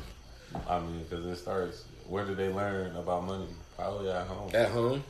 I 0.69 0.81
mean, 0.81 1.05
because 1.09 1.25
it 1.25 1.37
starts. 1.37 1.85
Where 2.09 2.25
did 2.25 2.37
they 2.37 2.49
learn 2.49 2.97
about 2.97 3.25
money? 3.25 3.47
Probably 3.77 4.11
at 4.11 4.27
home. 4.27 4.51
at 4.55 4.71
home? 4.71 5.03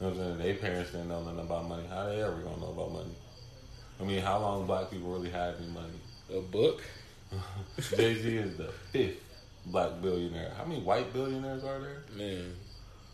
You 0.00 0.06
know 0.06 0.08
what 0.08 0.10
I'm 0.10 0.16
saying? 0.16 0.38
Their 0.38 0.54
parents 0.54 0.90
didn't 0.90 1.08
know 1.08 1.22
nothing 1.22 1.40
about 1.40 1.68
money. 1.68 1.84
How 1.88 2.06
they 2.06 2.22
ever 2.22 2.36
gonna 2.36 2.60
know 2.60 2.72
about 2.72 2.92
money? 2.92 3.14
I 4.00 4.04
mean, 4.04 4.20
how 4.20 4.38
long 4.40 4.66
black 4.66 4.90
people 4.90 5.12
really 5.12 5.30
had 5.30 5.54
any 5.56 5.68
money? 5.68 6.00
A 6.34 6.40
book? 6.40 6.82
Jay 7.96 8.14
Z 8.14 8.36
is 8.36 8.56
the 8.56 8.72
fifth 8.92 9.22
black 9.66 10.00
billionaire. 10.02 10.52
How 10.56 10.64
many 10.64 10.80
white 10.80 11.12
billionaires 11.12 11.62
are 11.64 11.78
there? 11.78 12.02
Man, 12.16 12.54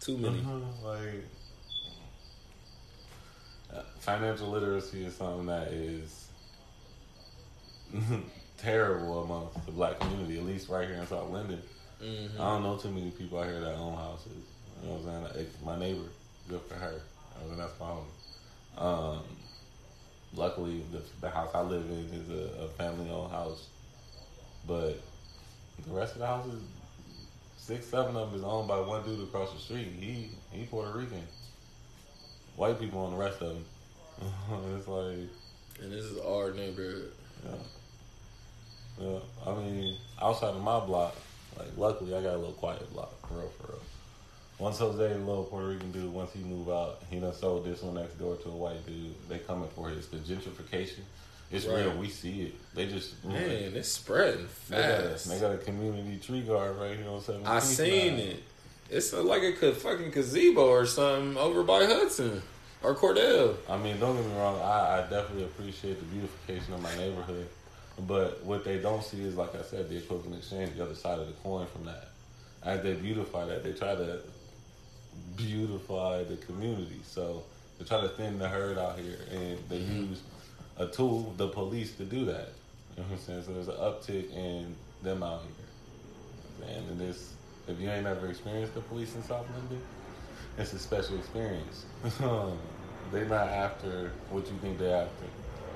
too 0.01 0.17
many. 0.17 0.43
like 0.85 1.25
uh, 3.75 3.83
financial 4.01 4.49
literacy 4.49 5.05
is 5.05 5.15
something 5.17 5.47
that 5.47 5.69
is 5.69 6.29
terrible 8.61 9.23
amongst 9.23 9.65
the 9.67 9.73
black 9.73 9.99
community, 10.01 10.39
at 10.39 10.45
least 10.45 10.69
right 10.69 10.87
here 10.89 10.97
in 10.99 11.07
South 11.07 11.31
Linden. 11.31 11.63
Mhm. 12.03 12.35
I 12.41 12.45
don't 12.55 12.63
know 12.63 12.77
too 12.77 12.91
many 12.91 13.11
people 13.11 13.39
out 13.39 13.47
here 13.47 13.61
that 13.61 13.75
own 13.75 13.95
houses. 13.97 14.33
You 14.83 14.89
know 14.89 14.97
what 14.97 15.15
I'm 15.15 15.35
saying? 15.35 15.47
My 15.65 15.79
neighbor, 15.79 16.09
good 16.49 16.61
for 16.63 16.75
her. 16.75 17.01
I 17.41 17.49
mean, 17.49 17.59
that's 17.59 17.79
my 17.79 17.87
homie. 17.87 18.83
Um, 18.83 19.23
luckily, 20.35 20.83
the, 20.93 21.03
the 21.21 21.29
house 21.31 21.51
I 21.55 21.61
live 21.63 21.85
in 21.91 22.09
is 22.15 22.31
a, 22.31 22.65
a 22.65 22.69
family-owned 22.69 23.31
house, 23.33 23.67
but 24.67 25.01
the 25.87 25.93
rest 25.93 26.15
of 26.15 26.21
the 26.21 26.27
houses, 26.27 26.63
six, 27.59 27.87
seven 27.87 28.17
of 28.17 28.31
them 28.31 28.41
is 28.41 28.45
owned 28.45 28.69
by 28.69 28.81
one 28.81 29.03
dude 29.05 29.21
across 29.29 29.53
the 29.53 29.59
street. 29.59 29.89
He 29.99 30.31
he 30.53 30.65
Puerto 30.67 30.97
Rican. 30.97 31.27
White 32.57 32.79
people 32.81 33.01
on 33.01 33.13
the 33.13 33.17
rest 33.19 33.41
of 33.43 33.49
them. 33.55 33.65
it's 34.77 34.89
like, 34.89 35.29
And 35.83 35.93
this 35.93 36.05
is 36.05 36.19
our 36.21 36.53
neighborhood. 36.53 37.13
yeah. 37.45 37.53
Yeah, 39.01 39.19
I 39.47 39.55
mean, 39.55 39.97
outside 40.21 40.55
of 40.55 40.63
my 40.63 40.79
block, 40.81 41.15
like 41.59 41.69
luckily 41.77 42.15
I 42.15 42.23
got 42.23 42.35
a 42.35 42.39
little 42.39 42.53
quiet 42.53 42.93
block, 42.93 43.13
for 43.27 43.35
real, 43.35 43.49
for 43.61 43.73
real. 43.73 43.81
Once 44.59 44.79
Jose, 44.79 45.15
little 45.15 45.45
Puerto 45.45 45.69
Rican 45.69 45.91
dude, 45.91 46.13
once 46.13 46.33
he 46.35 46.41
move 46.41 46.69
out, 46.69 47.03
he 47.09 47.19
done 47.19 47.33
sold 47.33 47.65
this 47.65 47.81
one 47.83 47.95
next 47.95 48.19
door 48.19 48.37
to 48.37 48.49
a 48.51 48.53
white 48.57 48.85
dude. 48.87 49.15
They 49.29 49.39
coming 49.39 49.69
for 49.75 49.89
his 49.89 50.07
the 50.09 50.19
gentrification. 50.19 51.01
It's 51.51 51.65
Right. 51.67 51.87
real. 51.87 51.97
We 51.97 52.09
see 52.11 52.43
it. 52.43 52.75
They 52.75 52.87
just 52.87 53.25
Man, 53.25 53.41
it's 53.75 53.89
spreading 53.89 54.47
They 54.69 54.77
got, 54.77 54.91
a, 55.01 55.09
fast. 55.09 55.29
they 55.31 55.41
got 55.41 55.53
a 55.53 55.59
community 55.59 56.19
tree 56.19 56.43
guard 56.43 56.77
right 56.77 56.97
here 56.97 57.09
on 57.09 57.21
17th. 57.23 57.47
I 57.47 57.59
seen 57.59 58.17
now. 58.19 58.23
it. 58.23 58.43
It's 58.91 59.13
like 59.15 59.43
a 59.43 59.73
fucking 59.73 60.11
gazebo 60.11 60.69
or 60.69 60.85
something 60.85 61.37
over 61.39 61.63
by 61.63 61.87
Hudson 61.87 62.43
or 62.83 62.95
Cordell. 62.95 63.57
I 63.69 63.79
mean, 63.79 63.99
don't 63.99 64.15
get 64.17 64.27
me 64.27 64.37
wrong. 64.37 64.61
I, 64.61 64.99
I 64.99 65.01
definitely 65.11 65.45
appreciate 65.45 65.99
the 65.99 66.05
beautification 66.05 66.75
of 66.75 66.83
my 66.83 66.95
neighborhood, 66.97 67.49
but 68.07 68.45
what 68.45 68.65
they 68.65 68.79
don't 68.79 69.03
see 69.03 69.23
is, 69.23 69.37
like 69.37 69.55
I 69.55 69.63
said, 69.63 69.89
the 69.89 69.97
equivalent 69.97 70.37
exchange, 70.37 70.77
the 70.77 70.85
other 70.85 70.95
side 70.95 71.19
of 71.19 71.27
the 71.27 71.33
coin 71.35 71.67
from 71.67 71.85
that. 71.85 72.09
As 72.63 72.83
they 72.83 72.95
beautify 72.95 73.47
that, 73.47 73.65
they 73.65 73.73
try 73.73 73.95
to 73.95 74.21
beautify 75.37 76.25
the 76.25 76.37
community. 76.37 77.01
So 77.05 77.45
they 77.79 77.85
try 77.85 78.01
to 78.01 78.09
thin 78.09 78.39
the 78.39 78.49
herd 78.49 78.79
out 78.79 78.99
here, 78.99 79.19
and 79.31 79.59
they 79.69 79.79
mm-hmm. 79.79 80.11
use 80.11 80.23
a 80.77 80.87
tool, 80.87 81.35
the 81.37 81.49
police, 81.49 81.95
to 81.97 82.05
do 82.05 82.25
that. 82.27 82.49
You 82.97 83.03
know 83.03 83.09
what 83.09 83.13
I'm 83.13 83.19
saying? 83.19 83.43
So 83.45 83.53
there's 83.53 83.69
an 83.69 83.75
uptick 83.75 84.35
in 84.35 84.75
them 85.03 85.23
out 85.23 85.43
here. 85.43 86.69
And 86.69 87.01
this, 87.01 87.33
if 87.69 87.81
you 87.81 87.89
ain't 87.89 88.07
ever 88.07 88.29
experienced 88.29 88.75
the 88.75 88.81
police 88.83 89.15
in 89.15 89.23
South 89.23 89.47
Linden, 89.55 89.83
it's 90.59 90.73
a 90.73 90.79
special 90.79 91.17
experience. 91.17 91.87
they're 93.13 93.25
not 93.25 93.49
after 93.49 94.13
what 94.31 94.47
you 94.47 94.59
think 94.61 94.79
they're 94.79 95.03
after. 95.03 95.25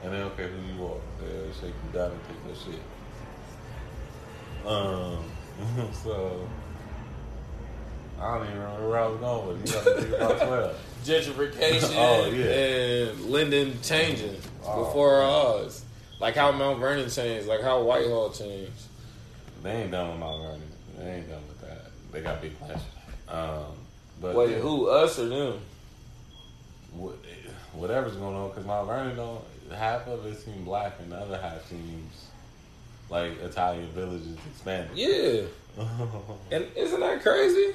And 0.04 0.12
they 0.12 0.18
don't 0.18 0.36
care 0.36 0.48
who 0.48 0.74
you 0.74 0.86
are. 0.86 0.96
They'll 1.20 1.52
shake 1.54 1.72
you 1.84 1.98
down 1.98 2.10
and 2.12 2.20
take 2.28 2.36
your 2.46 2.74
shit. 2.74 2.82
Um, 4.66 5.24
so 6.02 6.46
I 8.20 8.36
don't 8.38 8.46
even 8.46 8.58
remember 8.60 8.88
where 8.88 8.98
I 9.00 9.06
was 9.06 9.20
going 9.20 9.46
with 9.48 9.62
it. 9.64 9.68
You 9.68 9.74
got 9.74 9.84
to 9.84 10.02
think 10.02 10.14
about 10.16 10.36
twelve. 10.46 10.76
Gentrification 11.04 11.94
Oh, 11.96 12.30
yeah. 12.30 12.44
and 13.10 13.20
Linden 13.26 13.78
changing 13.82 14.36
Oh. 14.66 14.84
before 14.84 15.16
our 15.16 15.58
eyes. 15.62 15.84
Like 16.20 16.34
how 16.36 16.50
Mount 16.52 16.78
Vernon 16.80 17.10
changed, 17.10 17.46
like 17.46 17.60
how 17.60 17.82
Whitehall 17.82 18.30
changed. 18.30 18.72
They 19.62 19.72
ain't 19.82 19.90
done 19.90 20.08
with 20.10 20.18
Mount 20.20 20.42
Vernon. 20.42 20.62
They 20.98 21.10
ain't 21.16 21.28
done 21.28 21.42
with 21.48 21.60
that. 21.62 21.86
They 22.12 22.20
got 22.22 22.40
big 22.40 22.58
plans. 22.58 22.80
Um, 23.28 23.64
but 24.22 24.34
Wait, 24.34 24.50
yeah, 24.52 24.58
who? 24.58 24.88
Us 24.88 25.18
or 25.18 25.28
them? 25.28 25.60
what- 26.92 27.16
whatever's 27.72 28.14
going 28.16 28.36
on, 28.36 28.48
because 28.50 28.64
Mount 28.64 28.86
Vernon 28.86 29.16
don't 29.16 29.44
half 29.74 30.06
of 30.06 30.24
it 30.26 30.38
seems 30.38 30.64
black 30.64 30.94
and 31.00 31.12
the 31.12 31.16
other 31.16 31.38
half 31.38 31.64
seems 31.68 32.26
like 33.10 33.38
Italian 33.40 33.88
villages 33.90 34.36
expanding. 34.50 34.96
Yeah. 34.96 35.42
And 36.52 36.66
isn't 36.76 37.00
that 37.00 37.22
crazy? 37.22 37.74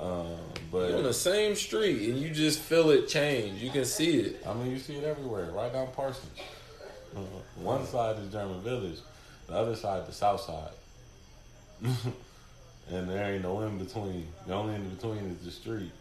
um, 0.00 0.36
You're 0.72 0.96
on 0.96 1.02
the 1.02 1.12
same 1.12 1.54
street 1.54 2.08
and 2.08 2.18
you 2.18 2.30
just 2.30 2.58
feel 2.60 2.90
it 2.90 3.08
change. 3.08 3.62
You 3.62 3.70
can 3.70 3.84
see 3.84 4.20
it. 4.20 4.42
I 4.46 4.54
mean, 4.54 4.70
you 4.70 4.78
see 4.78 4.96
it 4.96 5.04
everywhere. 5.04 5.50
Right 5.52 5.72
down 5.72 5.88
Parsons. 5.88 6.38
Uh, 7.14 7.20
one 7.56 7.86
side 7.86 8.18
is 8.18 8.32
German 8.32 8.60
Village, 8.62 8.98
the 9.46 9.54
other 9.54 9.76
side 9.76 10.06
the 10.06 10.12
South 10.12 10.40
Side. 10.40 10.72
and 12.90 13.08
there 13.08 13.32
ain't 13.34 13.42
no 13.42 13.60
in 13.60 13.78
between. 13.78 14.26
The 14.46 14.54
only 14.54 14.74
in 14.74 14.88
between 14.88 15.18
is 15.18 15.44
the 15.44 15.50
street. 15.50 15.92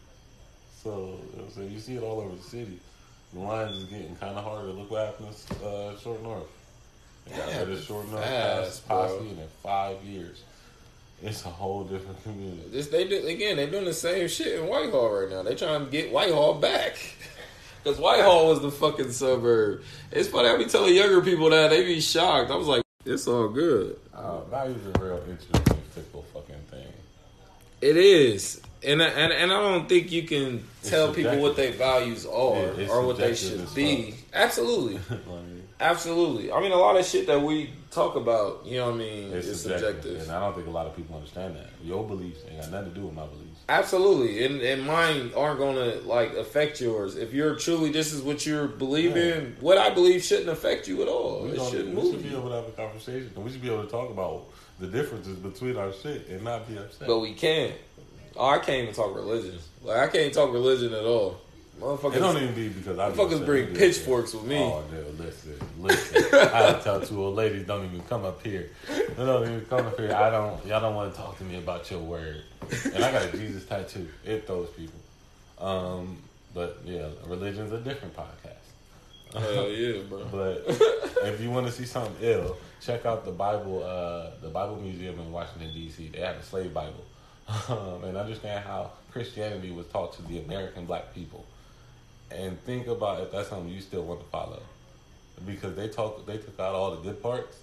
So, 0.83 1.19
so 1.53 1.61
you 1.61 1.79
see 1.79 1.95
it 1.95 2.03
all 2.03 2.19
over 2.21 2.35
the 2.35 2.41
city. 2.41 2.79
The 3.33 3.39
lines 3.39 3.77
is 3.77 3.85
getting 3.85 4.15
kind 4.17 4.37
of 4.37 4.43
harder. 4.43 4.67
Look 4.69 4.91
what 4.91 5.05
happened 5.07 5.35
to 5.35 5.67
uh, 5.67 5.99
Short 5.99 6.21
North. 6.21 6.47
They 7.25 7.37
got 7.37 7.47
rid 7.67 7.77
of 7.77 7.83
Short 7.83 8.09
North 8.09 8.23
fast. 8.23 8.87
Posse 8.87 9.29
in 9.29 9.37
five 9.61 10.03
years. 10.03 10.43
It's 11.21 11.45
a 11.45 11.49
whole 11.49 11.83
different 11.85 12.21
community. 12.23 12.63
This 12.69 12.87
they 12.87 13.07
do 13.07 13.25
again. 13.25 13.55
They're 13.55 13.69
doing 13.69 13.85
the 13.85 13.93
same 13.93 14.27
shit 14.27 14.59
in 14.59 14.67
Whitehall 14.67 15.21
right 15.21 15.29
now. 15.29 15.41
They're 15.41 15.55
trying 15.55 15.85
to 15.85 15.91
get 15.91 16.11
Whitehall 16.11 16.55
back 16.55 16.97
because 17.83 17.97
Whitehall 17.97 18.49
was 18.49 18.61
the 18.61 18.71
fucking 18.71 19.11
suburb. 19.11 19.83
It's 20.11 20.27
funny. 20.27 20.49
I 20.49 20.57
be 20.57 20.65
telling 20.65 20.93
younger 20.93 21.21
people 21.21 21.49
that 21.49 21.69
they 21.69 21.85
be 21.85 22.01
shocked. 22.01 22.51
I 22.51 22.55
was 22.55 22.67
like, 22.67 22.83
it's 23.05 23.27
all 23.27 23.47
good. 23.47 23.97
Uh, 24.13 24.41
values 24.41 24.81
a 24.85 24.99
real 24.99 25.23
interesting, 25.29 25.81
fickle 25.91 26.23
fucking 26.33 26.61
thing. 26.69 26.91
It 27.81 27.97
is, 27.97 28.61
and 28.85 29.01
I- 29.01 29.07
and 29.07 29.31
and 29.33 29.51
I 29.53 29.61
don't 29.61 29.87
think 29.89 30.11
you 30.11 30.23
can 30.23 30.63
It's 30.81 30.89
tell 30.89 31.13
people 31.13 31.37
what 31.39 31.55
their 31.55 31.71
values 31.71 32.25
are 32.25 32.73
Yeah, 32.77 32.89
or 32.89 33.05
what 33.05 33.17
they 33.17 33.35
should 33.35 33.73
be. 33.75 34.15
Absolutely, 34.33 34.99
absolutely. 35.79 36.51
I 36.51 36.59
mean, 36.61 36.71
a 36.71 36.75
lot 36.77 36.97
of 36.97 37.05
shit 37.05 37.27
that 37.27 37.41
we 37.41 37.71
talk 37.91 38.15
about, 38.15 38.65
you 38.65 38.77
know 38.77 38.87
what 38.87 38.95
I 38.95 38.97
mean, 38.97 39.31
It's 39.33 39.47
is 39.47 39.61
subjective. 39.61 39.95
subjective. 40.03 40.21
and 40.23 40.31
I 40.31 40.39
don't 40.39 40.55
think 40.55 40.67
a 40.67 40.71
lot 40.71 40.87
of 40.87 40.95
people 40.95 41.15
understand 41.15 41.55
that. 41.55 41.67
Your 41.83 42.05
beliefs 42.07 42.39
ain't 42.49 42.61
got 42.61 42.71
nothing 42.71 42.93
to 42.93 42.99
do 42.99 43.05
with 43.05 43.13
my 43.15 43.25
beliefs. 43.25 43.59
Absolutely, 43.69 44.43
and 44.45 44.61
and 44.61 44.83
mine 44.85 45.31
aren't 45.35 45.57
gonna 45.59 45.95
like 46.05 46.33
affect 46.35 46.81
yours. 46.81 47.15
If 47.15 47.33
you're 47.33 47.55
truly 47.55 47.91
this 47.91 48.11
is 48.11 48.21
what 48.21 48.45
you're 48.45 48.67
believing, 48.67 49.55
what 49.61 49.77
I 49.77 49.89
believe 49.89 50.21
shouldn't 50.23 50.49
affect 50.49 50.87
you 50.87 51.01
at 51.01 51.07
all. 51.07 51.43
We, 51.43 51.51
It 51.51 51.61
shouldn't 51.69 51.89
we 51.95 52.01
move 52.01 52.13
should 52.15 52.23
be 52.23 52.35
able 52.35 52.49
to 52.49 52.55
have 52.55 52.67
a 52.67 52.71
conversation, 52.71 53.31
and 53.35 53.45
we 53.45 53.51
should 53.51 53.61
be 53.61 53.71
able 53.71 53.85
to 53.85 53.89
talk 53.89 54.09
about 54.09 54.47
the 54.79 54.87
differences 54.87 55.37
between 55.37 55.77
our 55.77 55.93
shit 55.93 56.27
and 56.27 56.43
not 56.43 56.67
be 56.67 56.77
upset. 56.77 57.07
But 57.07 57.19
we 57.19 57.33
can't. 57.33 57.73
Oh, 58.35 58.49
I 58.49 58.59
can't 58.59 58.83
even 58.83 58.93
talk 58.93 59.15
religion. 59.15 59.57
Like 59.83 59.97
I 59.97 60.07
can't 60.07 60.33
talk 60.33 60.51
religion 60.51 60.93
at 60.93 61.05
all. 61.05 61.39
it 61.81 62.19
don't 62.19 62.37
even 62.37 62.55
be 62.55 62.69
because 62.69 62.97
I 62.97 63.11
motherfuckers 63.11 63.45
bring 63.45 63.75
pitchforks 63.75 64.33
with 64.33 64.45
me. 64.45 64.57
Oh, 64.57 64.83
dude, 64.89 65.19
listen, 65.19 65.59
listen. 65.79 66.23
I 66.33 66.79
tell 66.83 67.01
two 67.01 67.23
old 67.23 67.35
ladies, 67.35 67.65
don't 67.67 67.85
even 67.85 68.01
come 68.03 68.25
up 68.25 68.45
here. 68.45 68.69
They 68.87 69.25
don't 69.25 69.43
even 69.43 69.65
come 69.65 69.85
up 69.85 69.99
here. 69.99 70.13
I 70.13 70.29
don't. 70.29 70.65
Y'all 70.65 70.81
don't 70.81 70.95
want 70.95 71.13
to 71.13 71.19
talk 71.19 71.37
to 71.37 71.43
me 71.43 71.57
about 71.57 71.89
your 71.91 71.99
word. 71.99 72.43
And 72.93 73.03
I 73.03 73.11
got 73.11 73.33
a 73.33 73.37
Jesus 73.37 73.65
tattoo. 73.65 74.07
It 74.25 74.47
throws 74.47 74.69
people. 74.69 74.99
Um, 75.59 76.17
but 76.53 76.79
yeah, 76.85 77.07
religion's 77.25 77.71
a 77.71 77.79
different 77.79 78.15
podcast. 78.15 78.63
Hell 79.33 79.69
yeah, 79.69 80.01
bro. 80.03 80.25
But 80.31 80.63
if 81.27 81.41
you 81.41 81.49
want 81.49 81.65
to 81.65 81.71
see 81.71 81.85
something 81.85 82.15
ill, 82.21 82.57
check 82.81 83.05
out 83.05 83.25
the 83.25 83.31
Bible, 83.31 83.83
uh, 83.83 84.31
the 84.41 84.49
Bible 84.49 84.75
Museum 84.77 85.19
in 85.19 85.31
Washington 85.31 85.73
D.C. 85.73 86.09
They 86.09 86.19
have 86.19 86.35
a 86.35 86.43
slave 86.43 86.73
Bible, 86.73 87.03
um, 87.47 88.03
and 88.03 88.17
understand 88.17 88.65
how 88.65 88.91
Christianity 89.11 89.71
was 89.71 89.85
taught 89.87 90.13
to 90.13 90.21
the 90.23 90.39
American 90.39 90.85
black 90.85 91.13
people, 91.13 91.45
and 92.31 92.61
think 92.63 92.87
about 92.87 93.21
if 93.21 93.31
that's 93.31 93.49
something 93.49 93.69
you 93.69 93.81
still 93.81 94.03
want 94.03 94.19
to 94.19 94.25
follow, 94.27 94.61
because 95.45 95.75
they 95.75 95.87
talk, 95.87 96.25
they 96.25 96.37
took 96.37 96.59
out 96.59 96.73
all 96.73 96.91
the 96.91 97.01
good 97.01 97.21
parts 97.21 97.57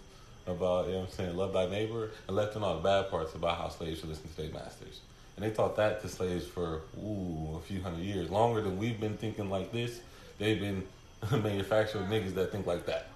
about, 0.46 0.86
you 0.86 0.92
know 0.92 1.00
what 1.00 1.08
I'm 1.08 1.14
saying, 1.14 1.36
love 1.36 1.52
thy 1.52 1.68
neighbor, 1.68 2.10
and 2.26 2.36
left 2.36 2.56
in 2.56 2.62
all 2.62 2.76
the 2.76 2.82
bad 2.82 3.10
parts 3.10 3.34
about 3.34 3.58
how 3.58 3.68
slaves 3.68 4.00
should 4.00 4.08
listen 4.08 4.28
to 4.28 4.36
their 4.36 4.50
masters. 4.50 5.00
And 5.36 5.44
they 5.44 5.54
taught 5.54 5.76
that 5.76 6.02
to 6.02 6.08
slaves 6.08 6.46
for 6.46 6.82
ooh 6.98 7.56
a 7.56 7.60
few 7.60 7.80
hundred 7.82 8.02
years, 8.02 8.30
longer 8.30 8.60
than 8.60 8.78
we've 8.78 9.00
been 9.00 9.16
thinking 9.16 9.48
like 9.48 9.72
this. 9.72 10.00
They've 10.38 10.60
been 10.60 10.86
manufacturing 11.30 12.06
niggas 12.06 12.34
that 12.34 12.52
think 12.52 12.66
like 12.66 12.86
that. 12.86 13.08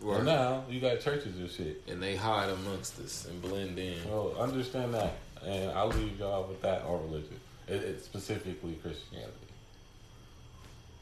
Right. 0.00 0.18
And 0.18 0.26
now 0.26 0.64
you 0.68 0.80
got 0.80 1.00
churches 1.00 1.36
and 1.38 1.50
shit. 1.50 1.82
And 1.88 2.02
they 2.02 2.16
hide 2.16 2.50
amongst 2.50 3.00
us 3.00 3.26
and 3.26 3.40
blend 3.42 3.78
in. 3.78 4.02
So 4.04 4.36
understand 4.38 4.94
that, 4.94 5.14
and 5.46 5.70
I'll 5.72 5.88
leave 5.88 6.18
y'all 6.18 6.46
with 6.46 6.60
that 6.62 6.84
or 6.84 6.98
religion. 6.98 7.38
It, 7.66 7.82
it's 7.84 8.04
specifically 8.04 8.74
Christianity. 8.82 9.32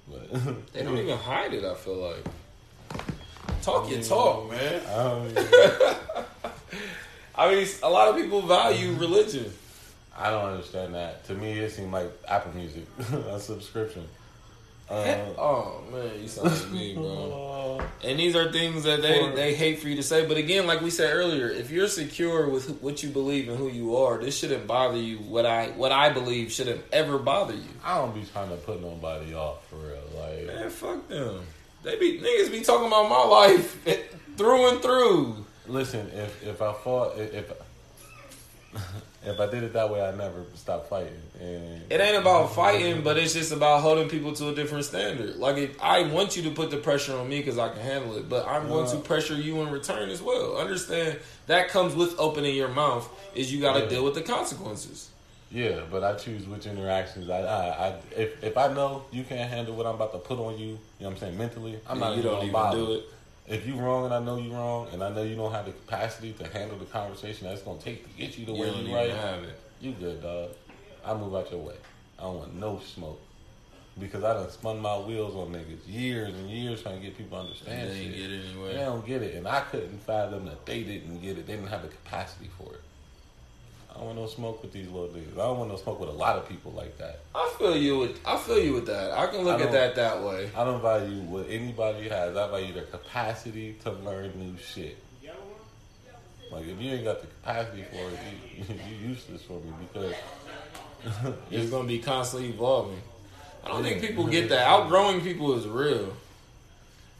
But 0.08 0.30
They 0.72 0.82
don't 0.82 0.98
even 0.98 1.16
hide 1.18 1.52
it. 1.54 1.64
I 1.64 1.74
feel 1.74 1.96
like. 1.96 2.24
Talk 3.62 3.88
your 3.88 3.98
mean, 3.98 4.08
talk, 4.08 4.50
man. 4.50 4.82
I 4.88 5.02
don't 5.04 5.30
even- 5.30 5.46
I 7.38 7.54
mean, 7.54 7.66
a 7.82 7.90
lot 7.90 8.08
of 8.08 8.16
people 8.16 8.40
value 8.42 8.92
religion. 8.94 9.52
I 10.16 10.30
don't 10.30 10.46
understand 10.46 10.94
that. 10.94 11.26
To 11.26 11.34
me, 11.34 11.58
it 11.58 11.70
seemed 11.72 11.92
like 11.92 12.10
Apple 12.26 12.52
Music, 12.54 12.84
a 13.28 13.38
subscription. 13.38 14.08
Uh, 14.88 15.16
oh 15.36 15.82
man, 15.92 16.10
you 16.22 16.28
sound 16.28 16.50
like 16.50 16.70
me, 16.70 16.94
bro. 16.94 17.42
And 18.04 18.18
these 18.20 18.36
are 18.36 18.52
things 18.52 18.84
that 18.84 19.02
they 19.02 19.28
they 19.34 19.54
hate 19.54 19.80
for 19.80 19.88
you 19.88 19.96
to 19.96 20.02
say. 20.02 20.26
But 20.26 20.36
again, 20.36 20.66
like 20.66 20.80
we 20.80 20.90
said 20.90 21.12
earlier, 21.14 21.48
if 21.48 21.70
you're 21.70 21.88
secure 21.88 22.48
with 22.48 22.66
who- 22.66 22.74
what 22.74 23.02
you 23.02 23.08
believe 23.08 23.48
and 23.48 23.56
who 23.58 23.68
you 23.68 23.96
are, 23.96 24.18
this 24.18 24.38
shouldn't 24.38 24.66
bother 24.66 24.98
you. 24.98 25.16
What 25.18 25.44
I 25.46 25.68
what 25.68 25.90
I 25.92 26.10
believe 26.12 26.52
shouldn't 26.52 26.82
ever 26.92 27.18
bother 27.18 27.54
you. 27.54 27.68
I 27.84 27.98
don't 27.98 28.14
be 28.14 28.24
trying 28.32 28.50
to 28.50 28.56
put 28.56 28.80
nobody 28.80 29.34
off 29.34 29.66
for 29.68 29.76
real. 29.76 29.98
Like, 30.14 30.46
Man, 30.46 30.70
fuck 30.70 31.08
them. 31.08 31.40
They 31.82 31.98
be 31.98 32.20
niggas 32.20 32.52
be 32.52 32.60
talking 32.60 32.86
about 32.86 33.08
my 33.08 33.24
life 33.24 33.76
through 34.36 34.68
and 34.70 34.80
through. 34.82 35.44
listen, 35.66 36.08
if 36.14 36.46
if 36.46 36.62
I 36.62 36.72
fall, 36.74 37.10
if 37.16 37.34
if, 37.34 37.52
if 39.26 39.40
I 39.40 39.46
did 39.46 39.64
it 39.64 39.72
that 39.74 39.90
way, 39.90 40.00
I'd 40.00 40.16
never 40.16 40.44
stop 40.54 40.88
fighting. 40.88 41.20
And 41.40 41.82
It 41.90 42.00
ain't 42.00 42.16
about 42.16 42.54
fighting, 42.54 43.02
but 43.02 43.18
it's 43.18 43.34
just 43.34 43.52
about 43.52 43.80
holding 43.82 44.08
people 44.08 44.32
to 44.34 44.48
a 44.50 44.54
different 44.54 44.84
standard. 44.84 45.36
Like 45.36 45.56
if 45.56 45.82
I 45.82 46.02
want 46.02 46.36
you 46.36 46.42
to 46.44 46.50
put 46.50 46.70
the 46.70 46.76
pressure 46.78 47.16
on 47.16 47.28
me 47.28 47.38
because 47.40 47.58
I 47.58 47.68
can 47.70 47.80
handle 47.82 48.16
it, 48.16 48.28
but 48.28 48.46
I'm 48.46 48.68
going 48.68 48.88
to 48.90 48.96
pressure 48.98 49.34
you 49.34 49.60
in 49.62 49.70
return 49.70 50.10
as 50.10 50.22
well. 50.22 50.56
Understand 50.58 51.18
that 51.48 51.68
comes 51.68 51.94
with 51.94 52.14
opening 52.18 52.54
your 52.54 52.68
mouth. 52.68 53.08
Is 53.34 53.52
you 53.52 53.60
got 53.60 53.74
to 53.74 53.80
Yeah. 53.80 53.88
deal 53.88 54.04
with 54.04 54.14
the 54.14 54.22
consequences. 54.22 55.10
Yeah, 55.50 55.80
but 55.90 56.02
I 56.02 56.14
choose 56.14 56.44
which 56.46 56.66
interactions 56.66 57.30
I, 57.30 57.38
I, 57.40 57.86
I 57.88 57.94
if 58.16 58.42
if 58.42 58.56
I 58.56 58.72
know 58.72 59.04
you 59.12 59.22
can't 59.22 59.48
handle 59.48 59.76
what 59.76 59.86
I'm 59.86 59.94
about 59.94 60.12
to 60.12 60.18
put 60.18 60.38
on 60.40 60.58
you, 60.58 60.66
you 60.66 60.72
know 60.72 60.78
what 60.98 61.10
I'm 61.12 61.16
saying 61.18 61.38
mentally, 61.38 61.78
I'm 61.86 62.00
not 62.00 62.12
you 62.14 62.18
even 62.20 62.30
don't 62.32 62.40
even 62.42 62.52
bother. 62.52 62.76
do 62.78 62.92
it. 62.94 63.04
If 63.48 63.66
you 63.66 63.76
wrong 63.76 64.06
and 64.06 64.14
I 64.14 64.20
know 64.20 64.36
you 64.38 64.52
wrong, 64.52 64.88
and 64.92 65.02
I 65.04 65.10
know 65.10 65.22
you 65.22 65.36
don't 65.36 65.52
have 65.52 65.66
the 65.66 65.72
capacity 65.72 66.32
to 66.34 66.48
handle 66.48 66.76
the 66.78 66.84
conversation 66.86 67.46
that's 67.46 67.62
gonna 67.62 67.78
take 67.78 68.02
to 68.04 68.10
get 68.18 68.36
you 68.36 68.44
to 68.46 68.52
You 68.52 68.58
where 68.58 68.72
you 68.72 68.94
right, 68.94 69.10
have 69.10 69.44
it. 69.44 69.58
you 69.80 69.92
good, 69.92 70.20
dog. 70.22 70.50
I 71.04 71.14
move 71.14 71.34
out 71.34 71.50
your 71.52 71.60
way. 71.60 71.76
I 72.18 72.22
don't 72.22 72.38
want 72.38 72.54
no 72.54 72.80
smoke 72.80 73.20
because 74.00 74.24
I 74.24 74.34
done 74.34 74.50
spun 74.50 74.80
my 74.80 74.98
wheels 74.98 75.34
on 75.36 75.52
niggas 75.54 75.86
years 75.86 76.34
and 76.34 76.50
years 76.50 76.82
trying 76.82 76.96
to 77.00 77.02
get 77.06 77.16
people 77.16 77.38
to 77.38 77.44
understand 77.44 77.82
And 77.82 77.90
they 77.92 78.04
shit. 78.04 78.16
get 78.16 78.30
it 78.32 78.44
anyway. 78.50 78.72
They 78.74 78.80
don't 78.80 79.06
get 79.06 79.22
it, 79.22 79.34
and 79.36 79.46
I 79.46 79.60
couldn't 79.60 79.98
fathom 80.02 80.46
that 80.46 80.66
they 80.66 80.82
didn't 80.82 81.20
get 81.20 81.38
it. 81.38 81.46
They 81.46 81.54
didn't 81.54 81.68
have 81.68 81.82
the 81.82 81.88
capacity 81.88 82.50
for 82.58 82.74
it. 82.74 82.80
I 83.96 84.00
don't 84.00 84.08
want 84.08 84.18
no 84.18 84.26
smoke 84.26 84.60
with 84.62 84.72
these 84.72 84.88
little 84.88 85.08
niggas. 85.08 85.32
I 85.32 85.46
don't 85.46 85.58
want 85.58 85.70
no 85.70 85.76
smoke 85.76 85.98
with 86.00 86.10
a 86.10 86.12
lot 86.12 86.36
of 86.36 86.46
people 86.46 86.70
like 86.72 86.98
that. 86.98 87.20
I 87.34 87.50
feel 87.58 87.74
you 87.74 87.98
with 87.98 88.20
I 88.26 88.36
feel 88.36 88.58
you 88.58 88.74
with 88.74 88.86
that. 88.86 89.12
I 89.12 89.26
can 89.26 89.40
look 89.42 89.58
I 89.58 89.64
at 89.64 89.72
that 89.72 89.94
that 89.94 90.22
way. 90.22 90.50
I 90.54 90.64
don't 90.64 90.82
value 90.82 91.22
what 91.22 91.48
anybody 91.48 92.06
has. 92.10 92.36
I 92.36 92.46
value 92.50 92.74
their 92.74 92.84
capacity 92.84 93.72
to 93.84 93.92
learn 93.92 94.32
new 94.38 94.58
shit. 94.58 94.98
Like 96.52 96.66
if 96.66 96.80
you 96.80 96.92
ain't 96.92 97.04
got 97.04 97.20
the 97.22 97.26
capacity 97.26 97.84
for 97.84 97.96
it, 97.96 98.18
you, 98.54 98.64
you 99.00 99.08
useless 99.08 99.42
for 99.42 99.54
me 99.54 99.72
because 99.92 100.14
It's 101.50 101.70
going 101.70 101.84
to 101.84 101.88
be 101.88 101.98
constantly 101.98 102.50
evolving. 102.50 103.00
I 103.64 103.68
don't 103.68 103.82
think 103.82 104.00
people 104.00 104.26
get 104.26 104.48
that. 104.50 104.66
Outgrowing 104.66 105.22
people 105.22 105.54
is 105.54 105.66
real. 105.66 106.16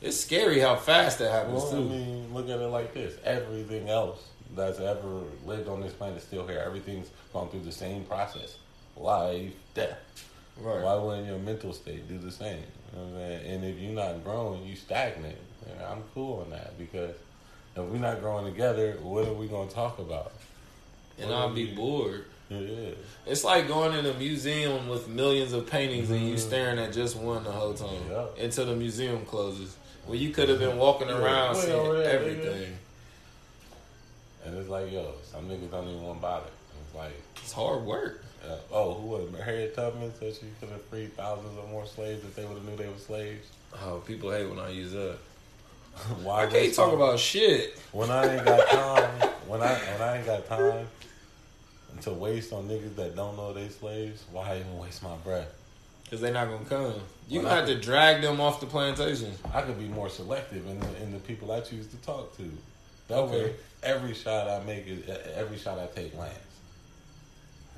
It's 0.00 0.20
scary 0.20 0.60
how 0.60 0.76
fast 0.76 1.18
that 1.20 1.32
happens 1.32 1.54
Well, 1.62 1.68
I 1.68 1.70
too. 1.72 1.84
mean, 1.88 2.34
look 2.34 2.48
at 2.48 2.60
it 2.60 2.66
like 2.68 2.92
this: 2.94 3.16
everything 3.24 3.88
else 3.88 4.20
that's 4.56 4.80
ever 4.80 5.22
lived 5.44 5.68
on 5.68 5.80
this 5.80 5.92
planet 5.92 6.16
is 6.18 6.24
still 6.24 6.46
here. 6.46 6.62
Everything's 6.64 7.08
gone 7.32 7.48
through 7.50 7.60
the 7.64 7.72
same 7.72 8.04
process: 8.04 8.56
life, 8.96 9.52
death. 9.74 9.98
Right. 10.58 10.82
Why 10.82 10.94
wouldn't 10.94 11.26
your 11.26 11.38
mental 11.38 11.72
state 11.74 12.08
do 12.08 12.18
the 12.18 12.30
same? 12.30 12.62
You 12.92 12.98
know 12.98 13.04
what 13.08 13.22
I'm? 13.22 13.30
And 13.46 13.64
if 13.64 13.78
you're 13.78 13.92
not 13.92 14.24
growing, 14.24 14.64
you 14.64 14.74
stagnate. 14.74 15.36
And 15.70 15.80
I'm 15.82 16.02
cool 16.14 16.40
on 16.44 16.50
that 16.50 16.78
because 16.78 17.14
if 17.76 17.84
we're 17.84 17.98
not 17.98 18.20
growing 18.20 18.46
together, 18.46 18.96
what 19.02 19.26
are 19.28 19.34
we 19.34 19.48
going 19.48 19.68
to 19.68 19.74
talk 19.74 19.98
about? 19.98 20.32
and 21.18 21.32
I'll 21.32 21.48
be 21.54 21.74
bored. 21.74 22.26
Yeah. 22.50 22.90
It's 23.26 23.42
like 23.42 23.66
going 23.68 23.98
in 23.98 24.04
a 24.04 24.12
museum 24.18 24.86
with 24.86 25.08
millions 25.08 25.54
of 25.54 25.66
paintings 25.66 26.10
and 26.10 26.28
you 26.28 26.34
Mhm. 26.34 26.38
staring 26.38 26.78
at 26.78 26.92
just 26.92 27.16
one 27.16 27.42
the 27.42 27.50
whole 27.52 27.72
time 27.72 28.02
Yeah. 28.10 28.26
until 28.38 28.66
the 28.66 28.76
museum 28.76 29.24
closes. 29.24 29.74
Well, 30.06 30.16
you 30.16 30.28
could 30.30 30.50
have 30.50 30.58
been 30.58 30.76
walking 30.76 31.08
around 31.08 31.54
Wait 31.56 31.64
seeing 31.64 31.74
over 31.74 31.96
there, 32.02 32.18
everything. 32.20 32.78
And 34.46 34.56
it's 34.56 34.68
like, 34.68 34.92
yo, 34.92 35.12
some 35.30 35.48
niggas 35.48 35.70
don't 35.70 35.88
even 35.88 36.02
want 36.02 36.18
to 36.18 36.22
bother. 36.22 36.46
It's 36.86 36.94
like, 36.94 37.12
It's 37.42 37.52
hard 37.52 37.82
work. 37.82 38.22
uh, 38.48 38.56
oh, 38.70 38.94
who 38.94 39.06
was 39.08 39.34
it? 39.34 39.40
Harriet 39.42 39.74
Tubman 39.74 40.12
said 40.20 40.34
she 40.34 40.46
could 40.60 40.68
have 40.70 40.82
freed 40.84 41.16
thousands 41.16 41.58
or 41.58 41.66
more 41.68 41.84
slaves 41.86 42.24
if 42.24 42.34
they 42.36 42.44
would 42.44 42.54
have 42.56 42.64
knew 42.64 42.76
they 42.76 42.86
were 42.88 42.98
slaves. 42.98 43.48
Oh, 43.84 44.02
people 44.06 44.30
hate 44.30 44.48
when 44.48 44.58
I 44.60 44.70
use 44.70 44.92
that. 44.92 45.16
Why 46.22 46.44
I 46.44 46.46
can't 46.46 46.72
talk 46.74 46.90
time? 46.90 46.94
about 47.00 47.18
shit. 47.18 47.76
when 47.92 48.10
I 48.10 48.36
ain't 48.36 48.44
got 48.44 48.66
time. 48.68 49.28
when 49.48 49.62
I 49.62 49.74
when 49.74 50.02
I 50.02 50.16
ain't 50.18 50.26
got 50.26 50.46
time 50.46 50.86
to 52.02 52.12
waste 52.12 52.52
on 52.52 52.68
niggas 52.68 52.94
that 52.96 53.16
don't 53.16 53.36
know 53.36 53.52
they 53.52 53.68
slaves. 53.68 54.24
Why 54.30 54.58
even 54.58 54.78
waste 54.78 55.02
my 55.02 55.16
breath? 55.16 55.48
Because 56.04 56.20
they're 56.20 56.32
not 56.32 56.48
going 56.48 56.62
to 56.62 56.68
come. 56.68 56.94
You 57.28 57.40
gonna 57.42 57.54
have 57.54 57.66
to 57.66 57.80
drag 57.80 58.22
them 58.22 58.40
off 58.40 58.60
the 58.60 58.66
plantation. 58.66 59.32
I 59.52 59.62
could 59.62 59.78
be 59.78 59.88
more 59.88 60.08
selective 60.08 60.66
in 60.68 60.78
the, 60.78 61.02
in 61.02 61.12
the 61.12 61.18
people 61.18 61.50
I 61.50 61.60
choose 61.60 61.86
to 61.88 61.96
talk 61.96 62.36
to. 62.36 62.44
That 63.08 63.16
Okay. 63.18 63.44
way, 63.44 63.54
every 63.82 64.14
shot 64.14 64.48
I 64.48 64.64
make 64.64 64.86
is 64.86 65.08
every 65.34 65.58
shot 65.58 65.78
I 65.78 65.86
take 65.86 66.16
lands. 66.16 66.38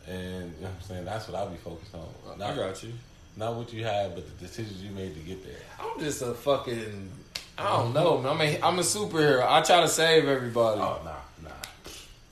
And 0.07 0.55
you 0.55 0.63
know 0.63 0.69
what 0.69 0.71
I'm 0.71 0.83
saying 0.83 1.05
that's 1.05 1.29
what 1.29 1.37
I'll 1.39 1.51
be 1.51 1.59
focused 1.59 1.95
on. 1.95 2.09
I 2.33 2.37
Not, 2.37 2.57
got 2.57 2.83
you. 2.83 2.93
not 3.37 3.55
what 3.55 3.73
you 3.73 3.85
have, 3.85 4.15
but 4.15 4.25
the 4.27 4.45
decisions 4.45 4.83
you 4.83 4.91
made 4.91 5.15
to 5.15 5.21
get 5.21 5.45
there. 5.45 5.61
I'm 5.79 6.01
just 6.01 6.23
a 6.23 6.33
fucking. 6.35 7.11
I 7.59 7.71
don't 7.71 7.93
mm-hmm. 7.93 7.95
know, 7.95 8.19
man. 8.19 8.33
I'm 8.33 8.41
a, 8.41 8.67
I'm 8.67 8.79
a 8.79 8.83
superhero. 8.83 9.47
I 9.47 9.61
try 9.63 9.81
to 9.81 9.89
save 9.89 10.27
everybody. 10.27 10.81
Oh 10.81 11.01
nah, 11.05 11.17
nah. 11.43 11.51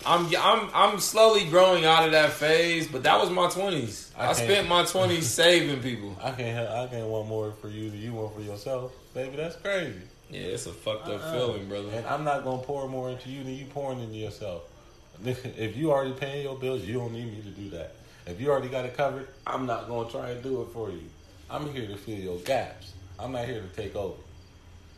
I'm 0.06 0.28
I'm 0.36 0.70
I'm 0.72 1.00
slowly 1.00 1.44
growing 1.50 1.84
out 1.84 2.06
of 2.06 2.12
that 2.12 2.32
phase, 2.32 2.86
but 2.86 3.02
that 3.02 3.20
was 3.20 3.28
my 3.28 3.50
twenties. 3.50 4.12
I 4.16 4.28
I, 4.28 4.32
spent 4.32 4.68
my 4.68 4.84
twenties 4.86 5.28
saving 5.28 5.82
people. 5.82 6.16
I 6.22 6.30
can't. 6.30 6.68
I 6.70 6.86
can't 6.86 7.08
want 7.08 7.28
more 7.28 7.52
for 7.60 7.68
you 7.68 7.90
than 7.90 8.00
you 8.00 8.12
want 8.14 8.34
for 8.34 8.40
yourself, 8.40 8.92
baby. 9.12 9.36
That's 9.36 9.56
crazy. 9.56 10.00
Yeah, 10.30 10.40
it's 10.40 10.66
a 10.66 10.72
fucked 10.72 11.08
up 11.08 11.20
Uh-uh. 11.22 11.32
feeling, 11.32 11.68
brother. 11.68 11.88
And 11.92 12.06
I'm 12.06 12.24
not 12.24 12.44
gonna 12.44 12.62
pour 12.62 12.88
more 12.88 13.10
into 13.10 13.28
you 13.30 13.44
than 13.44 13.54
you 13.54 13.66
pouring 13.66 14.00
into 14.00 14.16
yourself. 14.16 14.62
If 15.24 15.76
you 15.76 15.92
already 15.92 16.12
paying 16.12 16.42
your 16.42 16.56
bills, 16.58 16.82
you 16.82 16.94
don't 16.94 17.12
need 17.12 17.26
me 17.32 17.40
to 17.42 17.48
do 17.50 17.70
that. 17.70 17.94
If 18.26 18.40
you 18.40 18.50
already 18.50 18.68
got 18.68 18.84
it 18.84 18.96
covered, 18.96 19.28
I'm 19.46 19.66
not 19.66 19.88
gonna 19.88 20.10
try 20.10 20.30
and 20.30 20.42
do 20.42 20.62
it 20.62 20.68
for 20.72 20.90
you. 20.90 21.04
I'm 21.48 21.72
here 21.72 21.86
to 21.86 21.96
fill 21.96 22.16
your 22.18 22.38
gaps. 22.38 22.92
I'm 23.18 23.32
not 23.32 23.46
here 23.46 23.60
to 23.62 23.68
take 23.82 23.94
over. 23.96 24.16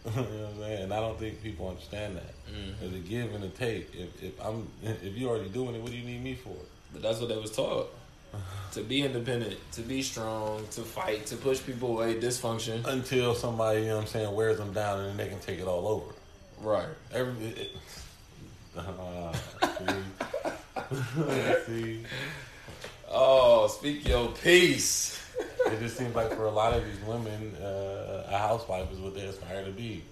you 0.07 0.11
know 0.13 0.23
what 0.23 0.51
I'm 0.55 0.59
saying? 0.61 0.83
And 0.85 0.95
I 0.95 1.01
don't 1.01 1.19
think 1.19 1.43
people 1.43 1.69
understand 1.69 2.17
that. 2.17 2.35
Mhm. 2.51 2.81
There's 2.81 2.95
a 2.95 2.99
give 2.99 3.35
and 3.35 3.45
a 3.45 3.49
take. 3.51 3.95
If, 3.95 4.23
if 4.23 4.41
I'm 4.45 4.67
if 4.83 5.17
you 5.17 5.29
already 5.29 5.51
doing 5.51 5.75
it, 5.75 5.83
what 5.83 5.91
do 5.91 5.97
you 5.99 6.05
need 6.05 6.23
me 6.25 6.35
for? 6.35 6.57
But 6.93 7.03
that's 7.03 7.21
what 7.21 7.29
they 7.29 7.37
was 7.37 7.53
taught. 7.53 7.93
To 8.73 8.83
be 8.83 9.03
independent, 9.03 9.57
to 9.73 9.81
be 9.81 10.03
strong, 10.03 10.67
to 10.73 10.83
fight, 10.83 11.27
to 11.27 11.37
push 11.37 11.65
people 11.65 11.97
away, 11.99 12.21
dysfunction. 12.21 12.87
Until 12.87 13.35
somebody, 13.35 13.81
you 13.81 13.87
know 13.89 13.97
what 13.97 14.03
I'm 14.03 14.09
saying, 14.09 14.35
wears 14.35 14.59
them 14.59 14.73
down 14.73 15.01
and 15.01 15.09
then 15.09 15.17
they 15.17 15.29
can 15.29 15.41
take 15.41 15.59
it 15.59 15.67
all 15.67 15.89
over. 15.89 16.13
Right. 16.61 16.89
Every 17.13 17.47
it, 17.49 17.77
uh, 18.77 19.33
see, 21.67 21.67
see, 21.67 22.07
Oh, 23.11 23.67
speak 23.69 24.07
your 24.07 24.29
peace. 24.29 25.19
it 25.67 25.81
just 25.81 25.97
seems 25.97 26.15
like 26.15 26.35
for 26.35 26.45
a 26.45 26.51
lot 26.51 26.75
of 26.75 26.85
these 26.85 27.01
women, 27.07 27.55
uh, 27.57 28.27
a 28.31 28.37
housewife 28.39 28.93
is 28.93 28.99
what 28.99 29.15
they 29.15 29.23
aspire 29.23 29.65
to 29.65 29.71
be. 29.71 30.05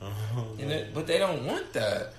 And 0.00 0.70
it, 0.70 0.94
but 0.94 1.06
they 1.08 1.18
don't 1.18 1.44
want 1.44 1.72
that. 1.72 2.12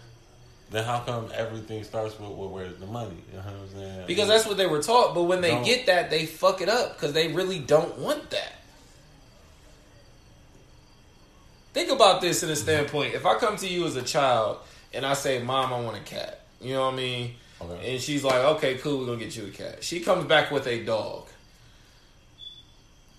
Then 0.72 0.84
how 0.84 1.00
come 1.00 1.30
everything 1.34 1.84
starts 1.84 2.20
with, 2.20 2.30
with 2.30 2.50
where's 2.52 2.78
the 2.78 2.86
money? 2.86 3.18
You 3.32 3.38
know 3.38 3.44
what 3.44 3.54
I'm 3.54 3.70
saying? 3.70 4.08
Because 4.08 4.28
that's 4.28 4.46
what 4.46 4.58
they 4.58 4.68
were 4.68 4.82
taught, 4.82 5.16
but 5.16 5.24
when 5.24 5.42
they 5.42 5.52
Don't- 5.52 5.66
get 5.66 5.88
that, 5.88 6.10
they 6.10 6.26
fuck 6.26 6.62
it 6.62 6.70
up 6.70 6.94
because 6.94 7.14
they 7.14 7.30
really 7.30 7.60
don't 7.60 7.98
want 7.98 8.30
that. 8.30 8.54
Think 11.74 11.92
about 11.92 12.22
this 12.22 12.44
in 12.44 12.50
a 12.50 12.54
mm-hmm. 12.54 12.62
standpoint. 12.62 13.14
If 13.14 13.26
I 13.26 13.38
come 13.38 13.56
to 13.58 13.68
you 13.68 13.86
as 13.86 13.96
a 13.96 14.02
child 14.02 14.60
and 14.94 15.06
I 15.06 15.14
say, 15.14 15.42
Mom, 15.42 15.74
I 15.74 15.80
want 15.82 15.98
a 15.98 16.02
cat, 16.02 16.42
you 16.62 16.74
know 16.74 16.86
what 16.86 16.94
I 16.94 16.98
mean? 16.98 17.36
Okay. 17.62 17.94
And 17.94 18.02
she's 18.02 18.24
like, 18.24 18.44
Okay, 18.44 18.78
cool, 18.78 19.00
we're 19.00 19.06
gonna 19.08 19.18
get 19.18 19.36
you 19.36 19.46
a 19.46 19.50
cat. 19.50 19.84
She 19.84 20.02
comes 20.02 20.26
back 20.26 20.52
with 20.52 20.68
a 20.68 20.84
dog. 20.84 21.29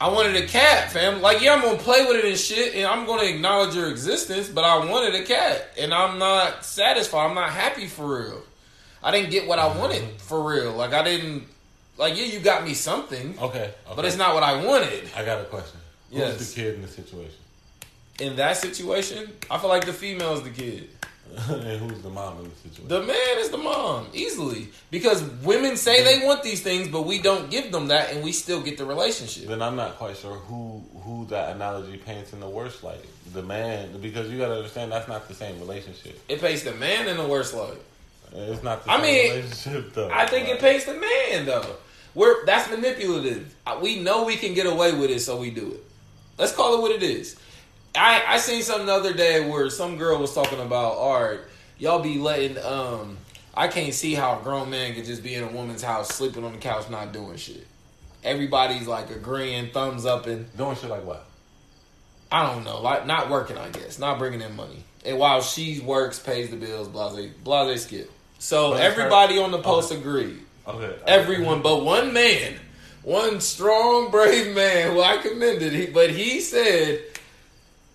I 0.00 0.08
wanted 0.08 0.34
a 0.42 0.46
cat, 0.46 0.90
fam. 0.90 1.20
Like, 1.20 1.42
yeah, 1.42 1.52
I'm 1.52 1.60
gonna 1.60 1.76
play 1.76 2.06
with 2.06 2.16
it 2.16 2.24
and 2.24 2.38
shit, 2.38 2.74
and 2.74 2.86
I'm 2.86 3.04
gonna 3.04 3.24
acknowledge 3.24 3.74
your 3.74 3.90
existence, 3.90 4.48
but 4.48 4.64
I 4.64 4.78
wanted 4.86 5.14
a 5.14 5.24
cat, 5.24 5.72
and 5.78 5.92
I'm 5.92 6.18
not 6.18 6.64
satisfied. 6.64 7.26
I'm 7.28 7.34
not 7.34 7.50
happy 7.50 7.86
for 7.86 8.18
real. 8.18 8.42
I 9.02 9.10
didn't 9.10 9.30
get 9.30 9.46
what 9.46 9.58
I 9.58 9.68
mm-hmm. 9.68 9.78
wanted 9.78 10.20
for 10.22 10.42
real. 10.42 10.72
Like, 10.72 10.94
I 10.94 11.02
didn't. 11.04 11.44
Like, 11.98 12.16
yeah, 12.16 12.24
you 12.24 12.40
got 12.40 12.64
me 12.64 12.72
something, 12.72 13.38
Okay, 13.38 13.58
okay. 13.58 13.74
but 13.94 14.06
it's 14.06 14.16
not 14.16 14.32
what 14.34 14.42
I 14.42 14.64
wanted. 14.64 15.10
I 15.14 15.22
got 15.22 15.42
a 15.42 15.44
question. 15.44 15.78
Who's 16.08 16.18
Yes. 16.18 16.48
the 16.48 16.62
kid 16.62 16.74
in 16.76 16.82
the 16.82 16.88
situation? 16.88 17.36
In 18.20 18.36
that 18.36 18.56
situation, 18.56 19.30
I 19.50 19.58
feel 19.58 19.68
like 19.68 19.84
the 19.84 19.92
female 19.92 20.32
is 20.32 20.42
the 20.42 20.50
kid. 20.50 20.88
and 21.48 21.80
who's 21.80 22.02
the 22.02 22.10
mom 22.10 22.38
in 22.38 22.44
the 22.44 22.56
situation? 22.56 22.88
The 22.88 23.02
man 23.02 23.38
is 23.38 23.50
the 23.50 23.58
mom, 23.58 24.08
easily. 24.12 24.68
Because 24.90 25.22
women 25.42 25.76
say 25.76 26.02
they 26.02 26.24
want 26.26 26.42
these 26.42 26.62
things, 26.62 26.88
but 26.88 27.02
we 27.02 27.20
don't 27.20 27.50
give 27.50 27.70
them 27.72 27.88
that, 27.88 28.12
and 28.12 28.24
we 28.24 28.32
still 28.32 28.60
get 28.60 28.78
the 28.78 28.84
relationship. 28.84 29.46
then 29.46 29.62
I'm 29.62 29.76
not 29.76 29.96
quite 29.96 30.16
sure 30.16 30.34
who 30.34 30.82
who 31.02 31.26
that 31.26 31.56
analogy 31.56 31.96
paints 31.96 32.32
in 32.32 32.40
the 32.40 32.48
worst 32.48 32.82
light. 32.82 33.04
The 33.32 33.42
man, 33.42 34.00
because 34.00 34.30
you 34.30 34.38
got 34.38 34.48
to 34.48 34.56
understand 34.56 34.92
that's 34.92 35.08
not 35.08 35.28
the 35.28 35.34
same 35.34 35.58
relationship. 35.60 36.20
It 36.28 36.40
paints 36.40 36.62
the 36.62 36.74
man 36.74 37.08
in 37.08 37.16
the 37.16 37.26
worst 37.26 37.54
light. 37.54 37.80
It's 38.32 38.62
not 38.62 38.84
the 38.84 38.90
I 38.90 38.96
same 38.96 39.02
mean, 39.02 39.30
relationship 39.36 39.94
though. 39.94 40.10
I 40.10 40.26
think 40.26 40.48
it 40.48 40.60
paints 40.60 40.84
the 40.84 40.94
man 40.94 41.46
though. 41.46 41.76
We're 42.14 42.44
that's 42.44 42.68
manipulative. 42.70 43.54
We 43.80 44.00
know 44.00 44.24
we 44.24 44.36
can 44.36 44.54
get 44.54 44.66
away 44.66 44.92
with 44.92 45.10
it, 45.10 45.20
so 45.20 45.36
we 45.36 45.50
do 45.50 45.72
it. 45.72 45.84
Let's 46.38 46.52
call 46.52 46.76
it 46.76 46.80
what 46.80 46.90
it 46.90 47.02
is. 47.02 47.36
I 47.94 48.22
I 48.26 48.38
seen 48.38 48.62
something 48.62 48.86
the 48.86 48.94
other 48.94 49.14
day 49.14 49.48
where 49.48 49.68
some 49.70 49.96
girl 49.96 50.18
was 50.18 50.34
talking 50.34 50.60
about, 50.60 50.94
all 50.94 51.22
right, 51.22 51.40
y'all 51.78 52.02
be 52.02 52.18
letting 52.18 52.58
um 52.58 53.18
I 53.54 53.68
can't 53.68 53.92
see 53.92 54.14
how 54.14 54.38
a 54.38 54.42
grown 54.42 54.70
man 54.70 54.94
could 54.94 55.04
just 55.04 55.22
be 55.22 55.34
in 55.34 55.42
a 55.42 55.48
woman's 55.48 55.82
house 55.82 56.08
sleeping 56.08 56.44
on 56.44 56.52
the 56.52 56.58
couch 56.58 56.88
not 56.88 57.12
doing 57.12 57.36
shit. 57.36 57.66
Everybody's 58.22 58.86
like 58.86 59.10
agreeing, 59.10 59.70
thumbs 59.70 60.06
up, 60.06 60.26
and 60.26 60.54
doing 60.56 60.76
shit 60.76 60.90
like 60.90 61.04
what? 61.04 61.26
I 62.30 62.52
don't 62.52 62.64
know, 62.64 62.80
like 62.80 63.06
not 63.06 63.28
working, 63.28 63.58
I 63.58 63.70
guess, 63.70 63.98
not 63.98 64.18
bringing 64.18 64.40
in 64.40 64.54
money. 64.54 64.84
And 65.04 65.18
while 65.18 65.40
she 65.40 65.80
works, 65.80 66.18
pays 66.18 66.50
the 66.50 66.56
bills, 66.56 66.88
blase, 66.88 67.32
blase 67.42 67.84
skip. 67.84 68.10
So 68.38 68.74
everybody 68.74 69.38
on 69.38 69.50
the 69.50 69.58
post 69.58 69.90
agreed. 69.92 70.40
Okay, 70.66 70.94
Everyone 71.06 71.62
but 71.62 71.84
one 71.84 72.12
man, 72.12 72.54
one 73.02 73.40
strong, 73.40 74.10
brave 74.10 74.54
man 74.54 74.92
who 74.92 75.02
I 75.02 75.16
commended. 75.16 75.72
He, 75.72 75.86
but 75.86 76.10
he 76.10 76.40
said, 76.40 77.02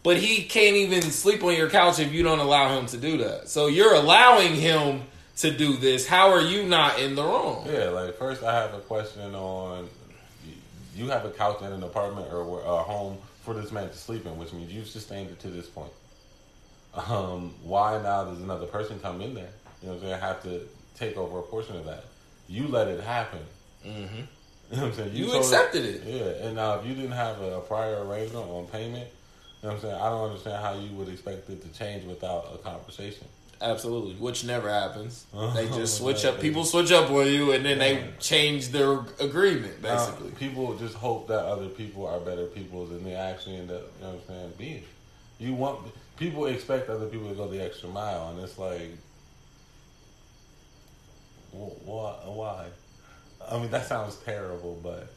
but 0.06 0.18
he 0.18 0.43
can't 0.43 0.76
even 0.76 1.01
sleep 1.01 1.43
on 1.43 1.56
your 1.56 1.68
couch 1.68 1.97
if 1.97 2.14
you 2.14 2.22
don't 2.22 2.38
allow 2.38 2.78
him 2.78 2.86
to 2.86 2.97
do 2.97 3.18
that. 3.18 3.49
So 3.49 3.66
you're 3.66 3.95
allowing 3.95 4.53
him 4.53 5.01
to 5.38 5.49
do 5.49 5.78
this. 5.78 6.08
How 6.08 6.30
are 6.30 6.41
you 6.41 6.62
not 6.64 6.99
in 6.99 7.16
the 7.16 7.24
wrong? 7.24 7.68
Yeah, 7.68 7.89
like 7.89 8.16
first 8.16 8.43
I 8.43 8.53
have 8.53 8.76
a 8.76 8.80
question 8.82 9.34
on 9.34 9.89
you 10.95 11.10
have 11.10 11.26
a 11.26 11.32
couch 11.32 11.60
in 11.62 11.72
an 11.72 11.82
apartment 11.82 12.32
or 12.32 12.62
a 12.62 12.84
home 12.84 13.18
for 13.43 13.56
this 13.56 13.72
man 13.72 13.89
to 13.89 13.97
sleep 13.97 14.28
in, 14.28 14.38
which 14.38 14.53
means 14.53 14.72
you've 14.72 14.88
sustained 14.88 15.32
it 15.32 15.39
to 15.39 15.47
this 15.49 15.68
point. 15.68 15.91
Um, 16.93 17.56
why 17.64 17.99
now 18.01 18.26
does 18.26 18.39
another 18.39 18.68
person 18.68 18.99
come 18.99 19.22
in 19.22 19.34
there? 19.34 19.49
You 19.82 19.89
know 19.89 19.95
what 19.95 20.14
I'm? 20.14 20.20
Have 20.20 20.43
to 20.43 20.62
take 20.95 21.18
over 21.18 21.39
a 21.39 21.41
portion 21.41 21.78
of 21.78 21.86
that. 21.86 22.06
You 22.47 22.68
let 22.68 22.88
it 22.88 23.03
happen. 23.03 23.39
Mm-hmm. 23.84 24.16
You 24.72 24.78
know 24.78 24.84
what 24.84 24.84
I'm 24.84 24.93
saying? 24.93 25.16
You 25.16 25.26
told- 25.26 25.38
accepted 25.38 25.84
it. 25.84 26.03
Yeah, 26.06 26.45
and 26.47 26.56
now 26.56 26.76
if 26.80 26.86
you 26.86 26.93
didn't 26.93 27.12
have 27.12 27.41
a 27.41 27.60
prior 27.62 28.06
arrangement 28.06 28.47
on 28.49 28.68
payment, 28.68 29.08
you 29.66 29.72
know 29.72 29.78
what 29.78 29.84
I'm 29.86 29.89
saying? 29.89 30.01
I 30.01 30.09
don't 30.09 30.30
understand 30.30 30.63
how 30.63 30.74
you 30.76 30.95
would 30.95 31.09
expect 31.09 31.49
it 31.49 31.59
to 31.63 31.80
change 31.80 32.05
without 32.05 32.51
a 32.53 32.57
conversation. 32.59 33.26
Absolutely, 33.59 34.13
which 34.13 34.43
never 34.43 34.70
happens. 34.70 35.26
Oh 35.34 35.51
they 35.55 35.66
just 35.70 35.99
Oh, 35.99 36.03
switch 36.05 36.24
up. 36.24 36.39
People 36.39 36.66
switch 36.66 36.91
up 36.91 37.09
on 37.09 37.26
you, 37.26 37.51
and 37.51 37.66
then 37.66 37.80
they 37.80 38.09
change 38.20 38.70
their 38.70 38.99
agreement. 39.20 39.82
Now, 39.82 39.95
Basically, 40.05 40.30
people 40.32 40.76
just 40.78 40.93
hope 40.93 41.28
that 41.30 41.39
other 41.45 41.68
people 41.68 42.05
are 42.05 42.20
better 42.20 42.45
people 42.45 42.86
than 42.86 43.03
they 43.03 43.16
actually 43.16 43.55
end 43.55 43.72
up, 43.72 43.82
you 43.97 44.05
know 44.05 44.11
what 44.13 44.22
I'm 44.22 44.28
saying, 44.28 44.53
being. 44.59 44.84
You 45.39 45.55
want 45.55 45.80
people 46.16 46.45
expect 46.45 46.88
other 46.89 47.07
people 47.07 47.30
to 47.30 47.34
go 47.36 47.47
the 47.47 47.63
extra 47.66 47.89
mile, 47.89 48.30
and 48.30 48.39
it's 48.41 48.59
like, 48.59 48.91
wh- 51.51 51.88
why? 51.88 52.13
Why? 52.26 52.66
I 53.49 53.57
mean, 53.57 53.72
that 53.72 53.88
sounds 53.88 54.18
terrible, 54.18 54.80
but 54.84 55.11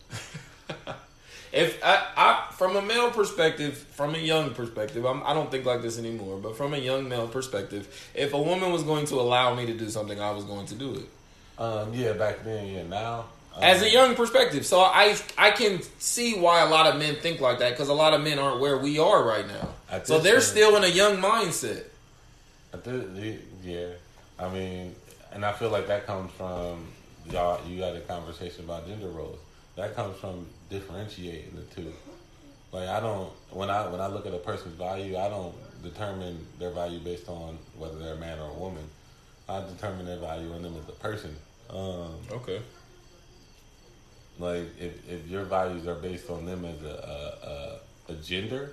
if 1.53 1.83
I, 1.85 2.07
I, 2.17 2.53
from 2.53 2.77
a 2.77 2.83
male 2.83 3.11
perspective, 3.11 3.77
from 3.93 4.15
a 4.15 4.19
young 4.19 4.55
perspective, 4.55 5.05
I'm, 5.05 5.23
I 5.25 5.33
don't 5.35 5.51
think 5.51 5.65
like 5.65 5.83
this 5.83 5.99
anymore. 5.99 6.39
But 6.39 6.57
from 6.57 6.75
a 6.75 6.79
young 6.79 7.09
male 7.09 7.29
perspective, 7.29 8.11
if 8.15 8.33
a 8.35 8.39
woman 8.41 8.71
was 8.73 8.83
going 8.83 9.07
to 9.07 9.15
allow 9.17 9.55
me 9.55 9.67
to 9.67 9.75
do 9.75 9.89
something, 9.91 10.21
I 10.21 10.31
was 10.33 10.45
going 10.45 10.67
to 10.67 10.75
do 10.75 10.95
it. 10.95 11.61
um, 11.63 11.93
yeah, 11.95 12.13
back 12.13 12.45
then, 12.45 12.67
yeah, 12.69 12.83
now. 12.85 13.25
Um, 13.55 13.63
As 13.65 13.83
a 13.83 13.91
young 13.91 14.15
perspective, 14.15 14.65
so 14.65 14.81
I 14.81 15.17
I 15.37 15.51
can 15.51 15.81
see 15.99 16.39
why 16.39 16.61
a 16.61 16.69
lot 16.69 16.87
of 16.87 16.97
men 17.01 17.17
think 17.17 17.41
like 17.41 17.59
that 17.59 17.71
because 17.71 17.89
a 17.89 17.95
lot 17.95 18.13
of 18.15 18.21
men 18.21 18.39
aren't 18.39 18.61
where 18.61 18.79
we 18.79 18.99
are 19.01 19.25
right 19.25 19.47
now. 19.49 19.71
So 20.05 20.21
they're 20.21 20.35
point- 20.35 20.45
still 20.45 20.77
in 20.77 20.85
a 20.85 20.89
young 20.89 21.17
mindset. 21.17 21.85
I 22.73 22.77
did- 22.77 23.43
yeah, 23.65 23.87
I 24.39 24.49
mean, 24.51 24.95
and 25.33 25.45
I 25.45 25.53
feel 25.53 25.71
like 25.71 25.89
that 25.89 26.07
comes 26.07 26.31
from 26.33 26.87
y'all. 27.33 27.59
You 27.67 27.83
had 27.83 27.97
a 27.97 28.01
conversation 28.03 28.65
about 28.65 28.87
gender 28.87 29.09
roles. 29.09 29.39
That 29.77 29.97
comes 29.97 30.17
from 30.19 30.47
differentiating 30.71 31.55
the 31.57 31.63
two. 31.75 31.93
Like 32.73 32.89
I 32.89 33.01
don't 33.01 33.31
when 33.51 33.71
I 33.71 33.87
when 33.89 34.01
I 34.01 34.07
look 34.09 34.27
at 34.27 34.35
a 34.35 34.39
person's 34.39 34.75
value, 34.75 35.17
I 35.17 35.29
don't 35.29 35.55
determine 35.83 36.47
their 36.59 36.71
value 36.71 36.99
based 36.99 37.29
on 37.29 37.59
whether 37.77 37.99
they're 37.99 38.15
a 38.15 38.19
man 38.19 38.39
or 38.39 38.51
a 38.51 38.55
woman. 38.55 38.85
I 39.49 39.61
determine 39.61 40.05
their 40.05 40.19
value 40.19 40.53
in 40.53 40.63
them 40.63 40.75
as 40.77 40.89
a 40.89 40.93
person. 40.93 41.35
Um, 41.71 42.17
Okay. 42.31 42.61
like 44.39 44.67
if, 44.79 45.09
if 45.09 45.27
your 45.29 45.45
values 45.45 45.87
are 45.87 45.95
based 45.95 46.29
on 46.31 46.45
them 46.47 46.65
as 46.65 46.83
a, 46.83 47.81
a, 48.09 48.13
a, 48.13 48.13
a 48.13 48.17
gender, 48.17 48.73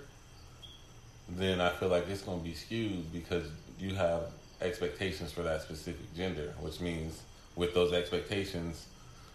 then 1.30 1.62
I 1.62 1.70
feel 1.70 1.90
like 1.90 2.08
it's 2.10 2.22
going 2.22 2.40
to 2.40 2.44
be 2.44 2.54
skewed 2.54 3.12
because 3.14 3.46
you 3.80 3.96
have 3.96 4.24
expectations 4.62 5.32
for 5.32 5.44
that 5.44 5.62
specific 5.62 6.14
gender, 6.16 6.54
which 6.60 6.80
means 6.82 7.22
with 7.56 7.74
those 7.74 7.94
expectations 7.94 8.86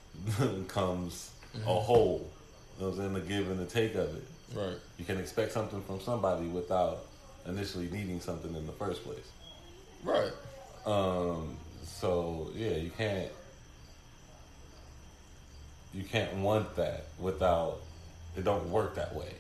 comes 0.69 1.31
a 1.67 1.75
whole. 1.75 2.31
You 2.81 2.87
know 2.87 2.93
what 2.93 3.05
I'm 3.05 3.13
saying? 3.13 3.27
The 3.27 3.35
give 3.35 3.51
and 3.51 3.61
the 3.61 3.67
take 3.67 3.95
of 3.95 4.17
it. 4.17 4.25
Right. 4.55 4.77
You 4.99 5.05
can 5.05 5.19
expect 5.19 5.53
something 5.53 5.83
from 5.83 6.01
somebody 6.01 6.47
without 6.47 7.05
initially 7.47 7.91
needing 7.91 8.21
something 8.21 8.55
in 8.55 8.67
the 8.67 8.73
first 8.73 9.05
place. 9.05 9.31
Right. 10.03 10.33
Um, 10.87 11.59
so 11.85 12.51
yeah, 12.57 12.77
you 12.77 12.91
can't 12.97 13.29
you 15.93 16.05
can't 16.05 16.35
want 16.37 16.75
that 16.77 17.05
without 17.19 17.81
it 18.35 18.45
don't 18.45 18.71
work 18.71 18.95
that 18.95 19.15
way. 19.15 19.35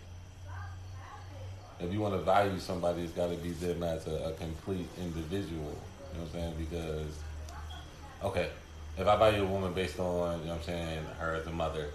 If 1.80 1.90
you 1.94 2.00
want 2.00 2.12
to 2.12 2.20
value 2.20 2.58
somebody, 2.58 3.04
it's 3.04 3.12
got 3.12 3.30
to 3.30 3.36
be 3.36 3.52
them 3.52 3.82
as 3.82 4.06
a, 4.06 4.16
a 4.16 4.32
complete 4.34 4.86
individual. 5.00 5.78
You 6.12 6.18
know 6.18 6.24
what 6.24 6.26
I'm 6.26 6.32
saying? 6.32 6.54
Because 6.58 7.18
okay, 8.22 8.50
if 8.98 9.06
I 9.06 9.16
value 9.16 9.44
a 9.44 9.46
woman 9.46 9.72
based 9.72 9.98
on 9.98 10.40
you 10.40 10.44
know 10.44 10.50
what 10.50 10.58
I'm 10.58 10.64
saying 10.66 11.04
her 11.18 11.36
as 11.36 11.46
a 11.46 11.52
mother, 11.52 11.88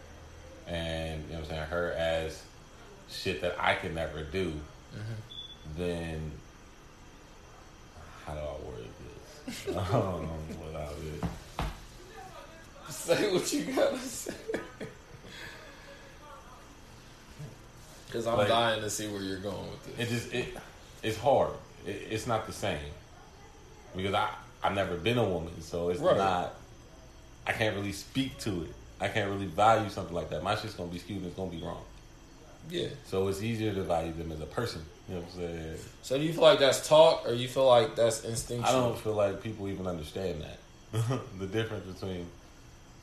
and 0.68 1.24
you 1.26 1.34
know 1.34 1.40
what 1.40 1.44
I'm 1.44 1.50
saying 1.58 1.68
her 1.70 1.94
as 1.98 2.42
shit 3.10 3.42
that 3.42 3.56
I 3.60 3.76
can 3.76 3.94
never 3.96 4.24
do, 4.24 4.54
then 5.78 6.32
how 8.26 8.34
do 8.34 8.40
I 8.40 8.68
word 8.68 8.88
this? 9.46 9.78
um, 9.78 10.28
without 10.66 10.94
it. 11.04 11.24
Say 12.92 13.32
what 13.34 13.52
you 13.54 13.64
gotta 13.66 13.98
say. 14.00 14.34
Because 18.08 18.28
I'm 18.28 18.38
Like- 18.38 18.48
dying 18.48 18.82
to 18.82 18.90
see 18.90 19.08
where 19.08 19.22
you're 19.22 19.40
going 19.40 19.70
with 19.70 19.98
this. 19.98 20.08
It 20.08 20.14
just 20.14 20.34
it 20.34 20.58
it's 21.04 21.18
hard. 21.18 21.52
It, 21.86 22.08
it's 22.10 22.26
not 22.28 22.48
the 22.48 22.54
same 22.54 22.80
because 23.96 24.14
I 24.14 24.30
I've 24.64 24.74
never 24.74 24.96
been 24.96 25.18
a 25.20 25.24
woman, 25.24 25.62
so 25.62 25.90
it's 25.90 26.00
Right. 26.00 26.18
not. 26.18 26.56
I 27.46 27.52
can't 27.52 27.76
really 27.76 27.92
speak 27.92 28.40
to 28.40 28.64
it. 28.64 28.74
I 29.00 29.08
can't 29.08 29.30
really 29.30 29.46
value 29.46 29.90
something 29.90 30.16
like 30.16 30.30
that. 30.30 30.44
My 30.44 30.56
shit's 30.56 30.74
gonna 30.74 30.92
be 30.92 31.00
skewed 31.00 31.20
and 31.20 31.28
it's 31.28 31.36
gonna 31.36 31.52
be 31.52 31.62
wrong. 31.62 31.84
Yeah. 32.70 32.88
So 33.06 33.28
it's 33.28 33.42
easier 33.42 33.74
to 33.74 33.84
value 33.84 34.14
them 34.14 34.32
as 34.32 34.40
a 34.40 34.46
person. 34.46 34.82
You 35.08 35.16
know 35.16 35.22
what 35.22 35.30
I'm 35.34 35.40
saying? 35.40 35.78
So 36.02 36.18
do 36.18 36.24
you 36.24 36.34
feel 36.34 36.42
like 36.42 36.60
that's 36.60 36.88
talk 36.88 37.28
or 37.28 37.34
you 37.34 37.48
feel 37.48 37.68
like 37.68 37.96
that's 37.96 38.24
instinctual? 38.24 38.68
I 38.68 38.72
don't 38.72 38.98
feel 38.98 39.14
like 39.14 39.44
people 39.44 39.68
even 39.70 39.86
understand 39.86 40.42
that. 40.42 40.60
the 41.40 41.48
difference 41.48 41.86
between 41.86 42.26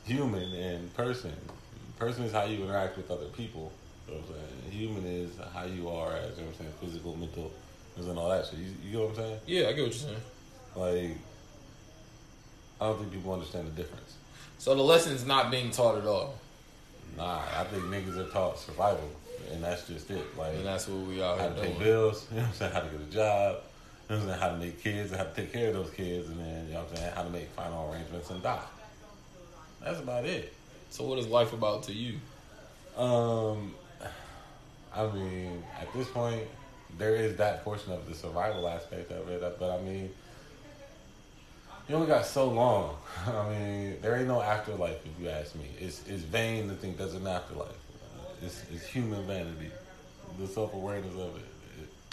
human 0.05 0.51
and 0.53 0.93
person. 0.95 1.33
Person 1.97 2.23
is 2.25 2.33
how 2.33 2.43
you 2.43 2.63
interact 2.63 2.97
with 2.97 3.09
other 3.09 3.27
people. 3.27 3.71
You 4.07 4.15
know 4.15 4.19
what 4.19 4.29
I'm 4.29 4.35
saying? 4.35 4.71
Human 4.71 5.05
is 5.05 5.31
how 5.53 5.65
you 5.65 5.89
are 5.89 6.13
as, 6.13 6.37
you 6.37 6.43
know 6.43 6.49
what 6.49 6.59
I'm 6.59 6.65
saying, 6.65 6.73
physical, 6.81 7.15
mental, 7.15 7.51
and 7.95 8.17
all 8.17 8.29
that 8.29 8.45
shit. 8.45 8.59
You, 8.59 8.73
you 8.83 8.97
know 8.97 9.05
what 9.05 9.09
I'm 9.11 9.15
saying? 9.15 9.39
Yeah, 9.45 9.69
I 9.69 9.73
get 9.73 9.83
what 9.83 9.93
you're 9.93 9.93
saying. 9.93 10.17
Like, 10.75 11.17
I 12.81 12.87
don't 12.87 12.99
think 12.99 13.13
people 13.13 13.31
understand 13.31 13.67
the 13.67 13.71
difference. 13.71 14.15
So 14.63 14.73
the 14.75 14.81
lesson's 14.81 15.25
not 15.25 15.51
being 15.51 15.71
taught 15.71 15.97
at 15.97 16.05
all, 16.05 16.35
Nah, 17.17 17.41
I 17.53 17.65
think 17.65 17.83
niggas 17.83 18.17
are 18.17 18.29
taught 18.31 18.57
survival, 18.57 19.09
and 19.51 19.61
that's 19.61 19.85
just 19.89 20.09
it. 20.09 20.37
Like, 20.37 20.53
and 20.53 20.65
that's 20.65 20.87
what 20.87 21.05
we 21.05 21.19
how 21.19 21.35
here 21.35 21.49
to 21.49 21.55
pay 21.55 21.77
bills, 21.77 22.25
you 22.31 22.37
know 22.37 22.43
what 22.43 22.47
I'm 22.47 22.55
saying, 22.55 22.71
how 22.71 22.79
to 22.79 22.87
get 22.87 23.01
a 23.01 23.11
job, 23.11 23.57
you 23.57 24.15
know 24.15 24.21
what 24.21 24.21
I'm 24.21 24.29
saying, 24.29 24.39
how 24.39 24.49
to 24.51 24.55
make 24.55 24.81
kids, 24.81 25.11
and 25.11 25.19
how 25.19 25.25
to 25.25 25.33
take 25.33 25.51
care 25.51 25.67
of 25.67 25.73
those 25.73 25.89
kids, 25.89 26.29
and 26.29 26.39
then, 26.39 26.67
you 26.67 26.75
know 26.75 26.79
what 26.79 26.91
I'm 26.91 26.95
saying, 26.95 27.11
how 27.13 27.23
to 27.23 27.29
make 27.29 27.49
final 27.49 27.91
arrangements 27.91 28.29
and 28.29 28.41
die. 28.41 28.63
That's 29.83 29.99
about 29.99 30.23
it. 30.23 30.53
So 30.91 31.03
what 31.03 31.19
is 31.19 31.27
life 31.27 31.51
about 31.51 31.83
to 31.83 31.93
you? 31.93 32.19
Um, 32.95 33.75
I 34.95 35.07
mean, 35.07 35.61
at 35.77 35.91
this 35.91 36.07
point, 36.07 36.47
there 36.97 37.17
is 37.17 37.35
that 37.35 37.65
portion 37.65 37.91
of 37.91 38.07
the 38.07 38.15
survival 38.15 38.69
aspect 38.69 39.11
of 39.11 39.27
it, 39.27 39.41
but 39.59 39.77
I 39.77 39.81
mean, 39.81 40.09
you 41.87 41.95
only 41.95 42.07
got 42.07 42.25
so 42.25 42.47
long. 42.49 42.95
I 43.27 43.49
mean, 43.49 43.97
there 44.01 44.15
ain't 44.15 44.27
no 44.27 44.41
afterlife 44.41 44.97
if 45.05 45.11
you 45.23 45.29
ask 45.29 45.55
me. 45.55 45.65
It's 45.79 46.01
it's 46.07 46.23
vain 46.23 46.69
to 46.69 46.75
think 46.75 46.97
there's 46.97 47.13
an 47.13 47.27
afterlife. 47.27 47.67
Uh, 47.69 48.45
It's 48.45 48.61
it's 48.71 48.85
human 48.85 49.25
vanity. 49.27 49.71
The 50.39 50.47
self 50.47 50.73
awareness 50.73 51.13
of 51.13 51.35
it, 51.35 51.45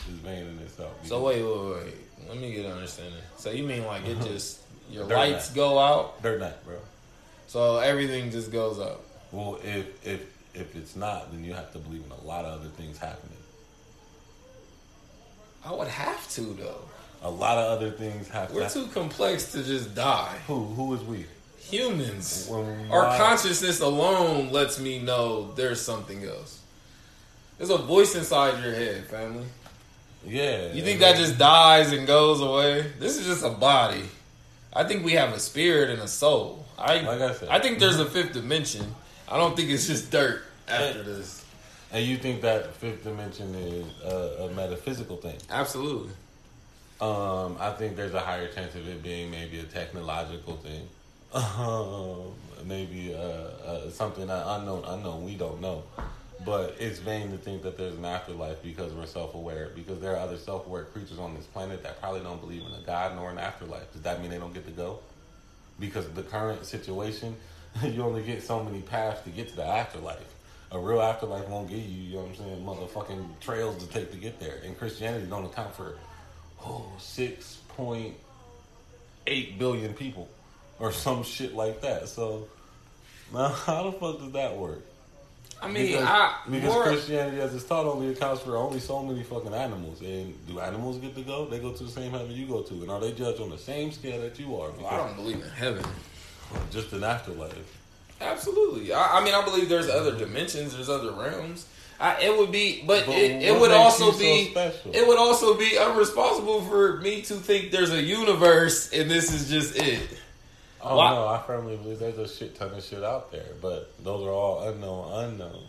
is 0.08 0.14
vain 0.16 0.46
in 0.46 0.58
itself. 0.58 0.92
So 1.06 1.22
wait, 1.22 1.42
wait, 1.42 1.84
wait. 1.84 1.94
Let 2.28 2.36
me 2.38 2.52
get 2.52 2.66
an 2.66 2.72
understanding. 2.72 3.20
So 3.38 3.50
you 3.50 3.64
mean 3.64 3.84
like 3.86 4.04
it 4.06 4.20
just 4.22 4.60
your 4.90 5.06
They're 5.06 5.16
lights 5.16 5.48
not. 5.50 5.56
go 5.56 5.78
out, 5.78 6.22
they're 6.22 6.38
not, 6.38 6.62
bro. 6.64 6.76
so 7.46 7.78
everything 7.78 8.30
just 8.30 8.50
goes 8.52 8.78
up. 8.78 9.02
Well, 9.32 9.58
if 9.64 9.86
if 10.06 10.20
if 10.54 10.74
it's 10.76 10.96
not, 10.96 11.30
then 11.32 11.44
you 11.44 11.54
have 11.54 11.72
to 11.72 11.78
believe 11.78 12.04
in 12.04 12.10
a 12.10 12.20
lot 12.26 12.44
of 12.44 12.60
other 12.60 12.68
things 12.70 12.98
happening. 12.98 13.36
I 15.64 15.72
would 15.72 15.88
have 15.88 16.28
to 16.32 16.40
though. 16.40 16.82
A 17.22 17.30
lot 17.30 17.58
of 17.58 17.70
other 17.78 17.90
things 17.90 18.28
have 18.30 18.52
We're 18.52 18.68
to. 18.68 18.72
too 18.72 18.86
complex 18.88 19.52
to 19.52 19.62
just 19.62 19.94
die. 19.94 20.36
Who 20.46 20.64
who 20.64 20.94
is 20.94 21.02
we? 21.02 21.26
Humans. 21.58 22.50
Our 22.50 23.16
consciousness 23.16 23.80
alone 23.80 24.50
lets 24.50 24.80
me 24.80 24.98
know 24.98 25.52
there's 25.52 25.80
something 25.80 26.24
else. 26.24 26.60
There's 27.58 27.70
a 27.70 27.78
voice 27.78 28.14
inside 28.14 28.62
your 28.64 28.74
head, 28.74 29.04
family. 29.04 29.44
Yeah. 30.26 30.72
You 30.72 30.82
think 30.82 31.00
that 31.00 31.16
just 31.16 31.38
dies 31.38 31.92
and 31.92 32.06
goes 32.06 32.40
away? 32.40 32.90
This 32.98 33.18
is 33.18 33.26
just 33.26 33.44
a 33.44 33.50
body. 33.50 34.04
I 34.72 34.84
think 34.84 35.04
we 35.04 35.12
have 35.12 35.32
a 35.32 35.38
spirit 35.38 35.90
and 35.90 36.00
a 36.00 36.08
soul. 36.08 36.66
I 36.78 37.00
Like 37.00 37.20
I 37.20 37.34
said. 37.34 37.48
I 37.50 37.58
think 37.58 37.78
there's 37.78 37.98
a 37.98 38.06
fifth 38.06 38.32
dimension. 38.32 38.94
I 39.28 39.36
don't 39.36 39.56
think 39.56 39.70
it's 39.70 39.86
just 39.86 40.10
dirt 40.10 40.42
after 40.68 41.02
this. 41.02 41.44
And 41.92 42.04
you 42.06 42.16
think 42.16 42.42
that 42.42 42.74
fifth 42.76 43.04
dimension 43.04 43.54
is 43.54 43.84
a, 44.04 44.44
a 44.44 44.50
metaphysical 44.54 45.16
thing? 45.16 45.36
Absolutely. 45.50 46.12
Um, 47.00 47.56
I 47.58 47.70
think 47.70 47.96
there's 47.96 48.12
a 48.12 48.20
higher 48.20 48.48
chance 48.48 48.74
of 48.74 48.86
it 48.86 49.02
being 49.02 49.30
maybe 49.30 49.58
a 49.58 49.62
technological 49.62 50.56
thing, 50.56 50.86
um, 51.32 52.34
maybe 52.66 53.14
uh, 53.14 53.18
uh, 53.18 53.90
something 53.90 54.26
that 54.26 54.44
unknown, 54.46 54.84
unknown. 54.84 55.24
We 55.24 55.34
don't 55.34 55.62
know, 55.62 55.84
but 56.44 56.76
it's 56.78 56.98
vain 56.98 57.30
to 57.30 57.38
think 57.38 57.62
that 57.62 57.78
there's 57.78 57.94
an 57.94 58.04
afterlife 58.04 58.62
because 58.62 58.92
we're 58.92 59.06
self-aware. 59.06 59.70
Because 59.74 59.98
there 60.00 60.12
are 60.12 60.18
other 60.18 60.36
self-aware 60.36 60.84
creatures 60.84 61.18
on 61.18 61.34
this 61.34 61.46
planet 61.46 61.82
that 61.84 62.02
probably 62.02 62.20
don't 62.20 62.40
believe 62.40 62.66
in 62.66 62.72
a 62.74 62.84
god 62.84 63.16
nor 63.16 63.30
an 63.30 63.38
afterlife. 63.38 63.90
Does 63.94 64.02
that 64.02 64.20
mean 64.20 64.30
they 64.30 64.38
don't 64.38 64.52
get 64.52 64.66
to 64.66 64.72
go? 64.72 64.98
Because 65.78 66.06
the 66.10 66.22
current 66.22 66.66
situation, 66.66 67.34
you 67.82 68.02
only 68.02 68.22
get 68.22 68.42
so 68.42 68.62
many 68.62 68.82
paths 68.82 69.22
to 69.22 69.30
get 69.30 69.48
to 69.48 69.56
the 69.56 69.64
afterlife. 69.64 70.34
A 70.72 70.78
real 70.78 71.00
afterlife 71.00 71.48
won't 71.48 71.70
give 71.70 71.78
you, 71.78 72.02
you 72.02 72.14
know 72.16 72.24
what 72.24 72.28
I'm 72.28 72.36
saying, 72.36 72.64
motherfucking 72.64 73.40
trails 73.40 73.82
to 73.82 73.90
take 73.90 74.10
to 74.12 74.18
get 74.18 74.38
there. 74.38 74.60
And 74.64 74.76
Christianity 74.76 75.26
don't 75.26 75.46
account 75.46 75.74
for 75.74 75.94
oh, 76.64 76.86
6.8 76.98 79.58
billion 79.58 79.94
people 79.94 80.28
or 80.78 80.92
some 80.92 81.22
shit 81.22 81.54
like 81.54 81.80
that. 81.82 82.08
So, 82.08 82.48
now 83.32 83.48
how 83.48 83.84
the 83.84 83.92
fuck 83.92 84.18
does 84.18 84.32
that 84.32 84.56
work? 84.56 84.84
I 85.62 85.68
mean, 85.68 85.88
because, 85.88 86.06
I 86.06 86.38
because 86.50 86.72
more, 86.72 86.82
Christianity, 86.84 87.40
as 87.40 87.54
it's 87.54 87.64
taught, 87.64 87.84
only 87.84 88.08
accounts 88.08 88.40
for 88.42 88.56
only 88.56 88.80
so 88.80 89.02
many 89.02 89.22
fucking 89.22 89.52
animals. 89.52 90.00
And 90.00 90.34
do 90.46 90.58
animals 90.58 90.96
get 90.98 91.14
to 91.16 91.22
go? 91.22 91.44
They 91.44 91.58
go 91.58 91.72
to 91.72 91.84
the 91.84 91.90
same 91.90 92.12
heaven 92.12 92.30
you 92.30 92.46
go 92.46 92.62
to. 92.62 92.74
And 92.74 92.90
are 92.90 92.98
they 92.98 93.12
judged 93.12 93.42
on 93.42 93.50
the 93.50 93.58
same 93.58 93.92
scale 93.92 94.22
that 94.22 94.38
you 94.38 94.58
are? 94.58 94.70
I 94.88 94.96
don't 94.96 95.16
believe 95.16 95.36
in 95.36 95.50
heaven. 95.50 95.84
Just 96.70 96.92
an 96.92 97.04
afterlife. 97.04 97.78
Absolutely. 98.20 98.92
I, 98.92 99.18
I 99.18 99.24
mean, 99.24 99.34
I 99.34 99.44
believe 99.44 99.68
there's 99.68 99.88
other 99.88 100.16
dimensions, 100.16 100.74
there's 100.74 100.88
other 100.88 101.12
realms. 101.12 101.66
I, 102.00 102.22
it 102.22 102.38
would 102.38 102.50
be, 102.50 102.82
but, 102.86 103.04
But 103.04 103.14
it, 103.14 103.42
it 103.42 103.60
would 103.60 103.72
also 103.72 104.06
you 104.06 104.12
so 104.12 104.18
be, 104.18 104.54
it 104.98 105.06
would 105.06 105.18
also 105.18 105.58
be 105.58 105.76
unresponsible 105.78 106.66
for 106.66 106.96
me 106.96 107.20
to 107.22 107.34
think 107.34 107.70
there's 107.70 107.90
a 107.90 108.00
universe 108.00 108.90
and 108.90 109.10
this 109.10 109.30
is 109.34 109.50
just 109.50 109.76
it. 109.76 110.08
Oh 110.80 110.96
Why- 110.96 111.10
no, 111.10 111.28
I 111.28 111.42
firmly 111.46 111.76
believe 111.76 111.98
there's 111.98 112.16
a 112.16 112.26
shit 112.26 112.58
ton 112.58 112.72
of 112.72 112.82
shit 112.82 113.04
out 113.04 113.30
there, 113.30 113.52
but 113.60 113.92
those 114.02 114.26
are 114.26 114.30
all 114.30 114.66
unknown 114.66 115.12
unknowns. 115.12 115.68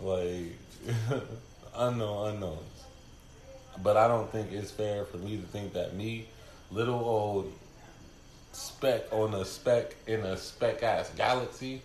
Like 0.00 0.56
unknown 1.76 2.30
unknowns. 2.30 2.84
But 3.82 3.98
I 3.98 4.08
don't 4.08 4.32
think 4.32 4.50
it's 4.50 4.70
fair 4.70 5.04
for 5.04 5.18
me 5.18 5.36
to 5.36 5.42
think 5.42 5.74
that 5.74 5.94
me, 5.94 6.26
little 6.70 6.94
old 6.98 7.52
speck 8.52 9.02
on 9.12 9.34
a 9.34 9.44
speck 9.44 9.94
in 10.06 10.20
a 10.20 10.38
speck 10.38 10.82
ass 10.82 11.10
galaxy 11.16 11.82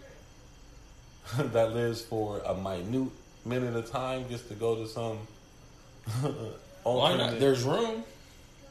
that 1.38 1.74
lives 1.74 2.02
for 2.02 2.40
a 2.40 2.56
minute 2.56 3.12
minute 3.46 3.76
of 3.76 3.90
time 3.92 4.28
gets 4.28 4.44
to 4.44 4.56
go 4.56 4.76
to 4.76 4.88
some 4.88 5.20
Why 6.84 7.18
not? 7.18 7.40
There's 7.40 7.64
room. 7.64 8.04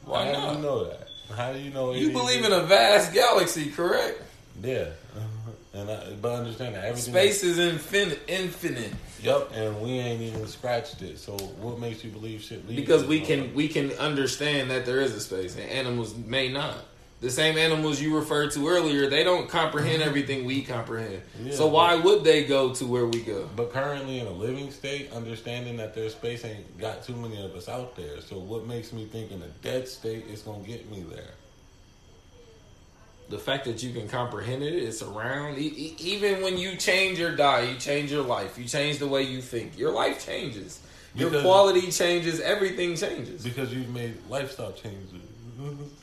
Why 0.05 0.27
How 0.27 0.33
do 0.33 0.39
not? 0.39 0.57
you 0.57 0.63
know 0.63 0.85
that? 0.85 1.09
How 1.37 1.53
do 1.53 1.59
you 1.59 1.71
know? 1.71 1.93
You 1.93 2.13
believe 2.13 2.45
in 2.45 2.53
a 2.53 2.61
vast 2.61 3.13
galaxy, 3.13 3.71
correct? 3.71 4.23
Yeah, 4.63 4.91
and 5.75 5.91
I, 5.91 6.13
but 6.21 6.33
understand 6.33 6.77
that 6.77 6.85
everything. 6.85 7.13
Space 7.13 7.43
is 7.43 7.59
infinite. 7.59 8.21
Infinite. 8.29 8.93
Yep, 9.23 9.51
and 9.55 9.81
we 9.81 9.91
ain't 9.93 10.21
even 10.21 10.47
scratched 10.47 11.03
it. 11.03 11.19
So 11.19 11.33
what 11.33 11.81
makes 11.81 12.05
you 12.05 12.11
believe 12.11 12.43
shit? 12.43 12.67
Because 12.69 13.05
we 13.05 13.21
can 13.21 13.53
we 13.55 13.69
can 13.69 13.91
understand 13.93 14.71
that 14.71 14.87
there 14.87 15.01
is 15.01 15.15
a 15.15 15.21
space, 15.21 15.57
and 15.57 15.69
animals 15.69 16.15
may 16.15 16.53
not. 16.53 16.77
The 17.21 17.31
same 17.31 17.57
animals 17.57 18.03
you 18.03 18.15
referred 18.15 18.51
to 18.53 18.69
earlier, 18.69 19.09
they 19.09 19.25
don't 19.25 19.49
comprehend 19.49 20.01
mm-hmm. 20.01 20.09
everything 20.09 20.45
we 20.45 20.63
comprehend. 20.63 21.23
Yeah, 21.43 21.55
so 21.55 21.67
why 21.69 21.95
would 21.95 22.23
they 22.23 22.45
go 22.45 22.75
to 22.75 22.87
where 22.87 23.07
we 23.07 23.23
go? 23.23 23.49
But 23.57 23.73
currently 23.73 24.19
in 24.19 24.27
a 24.27 24.31
living 24.33 24.71
state, 24.71 25.11
understanding 25.13 25.79
that 25.79 25.95
their 25.95 26.11
space 26.11 26.45
ain't 26.45 26.79
got 26.79 27.03
too 27.03 27.17
many 27.17 27.43
of 27.43 27.55
us 27.55 27.69
out 27.69 27.97
there. 27.97 28.21
So 28.21 28.39
what 28.39 28.67
makes 28.67 28.93
me 28.93 29.07
think 29.07 29.31
in 29.31 29.41
a 29.41 29.49
dead 29.63 29.89
state 29.89 30.27
it's 30.29 30.43
gonna 30.43 30.65
get 30.65 30.91
me 30.91 31.03
there? 31.03 31.31
The 33.31 33.39
fact 33.39 33.65
that 33.65 33.83
you 33.83 33.93
can 33.93 34.07
comprehend 34.07 34.63
it, 34.63 34.75
it's 34.75 35.01
around. 35.03 35.57
E- 35.57 35.63
e- 35.63 35.97
even 35.99 36.43
when 36.43 36.59
you 36.59 36.77
change 36.77 37.21
or 37.21 37.35
die, 37.35 37.63
you 37.63 37.77
change 37.79 38.13
your 38.13 38.23
life. 38.23 38.59
You 38.59 38.67
change 38.67 38.99
the 38.99 39.09
way 39.09 39.23
you 39.23 39.41
think. 39.41 39.79
Your 39.79 39.93
life 39.93 40.25
changes. 40.27 40.81
Your 41.15 41.31
Because- 41.31 41.43
quality 41.45 41.91
changes. 41.91 42.41
Everything 42.41 42.97
changes. 42.97 43.43
Because 43.43 43.73
you've 43.73 43.89
made 43.89 44.19
lifestyle 44.29 44.73
changes. 44.73 45.23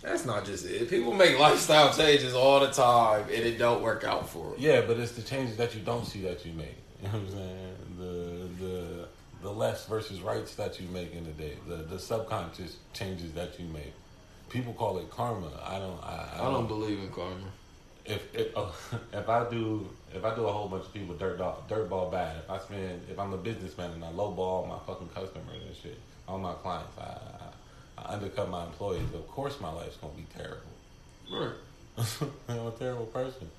That's 0.01 0.25
not 0.25 0.45
just 0.45 0.65
it. 0.65 0.89
People 0.89 1.13
make 1.13 1.37
lifestyle 1.39 1.93
changes 1.93 2.33
all 2.33 2.59
the 2.59 2.71
time, 2.71 3.23
and 3.23 3.43
it 3.45 3.57
don't 3.57 3.81
work 3.81 4.03
out 4.03 4.27
for 4.29 4.51
them. 4.51 4.55
Yeah, 4.57 4.81
but 4.81 4.97
it's 4.99 5.11
the 5.13 5.21
changes 5.21 5.57
that 5.57 5.73
you 5.75 5.81
don't 5.81 6.05
see 6.05 6.21
that 6.21 6.45
you 6.45 6.53
make. 6.53 6.77
You 7.01 7.07
know 7.07 7.13
what 7.13 7.21
I'm 7.21 7.31
saying? 7.31 7.75
The 7.97 8.63
the 8.65 9.07
the 9.41 9.49
lefts 9.51 9.85
versus 9.85 10.21
rights 10.21 10.53
that 10.55 10.79
you 10.79 10.87
make 10.89 11.13
in 11.15 11.23
the 11.23 11.31
day. 11.31 11.53
The 11.67 11.77
the 11.77 11.97
subconscious 11.97 12.77
changes 12.93 13.31
that 13.33 13.59
you 13.59 13.65
make. 13.67 13.93
People 14.49 14.73
call 14.73 14.99
it 14.99 15.09
karma. 15.09 15.49
I 15.65 15.79
don't. 15.79 15.99
I, 16.03 16.29
I, 16.37 16.47
I 16.47 16.51
don't 16.51 16.67
believe 16.67 16.99
in 16.99 17.09
karma. 17.09 17.47
if 18.05 18.21
if, 18.35 18.55
uh, 18.55 18.67
if 19.13 19.27
I 19.29 19.49
do 19.49 19.87
if 20.13 20.23
I 20.23 20.35
do 20.35 20.45
a 20.45 20.51
whole 20.51 20.67
bunch 20.67 20.85
of 20.85 20.93
people 20.93 21.15
dirt 21.15 21.39
dog, 21.39 21.67
dirt 21.67 21.89
ball 21.89 22.11
bad, 22.11 22.37
if 22.43 22.49
I 22.51 22.59
spend 22.59 23.01
if 23.09 23.17
I'm 23.17 23.33
a 23.33 23.37
businessman 23.37 23.91
and 23.93 24.03
I 24.05 24.11
lowball 24.11 24.67
my 24.67 24.77
fucking 24.85 25.09
customers 25.09 25.61
and 25.65 25.75
shit, 25.75 25.97
all 26.27 26.37
my 26.37 26.53
clients, 26.53 26.95
I, 26.99 27.17
I, 28.05 28.13
undercut 28.13 28.49
my 28.49 28.65
employees. 28.65 29.13
Of 29.13 29.27
course, 29.27 29.59
my 29.59 29.71
life's 29.71 29.97
gonna 29.97 30.13
be 30.13 30.25
terrible. 30.35 30.61
Right. 31.31 32.29
I'm 32.49 32.67
a 32.67 32.71
terrible 32.71 33.05
person. 33.07 33.49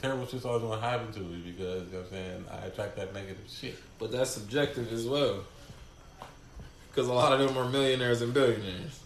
Terrible 0.00 0.26
shit's 0.26 0.44
always 0.44 0.62
gonna 0.62 0.80
happen 0.80 1.12
to 1.12 1.20
me 1.20 1.52
because 1.52 1.86
you 1.86 1.92
know 1.92 1.98
what 1.98 2.06
I'm 2.06 2.10
saying 2.10 2.44
I 2.50 2.66
attract 2.66 2.96
that 2.96 3.12
negative 3.14 3.44
shit. 3.48 3.76
But 3.98 4.12
that's 4.12 4.30
subjective 4.30 4.92
as 4.92 5.06
well. 5.06 5.44
Because 6.90 7.08
a 7.08 7.12
lot 7.12 7.32
of 7.32 7.40
them 7.40 7.56
are 7.56 7.68
millionaires 7.68 8.22
and 8.22 8.32
billionaires. 8.32 9.00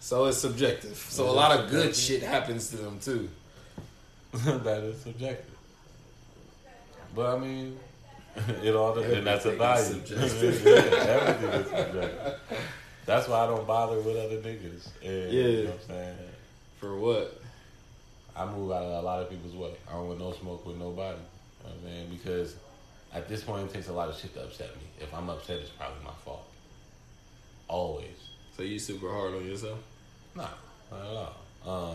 So 0.00 0.24
it's 0.26 0.38
subjective. 0.38 0.96
So 0.96 1.28
a 1.28 1.32
lot 1.32 1.58
of 1.58 1.70
good 1.70 1.94
shit 1.94 2.22
happens 2.22 2.70
to 2.70 2.76
them 2.76 2.98
too. 3.00 3.28
that 4.32 4.82
is 4.84 5.00
subjective. 5.00 5.56
But 7.14 7.36
I 7.36 7.38
mean, 7.38 7.78
it 8.62 8.74
all 8.74 8.94
depends. 8.94 9.18
and 9.18 9.26
that's 9.26 9.44
a 9.44 9.52
value. 9.52 10.00
yeah, 10.08 10.16
everything 10.16 11.50
is 11.50 11.66
subjective. 11.66 12.40
That's 13.06 13.28
why 13.28 13.44
I 13.44 13.46
don't 13.46 13.66
bother 13.66 13.96
with 14.00 14.16
other 14.16 14.36
niggas. 14.38 14.88
And, 15.02 15.32
You 15.32 15.40
Yeah. 15.40 15.64
know 15.64 15.70
what 15.70 15.80
I'm 15.80 15.86
saying? 15.88 16.18
For 16.78 16.98
what? 16.98 17.40
I 18.36 18.46
move 18.46 18.70
out 18.70 18.82
of 18.84 18.92
a 18.92 19.06
lot 19.06 19.22
of 19.22 19.28
people's 19.30 19.54
way. 19.54 19.74
I 19.88 19.92
don't 19.92 20.08
want 20.08 20.18
no 20.20 20.32
smoke 20.32 20.64
with 20.66 20.76
nobody. 20.76 21.18
You 21.18 21.68
know 21.68 21.74
what 21.74 21.74
I'm 21.74 21.82
saying? 21.82 22.10
Because 22.10 22.54
at 23.12 23.28
this 23.28 23.42
point, 23.42 23.68
it 23.68 23.74
takes 23.74 23.88
a 23.88 23.92
lot 23.92 24.08
of 24.08 24.16
shit 24.16 24.32
to 24.34 24.44
upset 24.44 24.74
me. 24.76 24.82
If 25.00 25.12
I'm 25.12 25.28
upset, 25.28 25.58
it's 25.58 25.70
probably 25.70 26.02
my 26.04 26.12
fault. 26.24 26.46
Always. 27.68 28.16
So 28.56 28.62
you 28.62 28.78
super 28.78 29.10
hard 29.10 29.34
on 29.34 29.46
yourself? 29.46 29.78
Nah, 30.34 30.48
not 30.90 31.00
at 31.00 31.06
all. 31.06 31.36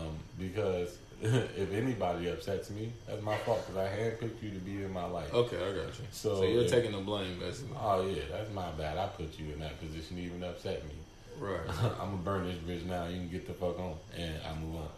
Um, 0.06 0.18
because 0.38 0.98
if 1.22 1.72
anybody 1.72 2.28
upsets 2.28 2.70
me, 2.70 2.92
that's 3.06 3.22
my 3.22 3.36
fault 3.38 3.66
because 3.66 3.76
I 3.76 3.88
handpicked 3.88 4.42
you 4.42 4.50
to 4.50 4.58
be 4.58 4.82
in 4.82 4.92
my 4.92 5.06
life. 5.06 5.32
Okay, 5.32 5.56
I 5.56 5.72
got 5.72 5.86
you. 5.98 6.04
So, 6.10 6.36
So, 6.36 6.42
you're 6.42 6.62
yeah. 6.62 6.68
taking 6.68 6.92
the 6.92 6.98
blame, 6.98 7.38
basically. 7.38 7.76
Oh 7.80 8.06
yeah, 8.06 8.22
that's 8.30 8.52
my 8.52 8.70
bad. 8.72 8.98
I 8.98 9.06
put 9.06 9.38
you 9.38 9.52
in 9.52 9.60
that 9.60 9.80
position 9.80 10.16
to 10.16 10.22
even 10.22 10.42
upset 10.44 10.84
me. 10.84 10.94
Right. 11.38 11.60
I'm 12.00 12.10
gonna 12.10 12.16
burn 12.18 12.46
this 12.46 12.58
bridge 12.58 12.84
now. 12.84 13.06
You 13.06 13.16
can 13.16 13.28
get 13.30 13.46
the 13.46 13.54
fuck 13.54 13.78
on, 13.78 13.94
and 14.16 14.34
I 14.46 14.54
move 14.58 14.76
on. 14.76 14.88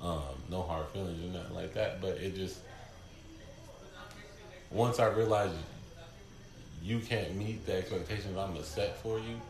Um, 0.00 0.42
no 0.50 0.62
hard 0.62 0.88
feelings 0.88 1.22
or 1.22 1.38
nothing 1.38 1.54
like 1.54 1.74
that. 1.74 2.00
But 2.00 2.16
it 2.16 2.34
just 2.34 2.58
once 4.70 4.98
I 4.98 5.06
realized 5.08 5.54
you 6.82 6.98
can't 6.98 7.36
meet 7.36 7.64
the 7.66 7.76
expectations 7.76 8.36
I'm 8.36 8.52
gonna 8.52 8.64
set 8.64 8.96
for 9.02 9.18
you, 9.18 9.40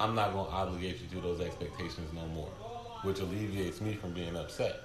I'm 0.00 0.14
not 0.14 0.32
gonna 0.32 0.48
obligate 0.48 0.98
you 1.00 1.20
to 1.20 1.26
those 1.26 1.40
expectations 1.40 2.12
no 2.14 2.26
more, 2.28 2.48
which 3.02 3.20
alleviates 3.20 3.80
me 3.80 3.94
from 3.94 4.12
being 4.12 4.36
upset. 4.36 4.80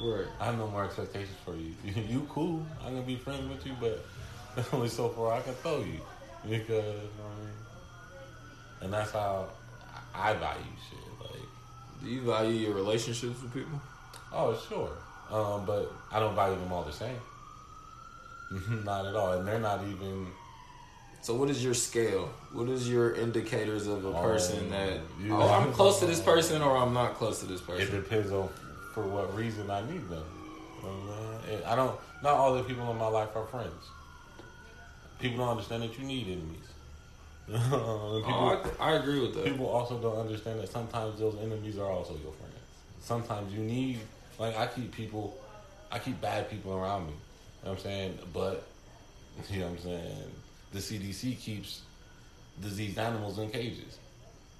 Right. 0.00 0.26
I 0.40 0.46
have 0.46 0.58
no 0.58 0.68
more 0.68 0.84
expectations 0.84 1.36
for 1.44 1.54
you. 1.56 1.74
you 2.08 2.26
cool. 2.30 2.64
I'm 2.84 2.94
gonna 2.94 3.06
be 3.06 3.16
friends 3.16 3.48
with 3.48 3.66
you, 3.66 3.72
but 3.80 4.04
there's 4.54 4.72
only 4.72 4.88
so 4.88 5.08
far 5.08 5.32
I 5.32 5.40
can 5.42 5.54
throw 5.54 5.78
you 5.78 6.00
because, 6.48 6.68
you 6.68 6.82
know 6.82 7.24
what 7.24 7.36
I 7.36 7.40
mean? 7.40 7.54
and 8.80 8.92
that's 8.92 9.10
how 9.10 9.48
I 10.14 10.34
value 10.34 10.62
shit. 10.88 10.98
Like, 11.20 11.40
Do 12.02 12.08
you 12.08 12.20
value 12.22 12.54
your 12.54 12.74
relationships 12.74 13.42
with 13.42 13.52
people? 13.52 13.80
oh 14.32 14.56
sure, 14.68 14.90
um, 15.32 15.64
but 15.66 15.90
I 16.12 16.20
don't 16.20 16.34
value 16.36 16.56
them 16.58 16.72
all 16.72 16.84
the 16.84 16.92
same. 16.92 17.16
not 18.84 19.04
at 19.06 19.14
all, 19.16 19.32
and 19.32 19.46
they're 19.48 19.58
not 19.58 19.82
even. 19.82 20.28
So 21.20 21.34
what 21.34 21.50
is 21.50 21.62
your 21.62 21.74
scale? 21.74 22.30
What 22.52 22.68
is 22.68 22.88
your 22.88 23.14
indicators 23.14 23.86
of 23.86 24.04
a 24.04 24.12
person 24.14 24.64
um, 24.64 24.70
that 24.70 25.00
you- 25.20 25.34
oh 25.34 25.48
I'm 25.48 25.72
close 25.72 25.98
to 26.00 26.06
this 26.06 26.20
person 26.20 26.62
or 26.62 26.76
I'm 26.76 26.94
not 26.94 27.14
close 27.16 27.40
to 27.40 27.46
this 27.46 27.60
person? 27.60 27.88
It 27.94 28.02
depends 28.02 28.32
on 28.32 28.48
for 28.94 29.02
what 29.02 29.34
reason 29.36 29.70
I 29.70 29.80
need 29.82 30.08
them. 30.08 30.24
You 30.82 30.88
know 30.88 30.94
what 30.94 31.34
I'm 31.40 31.46
saying? 31.46 31.64
I 31.66 31.76
don't. 31.76 31.98
Not 32.22 32.34
all 32.34 32.54
the 32.54 32.62
people 32.62 32.90
in 32.90 32.96
my 32.98 33.08
life 33.08 33.34
are 33.36 33.44
friends. 33.46 33.84
People 35.18 35.38
don't 35.38 35.48
understand 35.50 35.82
that 35.82 35.98
you 35.98 36.04
need 36.04 36.26
enemies. 36.26 36.64
People, 37.48 37.80
Oh, 37.82 38.62
I, 38.78 38.90
I 38.90 38.96
agree 38.96 39.20
with 39.20 39.34
that. 39.34 39.44
People 39.44 39.66
also 39.66 39.98
don't 39.98 40.18
understand 40.18 40.60
that 40.60 40.68
sometimes 40.68 41.18
those 41.18 41.34
enemies 41.42 41.78
are 41.78 41.90
also 41.90 42.12
your 42.22 42.32
friends. 42.32 42.54
Sometimes 43.00 43.52
you 43.52 43.60
need, 43.60 43.98
like, 44.38 44.56
I 44.56 44.66
keep 44.66 44.92
people, 44.92 45.36
I 45.90 45.98
keep 45.98 46.20
bad 46.20 46.50
people 46.50 46.74
around 46.74 47.06
me. 47.06 47.12
You 47.12 47.16
know 47.64 47.70
what 47.70 47.78
I'm 47.78 47.82
saying? 47.84 48.18
But, 48.34 48.66
you 49.50 49.60
know 49.60 49.66
what 49.66 49.72
I'm 49.72 49.82
saying? 49.82 50.30
The 50.72 50.78
CDC 50.78 51.38
keeps 51.38 51.82
diseased 52.60 52.98
animals 52.98 53.38
in 53.38 53.50
cages. 53.50 53.98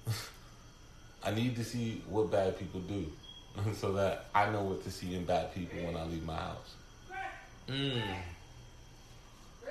I 1.23 1.31
need 1.31 1.55
to 1.57 1.63
see 1.63 2.01
what 2.09 2.31
bad 2.31 2.57
people 2.57 2.79
do 2.81 3.05
so 3.73 3.93
that 3.93 4.25
I 4.33 4.49
know 4.49 4.63
what 4.63 4.83
to 4.83 4.91
see 4.91 5.15
in 5.15 5.25
bad 5.25 5.53
people 5.53 5.83
when 5.83 5.95
I 5.95 6.05
leave 6.05 6.25
my 6.25 6.35
house. 6.35 6.75
Mm. 7.67 8.01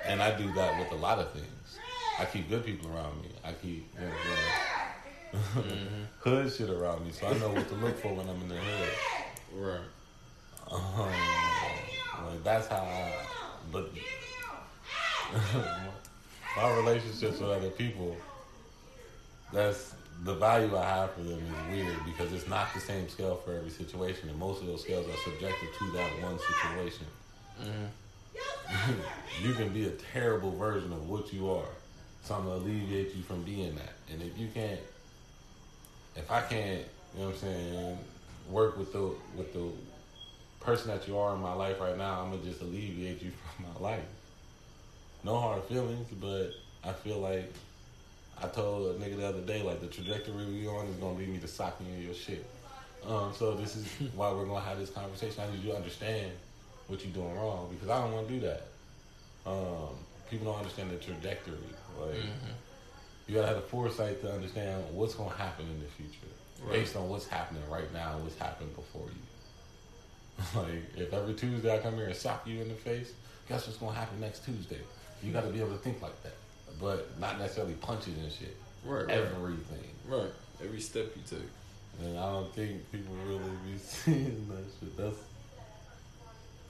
And 0.05 0.21
I 0.21 0.37
do 0.37 0.51
that 0.53 0.79
with 0.79 0.91
a 0.91 1.01
lot 1.01 1.19
of 1.19 1.31
things. 1.31 1.79
I 2.17 2.25
keep 2.25 2.49
good 2.49 2.65
people 2.65 2.89
around 2.91 3.21
me. 3.21 3.29
I 3.43 3.51
keep 3.53 3.87
you 3.99 4.05
know, 4.05 4.13
I'm 5.55 6.07
hood 6.19 6.51
shit 6.51 6.69
around 6.69 7.05
me, 7.05 7.11
so 7.11 7.27
I 7.27 7.37
know 7.37 7.49
what 7.49 7.67
to 7.67 7.75
look 7.75 7.97
for 7.99 8.13
when 8.13 8.27
I'm 8.27 8.41
in 8.41 8.49
the 8.49 8.55
hood. 8.55 8.89
Right. 9.53 9.79
Um, 10.71 12.27
like 12.27 12.43
that's 12.43 12.67
how. 12.67 12.77
I, 12.77 13.11
but 13.71 13.91
my 16.57 16.75
relationships 16.75 17.39
with 17.39 17.49
other 17.49 17.69
people, 17.69 18.15
that's 19.51 19.93
the 20.23 20.35
value 20.35 20.75
I 20.75 20.85
have 20.85 21.13
for 21.13 21.21
them 21.21 21.39
is 21.39 21.75
weird 21.75 21.97
because 22.05 22.33
it's 22.33 22.47
not 22.47 22.73
the 22.73 22.79
same 22.79 23.07
scale 23.07 23.35
for 23.35 23.53
every 23.53 23.69
situation, 23.69 24.29
and 24.29 24.37
most 24.37 24.61
of 24.61 24.67
those 24.67 24.81
scales 24.81 25.07
are 25.07 25.31
subjective 25.31 25.69
to 25.79 25.91
that 25.91 26.21
one 26.21 26.37
situation. 26.39 27.05
Mm-hmm. 27.61 29.43
you 29.47 29.53
can 29.53 29.69
be 29.69 29.87
a 29.87 29.91
terrible 30.13 30.51
version 30.51 30.91
of 30.91 31.07
what 31.09 31.33
you 31.33 31.49
are. 31.49 31.69
So 32.23 32.35
I'm 32.35 32.43
gonna 32.43 32.57
alleviate 32.57 33.15
you 33.15 33.23
from 33.23 33.43
being 33.43 33.75
that. 33.75 33.93
And 34.11 34.21
if 34.21 34.37
you 34.37 34.49
can't, 34.53 34.79
if 36.15 36.29
I 36.29 36.41
can't, 36.41 36.85
you 37.15 37.21
know 37.21 37.27
what 37.27 37.35
I'm 37.35 37.39
saying, 37.39 37.97
work 38.49 38.77
with 38.77 38.91
the 38.91 39.11
with 39.35 39.53
the 39.53 39.71
person 40.59 40.89
that 40.89 41.07
you 41.07 41.17
are 41.17 41.33
in 41.33 41.41
my 41.41 41.53
life 41.53 41.79
right 41.79 41.97
now, 41.97 42.21
I'm 42.21 42.31
gonna 42.31 42.43
just 42.43 42.61
alleviate 42.61 43.21
you 43.21 43.31
from 43.55 43.65
my 43.73 43.89
life. 43.91 44.03
No 45.23 45.37
hard 45.37 45.63
feelings, 45.63 46.07
but 46.19 46.51
I 46.83 46.93
feel 46.93 47.19
like 47.19 47.51
I 48.41 48.47
told 48.47 48.95
a 48.95 48.99
nigga 48.99 49.17
the 49.17 49.27
other 49.27 49.41
day, 49.41 49.61
like 49.61 49.81
the 49.81 49.87
trajectory 49.87 50.45
we 50.45 50.67
on 50.67 50.85
is 50.87 50.95
gonna 50.95 51.17
lead 51.17 51.29
me 51.29 51.39
to 51.39 51.47
socking 51.47 51.87
in 51.87 52.01
your 52.01 52.13
shit. 52.13 52.45
Um, 53.05 53.33
so 53.35 53.55
this 53.55 53.75
is 53.75 53.85
why 54.15 54.31
we're 54.31 54.45
gonna 54.45 54.61
have 54.61 54.79
this 54.79 54.89
conversation. 54.89 55.43
I 55.43 55.51
need 55.51 55.63
you 55.63 55.71
to 55.71 55.77
understand 55.77 56.31
what 56.87 57.03
you're 57.03 57.13
doing 57.13 57.35
wrong 57.35 57.69
because 57.71 57.89
I 57.89 58.01
don't 58.01 58.13
want 58.13 58.27
to 58.27 58.33
do 58.33 58.39
that. 58.41 58.63
Um, 59.45 59.95
people 60.29 60.45
don't 60.47 60.57
understand 60.57 60.91
the 60.91 60.95
trajectory. 60.97 61.55
Like 61.99 62.15
you 63.27 63.35
gotta 63.35 63.47
have 63.47 63.57
the 63.57 63.61
foresight 63.63 64.21
to 64.21 64.31
understand 64.31 64.83
what's 64.93 65.15
gonna 65.15 65.29
happen 65.35 65.65
in 65.65 65.79
the 65.79 65.85
future 65.85 66.27
Right. 66.61 66.73
based 66.73 66.97
on 66.97 67.07
what's 67.07 67.25
happening 67.25 67.63
right 67.69 67.91
now 67.93 68.15
and 68.15 68.23
what's 68.23 68.37
happened 68.37 68.75
before 68.75 69.07
you. 69.07 70.55
like 70.59 70.97
if 70.97 71.13
every 71.13 71.33
Tuesday 71.33 71.73
I 71.73 71.79
come 71.79 71.95
here 71.95 72.07
and 72.07 72.15
sock 72.15 72.45
you 72.47 72.61
in 72.61 72.67
the 72.69 72.73
face, 72.73 73.11
guess 73.47 73.65
what's 73.67 73.79
gonna 73.79 73.93
happen 73.95 74.19
next 74.19 74.43
Tuesday? 74.45 74.79
You 75.23 75.31
gotta 75.31 75.47
be 75.49 75.59
able 75.59 75.71
to 75.71 75.77
think 75.77 76.01
like 76.01 76.21
that, 76.23 76.35
but 76.79 77.19
not 77.19 77.39
necessarily 77.39 77.73
punches 77.75 78.17
and 78.17 78.31
shit. 78.31 78.55
Right. 78.85 79.09
Everything. 79.09 79.83
right. 80.07 80.31
Every 80.63 80.79
step 80.79 81.07
you 81.15 81.21
take. 81.29 81.39
And 82.01 82.17
I 82.17 82.31
don't 82.31 82.53
think 82.53 82.89
people 82.91 83.13
really 83.27 83.51
be 83.65 83.77
seeing 83.81 84.47
that 84.49 84.63
shit. 84.79 84.97
That's 84.97 85.17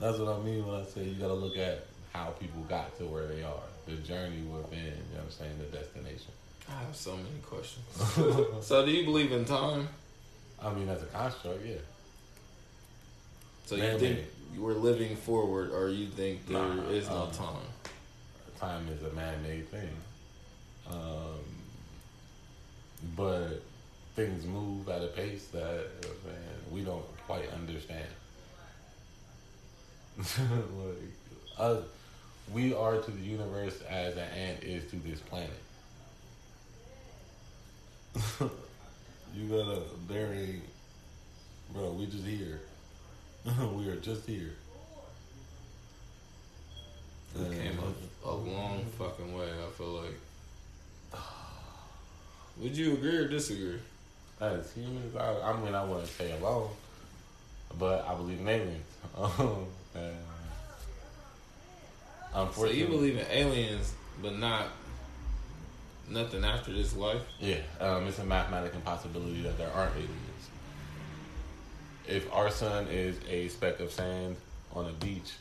that's 0.00 0.18
what 0.18 0.36
I 0.36 0.42
mean 0.42 0.66
when 0.66 0.80
I 0.80 0.84
say 0.84 1.04
you 1.04 1.20
gotta 1.20 1.34
look 1.34 1.56
at 1.56 1.86
how 2.12 2.30
people 2.30 2.62
got 2.62 2.96
to 2.98 3.04
where 3.04 3.26
they 3.26 3.42
are. 3.42 3.62
The 3.86 3.94
journey 3.96 4.42
within, 4.42 4.78
you 4.78 4.90
know 4.90 5.18
what 5.18 5.24
I'm 5.24 5.30
saying, 5.30 5.58
the 5.58 5.76
destination. 5.76 6.32
I 6.68 6.84
have 6.84 6.94
so 6.94 7.16
many 7.16 7.40
questions. 7.42 7.84
so, 8.66 8.84
do 8.84 8.92
you 8.92 9.04
believe 9.04 9.32
in 9.32 9.44
time? 9.44 9.88
I 10.62 10.72
mean, 10.72 10.88
as 10.88 11.02
a 11.02 11.06
construct, 11.06 11.64
yeah. 11.64 11.74
So 13.66 13.76
you 13.76 13.98
think 13.98 14.18
made. 14.18 14.26
we're 14.58 14.74
living 14.74 15.16
forward, 15.16 15.72
or 15.72 15.88
you 15.88 16.06
think 16.08 16.46
there 16.46 16.58
Nah, 16.58 16.82
is 16.90 17.08
no 17.08 17.22
um, 17.22 17.30
time? 17.30 17.64
Time 18.60 18.86
is 18.88 19.02
a 19.02 19.14
man-made 19.14 19.70
thing, 19.70 19.88
um, 20.90 21.40
but 23.16 23.62
things 24.14 24.44
move 24.44 24.86
at 24.90 25.02
a 25.02 25.06
pace 25.06 25.46
that 25.46 25.86
saying, 26.02 26.36
we 26.70 26.82
don't 26.82 27.04
quite 27.26 27.50
understand. 27.54 28.04
like, 30.18 31.58
us, 31.58 31.84
we 32.52 32.74
are 32.74 33.00
to 33.00 33.10
the 33.10 33.22
universe 33.22 33.80
as 33.88 34.16
an 34.16 34.28
ant 34.36 34.62
is 34.62 34.90
to 34.90 34.96
this 34.96 35.20
planet. 35.20 35.50
you 39.34 39.46
gotta, 39.48 39.82
ain't, 40.12 40.62
bro. 41.72 41.92
We 41.92 42.06
just 42.06 42.26
here. 42.26 42.60
we 43.74 43.88
are 43.88 43.96
just 43.96 44.26
here. 44.26 44.54
We 47.36 47.44
And- 47.44 47.54
came 47.54 47.78
a, 47.78 48.28
a 48.28 48.34
long 48.34 48.84
fucking 48.98 49.34
way. 49.36 49.48
I 49.50 49.70
feel 49.76 50.02
like. 50.02 51.20
Would 52.58 52.76
you 52.76 52.92
agree 52.94 53.16
or 53.16 53.28
disagree? 53.28 53.78
As 54.40 54.72
humans, 54.72 55.16
I, 55.16 55.40
I 55.40 55.56
mean, 55.60 55.74
I 55.74 55.84
wouldn't 55.84 56.08
say 56.08 56.32
alone, 56.32 56.68
but 57.78 58.06
I 58.06 58.14
believe 58.14 58.40
in 58.40 58.48
aliens. 58.48 58.84
Um, 59.16 59.66
and 59.94 60.14
So 62.32 62.40
unfortunately, 62.42 62.80
you 62.80 62.86
believe 62.86 63.16
in 63.18 63.26
aliens, 63.30 63.92
but 64.22 64.36
not 64.38 64.68
nothing 66.08 66.44
after 66.44 66.72
this 66.72 66.94
life? 66.96 67.22
Yeah, 67.40 67.56
um, 67.80 68.06
it's 68.06 68.18
a 68.18 68.24
mathematical 68.24 68.78
impossibility 68.78 69.42
that 69.42 69.58
there 69.58 69.70
aren't 69.72 69.94
aliens. 69.96 70.48
If 72.06 72.32
our 72.32 72.50
sun 72.50 72.86
is 72.88 73.16
a 73.28 73.48
speck 73.48 73.80
of 73.80 73.90
sand 73.90 74.36
on 74.72 74.86
a 74.86 74.92
beach, 74.92 75.32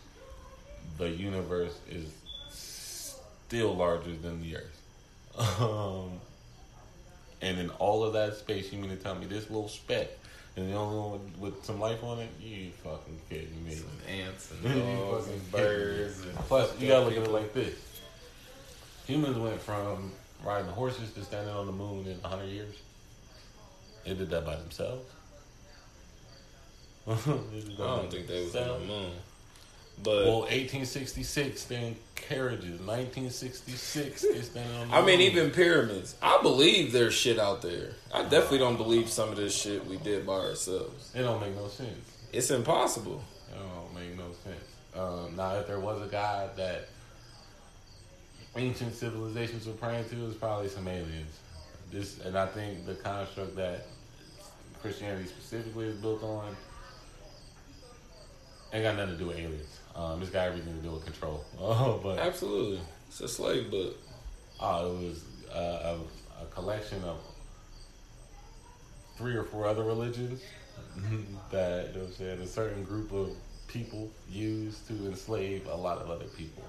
the 1.00 1.10
universe 1.10 1.80
is 1.89 2.14
still 2.52 3.76
larger 3.76 4.16
than 4.16 4.41
the 4.41 4.58
Earth. 4.58 5.60
Um, 5.60 6.20
and 7.41 7.58
in 7.58 7.70
all 7.72 8.04
of 8.04 8.14
that 8.14 8.36
space, 8.36 8.72
you 8.72 8.80
mean 8.80 8.91
to 8.91 8.97
tell 8.97 9.16
me 9.16 9.26
this 9.26 9.50
little 9.50 9.70
speck 9.70 10.10
and 10.56 10.70
the 10.70 10.76
only 10.76 10.97
one 10.97 11.12
with, 11.14 11.38
with 11.38 11.66
some 11.66 11.80
life 11.80 12.04
on 12.04 12.20
it? 12.20 12.30
You 12.39 12.72
fucking 12.84 13.20
kidding 13.30 13.66
me? 13.66 13.76
Some 13.76 13.88
ants 14.08 14.52
and 14.52 14.64
dogs 15.00 15.28
and 15.30 15.52
birds. 15.52 16.26
And 16.26 16.36
Plus, 16.36 16.80
you 16.80 16.89
gotta 16.89 17.06
look 17.06 17.18
at 17.18 17.24
it 17.24 17.32
like 17.32 17.54
this: 17.54 17.76
humans 19.08 19.38
went 19.38 19.62
from 19.62 20.12
riding 20.43 20.70
horses 20.70 21.14
to 21.14 21.24
standing 21.24 21.54
on 21.54 21.66
the 21.66 21.72
moon 21.72 22.08
in 22.08 22.20
hundred 22.22 22.50
years. 22.50 22.76
They 24.06 24.16
did 24.16 24.30
that 24.32 24.45
by 24.45 24.56
themselves. 24.58 25.10
They 27.08 27.62
did 27.62 27.78
that 27.78 27.84
I 27.84 27.95
don't 27.95 28.12
think 28.12 28.28
they 28.28 28.43
was 28.43 28.56
on 28.56 28.82
the 28.82 28.86
moon. 28.86 29.12
But 30.04 30.26
Well, 30.26 30.39
1866, 30.41 31.66
they 31.66 31.88
in 31.88 31.95
carriages. 32.16 32.80
1966, 32.80 34.22
they 34.22 34.41
standing 34.41 34.78
on 34.78 34.91
I 34.93 35.06
mean, 35.06 35.20
even 35.20 35.52
pyramids. 35.52 36.16
I 36.22 36.41
believe 36.41 36.91
there's 36.91 37.14
shit 37.14 37.39
out 37.39 37.62
there. 37.62 37.91
I 38.14 38.24
definitely 38.24 38.60
don't 38.60 38.78
believe 38.78 39.10
some 39.10 39.30
of 39.30 39.36
this 39.36 39.54
shit 39.54 39.86
we 39.86 39.97
did 39.97 40.26
by 40.26 40.34
ourselves. 40.34 41.12
it 41.14 41.24
don't 41.24 41.41
make 41.41 41.56
no 41.56 41.68
sense. 41.68 42.18
It's 42.32 42.52
impossible. 42.52 43.24
It 43.52 43.56
don't 43.58 43.93
make 43.93 44.18
no 44.18 44.32
sense. 44.43 44.64
Um, 44.95 45.36
now, 45.36 45.56
if 45.56 45.68
there 45.68 45.80
was 45.80 46.02
a 46.02 46.08
god 46.08 46.56
that 46.58 46.89
ancient 48.56 48.93
civilizations 48.95 49.68
were 49.68 49.74
praying 49.74 50.08
to, 50.10 50.16
it 50.16 50.28
was 50.28 50.36
probably 50.36 50.70
some 50.70 50.88
aliens. 50.88 51.39
This, 51.91 52.20
and 52.20 52.38
I 52.38 52.45
think 52.45 52.86
the 52.86 52.95
construct 52.95 53.56
that 53.56 53.86
Christianity 54.82 55.28
specifically 55.28 55.88
is 55.88 55.95
built 55.95 56.24
on 56.24 56.56
ain't 58.72 58.84
got 58.84 58.95
nothing 58.95 59.14
to 59.14 59.20
do 59.20 59.28
with 59.28 59.38
aliens. 59.38 59.78
Um, 60.00 60.22
it's 60.22 60.32
got 60.32 60.47
everything 60.47 60.76
to 60.78 60.82
do 60.82 60.91
with 60.91 61.04
control. 61.04 61.43
Oh, 61.60 62.00
but 62.04 62.20
Absolutely. 62.20 62.80
It's 63.08 63.20
a 63.20 63.28
slave 63.28 63.70
book. 63.70 63.97
Oh, 64.62 64.95
it 64.95 65.04
was 65.04 65.24
uh, 65.54 65.97
a, 66.39 66.43
a 66.43 66.45
collection 66.54 67.04
of 67.04 67.18
three 69.18 69.36
or 69.36 69.43
four 69.43 69.68
other 69.68 69.84
religions 69.84 70.41
that 71.52 71.93
you 71.93 72.02
know 72.02 72.08
saying, 72.10 72.39
a 72.39 72.47
certain 72.47 72.84
group 72.84 73.12
of 73.12 73.32
people 73.68 74.10
used 74.30 74.88
to 74.88 74.93
enslave 75.08 75.68
a 75.68 75.76
lot 75.76 75.97
of 75.97 76.10
other 76.10 76.26
people. 76.26 76.64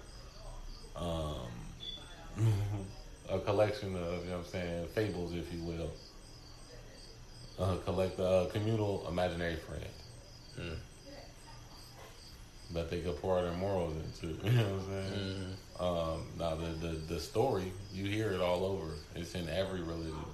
Um, 0.96 1.46
a 3.30 3.38
collection 3.38 3.94
of, 3.94 4.24
you 4.24 4.30
know 4.30 4.38
what 4.38 4.38
I'm 4.38 4.44
saying, 4.46 4.86
fables, 4.88 5.34
if 5.34 5.52
you 5.54 5.62
will. 5.62 5.90
Uh, 7.58 7.76
collect 7.84 8.18
a 8.18 8.48
communal 8.52 9.06
imaginary 9.08 9.56
friend 9.56 9.84
Mm. 10.58 10.76
That 12.74 12.90
they 12.90 13.00
could 13.00 13.16
pour 13.20 13.40
their 13.42 13.52
morals 13.52 13.94
into. 13.96 14.34
You 14.44 14.52
know 14.52 14.64
what 14.64 14.82
I'm 14.82 14.86
saying? 14.88 15.56
Mhm. 15.80 15.82
Um, 15.82 16.26
now 16.38 16.54
the, 16.56 16.66
the 16.86 16.92
the 17.14 17.20
story 17.20 17.72
you 17.92 18.04
hear 18.06 18.32
it 18.32 18.40
all 18.40 18.64
over. 18.64 18.92
It's 19.14 19.34
in 19.34 19.48
every 19.48 19.80
religion. 19.80 20.24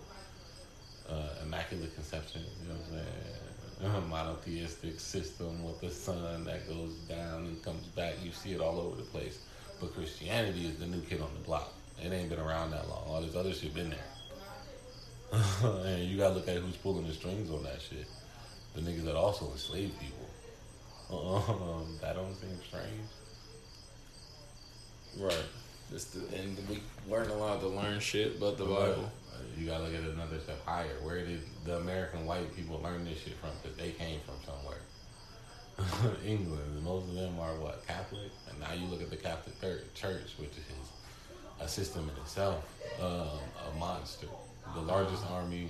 Uh, 1.08 1.28
immaculate 1.44 1.94
conception. 1.94 2.42
You 2.62 2.68
know 2.68 2.74
what 2.74 3.00
I'm 3.00 3.92
saying? 3.92 3.96
A 3.96 4.00
monotheistic 4.08 4.98
system 4.98 5.62
with 5.64 5.80
the 5.80 5.90
sun 5.90 6.44
that 6.44 6.66
goes 6.66 6.94
down 7.08 7.46
and 7.46 7.62
comes 7.62 7.84
back. 7.88 8.14
You 8.24 8.32
see 8.32 8.52
it 8.52 8.60
all 8.60 8.80
over 8.80 8.96
the 8.96 9.02
place. 9.04 9.38
But 9.80 9.94
Christianity 9.94 10.66
is 10.66 10.76
the 10.78 10.86
new 10.86 11.00
kid 11.02 11.20
on 11.20 11.30
the 11.34 11.44
block. 11.44 11.72
It 12.02 12.12
ain't 12.12 12.28
been 12.30 12.40
around 12.40 12.70
that 12.72 12.88
long. 12.88 13.04
All 13.06 13.20
this 13.22 13.36
other 13.36 13.52
shit 13.54 13.72
been 13.74 13.90
there. 13.90 14.06
and 15.62 16.04
you 16.08 16.16
gotta 16.16 16.34
look 16.34 16.48
at 16.48 16.56
who's 16.56 16.76
pulling 16.76 17.06
the 17.06 17.12
strings 17.12 17.50
on 17.50 17.62
that 17.64 17.80
shit. 17.80 18.06
The 18.74 18.80
niggas 18.80 19.04
that 19.04 19.14
also 19.16 19.50
enslave 19.52 19.92
people. 20.00 20.15
Um, 21.10 21.96
that 22.00 22.16
don't 22.16 22.34
seem 22.34 22.58
strange. 22.68 23.06
Right. 25.18 25.44
Just 25.90 26.14
the, 26.14 26.36
and 26.36 26.56
we 26.68 26.82
learn 27.08 27.30
a 27.30 27.34
lot 27.34 27.60
to 27.60 27.68
learn 27.68 28.00
shit 28.00 28.40
but 28.40 28.58
the 28.58 28.64
Bible. 28.64 29.10
Uh, 29.32 29.38
You 29.56 29.66
gotta 29.66 29.84
look 29.84 29.94
at 29.94 30.02
it 30.02 30.14
another 30.14 30.40
step 30.40 30.64
higher. 30.66 30.96
Where 31.02 31.24
did 31.24 31.42
the 31.64 31.76
American 31.76 32.26
white 32.26 32.54
people 32.56 32.80
learn 32.82 33.04
this 33.04 33.18
shit 33.20 33.34
from? 33.34 33.50
Because 33.62 33.76
they 33.78 33.90
came 33.92 34.20
from 34.26 34.34
somewhere. 34.44 34.78
England. 36.26 36.82
Most 36.82 37.08
of 37.08 37.14
them 37.14 37.38
are 37.38 37.54
what 37.60 37.86
Catholic, 37.86 38.30
and 38.50 38.58
now 38.58 38.72
you 38.72 38.86
look 38.86 39.02
at 39.02 39.10
the 39.10 39.16
Catholic 39.16 39.60
Church, 39.94 40.30
which 40.38 40.50
is 40.50 40.88
a 41.60 41.68
system 41.68 42.10
in 42.14 42.22
itself, 42.22 42.64
um, 43.00 43.38
a 43.72 43.78
monster, 43.78 44.26
the 44.74 44.80
largest 44.80 45.22
army, 45.30 45.68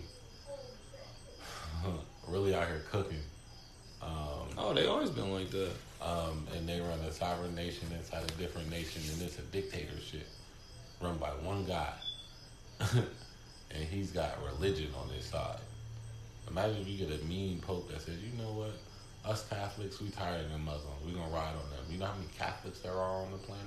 really 2.29 2.55
out 2.55 2.67
here 2.69 2.83
cooking. 2.91 3.19
Um, 4.07 4.49
Oh, 4.59 4.73
they 4.75 4.87
always 4.87 5.11
been 5.11 5.33
like 5.33 5.51
that. 5.51 5.73
um, 6.01 6.47
and 6.57 6.69
they 6.69 6.81
run 6.81 6.99
a 7.01 7.13
sovereign 7.13 7.55
nation 7.55 7.89
inside 7.93 8.23
a 8.31 8.35
different 8.41 8.71
nation, 8.71 9.03
and 9.13 9.21
it's 9.23 9.39
a 9.39 9.43
dictatorship 9.43 10.27
run 11.03 11.17
by 11.19 11.29
one 11.45 11.65
guy, 11.67 11.93
and 12.81 13.85
he's 13.91 14.11
got 14.13 14.33
religion 14.45 14.89
on 14.97 15.09
his 15.11 15.25
side. 15.27 15.59
Imagine 16.49 16.81
if 16.83 16.89
you 16.89 17.07
get 17.07 17.21
a 17.21 17.25
mean 17.25 17.61
pope 17.61 17.91
that 17.91 18.01
says, 18.01 18.17
"You 18.23 18.33
know 18.43 18.53
what? 18.53 18.71
Us 19.31 19.47
Catholics, 19.49 20.01
we 20.01 20.09
tired 20.11 20.45
of 20.45 20.51
them 20.51 20.65
Muslims. 20.65 21.05
We 21.05 21.13
gonna 21.13 21.33
ride 21.35 21.55
on 21.57 21.69
them. 21.71 21.85
You 21.91 21.99
know 21.99 22.07
how 22.07 22.15
many 22.15 22.29
Catholics 22.39 22.79
there 22.81 22.93
are 22.93 23.23
on 23.25 23.33
the 23.33 23.39
planet? 23.39 23.65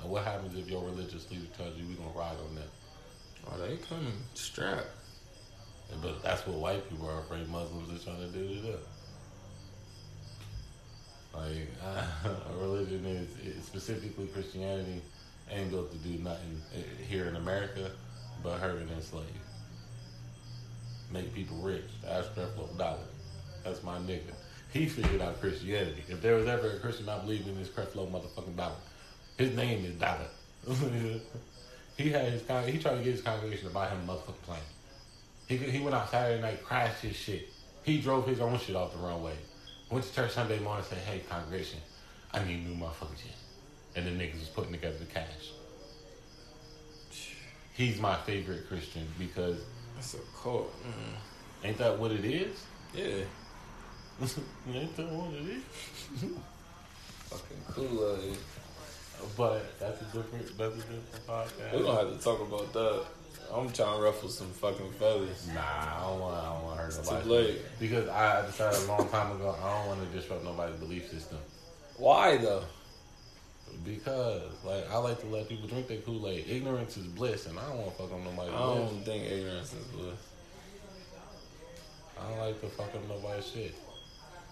And 0.00 0.10
what 0.10 0.24
happens 0.24 0.54
if 0.56 0.68
your 0.68 0.84
religious 0.84 1.30
leader 1.30 1.46
tells 1.56 1.74
you 1.76 1.86
we 1.88 1.94
gonna 1.94 2.10
ride 2.10 2.36
on 2.46 2.54
them? 2.54 2.68
Oh, 3.50 3.58
they 3.58 3.76
coming 3.78 4.12
strapped. 4.34 4.86
But 6.02 6.22
that's 6.22 6.46
what 6.46 6.58
white 6.58 6.88
people 6.90 7.08
are 7.08 7.20
afraid 7.20 7.48
Muslims 7.48 7.90
are 7.90 8.04
trying 8.04 8.20
to 8.20 8.38
do 8.38 8.54
to 8.56 8.60
them. 8.62 8.80
Like, 11.34 11.68
a 12.24 12.53
religion 12.64 13.04
is, 13.06 13.56
is 13.56 13.64
specifically 13.64 14.26
Christianity 14.26 15.02
ain't 15.50 15.70
built 15.70 15.92
to 15.92 15.98
do 15.98 16.22
nothing 16.22 16.60
eh, 16.74 16.80
here 17.06 17.26
in 17.26 17.36
America 17.36 17.90
but 18.42 18.58
hurt 18.58 18.80
and 18.80 18.90
enslave. 18.90 19.26
Make 21.12 21.32
people 21.34 21.56
rich. 21.58 21.84
Ask 22.08 22.34
Creflo 22.34 22.76
Dollar. 22.76 22.98
That's 23.62 23.82
my 23.82 23.98
nigga. 23.98 24.34
He 24.72 24.86
figured 24.86 25.20
out 25.20 25.40
Christianity. 25.40 26.02
If 26.08 26.20
there 26.20 26.34
was 26.34 26.48
ever 26.48 26.70
a 26.70 26.78
Christian 26.80 27.08
I 27.08 27.18
believe 27.20 27.46
in, 27.46 27.56
it's 27.58 27.68
Creflo 27.68 28.10
motherfucking 28.10 28.56
Dollar. 28.56 28.74
His 29.36 29.54
name 29.54 29.84
is 29.84 29.94
Dollar. 29.94 30.26
he 31.96 32.10
had 32.10 32.32
his 32.32 32.42
con- 32.42 32.66
he 32.66 32.78
tried 32.78 32.96
to 32.96 33.04
get 33.04 33.12
his 33.12 33.22
congregation 33.22 33.68
to 33.68 33.74
buy 33.74 33.88
him 33.88 33.98
a 34.08 34.12
motherfucking 34.12 34.42
plane. 34.42 34.60
He 35.46 35.56
he 35.56 35.80
went 35.80 35.94
out 35.94 36.10
Saturday 36.10 36.40
night, 36.40 36.64
crashed 36.64 37.02
his 37.02 37.16
shit. 37.16 37.48
He 37.82 38.00
drove 38.00 38.26
his 38.26 38.40
own 38.40 38.58
shit 38.58 38.74
off 38.74 38.92
the 38.92 38.98
runway. 38.98 39.34
Went 39.90 40.04
to 40.06 40.14
church 40.14 40.32
Sunday 40.32 40.58
morning, 40.58 40.84
said, 40.88 40.98
"Hey, 40.98 41.20
congregation, 41.28 41.80
I 42.34 42.44
need 42.44 42.66
new 42.66 42.74
motherfucking 42.74 43.22
shit." 43.22 43.32
And 43.96 44.06
the 44.06 44.10
niggas 44.10 44.40
was 44.40 44.48
putting 44.48 44.72
together 44.72 44.98
the 44.98 45.06
cash. 45.06 45.52
He's 47.74 48.00
my 48.00 48.16
favorite 48.16 48.68
Christian 48.68 49.06
because 49.18 49.58
That's 49.96 50.14
a 50.14 50.18
cult. 50.42 50.72
Mm. 50.82 51.68
Ain't 51.68 51.78
that 51.78 51.98
what 51.98 52.12
it 52.12 52.24
is? 52.24 52.64
Yeah. 52.94 53.24
Ain't 54.72 54.96
that 54.96 55.08
what 55.10 55.32
it 55.34 55.48
is? 55.48 55.62
Fucking 57.30 57.62
Kool-Aid. 57.68 58.36
But 59.36 59.78
that's 59.80 60.02
a 60.02 60.04
different. 60.04 60.58
That's 60.58 60.74
a 60.74 60.78
different 60.78 61.26
podcast. 61.26 61.72
We 61.72 61.78
don't 61.82 61.96
have 61.96 62.18
to 62.18 62.24
talk 62.24 62.40
about 62.40 62.72
that. 62.74 63.04
I'm 63.52 63.70
trying 63.70 63.96
to 63.96 64.02
ruffle 64.02 64.28
some 64.28 64.48
fucking 64.48 64.90
feathers. 64.92 65.48
Nah, 65.54 65.60
I 65.60 66.00
don't 66.02 66.20
want. 66.20 66.36
I 66.36 66.52
don't 66.52 66.64
want 66.64 66.76
to 66.76 66.82
hurt 66.82 67.04
nobody. 67.04 67.22
too 67.24 67.30
late. 67.30 67.58
Because 67.80 68.08
I 68.08 68.44
decided 68.46 68.82
a 68.82 68.86
long 68.86 69.08
time 69.08 69.32
ago 69.32 69.56
I 69.62 69.78
don't 69.78 69.86
want 69.88 70.00
to 70.12 70.18
disrupt 70.18 70.44
nobody's 70.44 70.78
belief 70.78 71.10
system. 71.10 71.38
Why 71.96 72.36
though? 72.36 72.64
Because 73.84 74.42
like 74.64 74.90
I 74.90 74.96
like 74.98 75.20
to 75.20 75.26
let 75.26 75.48
people 75.48 75.68
drink 75.68 75.88
their 75.88 75.98
Kool 75.98 76.28
Aid. 76.28 76.46
Ignorance 76.48 76.96
is 76.96 77.06
bliss, 77.06 77.46
and 77.46 77.58
I 77.58 77.68
don't 77.68 77.78
want 77.78 77.96
to 77.96 78.02
fuck 78.02 78.12
up 78.12 78.20
nobody's 78.24 78.54
I 78.54 78.58
don't 78.58 79.04
think 79.04 79.24
ignorance 79.30 79.72
is 79.72 79.84
bliss. 79.86 80.18
I 82.20 82.28
don't 82.28 82.38
like 82.38 82.60
to 82.60 82.68
fuck 82.68 82.94
up 82.94 83.08
nobody's 83.08 83.50
shit. 83.50 83.74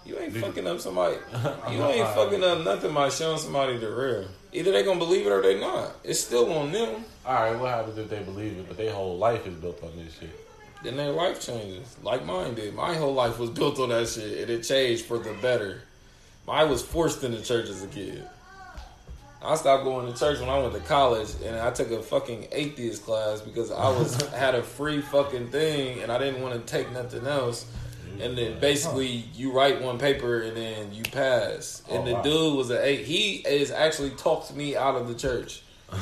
You 0.04 0.18
ain't 0.18 0.32
Dude. 0.32 0.42
fucking 0.42 0.66
up 0.66 0.80
somebody. 0.80 1.16
You 1.70 1.82
ain't 1.84 2.08
fucking 2.08 2.42
up 2.42 2.64
nothing 2.64 2.92
by 2.92 3.08
showing 3.08 3.38
somebody 3.38 3.78
the 3.78 3.88
real. 3.90 4.26
Either 4.52 4.72
they 4.72 4.82
gonna 4.82 4.98
believe 4.98 5.26
it 5.26 5.30
or 5.30 5.40
they 5.40 5.60
not. 5.60 5.92
It's 6.02 6.18
still 6.20 6.52
on 6.52 6.72
them. 6.72 7.04
All 7.24 7.34
right, 7.34 7.58
what 7.58 7.70
happens 7.70 7.98
if 7.98 8.10
they 8.10 8.20
believe 8.20 8.58
it, 8.58 8.66
but 8.68 8.76
their 8.76 8.92
whole 8.92 9.16
life 9.16 9.46
is 9.46 9.54
built 9.54 9.82
on 9.84 9.96
this 9.96 10.18
shit? 10.18 10.30
Then 10.82 10.96
their 10.96 11.12
life 11.12 11.40
changes, 11.40 11.96
like 12.02 12.24
mine 12.26 12.54
did. 12.54 12.74
My 12.74 12.94
whole 12.94 13.14
life 13.14 13.38
was 13.38 13.50
built 13.50 13.78
on 13.78 13.90
that 13.90 14.08
shit, 14.08 14.40
and 14.42 14.50
it 14.50 14.62
changed 14.64 15.04
for 15.04 15.18
the 15.18 15.32
better. 15.34 15.82
I 16.48 16.64
was 16.64 16.82
forced 16.82 17.22
into 17.24 17.42
church 17.42 17.68
as 17.68 17.82
a 17.82 17.86
kid. 17.86 18.28
I 19.44 19.56
stopped 19.56 19.84
going 19.84 20.12
to 20.12 20.16
church 20.18 20.38
when 20.38 20.48
I 20.48 20.58
went 20.60 20.72
to 20.74 20.80
college, 20.80 21.28
and 21.44 21.56
I 21.56 21.70
took 21.72 21.90
a 21.90 22.00
fucking 22.02 22.48
atheist 22.52 23.04
class 23.04 23.40
because 23.40 23.72
I 23.72 23.88
was 23.88 24.20
had 24.30 24.54
a 24.54 24.62
free 24.62 25.00
fucking 25.00 25.50
thing, 25.50 26.00
and 26.00 26.12
I 26.12 26.18
didn't 26.18 26.42
want 26.42 26.54
to 26.54 26.72
take 26.72 26.92
nothing 26.92 27.26
else. 27.26 27.66
And 28.20 28.36
then 28.36 28.60
basically, 28.60 29.24
you 29.34 29.50
write 29.52 29.80
one 29.80 29.98
paper 29.98 30.42
and 30.42 30.54
then 30.56 30.92
you 30.92 31.02
pass. 31.02 31.82
And 31.90 32.02
Oh, 32.02 32.04
the 32.04 32.12
wow. 32.14 32.22
dude 32.22 32.56
was 32.56 32.70
a. 32.70 33.02
He 33.02 33.36
is 33.36 33.70
actually 33.70 34.10
talked 34.10 34.54
me 34.54 34.76
out 34.76 34.94
of 34.96 35.08
the 35.08 35.14
church. 35.14 35.62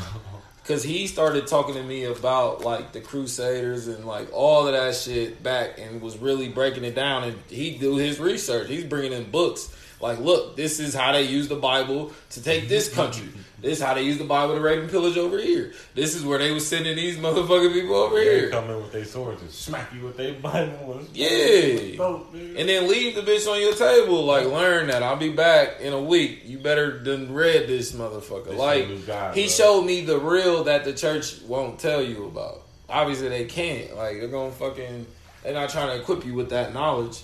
Cause 0.65 0.85
he 0.85 1.09
started 1.09 1.49
talking 1.49 1.75
to 1.75 1.83
me 1.83 2.05
about 2.05 2.61
like 2.65 2.93
the 2.93 3.01
Crusaders 3.01 3.89
and 3.89 4.05
like 4.05 4.29
all 4.33 4.67
of 4.69 4.73
that 4.73 4.95
shit 4.95 5.43
back, 5.43 5.79
and 5.79 6.01
was 6.03 6.19
really 6.19 6.49
breaking 6.49 6.85
it 6.85 6.95
down. 6.95 7.25
And 7.25 7.37
he 7.49 7.77
do 7.79 7.97
his 7.97 8.21
research. 8.21 8.69
He's 8.69 8.85
bringing 8.85 9.13
in 9.13 9.31
books. 9.31 9.75
Like, 10.01 10.19
look, 10.19 10.57
this 10.57 10.81
is 10.81 10.95
how 10.95 11.13
they 11.13 11.25
use 11.25 11.49
the 11.49 11.57
Bible 11.57 12.13
to 12.31 12.43
take 12.43 12.69
this 12.69 12.93
country. 12.93 13.29
This 13.61 13.77
is 13.79 13.85
how 13.85 13.93
they 13.93 14.03
use 14.03 14.17
the 14.17 14.25
Bible 14.25 14.55
to 14.55 14.61
rape 14.63 14.81
and 14.81 14.91
pillage 14.91 15.19
over 15.19 15.39
here. 15.39 15.75
This 15.95 16.15
is 16.15 16.25
where 16.25 16.39
they 16.39 16.51
was 16.53 16.67
sending 16.67 16.97
these 16.97 17.19
motherfucking 17.19 17.75
people 17.75 17.95
over 17.95 18.17
They 18.17 18.25
here. 18.25 18.49
come 18.51 18.71
in 18.71 18.77
with 18.79 18.91
their 18.93 19.05
swords 19.05 19.43
and 19.43 19.51
smack 19.51 19.93
you 19.93 20.03
with 20.05 20.17
their 20.17 20.33
Bible. 20.41 21.03
Yeah. 21.13 21.29
Nigga. 21.29 22.59
And 22.59 22.67
then 22.69 22.89
leave 22.89 23.15
the 23.15 23.21
bitch 23.21 23.47
on 23.47 23.61
your 23.61 23.75
table. 23.75 24.25
Like, 24.25 24.47
learn 24.47 24.87
that. 24.87 25.03
I'll 25.03 25.17
be 25.17 25.29
back 25.33 25.81
in 25.81 25.93
a 25.93 26.01
week. 26.01 26.41
You 26.47 26.59
better 26.59 26.99
than 27.01 27.35
read 27.35 27.67
this 27.69 27.93
motherfucker. 27.93 28.47
This 28.47 28.55
like, 28.59 28.87
he 29.35 29.43
bro. 29.43 29.49
showed 29.49 29.83
me 29.83 30.03
the 30.07 30.19
real 30.19 30.65
that 30.65 30.85
the 30.85 30.95
church 30.95 31.43
won't 31.43 31.79
tell 31.79 32.01
you 32.03 32.25
about. 32.25 32.63
Obviously, 32.89 33.29
they 33.29 33.45
can't. 33.45 33.95
Like, 33.97 34.19
they're 34.19 34.29
gonna 34.29 34.51
fucking. 34.53 35.07
They're 35.43 35.53
not 35.55 35.69
trying 35.69 35.89
to 35.89 36.01
equip 36.03 36.25
you 36.25 36.33
with 36.35 36.49
that 36.51 36.73
knowledge. 36.73 37.21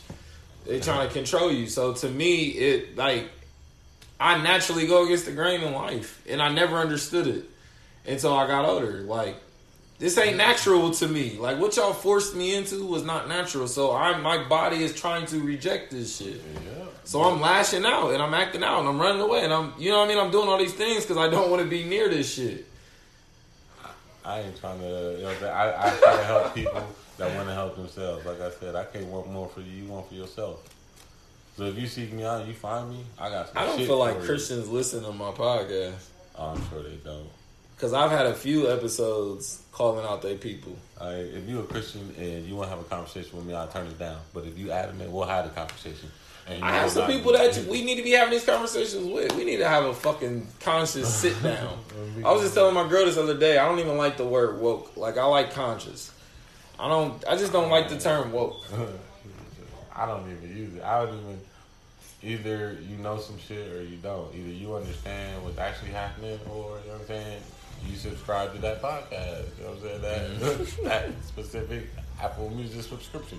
They're 0.67 0.81
trying 0.81 1.07
to 1.07 1.13
control 1.13 1.53
you. 1.53 1.67
So 1.67 1.93
to 1.95 2.09
me, 2.09 2.47
it 2.47 2.97
like 2.97 3.31
I 4.19 4.43
naturally 4.43 4.87
go 4.87 5.05
against 5.05 5.27
the 5.27 5.33
grain 5.33 5.61
in 5.63 5.73
life, 5.73 6.23
and 6.29 6.43
I 6.43 6.53
never 6.53 6.77
understood 6.77 7.27
it 7.27 7.45
until 8.07 8.35
I 8.35 8.47
got 8.47 8.65
older. 8.65 9.03
Like 9.03 9.37
this 9.99 10.19
ain't 10.19 10.37
natural 10.37 10.91
to 10.93 11.09
me. 11.09 11.37
Like 11.39 11.59
what 11.59 11.77
y'all 11.77 11.93
forced 11.93 12.35
me 12.35 12.55
into 12.55 12.87
was 12.87 13.05
not 13.05 13.29
natural. 13.29 13.69
So 13.69 13.95
I'm 13.95 14.23
my 14.23 14.47
body 14.49 14.83
is 14.83 14.95
trying 14.95 15.27
to 15.27 15.41
reject 15.41 15.91
this 15.91 16.19
shit. 16.19 16.43
Yeah. 16.67 16.85
So 17.05 17.23
I'm 17.23 17.41
lashing 17.41 17.85
out 17.85 18.11
and 18.11 18.23
I'm 18.23 18.35
acting 18.35 18.65
out 18.65 18.81
and 18.81 18.89
I'm 18.89 19.01
running 19.01 19.23
away 19.23 19.45
and 19.45 19.53
I'm 19.53 19.73
you 19.79 19.91
know 19.91 19.99
what 20.01 20.07
I 20.07 20.09
mean. 20.09 20.19
I'm 20.19 20.31
doing 20.31 20.49
all 20.49 20.59
these 20.59 20.75
things 20.75 21.03
because 21.03 21.17
I 21.17 21.29
don't 21.29 21.51
want 21.51 21.63
to 21.63 21.69
be 21.69 21.85
near 21.85 22.09
this 22.09 22.35
shit. 22.35 22.67
I 24.25 24.41
ain't 24.41 24.59
trying 24.59 24.81
to, 24.81 24.85
you 24.85 25.23
know 25.23 25.25
what 25.25 25.35
I'm 25.35 25.39
saying? 25.39 25.55
I, 25.55 25.87
I 25.87 25.97
try 25.99 26.17
to 26.17 26.25
help 26.25 26.55
people 26.55 26.83
that 27.19 27.35
want 27.37 27.49
to 27.49 27.55
help 27.55 27.77
themselves. 27.77 28.25
Like 28.27 28.41
I 28.41 28.51
said, 28.51 28.75
I 28.75 28.85
can't 28.85 29.07
want 29.07 29.31
more 29.31 29.49
for 29.49 29.61
you, 29.61 29.85
you 29.85 29.89
want 29.91 30.09
for 30.09 30.15
yourself. 30.15 30.63
So 31.57 31.65
if 31.65 31.79
you 31.79 31.87
seek 31.87 32.13
me 32.13 32.25
out, 32.25 32.47
you 32.47 32.53
find 32.53 32.91
me, 32.91 33.05
I 33.19 33.31
got 33.31 33.49
some 33.49 33.57
I 33.59 33.65
don't 33.67 33.79
shit 33.79 33.87
feel 33.87 33.99
like 33.99 34.17
for 34.17 34.23
you. 34.23 34.27
Christians 34.29 34.69
listen 34.69 35.03
to 35.05 35.13
my 35.13 35.31
podcast 35.31 35.95
Oh, 36.39 36.49
I'm 36.51 36.69
sure 36.69 36.83
they 36.83 36.97
don't. 36.97 37.29
because 37.75 37.95
I've 37.95 38.11
had 38.11 38.27
a 38.27 38.35
few 38.35 38.71
episodes 38.71 39.63
calling 39.73 40.05
out 40.05 40.21
their 40.21 40.35
people. 40.37 40.77
I, 41.01 41.13
if 41.15 41.49
you're 41.49 41.63
a 41.63 41.67
Christian 41.67 42.15
and 42.19 42.45
you 42.47 42.55
want 42.57 42.69
to 42.71 42.77
have 42.77 42.85
a 42.85 42.89
conversation 42.89 43.37
with 43.39 43.47
me, 43.47 43.55
I'll 43.55 43.69
turn 43.69 43.87
it 43.87 43.99
down. 43.99 44.19
But 44.35 44.45
if 44.45 44.59
you 44.59 44.71
adamant, 44.71 45.11
we'll 45.11 45.25
have 45.27 45.47
a 45.47 45.49
conversation. 45.51 46.11
And 46.47 46.59
you 46.59 46.65
I 46.65 46.73
will 46.73 46.79
have 46.81 46.91
some 46.91 47.01
not 47.03 47.11
people 47.11 47.33
be- 47.33 47.39
that 47.39 47.67
we 47.67 47.83
need 47.85 47.97
to 47.97 48.03
be 48.03 48.11
having 48.13 48.33
these 48.33 48.45
conversations 48.45 49.07
with. 49.07 49.35
We 49.35 49.45
need 49.45 49.57
to 49.57 49.69
have 49.69 49.85
a 49.85 49.95
fucking 49.95 50.47
conscious 50.61 51.13
sit 51.13 51.43
down. 51.43 51.79
I 52.25 52.33
was 52.33 52.43
just 52.43 52.53
telling 52.55 52.75
my 52.75 52.87
girl 52.87 53.07
this 53.07 53.17
other 53.17 53.37
day. 53.37 53.57
I 53.59 53.67
don't 53.67 53.79
even 53.79 53.97
like 53.97 54.19
the 54.19 54.27
word 54.27 54.61
woke. 54.61 54.95
Like 54.97 55.17
I 55.17 55.25
like 55.25 55.53
conscious. 55.55 56.13
I 56.79 56.89
don't. 56.89 57.25
I 57.27 57.37
just 57.37 57.53
don't 57.53 57.71
like 57.71 57.89
the 57.89 57.99
term 57.99 58.33
woke. 58.33 58.63
I 59.95 60.07
don't 60.07 60.31
even 60.31 60.57
use 60.57 60.75
it. 60.75 60.83
I 60.83 61.05
don't 61.05 61.15
even. 61.15 61.41
Either 62.23 62.77
you 62.83 62.97
know 62.97 63.19
some 63.19 63.39
shit 63.39 63.73
or 63.73 63.83
you 63.83 63.97
don't. 63.97 64.35
Either 64.35 64.49
you 64.49 64.75
understand 64.75 65.43
what's 65.45 65.59
actually 65.59 65.91
happening, 65.91 66.39
or 66.51 66.79
you 66.81 66.89
know 66.89 66.93
what 66.93 67.01
I'm 67.03 67.07
saying. 67.07 67.43
You 67.89 67.97
subscribe 67.97 68.55
to 68.55 68.61
that 68.63 68.83
podcast. 68.83 69.45
You 69.59 69.65
know 69.65 69.71
what 69.71 69.77
I'm 69.77 69.83
saying? 69.83 70.03
That 70.03 70.31
mm-hmm. 70.31 70.85
that 70.89 71.11
specific 71.25 71.87
Apple 72.21 72.51
Music 72.51 72.83
subscription, 72.83 73.39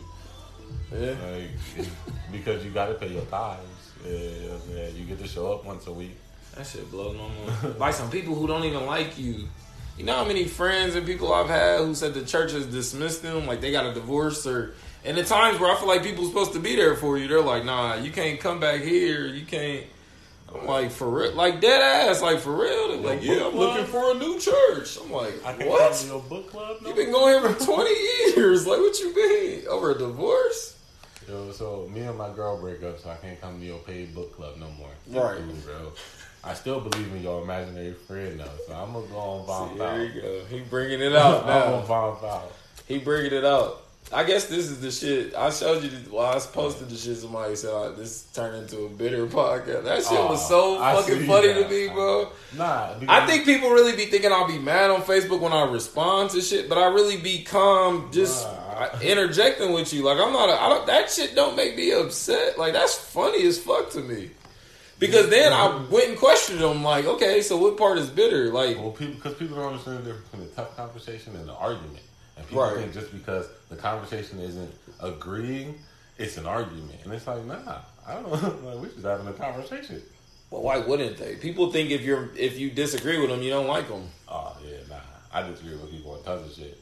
Yeah. 0.92 1.16
like 1.32 1.88
because 2.32 2.64
you 2.64 2.72
got 2.72 2.88
to 2.88 2.94
pay 2.96 3.10
your 3.10 3.26
tithes. 3.26 3.62
Yeah, 4.06 4.12
you 4.12 4.20
know 4.20 4.54
what 4.54 4.62
I'm 4.62 4.74
saying? 4.74 4.96
You 4.96 5.06
get 5.06 5.20
to 5.20 5.28
show 5.28 5.54
up 5.54 5.66
once 5.66 5.88
a 5.88 5.92
week. 5.92 6.16
That 6.56 6.66
shit 6.66 6.90
blows 6.90 7.16
my 7.16 7.28
mind. 7.68 7.80
like 7.80 7.94
some 7.94 8.10
people 8.10 8.36
who 8.36 8.48
don't 8.48 8.64
even 8.64 8.86
like 8.86 9.18
you. 9.18 9.48
You 9.98 10.06
know 10.06 10.16
how 10.16 10.26
many 10.26 10.46
friends 10.46 10.96
and 10.96 11.06
people 11.06 11.34
I've 11.34 11.50
had 11.50 11.80
who 11.80 11.96
said 11.96 12.14
the 12.14 12.24
church 12.24 12.52
has 12.52 12.68
dismissed 12.68 13.24
them, 13.24 13.48
like 13.48 13.62
they 13.62 13.72
got 13.72 13.86
a 13.86 13.94
divorce 13.94 14.46
or. 14.46 14.74
And 15.04 15.18
the 15.18 15.24
times 15.24 15.60
where 15.60 15.72
I 15.72 15.78
feel 15.78 15.88
like 15.88 16.04
people 16.04 16.28
supposed 16.28 16.54
to 16.54 16.60
be 16.60 16.76
there 16.76 16.96
for 16.96 17.18
you, 17.18 17.28
they're 17.28 17.42
like, 17.42 17.64
nah, 17.64 17.96
you 17.96 18.12
can't 18.12 18.40
come 18.40 18.60
back 18.60 18.82
here. 18.82 19.26
You 19.26 19.46
can't. 19.46 19.86
I'm 20.54 20.66
like, 20.66 20.92
for 20.92 21.10
real? 21.10 21.34
Like, 21.34 21.62
dead 21.62 21.82
ass, 21.82 22.22
like, 22.22 22.40
for 22.40 22.54
real? 22.54 22.90
They're 22.90 22.98
like, 22.98 23.24
yeah, 23.24 23.48
I'm 23.48 23.56
looking 23.56 23.86
for 23.86 24.12
a 24.12 24.14
new 24.16 24.40
church. 24.40 24.98
I'm 24.98 25.12
like, 25.12 25.34
I 25.46 25.54
what? 25.66 26.06
your 26.06 26.22
book 26.22 26.50
club. 26.50 26.78
No? 26.82 26.88
You've 26.88 26.98
been 26.98 27.12
going 27.12 27.42
here 27.42 27.54
for 27.54 27.66
20 27.66 27.90
years. 28.36 28.68
Like, 28.68 28.80
what 28.80 29.00
you 29.00 29.16
mean? 29.16 29.68
Over 29.68 29.92
a 29.92 29.98
divorce? 29.98 30.78
Yo, 31.28 31.52
so 31.52 31.90
me 31.94 32.02
and 32.02 32.18
my 32.18 32.34
girl 32.34 32.60
break 32.60 32.84
up, 32.84 33.00
so 33.00 33.10
I 33.10 33.16
can't 33.16 33.40
come 33.42 33.60
to 33.60 33.66
your 33.66 33.80
paid 33.80 34.16
book 34.16 34.36
club 34.36 34.56
no 34.58 34.70
more. 34.72 34.92
Right. 35.08 35.40
Ooh, 35.40 35.54
bro. 35.66 35.92
I 36.48 36.54
still 36.54 36.80
believe 36.80 37.14
in 37.14 37.22
your 37.24 37.42
imaginary 37.44 37.94
friend 37.94 38.40
though, 38.40 38.46
so 38.68 38.74
I'm 38.74 38.94
gonna 38.94 39.08
go 39.08 39.18
on 39.18 39.42
See, 39.42 39.48
bomb 39.48 39.78
there 39.78 39.90
out. 39.90 40.16
you 40.16 40.22
go. 40.22 40.46
He 40.50 40.60
bringing 40.62 41.02
it 41.02 41.16
out 41.16 41.42
I'm 41.44 41.48
now. 41.48 41.66
gonna 41.72 41.88
bomb 41.88 42.26
out. 42.26 42.52
He 42.88 42.98
bringing 43.00 43.34
it 43.34 43.46
out. 43.46 43.84
I 44.14 44.24
guess 44.24 44.46
this 44.46 44.70
is 44.70 44.80
the 44.80 44.90
shit. 44.90 45.36
I 45.36 45.50
showed 45.50 45.84
you. 45.84 45.90
The, 45.90 46.10
well, 46.10 46.28
I 46.34 46.40
posted 46.40 46.88
the 46.90 46.96
shit. 46.96 47.18
Somebody 47.18 47.58
said 47.58 47.72
oh, 47.74 47.92
this 47.92 48.24
turned 48.34 48.56
into 48.56 48.86
a 48.86 48.90
bitter 48.90 49.28
podcast. 49.28 49.84
That 49.84 50.02
shit 50.04 50.14
was 50.14 50.50
oh, 50.50 50.78
so 50.78 50.82
I 50.82 50.96
fucking 50.96 51.20
see 51.20 51.28
funny 51.28 51.54
to 51.54 51.68
me, 51.68 51.90
bro. 51.90 52.30
Nah, 52.56 52.94
I 53.10 53.26
think 53.28 53.44
people 53.44 53.70
really 53.70 53.98
be 53.98 54.06
thinking 54.06 54.32
I'll 54.32 54.48
be 54.48 54.60
mad 54.60 54.92
on 54.92 55.02
Facebook 55.02 55.42
when 55.42 55.52
I 55.52 55.70
respond 55.70 56.30
to 56.30 56.42
shit, 56.42 56.70
but 56.70 56.78
I 56.78 56.86
really 56.86 57.18
be 57.18 57.44
calm, 57.44 58.10
just 58.14 58.48
Nah. 58.48 58.88
interjecting 59.02 59.74
with 59.74 59.92
you. 59.92 60.04
Like 60.04 60.20
I'm 60.20 60.32
not. 60.32 60.48
A, 60.52 60.54
I 60.62 60.70
don't. 60.70 60.88
That 60.88 61.12
shit 61.12 61.36
don't 61.36 61.58
make 61.58 61.76
me 61.76 61.92
upset. 61.92 62.58
Like 62.58 62.72
that's 62.72 62.94
funny 62.96 63.46
as 63.46 63.58
fuck 63.58 63.90
to 63.92 64.00
me. 64.00 64.30
Because 65.00 65.30
then 65.30 65.54
I 65.54 65.68
mm-hmm. 65.68 65.94
went 65.94 66.10
and 66.10 66.18
questioned 66.18 66.60
them. 66.60 66.84
Like, 66.84 67.06
okay, 67.06 67.42
so 67.42 67.58
what 67.58 67.78
part 67.78 67.98
is 67.98 68.10
bitter? 68.10 68.52
Like, 68.52 68.78
well, 68.78 68.92
people 68.92 69.16
because 69.16 69.36
people 69.36 69.58
don't 69.58 69.74
understand 69.74 70.00
the 70.00 70.04
difference 70.04 70.30
between 70.30 70.48
a 70.48 70.52
tough 70.52 70.76
conversation 70.76 71.36
and 71.36 71.44
an 71.44 71.56
argument, 71.56 72.04
and 72.36 72.48
people 72.48 72.64
Right. 72.64 72.78
think 72.78 72.94
just 72.94 73.12
because 73.12 73.48
the 73.70 73.76
conversation 73.76 74.40
isn't 74.40 74.74
agreeing, 75.00 75.76
it's 76.18 76.38
an 76.38 76.48
argument, 76.48 77.00
and 77.04 77.14
it's 77.14 77.28
like 77.28 77.46
nah, 77.46 77.80
I 78.08 78.14
don't. 78.16 78.32
like, 78.66 78.76
we're 78.76 78.88
just 78.88 79.06
having 79.06 79.28
a 79.28 79.34
conversation. 79.34 80.02
well, 80.50 80.64
why 80.64 80.80
wouldn't 80.80 81.18
they? 81.18 81.36
People 81.36 81.72
think 81.72 81.92
if 81.92 82.02
you're 82.02 82.30
if 82.36 82.58
you 82.58 82.72
disagree 82.72 83.20
with 83.20 83.30
them, 83.30 83.44
you 83.44 83.52
don't 83.52 83.68
like 83.68 83.88
them. 83.88 84.08
Oh 84.28 84.58
yeah, 84.66 84.78
nah, 84.90 84.96
I 85.32 85.48
disagree 85.48 85.76
with 85.76 85.92
people 85.92 86.14
on 86.14 86.24
tons 86.24 86.50
of 86.50 86.58
shit. 86.58 86.82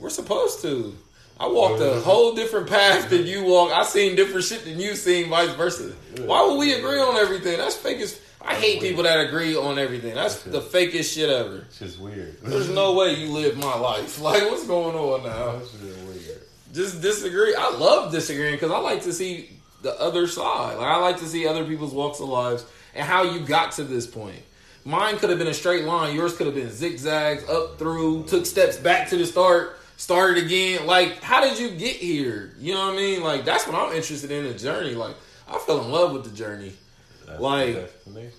We're 0.00 0.10
supposed 0.10 0.62
to. 0.62 0.96
I 1.38 1.46
walked 1.48 1.80
a 1.80 2.00
whole 2.00 2.34
different 2.34 2.68
path 2.68 3.08
than 3.08 3.26
you 3.26 3.44
walk. 3.44 3.72
I 3.72 3.84
seen 3.84 4.16
different 4.16 4.44
shit 4.44 4.64
than 4.64 4.78
you 4.80 4.94
seen, 4.94 5.30
vice 5.30 5.50
versa. 5.54 5.92
Why 6.22 6.46
would 6.46 6.58
we 6.58 6.74
agree 6.74 6.98
on 6.98 7.16
everything? 7.16 7.56
That's 7.58 7.76
fake 7.76 8.00
as. 8.00 8.20
I 8.42 8.54
hate 8.54 8.80
people 8.80 9.02
that 9.02 9.20
agree 9.20 9.54
on 9.54 9.78
everything. 9.78 10.14
That's 10.14 10.42
the 10.42 10.62
fakest 10.62 11.14
shit 11.14 11.28
ever. 11.28 11.56
It's 11.68 11.78
just 11.78 11.98
weird. 11.98 12.38
There's 12.42 12.70
no 12.70 12.94
way 12.98 13.14
you 13.14 13.28
live 13.32 13.58
my 13.58 13.76
life. 13.78 14.18
Like, 14.22 14.42
what's 14.44 14.66
going 14.66 14.96
on 14.96 15.22
now? 15.24 15.58
That's 15.58 15.72
just 15.72 15.98
weird. 16.06 16.40
Just 16.72 17.02
disagree. 17.02 17.54
I 17.54 17.70
love 17.70 18.12
disagreeing 18.12 18.54
because 18.54 18.70
I 18.70 18.78
like 18.78 19.02
to 19.02 19.12
see 19.12 19.50
the 19.82 19.98
other 20.00 20.26
side. 20.26 20.78
Like, 20.78 20.86
I 20.86 20.96
like 20.96 21.18
to 21.18 21.26
see 21.26 21.46
other 21.46 21.64
people's 21.64 21.92
walks 21.92 22.20
of 22.20 22.28
lives 22.28 22.64
and 22.94 23.06
how 23.06 23.24
you 23.24 23.40
got 23.40 23.72
to 23.72 23.84
this 23.84 24.06
point. 24.06 24.40
Mine 24.84 25.18
could 25.18 25.28
have 25.28 25.38
been 25.38 25.48
a 25.48 25.54
straight 25.54 25.84
line. 25.84 26.14
Yours 26.16 26.34
could 26.34 26.46
have 26.46 26.54
been 26.54 26.70
zigzags 26.70 27.46
up 27.48 27.78
through, 27.78 28.24
took 28.24 28.46
steps 28.46 28.76
back 28.78 29.10
to 29.10 29.16
the 29.16 29.26
start. 29.26 29.79
Start 30.00 30.38
it 30.38 30.44
again. 30.44 30.86
Like, 30.86 31.22
how 31.22 31.42
did 31.42 31.58
you 31.58 31.70
get 31.70 31.96
here? 31.96 32.54
You 32.58 32.72
know 32.74 32.86
what 32.86 32.94
I 32.94 32.96
mean? 32.96 33.22
Like, 33.22 33.44
that's 33.44 33.66
what 33.66 33.76
I'm 33.76 33.94
interested 33.94 34.30
in 34.30 34.44
the 34.44 34.54
journey. 34.54 34.94
Like, 34.94 35.14
I 35.46 35.58
fell 35.58 35.82
in 35.84 35.90
love 35.90 36.12
with 36.12 36.24
the 36.24 36.30
journey. 36.30 36.72
That's 37.26 37.40
Like- 37.40 37.74
the. 37.74 37.90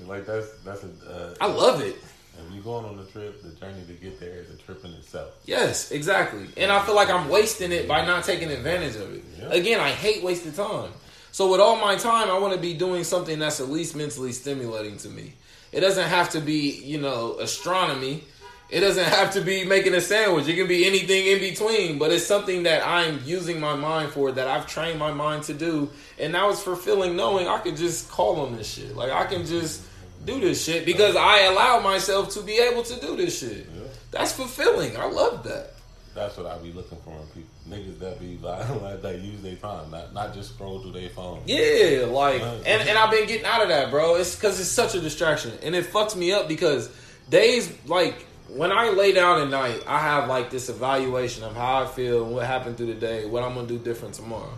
Like 0.05 0.25
that's 0.25 0.51
that's 0.65 0.83
a. 0.83 0.89
Uh, 1.09 1.35
I 1.39 1.45
love 1.47 1.81
it. 1.81 1.95
If 1.95 2.53
you're 2.53 2.63
going 2.63 2.85
on 2.85 2.97
the 2.97 3.05
trip, 3.05 3.41
the 3.43 3.49
journey 3.51 3.81
to 3.87 3.93
get 3.93 4.19
there 4.19 4.35
is 4.35 4.49
a 4.49 4.55
trip 4.57 4.83
in 4.83 4.91
itself. 4.93 5.29
Yes, 5.45 5.91
exactly. 5.91 6.47
And 6.57 6.71
I 6.71 6.83
feel 6.83 6.95
like 6.95 7.09
I'm 7.09 7.29
wasting 7.29 7.71
it 7.71 7.87
by 7.87 8.03
not 8.05 8.23
taking 8.25 8.49
advantage 8.49 8.95
of 8.95 9.13
it. 9.13 9.23
Yeah. 9.39 9.49
Again, 9.49 9.79
I 9.79 9.89
hate 9.89 10.23
wasted 10.23 10.55
time. 10.55 10.91
So 11.31 11.49
with 11.51 11.61
all 11.61 11.77
my 11.77 11.95
time, 11.95 12.29
I 12.29 12.37
want 12.39 12.53
to 12.53 12.59
be 12.59 12.73
doing 12.73 13.03
something 13.05 13.39
that's 13.39 13.61
at 13.61 13.69
least 13.69 13.95
mentally 13.95 14.31
stimulating 14.33 14.97
to 14.97 15.09
me. 15.09 15.33
It 15.71 15.79
doesn't 15.81 16.07
have 16.09 16.31
to 16.31 16.41
be, 16.41 16.81
you 16.83 16.99
know, 16.99 17.37
astronomy. 17.39 18.23
It 18.71 18.79
doesn't 18.79 19.03
have 19.03 19.33
to 19.33 19.41
be 19.41 19.65
making 19.65 19.93
a 19.95 20.01
sandwich. 20.01 20.47
It 20.47 20.55
can 20.55 20.67
be 20.67 20.87
anything 20.87 21.27
in 21.27 21.39
between, 21.39 21.99
but 21.99 22.09
it's 22.11 22.25
something 22.25 22.63
that 22.63 22.87
I'm 22.87 23.19
using 23.25 23.59
my 23.59 23.75
mind 23.75 24.11
for 24.13 24.31
that 24.31 24.47
I've 24.47 24.65
trained 24.65 24.97
my 24.97 25.11
mind 25.11 25.43
to 25.43 25.53
do. 25.53 25.89
And 26.17 26.31
now 26.31 26.49
it's 26.49 26.63
fulfilling 26.63 27.17
knowing 27.17 27.49
I 27.49 27.59
could 27.59 27.75
just 27.75 28.09
call 28.09 28.39
on 28.39 28.55
this 28.55 28.73
shit. 28.73 28.95
Like 28.95 29.11
I 29.11 29.25
can 29.25 29.45
just 29.45 29.83
do 30.25 30.39
this 30.39 30.63
shit 30.63 30.85
because 30.85 31.17
I 31.17 31.41
allow 31.41 31.81
myself 31.81 32.29
to 32.35 32.41
be 32.41 32.59
able 32.59 32.83
to 32.83 32.99
do 33.01 33.17
this 33.17 33.39
shit. 33.39 33.67
Yeah. 33.75 33.81
That's 34.11 34.31
fulfilling. 34.31 34.95
I 34.95 35.05
love 35.05 35.43
that. 35.43 35.73
That's 36.15 36.37
what 36.37 36.45
I 36.45 36.57
be 36.57 36.71
looking 36.71 36.97
for 36.99 37.11
in 37.11 37.27
people. 37.27 37.49
Niggas 37.69 37.99
that 37.99 38.19
be 38.19 38.37
like, 38.41 39.01
that 39.01 39.19
use 39.19 39.41
their 39.41 39.55
time, 39.55 39.91
not 39.91 40.13
not 40.13 40.33
just 40.33 40.55
scroll 40.55 40.79
through 40.79 40.93
their 40.93 41.09
phone. 41.09 41.41
Yeah, 41.45 42.05
like, 42.09 42.41
and, 42.41 42.67
and 42.67 42.97
I've 42.97 43.11
been 43.11 43.27
getting 43.27 43.45
out 43.45 43.61
of 43.61 43.69
that, 43.69 43.91
bro. 43.91 44.15
It's 44.15 44.35
because 44.35 44.59
it's 44.59 44.69
such 44.69 44.95
a 44.95 44.99
distraction, 44.99 45.51
and 45.61 45.75
it 45.75 45.85
fucks 45.85 46.15
me 46.15 46.33
up 46.33 46.47
because 46.49 46.89
days 47.29 47.71
like 47.85 48.25
when 48.55 48.71
I 48.71 48.89
lay 48.89 49.13
down 49.13 49.41
at 49.41 49.49
night, 49.49 49.83
I 49.87 49.99
have 49.99 50.27
like 50.27 50.49
this 50.49 50.69
evaluation 50.69 51.43
of 51.43 51.55
how 51.55 51.83
I 51.83 51.85
feel 51.85 52.25
what 52.25 52.45
happened 52.45 52.77
through 52.77 52.87
the 52.87 52.99
day, 52.99 53.25
what 53.25 53.43
I'm 53.43 53.53
gonna 53.53 53.67
do 53.67 53.79
different 53.79 54.15
tomorrow. 54.15 54.53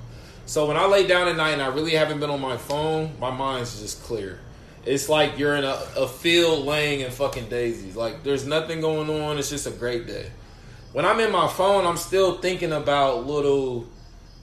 So 0.46 0.68
when 0.68 0.78
I 0.78 0.86
lay 0.86 1.08
down 1.08 1.28
at 1.28 1.36
night 1.36 1.52
and 1.52 1.62
I 1.62 1.68
really 1.68 1.92
haven't 1.92 2.20
been 2.20 2.30
on 2.30 2.42
my 2.42 2.58
phone, 2.58 3.12
my 3.20 3.32
mind's 3.32 3.80
just 3.80 4.04
clear. 4.04 4.40
It's 4.86 5.08
like 5.08 5.38
you're 5.38 5.56
in 5.56 5.64
a, 5.64 5.80
a 5.96 6.08
field 6.08 6.66
laying 6.66 7.02
in 7.02 7.12
fucking 7.12 7.50
daisies. 7.50 7.96
Like 7.96 8.24
there's 8.24 8.46
nothing 8.46 8.82
going 8.82 9.10
on. 9.10 9.38
It's 9.38 9.50
just 9.50 9.68
a 9.68 9.72
great 9.72 10.08
day. 10.08 10.30
When 10.92 11.06
I'm 11.06 11.20
in 11.20 11.32
my 11.32 11.48
phone, 11.48 11.86
I'm 11.86 11.98
still 11.98 12.40
thinking 12.40 12.74
about 12.74 13.26
little 13.26 13.88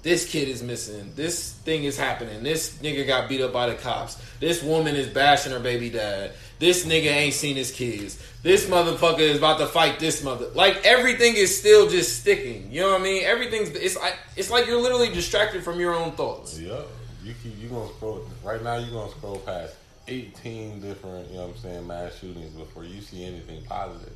this 0.03 0.31
kid 0.31 0.49
is 0.49 0.63
missing. 0.63 1.13
This 1.15 1.53
thing 1.53 1.85
is 1.85 1.99
happening. 1.99 2.43
This 2.43 2.79
nigga 2.79 3.07
got 3.07 3.29
beat 3.29 3.43
up 3.43 3.53
by 3.53 3.67
the 3.69 3.75
cops. 3.75 4.17
This 4.41 4.63
woman 4.63 4.97
is 4.97 5.07
bashing 5.07 5.53
her 5.53 5.61
baby 5.61 5.91
dad. 5.91 6.33
This 6.61 6.85
nigga 6.85 7.07
ain't 7.07 7.33
seen 7.33 7.57
his 7.57 7.73
kids. 7.73 8.23
This 8.43 8.67
motherfucker 8.67 9.21
is 9.21 9.39
about 9.39 9.59
to 9.61 9.67
fight 9.67 9.99
this 9.99 10.23
mother. 10.23 10.49
Like 10.55 10.85
everything 10.85 11.35
is 11.35 11.59
still 11.59 11.89
just 11.89 12.21
sticking. 12.21 12.71
You 12.71 12.83
know 12.83 12.93
what 12.93 13.01
I 13.01 13.05
mean? 13.05 13.25
Everything's 13.25 13.71
it's 13.71 13.97
like 13.97 14.15
it's 14.37 14.51
like 14.51 14.67
you're 14.67 14.81
literally 14.81 15.11
distracted 15.11 15.65
from 15.65 15.81
your 15.81 15.95
own 15.95 16.13
thoughts. 16.13 16.61
Yeah, 16.61 16.83
you 17.25 17.33
keep 17.43 17.59
you 17.59 17.71
gonna 17.71 17.89
scroll 17.95 18.27
right 18.45 18.63
now. 18.63 18.77
You 18.77 18.93
gonna 18.93 19.11
scroll 19.11 19.39
past 19.39 19.75
eighteen 20.07 20.81
different, 20.81 21.31
you 21.31 21.37
know 21.37 21.47
what 21.47 21.57
I'm 21.57 21.63
saying, 21.63 21.87
mass 21.87 22.19
shootings 22.19 22.53
before 22.53 22.85
you 22.85 23.01
see 23.01 23.25
anything 23.25 23.65
positive. 23.65 24.13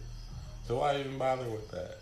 So 0.65 0.81
why 0.81 0.99
even 1.01 1.17
bother 1.17 1.49
with 1.49 1.71
that? 1.71 1.97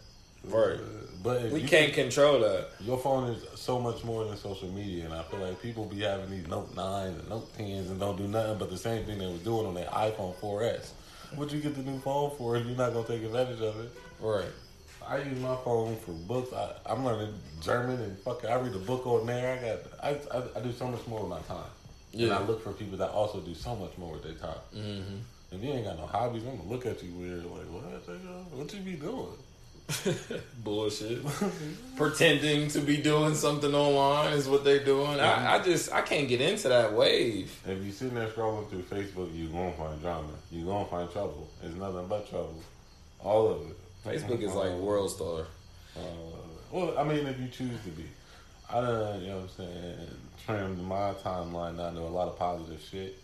Right. 0.45 0.75
Uh, 0.75 1.12
But 1.23 1.43
if 1.43 1.53
We 1.53 1.61
you 1.61 1.69
can't 1.69 1.93
control 1.93 2.41
that. 2.41 2.69
Your 2.81 2.99
phone 2.99 3.31
is 3.31 3.45
so 3.55 3.79
much 3.79 4.03
more 4.03 4.25
than 4.25 4.37
social 4.37 4.69
media, 4.69 5.05
and 5.05 5.15
I 5.15 5.23
feel 5.23 5.41
like 5.41 5.63
people 5.63 5.85
be 5.85 6.01
having 6.01 6.31
these 6.31 6.47
Note 6.49 6.75
nines 6.75 7.19
and 7.19 7.29
Note 7.29 7.57
tens 7.57 7.91
and 7.91 8.01
don't 8.01 8.17
do 8.17 8.27
nothing 8.27 8.59
but 8.59 8.71
the 8.71 8.77
same 8.77 9.05
thing 9.05 9.19
they 9.19 9.27
was 9.27 9.41
doing 9.41 9.67
on 9.67 9.75
their 9.75 9.87
iPhone 9.87 10.35
4S. 10.37 10.91
What 11.37 11.53
you 11.53 11.61
get 11.61 11.75
the 11.75 11.83
new 11.83 11.99
phone 12.01 12.33
for 12.37 12.57
if 12.57 12.67
you're 12.67 12.77
not 12.77 12.93
gonna 12.93 13.07
take 13.07 13.23
advantage 13.23 13.61
of 13.61 13.79
it? 13.81 13.93
Right. 14.21 14.51
I 15.09 15.19
use 15.19 15.39
my 15.41 15.57
phone 15.65 15.97
for 15.97 16.13
books. 16.13 16.53
I, 16.53 16.73
I'm 16.87 17.05
learning 17.05 17.35
German 17.61 18.01
and 18.01 18.19
fucking. 18.19 18.49
I 18.51 18.57
read 18.57 18.75
a 18.75 18.79
book 18.79 19.07
on 19.07 19.27
there. 19.27 19.59
I 19.59 20.11
got. 20.11 20.23
I, 20.33 20.39
I, 20.39 20.59
I 20.59 20.63
do 20.63 20.73
so 20.73 20.89
much 20.89 21.07
more 21.07 21.21
with 21.21 21.31
my 21.31 21.41
time. 21.41 21.71
And 22.13 22.33
I 22.33 22.43
look 22.43 22.63
for 22.63 22.73
people 22.73 22.99
that 22.99 23.11
also 23.11 23.41
do 23.41 23.55
so 23.55 23.75
much 23.75 23.97
more 23.97 24.13
with 24.13 24.23
their 24.23 24.35
time. 24.35 24.59
Mm-hmm. 24.77 25.17
If 25.53 25.63
you 25.63 25.71
ain't 25.71 25.85
got 25.85 25.99
no 25.99 26.07
hobbies, 26.07 26.43
I'm 26.45 26.59
gonna 26.59 26.69
look 26.69 26.85
at 26.87 27.03
you 27.03 27.13
weird. 27.13 27.45
Like 27.45 27.71
what? 27.71 27.85
What 28.53 28.75
you 28.75 28.81
be 28.81 28.93
doing? 28.97 29.33
Bullshit. 30.65 31.21
Pretending 31.97 32.69
to 32.69 32.81
be 32.81 32.97
doing 32.97 33.35
something 33.35 33.75
online 33.75 34.33
is 34.33 34.49
what 34.49 34.65
they're 34.65 34.85
doing. 34.85 35.21
I, 35.21 35.57
I 35.57 35.63
just 35.63 35.93
I 35.93 36.03
can't 36.03 36.29
get 36.29 36.41
into 36.41 36.69
that 36.69 36.93
wave. 36.93 37.53
If 37.67 37.83
you're 37.83 37.93
sitting 37.93 38.15
there 38.15 38.29
scrolling 38.29 38.69
through 38.71 38.83
Facebook, 38.83 39.31
you're 39.35 39.51
gonna 39.51 39.73
find 39.73 40.01
drama. 40.01 40.29
You're 40.51 40.67
gonna 40.67 40.87
find 40.87 41.11
trouble. 41.11 41.49
It's 41.63 41.75
nothing 41.75 42.07
but 42.07 42.29
trouble. 42.29 42.61
All 43.21 43.49
of 43.49 43.71
it. 43.71 43.77
Facebook 44.05 44.43
is 44.43 44.55
like 44.55 44.71
WorldStar. 44.71 45.47
Uh, 45.97 46.01
well, 46.71 46.99
I 46.99 47.05
mean, 47.05 47.27
if 47.27 47.39
you 47.39 47.49
choose 47.49 47.81
to 47.85 47.91
be. 47.91 48.05
I 48.71 48.81
done, 48.81 49.21
you 49.21 49.29
know 49.29 49.37
what 49.37 49.43
I'm 49.43 49.49
saying, 49.51 49.99
trimmed 50.47 50.79
my 50.79 51.13
timeline 51.23 51.77
down 51.77 51.95
to 51.95 52.01
a 52.01 52.09
lot 52.09 52.29
of 52.29 52.39
positive 52.39 52.81
shit. 52.81 53.19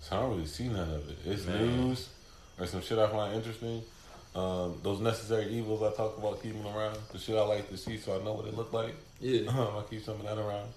So 0.00 0.16
I 0.16 0.20
don't 0.20 0.30
really 0.30 0.46
see 0.46 0.68
none 0.68 0.88
of 0.88 1.08
it. 1.08 1.18
It's 1.24 1.44
Man. 1.46 1.88
news 1.88 2.08
or 2.58 2.66
some 2.66 2.80
shit 2.80 2.98
I 2.98 3.08
find 3.08 3.34
interesting. 3.34 3.82
Um, 4.38 4.78
those 4.84 5.00
necessary 5.00 5.48
evils 5.48 5.82
I 5.82 5.96
talk 5.96 6.16
about 6.16 6.40
keeping 6.40 6.64
around. 6.64 6.96
The 7.12 7.18
shit 7.18 7.36
I 7.36 7.42
like 7.42 7.68
to 7.70 7.76
see 7.76 7.98
so 7.98 8.18
I 8.18 8.24
know 8.24 8.34
what 8.34 8.46
it 8.46 8.56
look 8.56 8.72
like. 8.72 8.94
Yeah. 9.20 9.50
I 9.50 9.82
keep 9.90 10.04
some 10.04 10.20
of 10.20 10.26
that 10.26 10.38
around. 10.38 10.68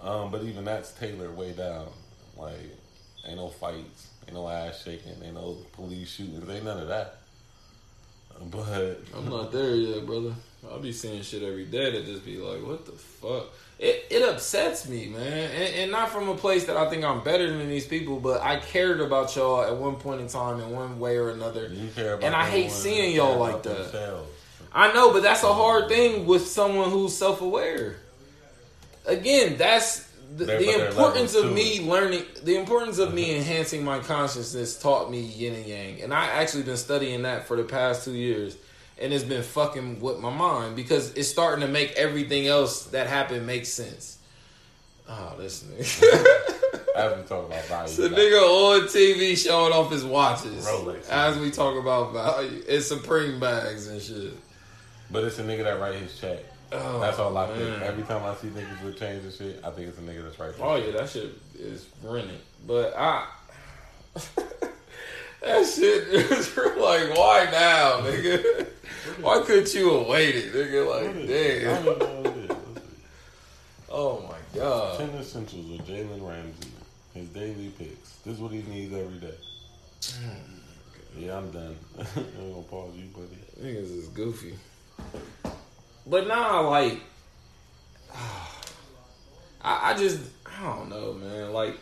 Um, 0.00 0.30
but 0.30 0.42
even 0.44 0.64
that's 0.64 0.92
tailored 0.92 1.36
way 1.36 1.52
down. 1.52 1.88
Like, 2.36 2.76
ain't 3.26 3.36
no 3.36 3.48
fights, 3.48 4.08
ain't 4.26 4.34
no 4.34 4.48
ass 4.48 4.82
shaking, 4.82 5.12
ain't 5.22 5.34
no 5.34 5.58
police 5.72 6.08
shootings, 6.08 6.48
ain't 6.48 6.64
none 6.64 6.80
of 6.80 6.88
that. 6.88 7.18
But 8.50 8.98
I'm 9.16 9.28
not 9.30 9.52
there 9.52 9.76
yet, 9.76 10.04
brother. 10.04 10.34
I'll 10.68 10.80
be 10.80 10.90
seeing 10.90 11.22
shit 11.22 11.44
every 11.44 11.66
day 11.66 11.92
that 11.92 12.04
just 12.04 12.24
be 12.24 12.36
like, 12.38 12.66
what 12.66 12.84
the 12.84 12.90
fuck? 12.90 13.46
It 13.78 14.06
it 14.10 14.22
upsets 14.22 14.88
me, 14.88 15.06
man, 15.08 15.50
and, 15.50 15.74
and 15.74 15.90
not 15.90 16.10
from 16.10 16.28
a 16.28 16.36
place 16.36 16.64
that 16.66 16.76
I 16.76 16.88
think 16.88 17.04
I'm 17.04 17.22
better 17.24 17.46
than 17.48 17.68
these 17.68 17.86
people, 17.86 18.20
but 18.20 18.40
I 18.40 18.60
cared 18.60 19.00
about 19.00 19.34
y'all 19.34 19.62
at 19.62 19.76
one 19.76 19.96
point 19.96 20.20
in 20.20 20.28
time 20.28 20.60
in 20.60 20.70
one 20.70 21.00
way 21.00 21.16
or 21.16 21.30
another. 21.30 21.68
you 21.68 21.88
care 21.88 22.14
about 22.14 22.24
And 22.24 22.34
I 22.36 22.48
hate 22.48 22.70
seeing 22.70 23.14
y'all 23.14 23.38
like 23.38 23.62
that. 23.64 23.76
themselves. 23.76 24.30
I 24.72 24.92
know, 24.92 25.12
but 25.12 25.22
that's 25.22 25.42
a 25.42 25.52
hard 25.52 25.88
thing 25.88 26.26
with 26.26 26.46
someone 26.46 26.90
who's 26.90 27.16
self 27.16 27.40
aware. 27.40 27.96
Again, 29.06 29.56
that's 29.56 30.08
the, 30.36 30.44
the 30.44 30.52
but 30.52 30.58
there 30.60 30.84
are 30.84 30.88
importance 30.88 31.34
of 31.34 31.52
me 31.52 31.80
learning. 31.80 32.22
The 32.42 32.56
importance 32.56 32.98
of 32.98 33.12
me 33.12 33.36
enhancing 33.36 33.84
my 33.84 33.98
consciousness 33.98 34.78
taught 34.80 35.10
me 35.10 35.20
yin 35.20 35.54
and 35.54 35.66
yang, 35.66 36.02
and 36.02 36.14
I 36.14 36.26
actually 36.26 36.62
been 36.62 36.76
studying 36.76 37.22
that 37.22 37.46
for 37.46 37.56
the 37.56 37.64
past 37.64 38.04
two 38.04 38.14
years, 38.14 38.56
and 39.00 39.12
it's 39.12 39.24
been 39.24 39.42
fucking 39.42 40.00
with 40.00 40.18
my 40.20 40.30
mind 40.30 40.76
because 40.76 41.12
it's 41.14 41.28
starting 41.28 41.64
to 41.66 41.70
make 41.70 41.92
everything 41.92 42.46
else 42.46 42.84
that 42.86 43.06
happened 43.08 43.46
make 43.46 43.66
sense. 43.66 44.18
Oh, 45.08 45.34
this 45.38 45.62
nigga. 45.64 46.80
As 46.96 47.16
we 47.16 47.22
talk 47.24 47.46
about 47.46 47.64
value, 47.66 47.92
you 48.02 48.08
got- 48.08 48.18
nigga 48.18 48.40
on 48.40 48.80
TV 48.88 49.36
showing 49.36 49.72
off 49.72 49.90
his 49.90 50.04
watches 50.04 50.64
Rolex. 50.66 51.08
as 51.10 51.36
we 51.38 51.50
talk 51.50 51.76
about 51.76 52.12
value. 52.12 52.62
It's 52.68 52.86
Supreme 52.86 53.38
bags 53.40 53.88
and 53.88 54.00
shit. 54.00 54.32
but 55.10 55.24
it's 55.24 55.38
a 55.38 55.42
nigga 55.42 55.64
that 55.64 55.80
write 55.80 55.96
his 55.96 56.18
check. 56.18 56.38
Oh, 56.72 56.98
That's 57.00 57.18
all 57.18 57.36
I 57.36 57.46
think. 57.56 57.82
Every 57.82 58.02
time 58.04 58.24
I 58.24 58.34
see 58.36 58.48
niggas 58.48 58.82
with 58.84 58.98
chains 58.98 59.24
and 59.24 59.32
shit, 59.34 59.60
I 59.64 59.70
think 59.70 59.88
it's 59.88 59.98
a 59.98 60.00
nigga 60.02 60.24
that's 60.24 60.38
right. 60.38 60.52
Oh 60.60 60.76
yeah, 60.76 60.92
that 60.92 61.08
shit 61.10 61.30
is 61.58 61.86
rented. 62.02 62.38
But 62.66 62.94
I 62.96 63.26
that 65.44 65.66
shit 65.66 66.08
is 66.08 66.56
like 66.56 67.16
why 67.16 67.48
now, 67.50 68.00
nigga? 68.00 68.66
Why 69.20 69.42
couldn't 69.42 69.72
you 69.74 69.98
have 69.98 70.06
waited, 70.06 70.52
nigga? 70.52 70.88
Like 70.88 71.28
damn. 71.28 71.84
don't 71.84 71.98
know 71.98 72.20
what 72.20 72.36
it 72.36 72.50
is. 72.50 72.56
Oh 73.90 74.22
my 74.22 74.58
god. 74.58 74.98
Ten 74.98 75.10
essentials 75.10 75.66
with 75.66 75.86
Jalen 75.86 76.26
Ramsey. 76.26 76.70
His 77.14 77.28
daily 77.28 77.72
picks. 77.78 78.14
This 78.24 78.34
is 78.34 78.40
what 78.40 78.52
he 78.52 78.62
needs 78.62 78.92
every 78.92 79.18
day. 79.18 79.34
Mm. 80.00 80.54
Yeah, 81.16 81.38
I'm 81.38 81.50
done. 81.50 81.76
I'm 81.98 82.50
gonna 82.50 82.62
pause 82.62 82.92
you, 82.96 83.06
buddy. 83.06 83.38
Niggas 83.62 83.98
is 83.98 84.08
goofy. 84.08 84.54
But 86.06 86.26
nah, 86.26 86.60
like 86.60 87.00
I, 89.62 89.90
I 89.92 89.94
just 89.96 90.20
I 90.44 90.62
don't 90.64 90.88
know, 90.88 91.14
man. 91.14 91.52
Like 91.52 91.78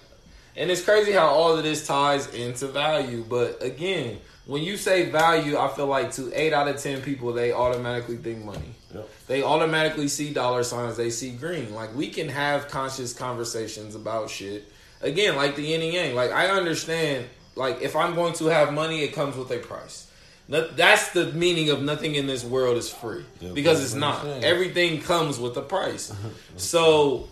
and 0.57 0.70
it's 0.70 0.82
crazy 0.82 1.12
how 1.12 1.26
all 1.26 1.57
of 1.57 1.62
this 1.62 1.86
ties 1.86 2.32
into 2.34 2.66
value. 2.68 3.24
But 3.28 3.62
again, 3.62 4.18
when 4.46 4.62
you 4.62 4.76
say 4.76 5.11
value, 5.11 5.57
I 5.57 5.68
feel 5.68 5.86
like 5.86 6.12
to 6.12 6.32
eight 6.38 6.53
out 6.53 6.68
of 6.68 6.80
ten 6.80 7.00
people 7.03 7.32
they 7.32 7.53
automatically 7.53 8.16
think 8.16 8.44
money. 8.44 8.74
Yep. 8.94 9.09
They 9.26 9.42
automatically 9.42 10.09
see 10.09 10.32
dollar 10.32 10.62
signs, 10.62 10.96
they 10.96 11.11
see 11.11 11.30
green. 11.32 11.74
Like 11.74 11.94
we 11.94 12.09
can 12.09 12.28
have 12.28 12.68
conscious 12.68 13.12
conversations 13.12 13.94
about 13.94 14.30
shit. 14.30 14.70
Again, 15.00 15.36
like 15.36 15.57
the 15.57 15.62
yin 15.62 15.82
and 15.82 15.92
yang. 15.92 16.14
Like 16.14 16.32
I 16.32 16.48
understand 16.48 17.26
like 17.55 17.82
if 17.82 17.96
I'm 17.96 18.14
going 18.14 18.34
to 18.34 18.46
have 18.46 18.72
money, 18.72 19.03
it 19.03 19.14
comes 19.14 19.36
with 19.36 19.50
a 19.50 19.59
price. 19.59 20.09
That's 20.48 21.12
the 21.12 21.32
meaning 21.32 21.70
of 21.70 21.82
nothing 21.82 22.14
in 22.14 22.26
this 22.26 22.44
world 22.44 22.76
is 22.76 22.90
free 22.90 23.24
because 23.55 23.82
it's 23.82 23.94
not. 23.94 24.26
Everything 24.26 25.00
comes 25.00 25.38
with 25.38 25.57
a 25.57 25.62
price. 25.62 26.12
so 26.57 27.28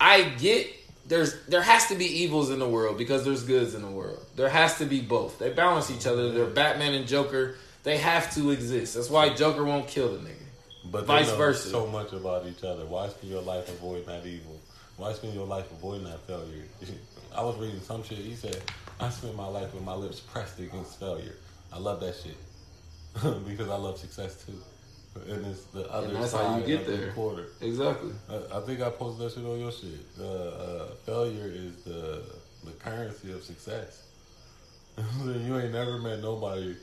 I 0.00 0.22
get 0.22 0.68
there's 1.08 1.40
there 1.46 1.62
has 1.62 1.86
to 1.88 1.94
be 1.94 2.04
evils 2.22 2.50
in 2.50 2.58
the 2.58 2.68
world 2.68 2.98
because 2.98 3.24
there's 3.24 3.42
goods 3.42 3.74
in 3.74 3.82
the 3.82 3.90
world. 3.90 4.24
There 4.36 4.48
has 4.48 4.78
to 4.78 4.84
be 4.84 5.00
both. 5.00 5.38
They 5.38 5.50
balance 5.50 5.90
each 5.90 6.06
other. 6.06 6.30
They're 6.30 6.46
Batman 6.46 6.94
and 6.94 7.06
Joker. 7.06 7.56
They 7.82 7.96
have 7.96 8.32
to 8.34 8.50
exist. 8.50 8.94
That's 8.94 9.10
why 9.10 9.30
Joker 9.30 9.64
won't 9.64 9.88
kill 9.88 10.12
the 10.12 10.18
nigga. 10.18 10.34
But 10.90 11.06
Vice 11.06 11.30
versa. 11.32 11.68
so 11.68 11.86
much 11.86 12.12
about 12.12 12.46
each 12.46 12.62
other. 12.62 12.84
Why 12.86 13.08
spend 13.08 13.32
your 13.32 13.42
life 13.42 13.68
avoiding 13.68 14.06
that 14.06 14.26
evil? 14.26 14.58
Why 14.96 15.12
spend 15.12 15.34
your 15.34 15.46
life 15.46 15.70
avoiding 15.72 16.04
that 16.04 16.20
failure? 16.26 16.64
I 17.36 17.42
was 17.42 17.56
reading 17.58 17.80
some 17.80 18.02
shit. 18.02 18.18
He 18.18 18.34
said, 18.34 18.60
"I 19.00 19.08
spend 19.10 19.34
my 19.34 19.46
life 19.46 19.74
with 19.74 19.84
my 19.84 19.94
lips 19.94 20.20
pressed 20.20 20.58
against 20.58 21.00
failure." 21.00 21.36
I 21.72 21.78
love 21.78 22.00
that 22.00 22.14
shit 22.16 22.36
because 23.46 23.68
I 23.68 23.76
love 23.76 23.98
success 23.98 24.42
too. 24.44 24.58
And 25.28 25.46
it's 25.46 25.64
the 25.64 25.90
other 25.90 26.08
that's 26.12 26.32
side 26.32 26.46
how 26.46 26.58
you 26.58 26.66
get 26.66 26.80
of 26.80 26.86
the 26.86 26.96
there. 26.96 27.12
quarter. 27.12 27.46
Exactly. 27.60 28.12
I, 28.28 28.58
I 28.58 28.60
think 28.60 28.80
I 28.80 28.90
posted 28.90 29.26
that 29.26 29.34
shit 29.34 29.44
on 29.44 29.58
your 29.58 29.72
shit. 29.72 30.06
Uh, 30.20 30.24
uh, 30.24 30.86
failure 31.06 31.50
is 31.52 31.76
the 31.84 32.22
the 32.64 32.72
currency 32.72 33.32
of 33.32 33.42
success. 33.42 34.04
you 35.24 35.58
ain't 35.58 35.72
never 35.72 35.98
met 35.98 36.20
nobody 36.20 36.74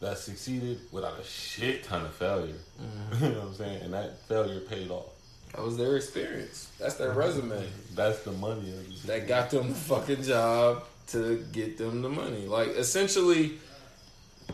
that 0.00 0.18
succeeded 0.18 0.80
without 0.92 1.18
a 1.18 1.24
shit 1.24 1.84
ton 1.84 2.04
of 2.04 2.14
failure. 2.14 2.54
you 3.20 3.28
know 3.28 3.40
what 3.40 3.48
I'm 3.48 3.54
saying? 3.54 3.82
And 3.82 3.94
that 3.94 4.18
failure 4.26 4.60
paid 4.60 4.90
off. 4.90 5.06
That 5.54 5.62
was 5.62 5.76
their 5.76 5.96
experience. 5.96 6.70
That's 6.78 6.94
their 6.94 7.12
resume. 7.12 7.64
That's 7.94 8.20
the 8.20 8.32
money 8.32 8.72
that 9.06 9.26
got 9.26 9.50
them 9.50 9.68
the 9.68 9.74
fucking 9.74 10.22
job 10.22 10.84
to 11.08 11.44
get 11.52 11.78
them 11.78 12.02
the 12.02 12.08
money. 12.08 12.46
Like 12.46 12.68
essentially, 12.68 13.54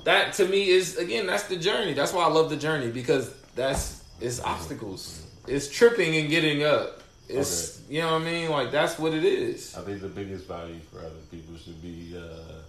that 0.05 0.33
to 0.35 0.47
me 0.47 0.69
is 0.69 0.97
again 0.97 1.27
that's 1.27 1.45
the 1.45 1.57
journey. 1.57 1.93
That's 1.93 2.13
why 2.13 2.25
I 2.25 2.29
love 2.29 2.51
the 2.51 2.57
journey 2.57 2.91
because 2.91 3.33
that's 3.55 4.05
it's 4.21 4.41
obstacles. 4.41 5.27
It's 5.47 5.69
tripping 5.69 6.17
and 6.17 6.29
getting 6.29 6.65
up. 6.65 7.03
It's 7.29 7.83
you 7.89 8.01
know 8.01 8.13
what 8.13 8.23
I 8.23 8.25
mean. 8.25 8.51
Like 8.51 8.71
that's 8.71 8.99
what 8.99 9.13
it 9.15 9.25
is. 9.25 9.75
I 9.77 9.83
think 9.83 10.01
the 10.01 10.09
biggest 10.09 10.47
value 10.47 10.81
for 10.91 10.99
other 10.99 11.23
people 11.31 11.57
should 11.57 11.81
be 11.81 12.17
uh, 12.17 12.61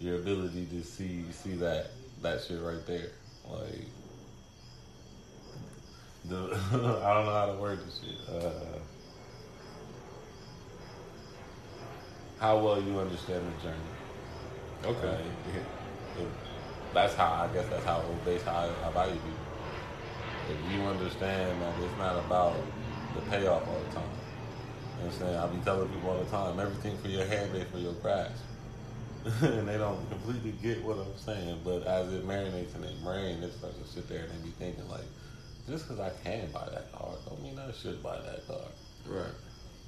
your 0.00 0.16
ability 0.16 0.66
to 0.66 0.82
see 0.82 1.24
see 1.32 1.54
that 1.56 1.90
that 2.22 2.42
shit 2.42 2.60
right 2.60 2.84
there. 2.86 3.10
Like 3.48 3.86
the 6.26 6.60
I 6.72 7.14
don't 7.14 7.26
know 7.26 7.32
how 7.32 7.46
to 7.46 7.54
word 7.54 7.80
this 7.86 8.00
shit. 8.02 8.42
Uh, 8.44 8.78
how 12.38 12.58
well 12.58 12.80
you 12.80 12.98
understand 12.98 13.44
the 13.46 13.62
journey. 13.62 13.78
Okay. 14.84 15.08
Like, 15.08 15.64
that's 16.92 17.14
how 17.14 17.32
I 17.48 17.52
guess 17.52 17.68
that's 17.68 17.84
how 17.84 18.02
base 18.24 18.44
how 18.44 18.74
I, 18.84 18.90
value 18.92 19.18
people. 19.20 19.46
If 20.48 20.70
you 20.70 20.84
understand 20.86 21.60
that 21.62 21.78
it's 21.78 21.96
not 21.96 22.18
about 22.18 22.66
the 23.14 23.20
payoff 23.20 23.68
all 23.68 23.84
the 23.84 23.94
time. 23.94 24.04
You 24.98 25.04
I'm 25.04 25.12
saying? 25.12 25.36
I 25.36 25.46
be 25.46 25.58
telling 25.58 25.88
people 25.88 26.10
all 26.10 26.24
the 26.24 26.30
time, 26.30 26.58
everything 26.58 26.98
for 26.98 27.08
your 27.08 27.24
hand 27.24 27.54
ain't 27.54 27.70
for 27.70 27.78
your 27.78 27.94
crash. 27.94 28.36
and 29.42 29.68
they 29.68 29.76
don't 29.76 30.08
completely 30.10 30.52
get 30.62 30.82
what 30.84 30.96
I'm 30.98 31.16
saying, 31.16 31.60
but 31.64 31.86
as 31.86 32.12
it 32.12 32.26
marinates 32.26 32.74
in 32.74 32.82
their 32.82 32.90
brain, 33.02 33.40
they 33.40 33.50
start 33.50 33.74
to 33.80 33.88
sit 33.88 34.08
there 34.08 34.24
and 34.24 34.30
they 34.30 34.44
be 34.46 34.50
thinking 34.58 34.88
like, 34.88 35.04
just 35.68 35.86
because 35.86 36.00
I 36.00 36.10
can 36.24 36.50
buy 36.50 36.66
that 36.72 36.92
car, 36.92 37.10
don't 37.28 37.42
mean 37.42 37.58
I 37.58 37.70
should 37.72 38.02
buy 38.02 38.16
that 38.16 38.46
car. 38.46 38.64
Right. 39.06 39.26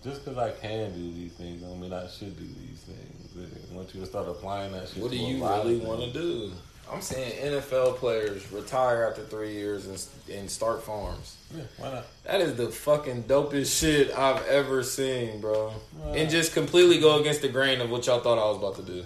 Just 0.02 0.24
because 0.24 0.38
I 0.38 0.50
can 0.52 0.92
do 0.94 1.12
these 1.12 1.32
things, 1.32 1.60
don't 1.62 1.80
mean 1.80 1.92
I 1.92 2.08
should 2.08 2.36
do 2.36 2.44
these 2.44 2.80
things. 2.80 3.66
And 3.68 3.76
once 3.76 3.94
you 3.94 4.00
to 4.00 4.06
start 4.06 4.28
applying 4.28 4.72
that 4.72 4.88
shit, 4.88 5.02
What 5.02 5.10
do 5.10 5.16
you 5.18 5.44
really 5.44 5.76
want 5.76 6.00
to 6.00 6.10
do? 6.10 6.52
I'm 6.90 7.00
saying 7.00 7.52
NFL 7.52 7.96
players 7.96 8.50
retire 8.50 9.06
after 9.08 9.22
three 9.22 9.52
years 9.52 9.86
and, 9.86 10.36
and 10.36 10.50
start 10.50 10.82
farms. 10.82 11.36
Yeah, 11.54 11.62
why 11.78 11.92
not? 11.92 12.06
That 12.24 12.40
is 12.40 12.56
the 12.56 12.68
fucking 12.68 13.24
dopest 13.24 13.78
shit 13.78 14.10
I've 14.16 14.44
ever 14.46 14.82
seen, 14.82 15.40
bro. 15.40 15.72
And 16.14 16.28
just 16.28 16.52
completely 16.52 16.98
go 16.98 17.20
against 17.20 17.42
the 17.42 17.48
grain 17.48 17.80
of 17.80 17.90
what 17.90 18.06
y'all 18.06 18.20
thought 18.20 18.38
I 18.38 18.48
was 18.48 18.56
about 18.56 18.76
to 18.76 18.82
do. 18.82 19.04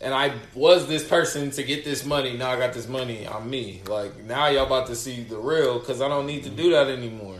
And 0.00 0.14
I 0.14 0.34
was 0.54 0.86
this 0.86 1.08
person 1.08 1.50
to 1.52 1.62
get 1.62 1.84
this 1.84 2.04
money. 2.04 2.36
Now 2.36 2.50
I 2.50 2.58
got 2.58 2.74
this 2.74 2.86
money. 2.86 3.26
I'm 3.26 3.48
me. 3.50 3.82
Like 3.88 4.22
now 4.24 4.46
y'all 4.48 4.66
about 4.66 4.86
to 4.88 4.94
see 4.94 5.22
the 5.24 5.38
real 5.38 5.78
because 5.80 6.00
I 6.00 6.08
don't 6.08 6.26
need 6.26 6.44
to 6.44 6.50
do 6.50 6.70
that 6.70 6.86
anymore. 6.88 7.38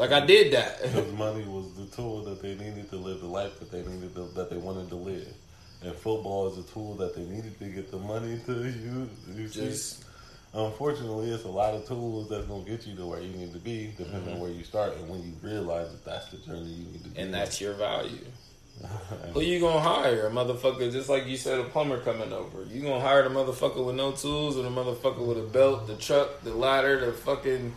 Like 0.00 0.12
I 0.12 0.24
did 0.24 0.54
that. 0.54 0.80
Because 0.82 1.12
money 1.12 1.44
was 1.44 1.74
the 1.74 1.84
tool 1.94 2.24
that 2.24 2.40
they 2.40 2.54
needed 2.54 2.88
to 2.88 2.96
live 2.96 3.20
the 3.20 3.26
life 3.26 3.58
that 3.58 3.70
they 3.70 3.82
needed 3.82 4.14
to, 4.14 4.28
that 4.34 4.48
they 4.48 4.56
wanted 4.56 4.88
to 4.88 4.96
live. 4.96 5.28
And 5.82 5.94
football 5.94 6.50
is 6.50 6.56
a 6.56 6.62
tool 6.72 6.94
that 6.96 7.14
they 7.14 7.22
needed 7.22 7.58
to 7.58 7.64
get 7.66 7.90
the 7.90 7.98
money 7.98 8.40
to 8.46 8.52
use. 8.64 9.10
You? 9.36 9.48
Just 9.48 10.04
Unfortunately, 10.54 11.30
it's 11.30 11.44
a 11.44 11.48
lot 11.48 11.74
of 11.74 11.86
tools 11.86 12.30
that's 12.30 12.46
gonna 12.46 12.64
get 12.64 12.86
you 12.86 12.96
to 12.96 13.06
where 13.06 13.20
you 13.20 13.32
need 13.36 13.52
to 13.52 13.58
be, 13.58 13.92
depending 13.96 14.22
on 14.22 14.28
mm-hmm. 14.30 14.40
where 14.40 14.50
you 14.50 14.64
start 14.64 14.96
and 14.96 15.08
when 15.08 15.22
you 15.22 15.32
realize 15.42 15.92
that 15.92 16.04
that's 16.04 16.30
the 16.30 16.38
journey 16.38 16.70
you 16.70 16.84
need 16.86 17.04
to 17.04 17.10
be. 17.10 17.20
and 17.20 17.26
on. 17.26 17.32
that's 17.32 17.60
your 17.60 17.74
value. 17.74 18.24
Who 19.34 19.42
you 19.42 19.60
gonna 19.60 19.80
hire? 19.80 20.26
A 20.26 20.30
motherfucker 20.30 20.90
just 20.90 21.10
like 21.10 21.26
you 21.26 21.36
said, 21.36 21.60
a 21.60 21.64
plumber 21.64 22.00
coming 22.00 22.32
over. 22.32 22.64
You 22.64 22.82
gonna 22.82 23.00
hire 23.00 23.22
the 23.22 23.28
motherfucker 23.28 23.84
with 23.84 23.96
no 23.96 24.12
tools 24.12 24.56
or 24.56 24.62
the 24.62 24.70
motherfucker 24.70 25.24
with 25.24 25.38
a 25.38 25.46
belt, 25.46 25.86
the 25.86 25.96
truck, 25.96 26.40
the 26.42 26.54
ladder, 26.54 27.04
the 27.04 27.12
fucking 27.12 27.74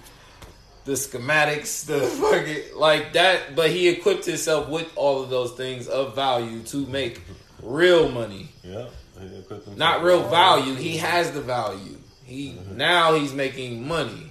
the 0.85 0.93
schematics, 0.93 1.85
the 1.85 1.99
fucking 2.21 2.77
like 2.77 3.13
that. 3.13 3.55
But 3.55 3.69
he 3.69 3.87
equipped 3.89 4.25
himself 4.25 4.69
with 4.69 4.91
all 4.95 5.23
of 5.23 5.29
those 5.29 5.51
things 5.53 5.87
of 5.87 6.15
value 6.15 6.61
to 6.63 6.85
make 6.87 7.21
real 7.61 8.09
money. 8.09 8.49
yeah, 8.63 8.87
he 9.19 9.25
equipped 9.27 9.65
himself 9.65 9.77
Not 9.77 10.03
real 10.03 10.27
value. 10.29 10.73
He 10.75 10.97
has 10.97 11.31
the 11.31 11.41
value. 11.41 11.97
He 12.25 12.57
now 12.71 13.13
he's 13.15 13.33
making 13.33 13.87
money. 13.87 14.29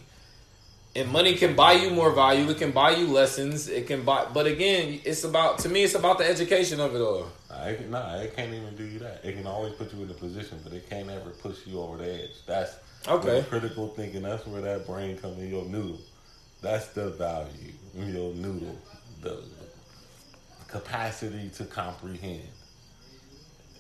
And 0.95 1.11
money 1.11 1.37
can 1.37 1.57
buy 1.57 1.73
you 1.73 1.89
more 1.91 2.13
value. 2.13 2.51
It 2.51 2.59
can 2.59 2.71
buy 2.71 2.91
you 2.91 3.07
lessons. 3.07 3.67
It 3.67 3.87
can 3.87 4.03
buy, 4.05 4.27
but 4.35 4.47
again, 4.47 5.01
it's 5.05 5.25
about 5.25 5.61
to 5.61 5.71
me. 5.71 5.85
It's 5.85 5.95
about 5.95 6.19
the 6.19 6.27
education 6.27 6.81
of 6.81 6.95
it 6.95 7.01
all. 7.01 7.29
Can- 7.49 7.91
nah, 7.91 8.17
it 8.17 8.35
can't 8.37 8.53
even 8.53 8.75
do 8.77 8.85
you 8.85 8.99
that. 8.99 9.21
It 9.25 9.37
can 9.37 9.47
always 9.47 9.73
put 9.75 9.93
you 9.95 10.03
in 10.03 10.11
a 10.11 10.15
position, 10.15 10.59
but 10.65 10.73
it 10.75 10.91
can't 10.91 11.09
ever 11.09 11.31
push 11.31 11.67
you 11.67 11.81
over 11.81 11.97
the 11.97 12.13
edge. 12.25 12.31
That's 12.47 12.75
Okay. 13.09 13.43
critical 13.49 13.89
thinking. 13.89 14.23
That's 14.23 14.47
where 14.47 14.61
that 14.63 14.87
brain 14.87 15.17
comes 15.17 15.39
in. 15.39 15.49
Your 15.49 15.65
noodle. 15.65 15.99
That's 16.63 16.87
the 16.89 17.11
value. 17.11 17.73
Your 17.95 18.33
noodle. 18.35 18.79
The 19.21 19.43
capacity 20.69 21.51
to 21.57 21.65
comprehend. 21.65 22.49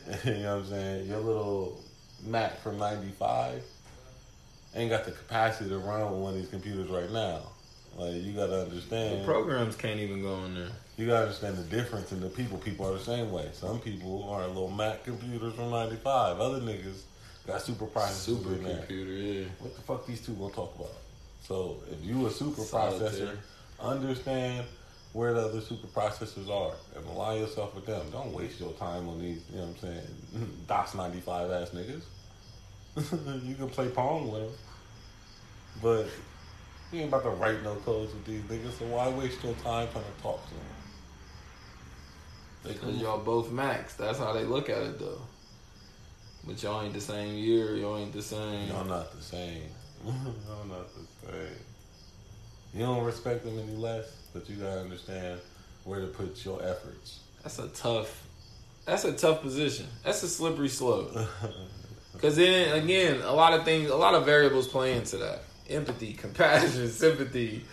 you 0.24 0.32
know 0.34 0.56
what 0.56 0.64
I'm 0.64 0.68
saying? 0.68 1.08
Your 1.08 1.20
little 1.20 1.80
Mac 2.26 2.60
from 2.60 2.78
'95 2.78 3.62
ain't 4.74 4.90
got 4.90 5.04
the 5.04 5.12
capacity 5.12 5.70
to 5.70 5.78
run 5.78 6.10
with 6.10 6.20
one 6.20 6.34
of 6.34 6.40
these 6.40 6.50
computers 6.50 6.90
right 6.90 7.10
now. 7.10 7.40
Like 7.96 8.14
you 8.14 8.32
got 8.32 8.46
to 8.46 8.62
understand. 8.62 9.20
The 9.20 9.24
programs 9.24 9.76
can't 9.76 10.00
even 10.00 10.22
go 10.22 10.34
in 10.44 10.54
there. 10.54 10.68
You 10.96 11.06
gotta 11.06 11.22
understand 11.22 11.56
the 11.56 11.64
difference 11.64 12.12
in 12.12 12.20
the 12.20 12.28
people. 12.28 12.58
People 12.58 12.86
are 12.86 12.92
the 12.92 13.04
same 13.04 13.32
way. 13.32 13.48
Some 13.52 13.80
people 13.80 14.28
are 14.28 14.46
little 14.46 14.70
Mac 14.70 15.04
computers 15.04 15.54
from 15.54 15.70
'95. 15.70 16.40
Other 16.40 16.60
niggas 16.60 17.02
got 17.46 17.62
super 17.62 17.86
processors 17.86 18.46
in 18.46 18.62
there. 18.62 18.86
Yeah. 18.90 19.44
What 19.58 19.74
the 19.74 19.82
fuck 19.82 20.06
these 20.06 20.20
two 20.20 20.32
gonna 20.34 20.52
talk 20.52 20.74
about? 20.76 20.90
So 21.52 21.82
if 21.90 22.02
you 22.02 22.26
a 22.26 22.30
super 22.30 22.62
processor, 22.62 23.36
understand 23.78 24.64
where 25.12 25.34
the 25.34 25.40
other 25.40 25.60
super 25.60 25.86
processors 25.86 26.48
are 26.48 26.72
and 26.96 27.06
align 27.08 27.40
yourself 27.40 27.74
with 27.74 27.84
them. 27.84 28.06
Don't 28.10 28.32
waste 28.32 28.58
your 28.58 28.72
time 28.72 29.06
on 29.06 29.20
these. 29.20 29.42
You 29.50 29.58
know 29.58 29.66
what 29.66 29.68
I'm 29.68 29.76
saying? 29.76 30.64
DOS 30.66 30.94
95 30.94 31.50
ass 31.50 31.70
niggas. 31.72 32.04
you 33.46 33.54
can 33.54 33.68
play 33.68 33.90
Pong 33.90 34.32
with 34.32 34.44
them, 34.44 34.52
but 35.82 36.06
you 36.90 37.00
ain't 37.00 37.08
about 37.10 37.24
to 37.24 37.30
write 37.30 37.62
no 37.62 37.74
codes 37.74 38.14
with 38.14 38.24
these 38.24 38.40
niggas. 38.44 38.78
So 38.78 38.86
why 38.86 39.10
waste 39.10 39.44
your 39.44 39.52
time 39.56 39.88
trying 39.92 40.04
to 40.04 40.22
talk 40.22 40.42
to 40.48 40.54
them? 40.54 40.64
Because 42.74 42.96
y'all 42.96 43.18
both 43.18 43.52
Macs. 43.52 43.92
That's 43.92 44.18
how 44.18 44.32
they 44.32 44.44
look 44.44 44.70
at 44.70 44.78
it, 44.78 44.98
though. 44.98 45.20
But 46.46 46.62
y'all 46.62 46.80
ain't 46.80 46.94
the 46.94 47.00
same 47.02 47.34
year. 47.34 47.76
Y'all 47.76 47.98
ain't 47.98 48.14
the 48.14 48.22
same. 48.22 48.68
Y'all 48.68 48.86
not 48.86 49.14
the 49.14 49.22
same. 49.22 49.64
Y'all 50.04 50.64
not 50.66 50.88
the 50.94 51.11
same. 51.24 51.56
You 52.74 52.80
don't 52.80 53.04
respect 53.04 53.44
them 53.44 53.58
any 53.58 53.76
less, 53.76 54.16
but 54.32 54.48
you 54.48 54.56
gotta 54.56 54.80
understand 54.80 55.40
where 55.84 56.00
to 56.00 56.06
put 56.06 56.44
your 56.44 56.62
efforts. 56.62 57.20
That's 57.42 57.58
a 57.58 57.68
tough. 57.68 58.26
That's 58.86 59.04
a 59.04 59.12
tough 59.12 59.42
position. 59.42 59.86
That's 60.04 60.22
a 60.22 60.28
slippery 60.28 60.68
slope. 60.68 61.16
Because 62.12 62.36
then 62.36 62.76
again, 62.76 63.20
a 63.22 63.32
lot 63.32 63.52
of 63.54 63.64
things, 63.64 63.90
a 63.90 63.96
lot 63.96 64.14
of 64.14 64.24
variables 64.24 64.68
play 64.68 64.96
into 64.96 65.16
that. 65.18 65.42
Empathy, 65.68 66.12
compassion, 66.12 66.88
sympathy. 66.90 67.64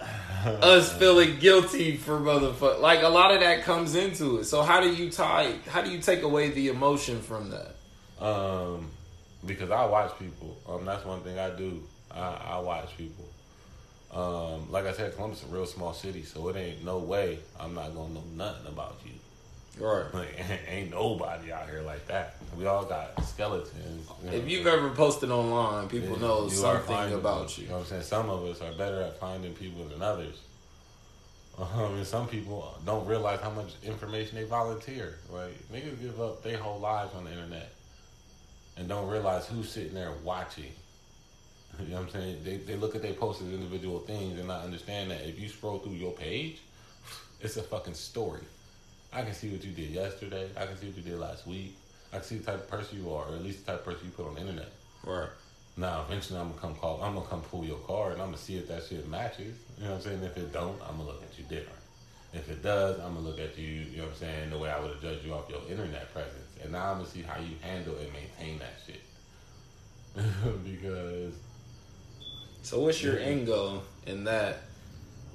Us 0.44 0.90
feeling 0.96 1.38
guilty 1.38 1.96
for 1.96 2.18
motherfucker. 2.18 2.80
Like 2.80 3.02
a 3.02 3.08
lot 3.08 3.34
of 3.34 3.40
that 3.40 3.64
comes 3.64 3.94
into 3.94 4.38
it. 4.38 4.44
So 4.44 4.62
how 4.62 4.80
do 4.80 4.94
you 4.94 5.10
tie? 5.10 5.56
How 5.68 5.82
do 5.82 5.90
you 5.90 6.00
take 6.00 6.22
away 6.22 6.50
the 6.50 6.68
emotion 6.68 7.20
from 7.20 7.50
that? 7.50 8.24
Um, 8.24 8.90
because 9.44 9.70
I 9.70 9.84
watch 9.84 10.18
people. 10.18 10.56
Um, 10.66 10.86
that's 10.86 11.04
one 11.04 11.20
thing 11.20 11.38
I 11.38 11.50
do. 11.50 11.82
I, 12.14 12.56
I 12.56 12.58
watch 12.60 12.96
people. 12.96 13.28
Um, 14.12 14.70
like 14.72 14.86
I 14.86 14.92
said, 14.92 15.14
Columbus 15.14 15.42
is 15.44 15.50
a 15.50 15.54
real 15.54 15.66
small 15.66 15.92
city, 15.92 16.24
so 16.24 16.48
it 16.48 16.56
ain't 16.56 16.84
no 16.84 16.98
way 16.98 17.38
I'm 17.58 17.74
not 17.74 17.94
gonna 17.94 18.14
know 18.14 18.24
nothing 18.34 18.66
about 18.66 18.96
you. 19.04 19.12
Right. 19.78 20.12
Like, 20.12 20.36
ain't 20.68 20.90
nobody 20.90 21.52
out 21.52 21.68
here 21.68 21.82
like 21.82 22.06
that. 22.08 22.36
We 22.58 22.66
all 22.66 22.84
got 22.84 23.22
skeletons. 23.24 24.08
you 24.24 24.30
know. 24.30 24.36
If 24.36 24.48
you've 24.48 24.66
ever 24.66 24.90
posted 24.90 25.30
online, 25.30 25.88
people 25.88 26.16
Yeah, 26.16 26.22
know 26.22 26.48
something 26.48 27.12
about 27.14 27.56
you. 27.56 27.64
You 27.64 27.70
know 27.70 27.76
what 27.76 27.82
I'm 27.82 27.86
saying? 27.88 28.02
Some 28.02 28.28
of 28.28 28.44
us 28.44 28.60
are 28.60 28.72
better 28.72 29.00
at 29.02 29.20
finding 29.20 29.54
people 29.54 29.84
than 29.84 30.02
others. 30.02 30.36
Um, 31.58 31.96
and 31.96 32.06
some 32.06 32.26
people 32.26 32.78
don't 32.86 33.06
realize 33.06 33.38
how 33.40 33.50
much 33.50 33.74
information 33.84 34.36
they 34.36 34.44
volunteer. 34.44 35.18
Like 35.30 35.52
niggas 35.70 36.00
give 36.00 36.18
up 36.18 36.42
their 36.42 36.56
whole 36.56 36.78
lives 36.78 37.14
on 37.14 37.24
the 37.24 37.32
internet 37.32 37.70
and 38.78 38.88
don't 38.88 39.08
realize 39.08 39.46
who's 39.46 39.68
sitting 39.70 39.92
there 39.92 40.10
watching. 40.24 40.72
You 41.84 41.94
know 41.94 42.00
what 42.02 42.14
I'm 42.14 42.20
saying? 42.20 42.36
They, 42.44 42.56
they 42.58 42.76
look 42.76 42.94
at 42.94 43.02
their 43.02 43.14
posts 43.14 43.42
as 43.42 43.52
individual 43.52 44.00
things 44.00 44.38
and 44.38 44.48
not 44.48 44.64
understand 44.64 45.10
that 45.10 45.26
if 45.26 45.38
you 45.38 45.48
scroll 45.48 45.78
through 45.78 45.92
your 45.92 46.12
page, 46.12 46.60
it's 47.40 47.56
a 47.56 47.62
fucking 47.62 47.94
story. 47.94 48.42
I 49.12 49.22
can 49.22 49.34
see 49.34 49.48
what 49.48 49.64
you 49.64 49.72
did 49.72 49.90
yesterday. 49.90 50.48
I 50.56 50.66
can 50.66 50.76
see 50.78 50.86
what 50.86 50.96
you 50.96 51.02
did 51.02 51.18
last 51.18 51.46
week. 51.46 51.76
I 52.12 52.16
can 52.16 52.24
see 52.24 52.36
the 52.36 52.44
type 52.44 52.60
of 52.60 52.70
person 52.70 53.02
you 53.02 53.12
are, 53.12 53.26
or 53.28 53.34
at 53.34 53.42
least 53.42 53.64
the 53.64 53.72
type 53.72 53.80
of 53.80 53.84
person 53.84 54.06
you 54.06 54.12
put 54.12 54.26
on 54.26 54.34
the 54.34 54.40
internet. 54.40 54.72
Right. 55.04 55.28
Now, 55.76 56.04
eventually, 56.06 56.38
I'm 56.38 56.48
gonna 56.50 56.60
come 56.60 56.74
call. 56.74 57.02
I'm 57.02 57.14
gonna 57.14 57.26
come 57.26 57.42
pull 57.42 57.64
your 57.64 57.78
card, 57.78 58.12
and 58.12 58.22
I'm 58.22 58.28
gonna 58.28 58.38
see 58.38 58.56
if 58.56 58.68
that 58.68 58.84
shit 58.84 59.08
matches. 59.08 59.56
You 59.78 59.84
know 59.84 59.90
what 59.92 59.96
I'm 59.96 60.02
saying? 60.02 60.22
If 60.22 60.36
it 60.36 60.52
don't, 60.52 60.80
I'm 60.82 60.98
gonna 60.98 61.08
look 61.08 61.22
at 61.22 61.38
you 61.38 61.44
different. 61.44 61.78
If 62.32 62.48
it 62.50 62.62
does, 62.62 63.00
I'm 63.00 63.14
gonna 63.14 63.26
look 63.26 63.40
at 63.40 63.56
you. 63.56 63.66
You 63.66 63.96
know 63.98 64.04
what 64.04 64.12
I'm 64.12 64.18
saying? 64.18 64.50
The 64.50 64.58
way 64.58 64.70
I 64.70 64.78
would 64.80 64.90
have 64.90 65.02
judged 65.02 65.24
you 65.24 65.32
off 65.32 65.48
your 65.48 65.62
internet 65.68 66.12
presence, 66.12 66.48
and 66.62 66.72
now 66.72 66.90
I'm 66.90 66.98
gonna 66.98 67.08
see 67.08 67.22
how 67.22 67.40
you 67.40 67.56
handle 67.60 67.96
and 67.96 68.12
maintain 68.12 68.58
that 68.58 68.74
shit. 68.86 69.00
because 70.64 71.34
So 72.62 72.80
what's 72.80 73.02
your 73.02 73.18
end 73.18 73.46
goal 73.46 73.82
in 74.06 74.24
that 74.24 74.58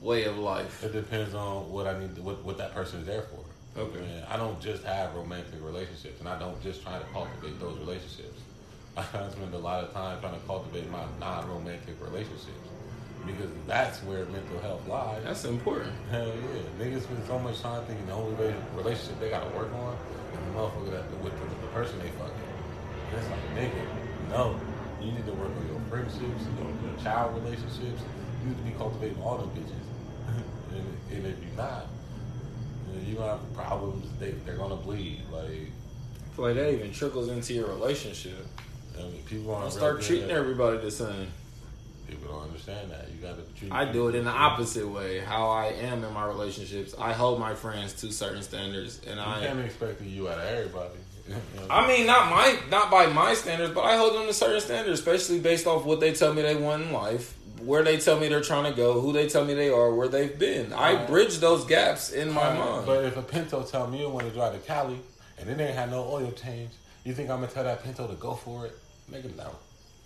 way 0.01 0.25
of 0.25 0.37
life? 0.37 0.83
it 0.83 0.93
depends 0.93 1.33
on 1.33 1.71
what 1.71 1.87
I 1.87 1.97
need, 1.99 2.17
what 2.19 2.43
what 2.43 2.57
that 2.57 2.73
person 2.73 2.99
is 3.01 3.07
there 3.07 3.23
for. 3.23 3.79
Okay. 3.79 3.99
Man, 3.99 4.23
I 4.29 4.37
don't 4.37 4.59
just 4.61 4.83
have 4.83 5.13
romantic 5.15 5.61
relationships, 5.61 6.19
and 6.19 6.29
I 6.29 6.39
don't 6.39 6.61
just 6.61 6.81
try 6.83 6.97
to 6.97 7.05
cultivate 7.11 7.59
those 7.59 7.77
relationships. 7.79 8.39
I 8.97 9.03
spend 9.03 9.53
a 9.53 9.57
lot 9.57 9.83
of 9.83 9.91
time 9.91 10.21
trying 10.21 10.39
to 10.39 10.45
cultivate 10.47 10.89
my 10.89 11.03
non-romantic 11.19 11.95
relationships 11.99 12.69
because 13.25 13.49
that's 13.67 13.99
where 14.03 14.23
mental 14.25 14.59
health 14.59 14.87
lies. 14.87 15.23
That's 15.23 15.43
important. 15.45 15.91
Hell 16.11 16.27
yeah, 16.27 16.85
niggas 16.85 17.03
spend 17.03 17.25
so 17.27 17.39
much 17.39 17.59
time 17.61 17.83
thinking 17.85 18.05
the 18.05 18.13
only 18.13 18.33
way- 18.35 18.55
relationship 18.75 19.19
they 19.19 19.29
gotta 19.29 19.49
work 19.57 19.73
on 19.73 19.97
is 20.31 20.39
the 20.39 20.59
motherfucker 20.59 20.91
that 20.91 21.23
with 21.23 21.33
the, 21.33 21.47
the 21.61 21.71
person 21.73 21.99
they 21.99 22.09
fucking. 22.09 22.49
And 23.11 23.19
it's 23.19 23.29
like 23.29 23.45
nigga, 23.57 23.83
no, 24.29 24.59
you 25.01 25.11
need 25.11 25.25
to 25.25 25.33
work 25.33 25.51
on 25.51 25.67
your 25.67 25.81
friendships, 25.89 26.21
your, 26.21 26.71
child 27.03 27.35
relationships. 27.35 28.01
You 28.43 28.49
need 28.49 28.57
to 28.57 28.63
be 28.63 28.71
cultivating 28.77 29.21
all 29.21 29.37
them 29.37 29.49
bitches. 29.49 29.71
and, 30.75 30.85
and 31.11 31.25
if 31.27 31.35
you're 31.43 31.57
not, 31.57 31.87
then 32.91 33.05
you 33.05 33.15
gonna 33.15 33.31
have 33.37 33.53
problems. 33.53 34.07
They 34.19 34.31
they're 34.45 34.57
gonna 34.57 34.75
bleed. 34.75 35.21
Like 35.31 35.71
like 36.37 36.55
that 36.55 36.73
even 36.73 36.91
trickles 36.91 37.29
into 37.29 37.53
your 37.53 37.67
relationship. 37.67 38.45
I 38.97 39.03
mean, 39.03 39.23
people 39.25 39.59
Don't 39.59 39.71
start 39.71 40.01
treating 40.01 40.29
at- 40.31 40.37
everybody 40.37 40.77
the 40.77 40.91
same. 40.91 41.27
People 42.07 42.33
don't 42.33 42.43
understand 42.43 42.91
that. 42.91 43.09
You 43.09 43.15
gotta 43.19 43.41
treat. 43.57 43.71
I 43.71 43.91
do 43.91 44.07
it 44.09 44.15
in 44.15 44.25
the 44.25 44.31
opposite 44.31 44.87
way. 44.87 45.19
How 45.19 45.49
I 45.49 45.67
am 45.67 46.03
in 46.03 46.13
my 46.13 46.25
relationships, 46.27 46.93
I 46.99 47.13
hold 47.13 47.39
my 47.39 47.55
friends 47.55 47.93
to 48.01 48.11
certain 48.11 48.43
standards, 48.43 49.01
and 49.07 49.15
You 49.15 49.25
I. 49.25 49.39
can't 49.39 49.59
expect 49.59 50.01
you 50.01 50.29
out 50.29 50.37
of 50.37 50.45
everybody. 50.45 50.93
I 51.69 51.87
mean, 51.87 52.05
not 52.05 52.29
my, 52.29 52.57
not 52.69 52.91
by 52.91 53.07
my 53.07 53.33
standards, 53.33 53.73
but 53.73 53.83
I 53.83 53.97
hold 53.97 54.13
them 54.15 54.27
to 54.27 54.33
certain 54.33 54.61
standards, 54.61 54.99
especially 54.99 55.39
based 55.39 55.65
off 55.65 55.83
what 55.85 55.99
they 55.99 56.13
tell 56.13 56.33
me 56.33 56.41
they 56.43 56.55
want 56.55 56.83
in 56.83 56.91
life, 56.91 57.33
where 57.59 57.83
they 57.83 57.97
tell 57.97 58.19
me 58.19 58.27
they're 58.27 58.41
trying 58.41 58.71
to 58.71 58.75
go, 58.77 58.99
who 59.01 59.11
they 59.11 59.27
tell 59.27 59.43
me 59.43 59.53
they 59.55 59.69
are, 59.69 59.91
where 59.93 60.07
they've 60.07 60.37
been. 60.37 60.71
I 60.73 60.93
Right. 60.93 61.07
bridge 61.07 61.39
those 61.39 61.65
gaps 61.65 62.11
in 62.11 62.31
my 62.31 62.49
Right, 62.49 62.59
mind. 62.59 62.85
But 62.85 63.05
if 63.05 63.17
a 63.17 63.23
Pinto 63.23 63.63
tell 63.63 63.87
me 63.87 64.01
you 64.01 64.09
want 64.09 64.27
to 64.27 64.33
drive 64.33 64.53
to 64.53 64.59
Cali 64.59 64.99
and 65.39 65.49
it 65.49 65.59
ain't 65.59 65.75
had 65.75 65.89
no 65.89 66.03
oil 66.03 66.31
change, 66.31 66.69
you 67.03 67.13
think 67.13 67.29
I'm 67.29 67.39
gonna 67.41 67.51
tell 67.51 67.63
that 67.63 67.83
Pinto 67.83 68.07
to 68.07 68.13
go 68.15 68.35
for 68.35 68.67
it? 68.67 68.77
Make 69.09 69.23
Nigga, 69.23 69.37
no. 69.37 69.51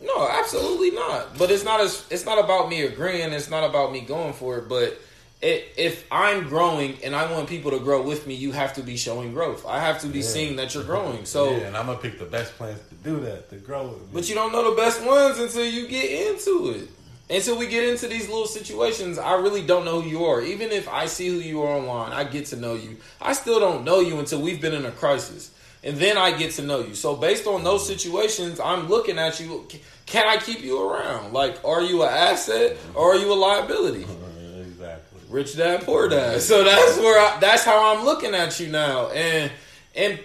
No, 0.02 0.28
absolutely 0.30 0.92
not. 0.92 1.38
But 1.38 1.52
it's 1.52 1.64
not 1.66 1.82
as 1.82 2.06
it's 2.10 2.26
not 2.26 2.40
about 2.40 2.70
me 2.70 2.84
agreeing. 2.84 3.34
It's 3.34 3.50
not 3.50 3.70
about 3.70 3.92
me 3.92 4.02
going 4.02 4.34
for 4.34 4.58
it. 4.58 4.70
But 4.70 4.98
if 5.42 6.06
I'm 6.12 6.50
growing 6.50 6.98
and 7.04 7.16
I 7.16 7.32
want 7.32 7.48
people 7.48 7.72
to 7.72 7.80
grow 7.80 8.02
with 8.02 8.28
me, 8.28 8.34
you 8.36 8.52
have 8.52 8.74
to 8.74 8.82
be 8.84 8.98
showing 8.98 9.34
growth. 9.34 9.66
I 9.66 9.80
have 9.80 10.02
to 10.02 10.08
be 10.08 10.20
Yeah. 10.20 10.26
seeing 10.26 10.56
that 10.58 10.74
you're 10.74 10.84
growing. 10.94 11.26
So, 11.26 11.52
yeah, 11.52 11.68
and 11.68 11.78
I'm 11.78 11.86
gonna 11.86 11.98
pick 11.98 12.20
the 12.20 12.26
best 12.26 12.58
plans 12.58 12.80
to 12.90 12.96
do 12.96 13.20
that 13.22 13.50
to 13.52 13.56
grow 13.56 13.88
with 13.88 14.00
me. 14.00 14.08
but 14.14 14.28
you 14.28 14.36
don't 14.36 14.52
know 14.52 14.70
the 14.70 14.76
best 14.76 15.02
ones 15.02 15.40
until 15.40 15.66
you 15.66 15.88
get 15.88 16.10
into 16.28 16.72
it. 16.72 16.90
Until 17.32 17.60
we 17.60 17.68
get 17.68 17.88
into 17.88 18.08
these 18.08 18.28
little 18.28 18.48
situations, 18.48 19.20
I 19.20 19.34
really 19.34 19.62
don't 19.62 19.86
know 19.86 20.02
who 20.02 20.10
you 20.10 20.26
are. 20.26 20.42
Even 20.42 20.72
if 20.72 20.90
I 20.90 21.06
see 21.06 21.28
who 21.28 21.36
you 21.36 21.62
are 21.62 21.78
online, 21.78 22.12
I 22.12 22.24
get 22.24 22.48
to 22.48 22.56
know 22.56 22.74
you. 22.74 22.98
I 23.22 23.34
still 23.34 23.60
don't 23.60 23.86
know 23.86 24.00
you 24.00 24.18
until 24.18 24.42
we've 24.42 24.60
been 24.60 24.74
in 24.74 24.84
a 24.86 24.92
crisis. 24.92 25.52
And 25.84 25.96
then 25.98 26.18
I 26.18 26.36
get 26.36 26.54
to 26.54 26.64
know 26.64 26.80
you. 26.80 26.96
So 26.96 27.16
based 27.16 27.46
on 27.46 27.64
those 27.64 27.84
mm-hmm. 27.84 27.94
situations, 27.94 28.60
I'm 28.60 28.90
looking 28.90 29.20
at 29.20 29.40
you. 29.40 29.68
Can 30.08 30.28
I 30.28 30.38
keep 30.38 30.62
you 30.62 30.82
around? 30.82 31.32
Like, 31.32 31.64
are 31.64 31.82
you 31.82 32.02
an 32.02 32.10
asset 32.10 32.78
or 32.96 33.14
are 33.14 33.16
you 33.16 33.32
a 33.32 33.36
liability? 33.36 34.04
Uh-huh. 34.06 34.14
Rich 35.30 35.58
dad, 35.58 35.84
poor 35.84 36.10
dad. 36.10 36.42
So 36.42 36.64
that's 36.64 36.98
where 36.98 37.20
I, 37.20 37.40
that's 37.40 37.64
how 37.64 37.96
I'm 37.96 38.04
looking 38.04 38.34
at 38.34 38.60
you 38.60 38.68
now. 38.68 39.10
And 39.10 39.52
and 39.96 40.20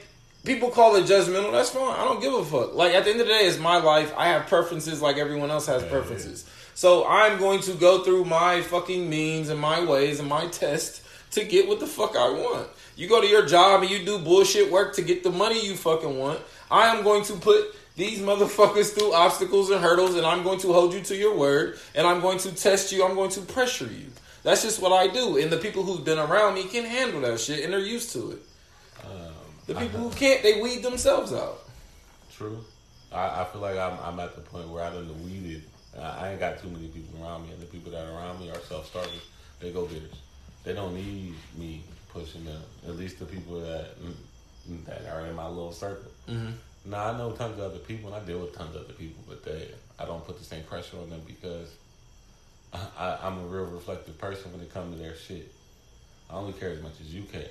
people 0.44 0.70
call 0.70 0.96
it 0.96 1.04
judgmental. 1.04 1.52
That's 1.52 1.70
fine. 1.70 1.92
I 1.92 2.04
don't 2.04 2.22
give 2.22 2.32
a 2.32 2.44
fuck. 2.44 2.74
Like 2.74 2.94
at 2.94 3.04
the 3.04 3.10
end 3.10 3.20
of 3.20 3.26
the 3.26 3.32
day, 3.32 3.46
it's 3.46 3.58
my 3.58 3.78
life. 3.78 4.14
I 4.16 4.28
have 4.28 4.46
preferences 4.46 5.02
like 5.02 5.18
everyone 5.18 5.50
else 5.50 5.66
has 5.66 5.82
preferences. 5.84 6.48
So 6.74 7.06
I'm 7.06 7.38
going 7.38 7.60
to 7.62 7.74
go 7.74 8.02
through 8.02 8.24
my 8.24 8.62
fucking 8.62 9.08
means 9.08 9.50
and 9.50 9.60
my 9.60 9.84
ways 9.84 10.20
and 10.20 10.28
my 10.28 10.46
test 10.48 11.02
to 11.32 11.44
get 11.44 11.68
what 11.68 11.80
the 11.80 11.86
fuck 11.86 12.16
I 12.16 12.30
want. 12.30 12.68
You 12.96 13.08
go 13.08 13.20
to 13.20 13.26
your 13.26 13.44
job 13.44 13.82
and 13.82 13.90
you 13.90 14.04
do 14.04 14.18
bullshit 14.18 14.70
work 14.72 14.94
to 14.96 15.02
get 15.02 15.22
the 15.22 15.30
money 15.30 15.64
you 15.64 15.74
fucking 15.74 16.18
want. 16.18 16.40
I 16.70 16.86
am 16.88 17.04
going 17.04 17.24
to 17.24 17.34
put 17.34 17.74
these 17.96 18.20
motherfuckers 18.20 18.92
through 18.92 19.12
obstacles 19.12 19.70
and 19.70 19.80
hurdles 19.80 20.16
and 20.16 20.26
I'm 20.26 20.42
going 20.42 20.58
to 20.60 20.72
hold 20.72 20.94
you 20.94 21.00
to 21.02 21.16
your 21.16 21.36
word 21.36 21.78
and 21.94 22.06
I'm 22.06 22.20
going 22.20 22.38
to 22.38 22.52
test 22.54 22.90
you. 22.90 23.04
I'm 23.04 23.14
going 23.14 23.30
to 23.30 23.40
pressure 23.42 23.86
you. 23.86 24.10
That's 24.44 24.62
just 24.62 24.80
what 24.80 24.92
I 24.92 25.08
do. 25.08 25.38
And 25.38 25.50
the 25.50 25.56
people 25.56 25.82
who've 25.82 26.04
been 26.04 26.18
around 26.18 26.54
me 26.54 26.64
can 26.64 26.84
handle 26.84 27.22
that 27.22 27.40
shit 27.40 27.64
and 27.64 27.72
they're 27.72 27.80
used 27.80 28.12
to 28.12 28.32
it. 28.32 28.42
Um, 29.04 29.32
The 29.66 29.74
people 29.74 29.98
who 29.98 30.10
can't, 30.10 30.42
they 30.42 30.60
weed 30.60 30.82
themselves 30.82 31.32
out. 31.32 31.60
True. 32.30 32.62
I, 33.10 33.42
I 33.42 33.44
feel 33.50 33.62
like 33.62 33.78
I'm, 33.78 33.98
I'm 34.02 34.20
at 34.20 34.34
the 34.34 34.42
point 34.42 34.68
where 34.68 34.84
I 34.84 34.90
done 34.90 35.08
weeded. 35.24 35.62
I, 35.98 36.02
I 36.02 36.30
ain't 36.30 36.40
got 36.40 36.60
too 36.60 36.68
many 36.68 36.88
people 36.88 37.24
around 37.24 37.46
me, 37.46 37.52
and 37.52 37.62
the 37.62 37.66
people 37.66 37.90
that 37.92 38.06
are 38.06 38.12
around 38.12 38.40
me 38.40 38.50
are 38.50 38.58
self 38.60 38.86
starters. 38.86 39.22
They 39.60 39.70
go 39.70 39.86
getters. 39.86 40.12
They 40.64 40.74
don't 40.74 40.94
need 40.94 41.34
me 41.56 41.82
pushing 42.12 42.44
them. 42.44 42.60
At 42.86 42.96
least 42.96 43.18
the 43.18 43.24
people 43.24 43.60
that 43.60 44.00
mm, 44.02 44.84
that 44.86 45.06
are 45.12 45.26
in 45.26 45.34
my 45.34 45.46
little 45.46 45.72
circle. 45.72 46.10
Mm-hmm. 46.28 46.90
Now 46.90 47.12
I 47.12 47.18
know 47.18 47.32
tons 47.32 47.58
of 47.58 47.64
other 47.64 47.78
people, 47.78 48.12
and 48.12 48.22
I 48.22 48.26
deal 48.26 48.40
with 48.40 48.52
tons 48.54 48.74
of 48.74 48.84
other 48.84 48.94
people, 48.94 49.22
but 49.28 49.44
they 49.44 49.70
I 49.98 50.04
don't 50.04 50.24
put 50.26 50.38
the 50.38 50.44
same 50.44 50.64
pressure 50.64 50.98
on 50.98 51.08
them 51.08 51.22
because 51.26 51.68
I, 52.74 52.78
I, 52.98 53.26
I'm 53.26 53.38
a 53.38 53.46
real 53.46 53.66
reflective 53.66 54.18
person 54.18 54.52
when 54.52 54.60
it 54.60 54.72
comes 54.74 54.96
to 54.96 55.02
their 55.02 55.14
shit. 55.14 55.52
I 56.28 56.34
only 56.34 56.52
care 56.52 56.70
as 56.70 56.82
much 56.82 56.94
as 57.00 57.14
you 57.14 57.22
care. 57.22 57.48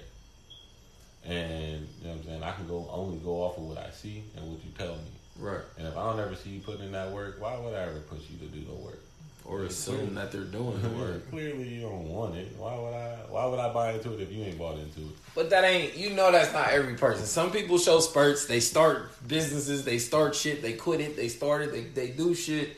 And 1.25 1.87
you 2.01 2.07
know 2.07 2.11
what 2.11 2.17
I'm 2.17 2.23
saying? 2.25 2.43
I 2.43 2.51
can 2.51 2.67
go 2.67 2.87
only 2.91 3.17
go 3.19 3.43
off 3.43 3.57
of 3.57 3.63
what 3.63 3.77
I 3.77 3.89
see 3.91 4.23
and 4.35 4.45
what 4.51 4.63
you 4.63 4.71
tell 4.77 4.95
me. 4.95 5.11
Right. 5.39 5.61
And 5.77 5.87
if 5.87 5.97
I 5.97 6.03
don't 6.03 6.19
ever 6.19 6.35
see 6.35 6.51
you 6.51 6.59
putting 6.59 6.85
in 6.85 6.91
that 6.91 7.11
work, 7.11 7.39
why 7.39 7.57
would 7.57 7.73
I 7.73 7.83
ever 7.83 7.99
push 7.99 8.21
you 8.29 8.37
to 8.45 8.53
do 8.53 8.65
the 8.65 8.73
work? 8.73 8.99
Or 9.45 9.63
assume 9.63 10.15
that 10.15 10.31
they're 10.31 10.41
doing 10.41 10.81
the 10.81 10.89
work. 10.97 11.29
Clearly 11.29 11.67
you 11.67 11.81
don't 11.81 12.07
want 12.07 12.35
it. 12.35 12.53
Why 12.57 12.75
would 12.75 12.93
I 12.93 13.17
why 13.29 13.45
would 13.45 13.59
I 13.59 13.73
buy 13.73 13.93
into 13.93 14.13
it 14.13 14.21
if 14.21 14.31
you 14.31 14.43
ain't 14.43 14.57
bought 14.57 14.77
into 14.77 15.01
it? 15.01 15.15
But 15.35 15.49
that 15.49 15.63
ain't 15.63 15.97
you 15.97 16.11
know 16.11 16.31
that's 16.31 16.53
not 16.53 16.69
every 16.69 16.95
person. 16.95 17.25
Some 17.25 17.51
people 17.51 17.77
show 17.77 17.99
spurts, 17.99 18.45
they 18.45 18.61
start 18.61 19.11
businesses, 19.27 19.83
they 19.83 19.97
start 19.97 20.35
shit, 20.35 20.61
they 20.61 20.73
quit 20.73 21.01
it, 21.01 21.17
they 21.17 21.27
start 21.27 21.61
it, 21.61 21.71
they, 21.71 21.83
they 21.83 22.11
do 22.11 22.33
shit. 22.33 22.77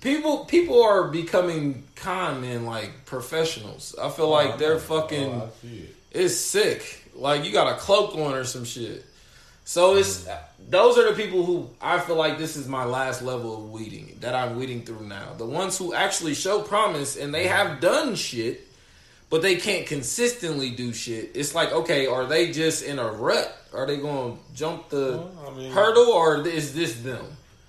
People 0.00 0.44
people 0.44 0.82
are 0.82 1.08
becoming 1.08 1.84
con 1.96 2.40
men 2.40 2.64
like 2.64 3.04
professionals. 3.04 3.94
I 4.00 4.10
feel 4.10 4.26
oh, 4.26 4.30
like 4.30 4.58
they're 4.58 4.74
oh, 4.74 4.78
fucking 4.78 5.30
Oh, 5.32 5.50
it. 5.64 5.94
it's 6.12 6.36
sick. 6.36 7.04
Like 7.14 7.44
you 7.44 7.52
got 7.52 7.72
a 7.72 7.76
cloak 7.78 8.14
on 8.14 8.34
or 8.34 8.44
some 8.44 8.64
shit. 8.64 9.04
So 9.64 9.94
mm. 9.94 10.00
it's 10.00 10.28
those 10.68 10.98
are 10.98 11.10
the 11.10 11.16
people 11.20 11.44
who 11.44 11.68
I 11.80 11.98
feel 11.98 12.16
like 12.16 12.38
this 12.38 12.56
is 12.56 12.68
my 12.68 12.84
last 12.84 13.22
level 13.22 13.56
of 13.56 13.70
weeding 13.70 14.16
that 14.20 14.34
I'm 14.34 14.56
weeding 14.56 14.82
through 14.82 15.06
now. 15.06 15.34
The 15.36 15.46
ones 15.46 15.76
who 15.76 15.92
actually 15.94 16.34
show 16.34 16.62
promise 16.62 17.16
and 17.16 17.34
they 17.34 17.48
have 17.48 17.80
done 17.80 18.14
shit, 18.14 18.66
but 19.30 19.42
they 19.42 19.56
can't 19.56 19.86
consistently 19.86 20.70
do 20.70 20.92
shit. 20.92 21.32
It's 21.34 21.54
like, 21.54 21.72
okay, 21.72 22.06
are 22.06 22.24
they 22.24 22.52
just 22.52 22.84
in 22.84 22.98
a 22.98 23.10
rut? 23.10 23.52
Are 23.74 23.86
they 23.86 23.96
going 23.96 24.36
to 24.36 24.42
jump 24.54 24.88
the 24.90 25.18
Well, 25.18 25.48
I 25.48 25.56
mean- 25.56 25.72
hurdle 25.72 26.08
or 26.12 26.46
is 26.46 26.72
this 26.72 27.00
them? 27.02 27.24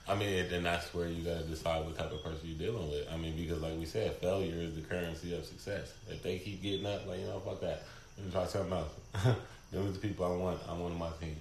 I 0.10 0.16
mean, 0.16 0.50
then 0.50 0.64
that's 0.64 0.92
where 0.94 1.08
you 1.08 1.24
gotta 1.24 1.44
decide 1.44 1.86
what 1.86 1.96
type 1.98 2.12
of 2.12 2.24
person 2.24 2.40
you're 2.44 2.58
dealing 2.72 2.90
with. 2.90 3.08
I 3.12 3.18
mean, 3.18 3.36
because 3.36 3.62
like 3.62 3.78
we 3.78 3.86
said, 3.86 4.14
failure 4.16 4.56
is 4.56 4.76
the 4.76 4.82
currency 4.82 5.36
of 5.38 5.46
success. 5.46 5.94
If 6.10 6.24
they 6.24 6.40
keep 6.40 6.62
getting 6.64 6.86
up, 6.86 7.06
like 7.08 7.20
you 7.20 7.28
know, 7.28 7.40
fuck 7.40 7.62
that. 7.62 7.84
Let 8.18 8.26
me 8.26 8.32
try 8.32 8.46
something 8.46 8.74
else. 8.74 8.92
Them 9.72 9.88
are 9.88 9.92
the 9.92 10.00
people 10.00 10.26
I 10.26 10.36
want. 10.36 10.60
I 10.68 10.74
want 10.74 10.94
on 10.94 11.00
my 11.00 11.10
team. 11.22 11.36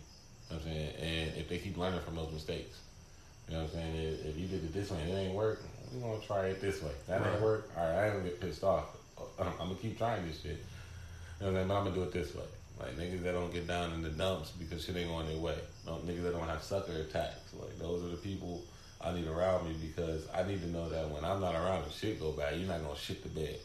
You 0.50 0.56
know 0.56 0.62
what 0.62 0.66
I'm 0.66 0.72
saying, 0.72 0.94
and 1.00 1.36
if 1.36 1.48
they 1.48 1.58
keep 1.58 1.76
learning 1.78 2.00
from 2.00 2.16
those 2.16 2.30
mistakes, 2.32 2.78
you 3.48 3.54
know 3.54 3.62
what 3.62 3.70
I'm 3.72 3.76
saying. 3.80 3.94
If, 3.96 4.26
if 4.26 4.38
you 4.38 4.46
did 4.46 4.64
it 4.64 4.72
this 4.74 4.90
way 4.90 5.00
and 5.02 5.10
it 5.10 5.14
ain't 5.16 5.34
work, 5.34 5.60
we 5.94 6.00
gonna 6.00 6.20
try 6.26 6.46
it 6.46 6.60
this 6.60 6.82
way. 6.82 6.92
That 7.06 7.20
Right. 7.22 7.32
ain't 7.32 7.42
work. 7.42 7.70
All 7.76 7.84
right, 7.84 7.94
I 7.94 8.04
ain't 8.06 8.14
gonna 8.16 8.24
get 8.24 8.40
pissed 8.40 8.64
off. 8.64 8.84
I'm 9.38 9.56
gonna 9.56 9.74
keep 9.76 9.96
trying 9.96 10.26
this 10.26 10.40
shit. 10.42 10.52
You 10.52 10.56
know 10.58 10.58
what 11.40 11.48
I'm 11.48 11.54
saying? 11.56 11.68
But 11.68 11.74
I'm 11.78 11.84
gonna 11.84 11.96
do 11.96 12.02
it 12.02 12.12
this 12.12 12.34
way. 12.34 12.44
Like 12.80 12.96
niggas 12.96 13.22
that 13.22 13.32
don't 13.32 13.52
get 13.52 13.66
down 13.66 13.92
in 13.92 14.02
the 14.02 14.10
dumps 14.10 14.50
because 14.52 14.84
shit 14.84 14.96
ain't 14.96 15.08
going 15.08 15.26
their 15.26 15.38
way. 15.38 15.56
No, 15.84 15.94
niggas 15.94 16.22
that 16.22 16.32
don't 16.32 16.48
have 16.48 16.62
sucker 16.62 16.92
attacks. 16.92 17.52
Like 17.58 17.78
those 17.78 18.04
are 18.04 18.08
the 18.08 18.16
people 18.16 18.62
I 19.00 19.12
need 19.12 19.26
around 19.26 19.68
me 19.68 19.74
because 19.80 20.28
I 20.34 20.44
need 20.44 20.60
to 20.60 20.68
know 20.68 20.88
that 20.88 21.10
when 21.10 21.24
I'm 21.24 21.40
not 21.40 21.54
around 21.54 21.84
and 21.84 21.92
shit 21.92 22.20
go 22.20 22.32
bad, 22.32 22.58
you're 22.58 22.68
not 22.68 22.82
gonna 22.82 22.96
shit 22.96 23.22
the 23.22 23.28
bed. 23.28 23.58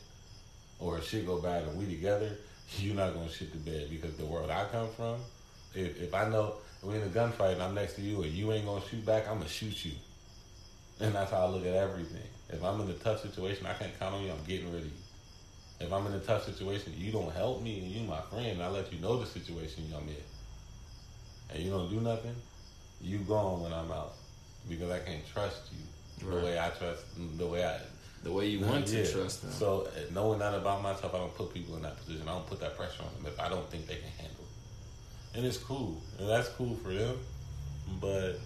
Or 0.79 0.97
if 0.97 1.07
shit 1.07 1.25
go 1.25 1.39
bad 1.39 1.63
and 1.63 1.77
we 1.77 1.85
together, 1.85 2.37
you're 2.77 2.95
not 2.95 3.13
gonna 3.13 3.29
shit 3.29 3.51
the 3.51 3.71
bed 3.71 3.87
because 3.89 4.15
the 4.17 4.25
world 4.25 4.49
I 4.49 4.65
come 4.65 4.89
from, 4.89 5.19
if, 5.75 6.01
if 6.01 6.13
I 6.13 6.29
know 6.29 6.55
we 6.81 6.95
in 6.95 7.03
a 7.03 7.05
gunfight 7.05 7.53
and 7.53 7.63
I'm 7.63 7.75
next 7.75 7.93
to 7.93 8.01
you 8.01 8.23
and 8.23 8.31
you 8.31 8.51
ain't 8.51 8.65
gonna 8.65 8.83
shoot 8.89 9.05
back, 9.05 9.27
I'm 9.27 9.37
gonna 9.37 9.49
shoot 9.49 9.85
you. 9.85 9.93
And 10.99 11.13
that's 11.13 11.31
how 11.31 11.45
I 11.45 11.49
look 11.49 11.65
at 11.65 11.75
everything. 11.75 12.27
If 12.49 12.63
I'm 12.63 12.81
in 12.81 12.89
a 12.89 12.93
tough 12.93 13.21
situation, 13.21 13.65
I 13.65 13.73
can't 13.73 13.97
count 13.99 14.15
on 14.15 14.23
you. 14.23 14.31
I'm 14.31 14.43
getting 14.45 14.71
rid 14.71 14.81
of 14.81 14.85
you. 14.85 15.02
If 15.79 15.91
I'm 15.91 16.05
in 16.07 16.13
a 16.13 16.19
tough 16.19 16.45
situation, 16.45 16.93
you 16.95 17.11
don't 17.11 17.33
help 17.33 17.61
me, 17.61 17.79
and 17.79 17.87
you 17.91 18.07
my 18.07 18.21
friend. 18.21 18.61
I 18.61 18.69
let 18.69 18.91
you 18.93 18.99
know 18.99 19.19
the 19.19 19.25
situation 19.25 19.83
I'm 19.95 20.07
in, 20.07 20.15
and 21.49 21.63
you 21.63 21.71
don't 21.71 21.89
do 21.89 21.99
nothing. 21.99 22.35
You 23.01 23.17
gone 23.19 23.61
when 23.61 23.73
I'm 23.73 23.91
out 23.91 24.13
because 24.69 24.89
I 24.91 24.99
can't 24.99 25.25
trust 25.27 25.71
you 25.71 25.79
Right. 26.25 26.39
the 26.39 26.45
way 26.45 26.59
I 26.59 26.69
trust 26.69 27.03
the 27.37 27.45
way 27.45 27.65
I 27.65 27.79
The 28.23 28.31
way 28.31 28.47
you 28.47 28.65
want 28.65 28.87
to 28.87 29.11
trust 29.11 29.41
them. 29.41 29.51
So 29.51 29.87
uh, 29.87 30.13
knowing 30.13 30.39
that 30.39 30.53
about 30.53 30.81
myself, 30.81 31.13
I 31.13 31.17
don't 31.17 31.35
put 31.35 31.53
people 31.53 31.75
in 31.75 31.81
that 31.81 31.97
position. 31.97 32.27
I 32.29 32.31
don't 32.33 32.47
put 32.47 32.61
that 32.61 32.77
pressure 32.77 33.03
on 33.03 33.13
them 33.15 33.31
if 33.33 33.37
I 33.39 33.49
don't 33.49 33.69
think 33.69 33.87
they 33.87 33.95
can 33.95 34.09
handle 34.17 34.45
it. 34.45 35.37
And 35.37 35.45
it's 35.45 35.57
cool, 35.57 36.01
and 36.19 36.29
that's 36.29 36.47
cool 36.49 36.75
for 36.77 36.93
them, 36.93 37.17
but 37.99 38.39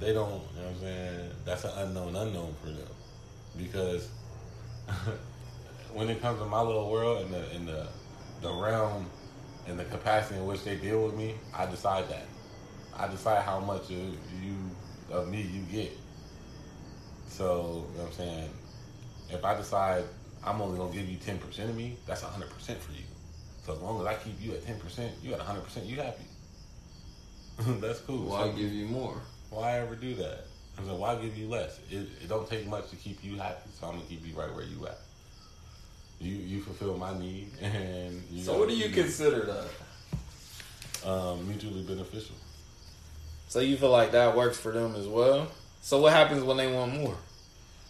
they 0.00 0.12
don't. 0.12 0.42
You 0.54 0.60
know 0.60 0.66
what 0.66 0.74
I'm 0.74 0.80
saying? 0.80 1.30
That's 1.46 1.64
an 1.64 1.70
unknown 1.76 2.16
unknown 2.16 2.54
for 2.60 2.70
them 2.70 2.88
because 3.56 4.08
when 5.94 6.08
it 6.10 6.20
comes 6.20 6.40
to 6.40 6.44
my 6.46 6.60
little 6.60 6.90
world 6.90 7.24
and 7.24 7.32
the 7.32 7.54
in 7.54 7.66
the 7.66 7.86
the 8.42 8.52
realm 8.52 9.06
and 9.66 9.78
the 9.78 9.84
capacity 9.84 10.36
in 10.38 10.44
which 10.46 10.64
they 10.64 10.76
deal 10.76 11.04
with 11.04 11.14
me, 11.14 11.34
I 11.54 11.66
decide 11.66 12.08
that. 12.10 12.26
I 12.96 13.08
decide 13.08 13.42
how 13.42 13.60
much 13.60 13.90
of 13.90 13.96
you 14.42 14.56
of 15.10 15.28
me 15.28 15.42
you 15.42 15.62
get. 15.62 15.92
So, 17.28 17.86
you 17.92 17.98
know 17.98 18.04
what 18.04 18.06
I'm 18.08 18.12
saying? 18.12 18.50
If 19.30 19.44
I 19.44 19.54
decide 19.56 20.04
I'm 20.44 20.60
only 20.60 20.78
gonna 20.78 20.92
give 20.92 21.08
you 21.08 21.16
ten 21.16 21.38
percent 21.38 21.70
of 21.70 21.76
me, 21.76 21.96
that's 22.06 22.22
hundred 22.22 22.50
percent 22.50 22.80
for 22.80 22.92
you. 22.92 23.04
So 23.64 23.72
as 23.72 23.80
long 23.80 24.00
as 24.00 24.06
I 24.06 24.14
keep 24.14 24.40
you 24.42 24.52
at 24.52 24.64
ten 24.64 24.78
percent, 24.78 25.12
you 25.22 25.32
at 25.32 25.40
hundred 25.40 25.64
percent, 25.64 25.86
you 25.86 25.96
happy. 25.96 26.24
that's 27.80 28.00
cool. 28.00 28.28
Why 28.30 28.46
So 28.46 28.52
give 28.52 28.72
you 28.72 28.86
more? 28.86 29.16
why 29.50 29.78
ever 29.78 29.94
do 29.94 30.14
that? 30.16 30.46
I 30.76 30.82
said, 30.82 30.98
why 30.98 31.14
give 31.14 31.36
you 31.38 31.48
less? 31.48 31.78
It, 31.88 32.08
it 32.22 32.28
don't 32.28 32.48
take 32.48 32.66
much 32.66 32.90
to 32.90 32.96
keep 32.96 33.22
you 33.22 33.36
happy, 33.36 33.70
so 33.78 33.86
I'm 33.86 33.94
gonna 33.94 34.06
keep 34.06 34.26
you 34.26 34.34
right 34.34 34.52
where 34.52 34.64
you 34.64 34.86
at. 34.86 34.98
You 36.24 36.36
you 36.36 36.60
fulfill 36.62 36.96
my 36.96 37.16
need, 37.18 37.50
and 37.60 38.22
you 38.30 38.42
So 38.42 38.58
what 38.58 38.68
do 38.68 38.76
you 38.76 38.88
consider? 38.88 39.42
consider 39.42 39.68
that? 41.02 41.08
Um, 41.08 41.46
mutually 41.46 41.82
beneficial. 41.82 42.34
So 43.48 43.60
you 43.60 43.76
feel 43.76 43.90
like 43.90 44.12
that 44.12 44.34
works 44.34 44.56
for 44.58 44.72
them 44.72 44.94
as 44.96 45.06
well? 45.06 45.48
So 45.82 46.00
what 46.00 46.12
happens 46.14 46.42
when 46.42 46.56
they 46.56 46.72
want 46.72 46.94
more? 46.98 47.16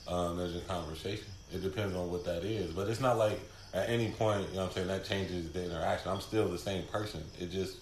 Um, 0.08 0.36
there's 0.36 0.56
a 0.56 0.60
conversation. 0.60 1.26
It 1.52 1.62
depends 1.62 1.94
on 1.94 2.10
what 2.10 2.24
that 2.24 2.42
is, 2.44 2.72
but 2.72 2.88
it's 2.88 3.00
not 3.00 3.16
like 3.16 3.38
at 3.72 3.88
any 3.88 4.10
point, 4.10 4.48
you 4.50 4.56
know 4.56 4.62
what 4.62 4.66
I'm 4.68 4.72
saying, 4.72 4.86
that 4.88 5.04
changes 5.04 5.50
the 5.52 5.64
interaction. 5.64 6.10
I'm 6.10 6.20
still 6.20 6.48
the 6.48 6.58
same 6.58 6.84
person. 6.86 7.22
It 7.40 7.50
just 7.52 7.76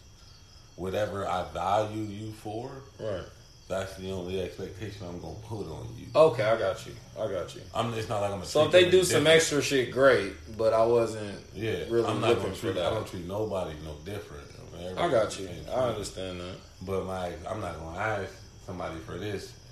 whatever 0.77 1.27
I 1.27 1.45
value 1.53 2.03
you 2.03 2.33
for, 2.33 2.71
Right. 3.01 3.25
That's 3.73 3.95
the 3.97 4.11
only 4.11 4.41
expectation 4.41 5.07
I'm 5.09 5.19
gonna 5.21 5.35
put 5.47 5.67
on 5.67 5.89
you. 5.97 6.07
Okay, 6.15 6.43
I 6.45 6.59
got 6.59 6.87
you. 6.87 6.93
I 7.19 7.27
got 7.33 7.55
you. 7.55 7.63
I'm. 7.75 7.93
It's 7.95 8.09
not 8.09 8.21
like 8.21 8.31
I'm. 8.33 8.45
So 8.45 8.67
if 8.67 8.73
they 8.73 8.91
do 8.91 9.03
some 9.03 9.27
extra 9.27 9.63
shit, 9.63 9.91
great. 9.91 10.33
But 10.59 10.73
I 10.75 10.85
wasn't 10.85 11.39
Yeah, 11.55 11.85
really 11.89 12.05
I'm 12.05 12.21
not 12.21 12.29
looking 12.31 12.43
gonna 12.45 12.55
for 12.55 12.61
treat. 12.67 12.75
that. 12.77 12.87
I 12.87 12.91
don't 12.95 13.07
treat 13.07 13.27
nobody 13.27 13.75
no 13.85 13.95
different. 14.05 14.47
I, 14.75 14.79
mean, 14.79 14.99
I 14.99 15.11
got 15.11 15.39
you. 15.39 15.47
everybody's 15.49 15.65
the 15.65 15.65
same 15.65 15.79
I 15.79 15.89
understand 15.89 16.41
that. 16.41 16.57
But 16.83 17.07
my, 17.07 17.33
I'm 17.49 17.61
not 17.61 17.79
gonna 17.79 17.99
ask 17.99 18.33
somebody 18.67 18.99
for 19.01 19.19
this. 19.19 19.53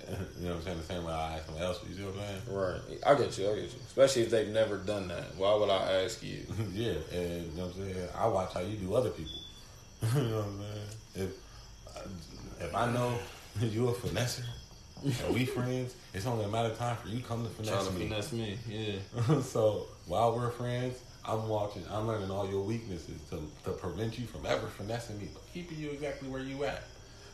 You 0.41 0.47
know 0.49 0.55
what 0.55 0.57
I'm 0.57 0.61
saying? 0.63 0.77
The 0.79 0.83
same 0.83 1.03
way 1.05 1.13
I 1.13 1.33
ask 1.35 1.45
someone 1.45 1.63
else. 1.63 1.79
You 1.87 1.95
see 1.95 2.03
what 2.03 2.15
I'm 2.15 2.21
saying? 2.21 2.57
Right. 2.57 2.81
I 3.05 3.15
get 3.15 3.37
you. 3.37 3.51
I 3.51 3.55
get 3.55 3.63
you. 3.65 3.79
Especially 3.85 4.23
if 4.23 4.31
they've 4.31 4.49
never 4.49 4.77
done 4.77 5.07
that. 5.09 5.35
Why 5.37 5.55
would 5.55 5.69
I 5.69 6.03
ask 6.03 6.23
you? 6.23 6.39
yeah, 6.73 6.93
and 7.13 7.45
you 7.45 7.51
know 7.57 7.67
what 7.67 7.75
I'm 7.77 7.93
saying. 7.93 8.09
I 8.17 8.27
watch 8.27 8.53
how 8.53 8.59
you 8.61 8.75
do 8.77 8.93
other 8.95 9.11
people. 9.11 9.39
you 10.15 10.21
know 10.23 10.37
what 10.37 10.45
I'm 10.45 10.59
saying? 11.15 11.29
If 12.59 12.65
if 12.65 12.75
I 12.75 12.91
know 12.91 13.17
you 13.61 13.87
a 13.89 13.93
finesser 13.93 14.45
and 15.03 15.33
we 15.33 15.45
friends, 15.45 15.95
it's 16.13 16.25
only 16.25 16.45
a 16.45 16.47
matter 16.47 16.69
of 16.69 16.77
time 16.77 16.95
for 16.97 17.07
you 17.07 17.21
come 17.21 17.43
to 17.43 17.49
finesse 17.49 17.73
Trying 17.73 17.85
to 17.87 17.93
me. 17.93 18.07
finesse 18.07 18.31
me. 18.31 18.57
Yeah. 18.69 19.41
so 19.41 19.87
while 20.05 20.35
we're 20.35 20.51
friends, 20.51 21.01
I'm 21.25 21.47
watching. 21.47 21.83
I'm 21.89 22.07
learning 22.07 22.31
all 22.31 22.49
your 22.49 22.63
weaknesses 22.63 23.19
to 23.29 23.41
to 23.65 23.71
prevent 23.77 24.19
you 24.19 24.25
from 24.25 24.45
ever 24.45 24.67
finessing 24.67 25.17
me, 25.19 25.29
but 25.33 25.43
keeping 25.53 25.77
you 25.79 25.91
exactly 25.91 26.29
where 26.29 26.41
you 26.41 26.63
at, 26.65 26.83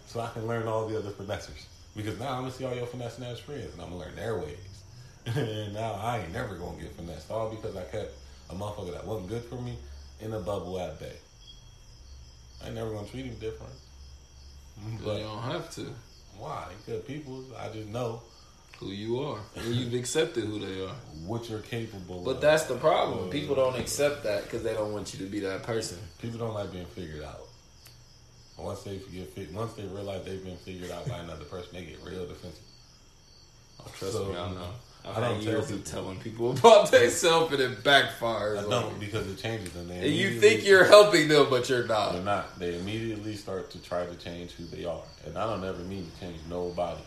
so 0.06 0.19
I 0.19 0.30
can 0.30 0.48
learn 0.48 0.68
all 0.68 0.88
the 0.88 0.98
other 0.98 1.11
finessers. 1.11 1.65
Because 1.95 2.19
now 2.19 2.34
I'm 2.34 2.41
gonna 2.41 2.52
see 2.52 2.65
all 2.65 2.76
your 2.76 2.85
finessing 2.85 3.23
as 3.26 3.39
friends, 3.39 3.73
and 3.73 3.81
I'm 3.81 3.89
gonna 3.89 4.02
learn 4.02 4.15
their 4.15 4.38
ways. 4.38 4.84
and 5.26 5.73
now 5.73 5.94
I 5.94 6.19
ain't 6.19 6.34
never 6.34 6.56
gonna 6.56 6.81
get 6.81 6.95
finessed, 6.95 7.31
all 7.31 7.49
because 7.49 7.76
I 7.76 7.84
kept 7.84 8.14
a 8.49 8.56
motherfucker 8.56 8.94
that 8.94 9.06
wasn't 9.06 9.30
good 9.30 9.44
for 9.44 9.56
me 9.56 9.77
in 10.22 10.34
a 10.34 10.39
bubble 10.39 10.80
at 10.80 10.99
bay. 10.99 11.15
I 12.64 12.68
ain't 12.68 12.76
never 12.76 12.91
gonna 12.91 13.07
treat 13.07 13.26
him 13.26 13.35
different. 13.35 13.73
But 15.03 15.18
you 15.18 15.23
don't 15.23 15.41
have 15.41 15.69
to. 15.72 15.94
Why? 16.39 16.65
Because 16.85 17.03
people. 17.03 17.43
I 17.59 17.69
just 17.69 17.88
know 17.89 18.22
Who 18.80 18.88
you 18.89 19.19
are. 19.22 19.39
And 19.55 19.65
you've 19.73 19.93
accepted 19.93 20.43
who 20.45 20.59
they 20.59 20.84
are. 20.84 20.93
what 21.26 21.49
you're 21.49 21.59
capable. 21.61 22.19
Of 22.19 22.26
But 22.26 22.35
of. 22.35 22.41
that's 22.41 22.64
the 22.65 22.76
problem. 22.76 23.30
People 23.30 23.55
don't 23.55 23.76
accept 23.80 24.23
that 24.23 24.43
because 24.43 24.64
they 24.64 24.73
don't 24.73 24.93
want 24.93 25.14
you 25.14 25.26
to 25.26 25.31
be 25.31 25.39
that 25.41 25.64
person. 25.64 25.97
People 26.22 26.38
don't 26.39 26.53
like 26.53 26.72
being 26.72 26.85
figured 26.85 27.23
out. 27.23 27.41
Once 28.57 28.81
they 28.84 28.97
get 29.14 29.53
once 29.53 29.73
they 29.73 29.84
realize 29.85 30.23
they've 30.26 30.43
been 30.43 30.57
figured 30.57 30.89
out 30.91 31.07
by 31.07 31.18
another 31.19 31.45
person, 31.45 31.69
they 31.73 31.85
get 31.85 31.99
real 32.03 32.27
defensive. 32.27 32.64
Oh, 33.80 33.85
trust 33.95 34.14
So, 34.14 34.26
me, 34.26 34.35
I 34.35 34.49
know. 34.51 34.69
I 35.15 35.19
don't 35.19 35.41
tell 35.41 35.61
people. 35.61 35.77
telling 35.79 36.19
people 36.19 36.51
about 36.57 36.91
themselves 36.91 37.53
and 37.53 37.61
it 37.61 37.84
backfires. 37.84 38.65
I 38.65 38.69
don't 38.69 38.99
because 38.99 39.27
it 39.27 39.38
changes 39.38 39.71
them. 39.73 39.88
They 39.88 39.99
And 39.99 40.13
you 40.13 40.39
think 40.39 40.65
you're 40.65 40.85
helping 40.85 41.27
them, 41.27 41.47
but 41.49 41.69
you're 41.69 41.88
they're 41.88 41.88
not. 41.88 42.23
not. 42.23 42.59
They 42.59 42.77
immediately 42.77 43.35
start 43.35 43.71
to 43.71 43.81
try 43.81 44.05
to 44.05 44.15
change 44.15 44.51
who 44.51 44.65
they 44.65 44.85
are, 44.85 45.03
and 45.25 45.38
I 45.38 45.45
don't 45.45 45.63
ever 45.63 45.79
mean 45.79 46.09
to 46.09 46.19
change 46.19 46.39
nobody. 46.49 47.01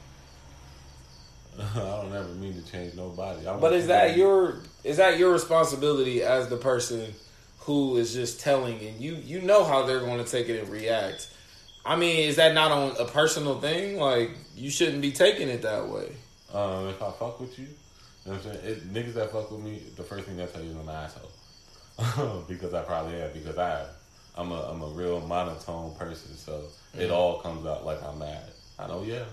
I 1.58 1.74
don't 1.74 2.14
ever 2.14 2.28
mean 2.28 2.54
to 2.62 2.70
change 2.70 2.94
nobody. 2.94 3.44
But 3.44 3.72
is 3.72 3.88
that 3.88 4.16
your 4.16 4.56
is 4.84 4.96
that 4.96 5.18
your 5.18 5.32
responsibility 5.32 6.22
as 6.22 6.48
the 6.48 6.56
person 6.56 7.12
who 7.60 7.96
is 7.98 8.14
just 8.14 8.40
telling 8.40 8.78
and 8.80 9.00
you 9.00 9.16
you 9.16 9.40
know 9.42 9.64
how 9.64 9.84
they're 9.84 10.00
going 10.00 10.24
to 10.24 10.30
take 10.30 10.48
it 10.48 10.60
and 10.60 10.68
react? 10.68 11.28
I 11.84 11.96
mean, 11.96 12.28
is 12.28 12.36
that 12.36 12.54
not 12.54 12.70
on 12.70 12.96
a 12.98 13.04
personal 13.04 13.60
thing? 13.60 13.98
Like 13.98 14.30
you 14.54 14.70
shouldn't 14.70 15.02
be 15.02 15.12
taking 15.12 15.48
it 15.48 15.62
that 15.62 15.88
way. 15.88 16.12
Um, 16.52 16.88
if 16.88 17.02
I 17.02 17.10
fuck 17.12 17.40
with 17.40 17.58
you, 17.58 17.68
you 18.24 18.32
know 18.32 18.38
what 18.38 18.46
I'm 18.46 18.52
saying? 18.54 18.66
It, 18.66 18.92
niggas 18.92 19.14
that 19.14 19.32
fuck 19.32 19.50
with 19.50 19.60
me, 19.60 19.82
the 19.96 20.02
first 20.02 20.26
thing 20.26 20.36
they 20.36 20.46
tell 20.46 20.62
you 20.62 20.70
is 20.70 20.76
I'm 20.76 20.88
an 20.88 20.94
asshole. 20.94 22.44
because 22.48 22.74
I 22.74 22.82
probably 22.82 23.20
am, 23.20 23.30
because 23.32 23.58
I 23.58 23.86
I'm 24.36 24.52
a 24.52 24.70
I'm 24.70 24.82
a 24.82 24.88
real 24.88 25.20
monotone 25.20 25.94
person, 25.96 26.36
so 26.36 26.62
it 26.94 27.08
mm. 27.08 27.12
all 27.12 27.40
comes 27.40 27.66
out 27.66 27.84
like 27.84 28.02
I'm 28.02 28.18
mad. 28.18 28.44
I 28.78 28.86
know, 28.86 29.02
yeah. 29.02 29.24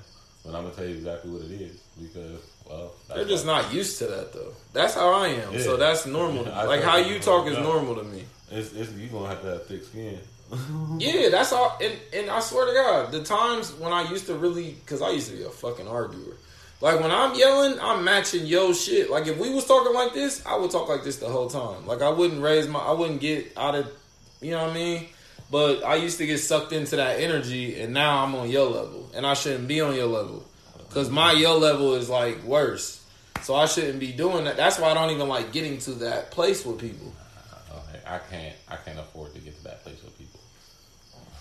But 0.44 0.56
I'm 0.56 0.64
gonna 0.64 0.76
tell 0.76 0.86
you 0.86 0.96
exactly 0.96 1.32
what 1.32 1.42
it 1.44 1.52
is 1.52 1.80
because 2.02 2.42
well 2.70 2.94
They're 3.10 3.26
just 3.26 3.46
not 3.46 3.74
used 3.74 3.98
to 4.00 4.08
that 4.08 4.34
though. 4.34 4.54
That's 4.74 4.94
how 4.94 5.12
I 5.12 5.28
am. 5.30 5.54
Yeah. 5.54 5.62
So 5.62 5.78
that's 5.78 6.06
normal. 6.06 6.46
me. 6.46 6.52
Like 6.52 6.84
how 6.84 6.98
you 6.98 7.20
talk 7.20 7.48
is 7.48 7.58
normal. 7.58 7.96
normal 7.96 7.96
to 7.96 8.04
me. 8.04 8.24
It's, 8.52 8.74
it's 8.74 8.92
you 8.94 9.08
gonna 9.08 9.30
have 9.30 9.42
to 9.42 9.48
have 9.48 9.66
thick 9.68 9.84
skin. 9.84 10.20
Yeah, 10.98 11.28
that's 11.30 11.52
all. 11.52 11.78
And, 11.82 11.94
and 12.14 12.30
I 12.30 12.40
swear 12.40 12.68
to 12.68 12.74
God, 12.74 13.12
the 13.12 13.22
times 13.22 13.74
when 13.74 13.92
I 13.92 14.10
used 14.10 14.28
to 14.28 14.36
really, 14.36 14.72
because 14.72 15.02
I 15.02 15.10
used 15.10 15.30
to 15.30 15.36
be 15.36 15.44
a 15.44 15.50
fucking 15.50 15.88
arguer. 15.88 16.36
Like 16.80 17.00
when 17.00 17.10
I'm 17.10 17.34
yelling, 17.36 17.80
I'm 17.80 18.04
matching 18.04 18.46
yo 18.46 18.72
shit. 18.72 19.10
Like 19.10 19.26
if 19.28 19.38
we 19.38 19.50
was 19.50 19.66
talking 19.66 19.94
like 19.94 20.14
this, 20.14 20.46
I 20.46 20.56
would 20.58 20.70
talk 20.70 20.88
like 20.88 21.04
this 21.04 21.18
the 21.18 21.28
whole 21.28 21.50
time. 21.50 21.88
Like 21.88 22.02
I 22.02 22.10
wouldn't 22.10 22.42
raise 22.42 22.68
my, 22.68 22.80
I 22.80 22.92
wouldn't 22.92 23.20
get 23.20 23.52
out 23.58 23.74
of, 23.76 23.92
you 24.42 24.52
know 24.52 24.62
what 24.62 24.72
I 24.72 24.74
mean. 24.74 25.08
But 25.50 25.84
I 25.84 25.96
used 25.96 26.18
to 26.20 26.28
get 26.28 26.40
sucked 26.40 26.74
into 26.74 26.98
that 26.98 27.20
energy, 27.22 27.80
and 27.80 27.94
now 27.94 28.24
I'm 28.24 28.36
on 28.36 28.50
your 28.50 28.70
level, 28.70 29.10
and 29.16 29.26
I 29.26 29.34
shouldn't 29.34 29.68
be 29.68 29.80
on 29.80 29.96
your 29.96 30.08
level, 30.08 30.46
because 30.90 31.10
my 31.10 31.32
yo 31.32 31.58
level 31.58 31.96
is 31.96 32.10
like 32.10 32.44
worse. 32.44 33.02
So 33.44 33.56
I 33.56 33.66
shouldn't 33.66 34.00
be 34.00 34.12
doing 34.12 34.44
that. 34.44 34.58
That's 34.58 34.78
why 34.78 34.90
I 34.90 34.94
don't 34.94 35.12
even 35.12 35.30
like 35.30 35.54
getting 35.54 35.78
to 35.80 35.92
that 35.92 36.32
place 36.32 36.66
with 36.66 36.80
people. 36.80 37.14
Okay, 37.72 38.02
I 38.06 38.20
can't 38.30 38.56
I 38.68 38.76
can't 38.76 39.00
afford 39.00 39.34
to 39.36 39.40
get 39.40 39.56
to 39.58 39.64
that 39.64 39.84
place 39.84 40.04
with 40.04 40.18
people. 40.18 40.40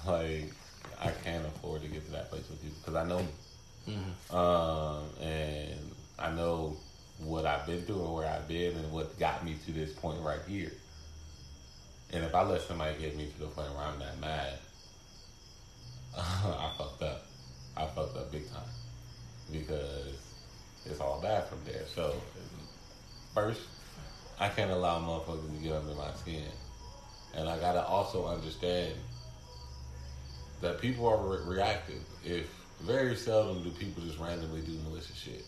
Like 0.07 0.53
I 1.01 1.11
can't 1.25 1.45
afford 1.45 1.83
to 1.83 1.89
get 1.89 2.05
to 2.07 2.13
that 2.13 2.31
place 2.31 2.49
with 2.49 2.63
people 2.63 2.79
because 2.81 2.95
I 2.95 3.05
know. 3.05 3.27
Um, 4.37 5.05
and 5.23 5.95
I 6.19 6.31
know 6.31 6.77
what 7.21 7.47
I've 7.47 7.67
been 7.67 7.83
through 7.87 8.05
and 8.05 8.15
where 8.15 8.29
I've 8.29 8.47
been 8.47 8.77
and 8.77 8.93
what 8.93 9.19
got 9.19 9.43
me 9.43 9.57
to 9.65 9.73
this 9.73 9.95
point 9.95 10.21
right 10.23 10.41
here. 10.47 10.73
And 12.13 12.23
if 12.23 12.35
I 12.35 12.43
let 12.43 12.61
somebody 12.61 12.99
get 13.01 13.17
me 13.17 13.29
to 13.29 13.39
the 13.41 13.47
point 13.47 13.71
where 13.75 13.85
I'm 13.85 13.99
that 13.99 14.21
mad, 14.21 14.53
I 16.19 16.71
fucked 16.77 17.03
up. 17.03 17.23
I 17.79 17.87
fucked 17.87 18.17
up 18.17 18.31
big 18.31 18.51
time 18.51 18.69
because 19.51 20.19
it's 20.85 21.01
all 21.01 21.21
bad 21.23 21.47
from 21.49 21.61
there. 21.65 21.85
So 21.95 22.15
first, 23.33 23.63
I 24.39 24.51
can't 24.51 24.71
allow 24.71 25.01
motherfuckers 25.01 25.57
to 25.57 25.63
get 25.63 25.73
under 25.73 25.95
my 25.95 26.13
skin, 26.13 26.45
and 27.35 27.49
I 27.49 27.59
gotta 27.59 27.83
also 27.83 28.27
understand 28.27 28.93
that 30.61 30.79
people 30.79 31.07
are 31.07 31.19
re- 31.19 31.57
reactive. 31.57 32.03
If 32.23 32.49
very 32.81 33.17
seldom 33.17 33.63
do 33.63 33.71
people 33.71 34.03
just 34.03 34.19
randomly 34.19 34.61
do 34.61 34.73
malicious 34.89 35.17
shit. 35.17 35.45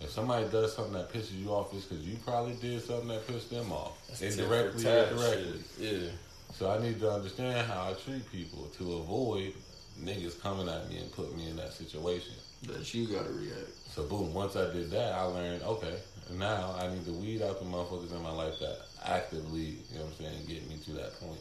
If 0.00 0.10
somebody 0.10 0.46
does 0.48 0.74
something 0.74 0.94
that 0.94 1.12
pisses 1.12 1.38
you 1.38 1.50
off, 1.50 1.72
it's 1.72 1.86
because 1.86 2.04
you 2.04 2.16
probably 2.24 2.54
did 2.54 2.82
something 2.82 3.08
that 3.08 3.26
pissed 3.26 3.50
them 3.50 3.72
off, 3.72 3.96
indirectly 4.20 4.86
or 4.86 5.06
Tit 5.06 5.08
for 5.08 5.16
tat 5.16 5.16
directly. 5.16 5.60
Yeah. 5.78 6.08
So 6.52 6.70
I 6.70 6.78
need 6.80 7.00
to 7.00 7.10
understand 7.10 7.66
how 7.66 7.90
I 7.90 7.94
treat 7.94 8.30
people 8.30 8.66
to 8.78 8.94
avoid 8.94 9.54
niggas 10.00 10.40
coming 10.40 10.68
at 10.68 10.88
me 10.88 10.98
and 10.98 11.10
put 11.12 11.36
me 11.36 11.48
in 11.48 11.56
that 11.56 11.72
situation. 11.72 12.34
That 12.64 12.92
you 12.94 13.06
gotta 13.06 13.30
react. 13.32 13.70
So 13.94 14.04
boom, 14.04 14.32
once 14.32 14.56
I 14.56 14.72
did 14.72 14.90
that, 14.90 15.14
I 15.14 15.22
learned 15.22 15.62
okay. 15.62 15.96
Now 16.32 16.74
I 16.78 16.88
need 16.88 17.04
to 17.06 17.12
weed 17.12 17.42
out 17.42 17.58
the 17.58 17.66
motherfuckers 17.66 18.14
in 18.14 18.22
my 18.22 18.32
life 18.32 18.58
that 18.60 18.78
actively, 19.04 19.78
you 19.90 19.98
know 19.98 20.04
what 20.04 20.14
I'm 20.18 20.24
saying, 20.24 20.46
get 20.46 20.68
me 20.68 20.76
to 20.84 20.92
that 20.92 21.20
point. 21.20 21.40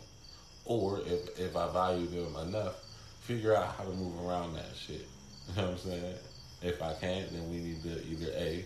Or 0.66 1.00
if 1.00 1.40
if 1.40 1.56
I 1.56 1.72
value 1.72 2.08
them 2.08 2.36
enough, 2.48 2.83
figure 3.24 3.56
out 3.56 3.76
how 3.78 3.84
to 3.86 3.92
move 3.92 4.26
around 4.26 4.54
that 4.56 4.76
shit. 4.76 5.08
You 5.50 5.62
know 5.62 5.72
what 5.72 5.72
I'm 5.72 5.78
saying? 5.80 6.16
If 6.62 6.82
I 6.82 6.94
can't, 6.94 7.30
then 7.34 7.50
we 7.50 7.58
need 7.58 7.84
to 7.84 8.02
either 8.08 8.32
A, 8.38 8.64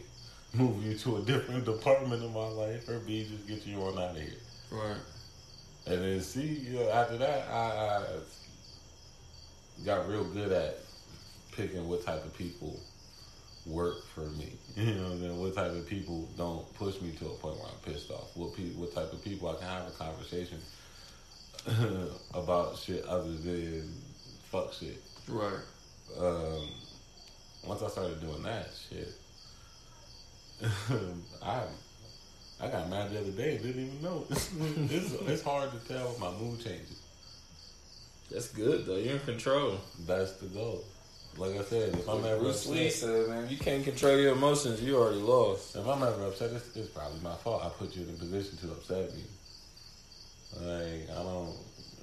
move 0.53 0.85
you 0.85 0.95
to 0.95 1.17
a 1.17 1.21
different 1.21 1.65
department 1.65 2.23
of 2.23 2.31
my 2.31 2.47
life, 2.49 2.87
or 2.87 2.99
B, 2.99 3.27
just 3.27 3.47
get 3.47 3.65
you 3.65 3.81
on 3.81 3.97
out 3.97 4.11
of 4.11 4.17
here. 4.17 4.37
Right. 4.71 4.97
And 5.87 6.03
then 6.03 6.21
C, 6.21 6.41
you 6.43 6.75
know, 6.75 6.89
after 6.91 7.17
that, 7.17 7.47
I, 7.49 7.55
I 7.55 8.03
got 9.83 10.07
real 10.07 10.25
good 10.25 10.51
at 10.51 10.77
picking 11.51 11.87
what 11.89 12.05
type 12.05 12.23
of 12.23 12.37
people 12.37 12.79
work 13.65 14.05
for 14.13 14.21
me. 14.21 14.53
You 14.77 14.93
know, 14.93 15.11
and 15.13 15.23
then 15.23 15.39
what 15.39 15.55
type 15.55 15.71
of 15.71 15.87
people 15.87 16.29
don't 16.37 16.71
push 16.75 17.01
me 17.01 17.09
to 17.13 17.25
a 17.25 17.29
point 17.29 17.55
where 17.55 17.65
I'm 17.65 17.93
pissed 17.93 18.11
off. 18.11 18.29
What 18.35 18.55
pe- 18.55 18.75
what 18.75 18.93
type 18.93 19.11
of 19.11 19.23
people 19.23 19.49
I 19.49 19.55
can 19.55 19.67
have 19.67 19.87
a 19.87 19.91
conversation 19.91 20.59
about 22.35 22.77
shit 22.77 23.03
other 23.05 23.33
than 23.33 23.91
fuck 24.61 24.73
shit. 24.73 25.01
Right. 25.27 25.59
Um, 26.19 26.69
once 27.65 27.81
I 27.81 27.87
started 27.89 28.21
doing 28.21 28.43
that 28.43 28.69
shit, 28.89 29.13
I 31.43 31.63
I 32.59 32.67
got 32.69 32.89
mad 32.89 33.11
the 33.11 33.19
other 33.19 33.31
day. 33.31 33.57
Didn't 33.57 33.87
even 33.87 34.01
know. 34.01 34.25
it's 34.29 35.13
it's 35.13 35.43
hard 35.43 35.71
to 35.71 35.87
tell 35.87 36.11
if 36.11 36.19
my 36.19 36.31
mood 36.31 36.59
changes. 36.63 37.01
That's 38.31 38.49
good 38.49 38.85
though. 38.85 38.97
You're 38.97 39.15
in 39.15 39.19
control. 39.19 39.77
That's 40.05 40.33
the 40.33 40.47
goal. 40.47 40.83
Like 41.37 41.55
I 41.59 41.63
said, 41.63 41.93
if 41.93 42.09
I'm 42.09 42.25
ever 42.25 42.39
Bruce 42.39 42.65
Lee 42.65 42.89
said, 42.89 43.29
"Man, 43.29 43.47
you 43.47 43.57
can't 43.57 43.83
control 43.83 44.17
your 44.17 44.31
emotions. 44.31 44.81
You 44.81 44.97
already 44.97 45.19
lost." 45.19 45.75
if 45.75 45.87
I'm 45.87 46.01
ever 46.01 46.25
upset, 46.25 46.51
it's, 46.51 46.75
it's 46.75 46.89
probably 46.89 47.19
my 47.19 47.35
fault. 47.35 47.63
I 47.63 47.69
put 47.69 47.95
you 47.95 48.03
in 48.03 48.09
a 48.09 48.13
position 48.13 48.57
to 48.57 48.71
upset 48.71 49.13
me. 49.13 49.23
Like 50.55 51.09
I 51.11 51.23
don't. 51.23 51.55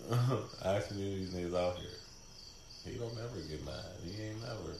Asking 0.64 0.98
these 0.98 1.31
niggas 1.31 1.56
out 1.56 1.78
here, 1.78 1.89
he 2.85 2.98
don't 2.98 3.12
ever 3.12 3.40
get 3.48 3.65
mad. 3.65 3.74
He 4.05 4.23
ain't 4.23 4.40
never 4.40 4.77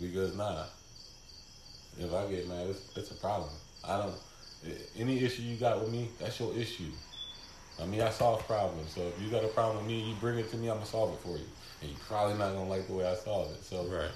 because 0.00 0.36
nah. 0.36 0.64
If 1.98 2.12
I 2.14 2.30
get 2.30 2.48
mad, 2.48 2.68
it's, 2.68 2.96
it's 2.96 3.10
a 3.10 3.14
problem. 3.14 3.50
I 3.84 3.98
don't. 3.98 4.14
Any 4.96 5.22
issue 5.24 5.42
you 5.42 5.56
got 5.56 5.80
with 5.80 5.90
me, 5.90 6.08
that's 6.18 6.38
your 6.38 6.54
issue. 6.54 6.90
I 7.80 7.86
mean, 7.86 8.00
I 8.00 8.10
solve 8.10 8.46
problems. 8.46 8.92
So 8.92 9.00
if 9.02 9.20
you 9.22 9.30
got 9.30 9.44
a 9.44 9.48
problem 9.48 9.78
with 9.78 9.86
me, 9.86 10.00
you 10.10 10.14
bring 10.16 10.38
it 10.38 10.50
to 10.50 10.56
me, 10.56 10.68
I'm 10.68 10.76
gonna 10.76 10.86
solve 10.86 11.14
it 11.14 11.20
for 11.20 11.36
you. 11.36 11.44
And 11.80 11.90
you're 11.90 11.98
probably 12.06 12.36
not 12.36 12.52
gonna 12.54 12.68
like 12.68 12.86
the 12.86 12.92
way 12.94 13.06
I 13.06 13.14
solve 13.14 13.50
it. 13.52 13.64
So 13.64 13.84
Right. 13.84 14.10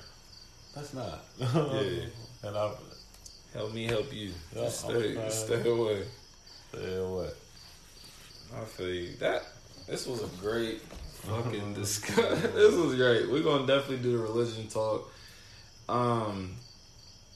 that's 0.75 0.93
not. 0.95 1.25
Yeah. 1.39 2.07
and 2.49 2.57
I 2.57 2.73
Help 3.55 3.73
me 3.73 3.85
help 3.85 4.13
you. 4.13 4.33
Yeah, 4.55 4.65
I'm 4.65 4.71
stay, 4.71 5.15
away. 5.15 5.31
stay 5.31 6.97
away. 6.97 7.31
I 8.53 8.65
feel 8.65 8.89
you. 8.89 9.15
That 9.21 9.45
this 9.87 10.07
was 10.09 10.25
a 10.25 10.27
great 10.41 10.83
fucking 11.25 11.75
discussion. 11.75 12.25
this 12.55 12.75
was 12.75 12.95
great. 12.95 13.31
We're 13.31 13.43
gonna 13.43 13.67
definitely 13.67 13.99
do 13.99 14.17
the 14.17 14.23
religion 14.23 14.69
talk. 14.69 15.11
Um, 15.89 16.57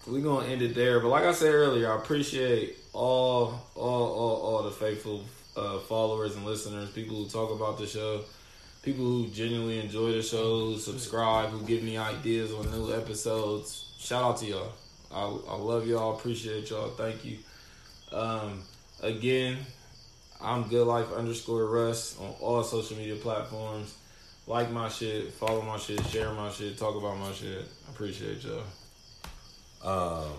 we're 0.06 0.22
gonna 0.22 0.46
end 0.46 0.62
it 0.62 0.74
there. 0.74 1.00
But 1.00 1.08
like 1.08 1.24
I 1.24 1.32
said 1.32 1.52
earlier, 1.52 1.92
I 1.92 1.96
appreciate 1.96 2.76
all, 2.92 3.60
all, 3.74 4.12
all, 4.12 4.36
all 4.42 4.62
the 4.62 4.70
faithful 4.70 5.24
uh, 5.56 5.78
followers 5.80 6.36
and 6.36 6.44
listeners, 6.44 6.90
people 6.90 7.16
who 7.16 7.28
talk 7.28 7.50
about 7.50 7.78
the 7.78 7.86
show, 7.86 8.22
people 8.82 9.04
who 9.04 9.28
genuinely 9.28 9.80
enjoy 9.80 10.12
the 10.12 10.22
show, 10.22 10.66
who 10.66 10.78
subscribe, 10.78 11.50
who 11.50 11.62
give 11.64 11.82
me 11.82 11.96
ideas 11.96 12.52
on 12.52 12.70
new 12.70 12.94
episodes. 12.94 13.94
Shout 13.98 14.22
out 14.22 14.36
to 14.38 14.46
y'all. 14.46 14.72
I, 15.12 15.22
I 15.22 15.56
love 15.56 15.86
y'all. 15.86 16.16
Appreciate 16.16 16.70
y'all. 16.70 16.90
Thank 16.90 17.24
you. 17.24 17.38
Um, 18.12 18.62
again, 19.02 19.58
I'm 20.40 20.64
good 20.64 20.86
life 20.86 21.12
underscore 21.12 21.66
Russ 21.66 22.18
on 22.18 22.34
all 22.40 22.62
social 22.62 22.96
media 22.96 23.16
platforms. 23.16 23.94
Like 24.46 24.70
my 24.70 24.88
shit, 24.88 25.32
follow 25.34 25.62
my 25.62 25.78
shit, 25.78 26.04
share 26.06 26.32
my 26.32 26.50
shit, 26.50 26.78
talk 26.78 26.96
about 26.96 27.18
my 27.18 27.32
shit. 27.32 27.66
I 27.86 27.90
appreciate 27.90 28.44
y'all. 28.44 28.62
Um, 29.84 30.34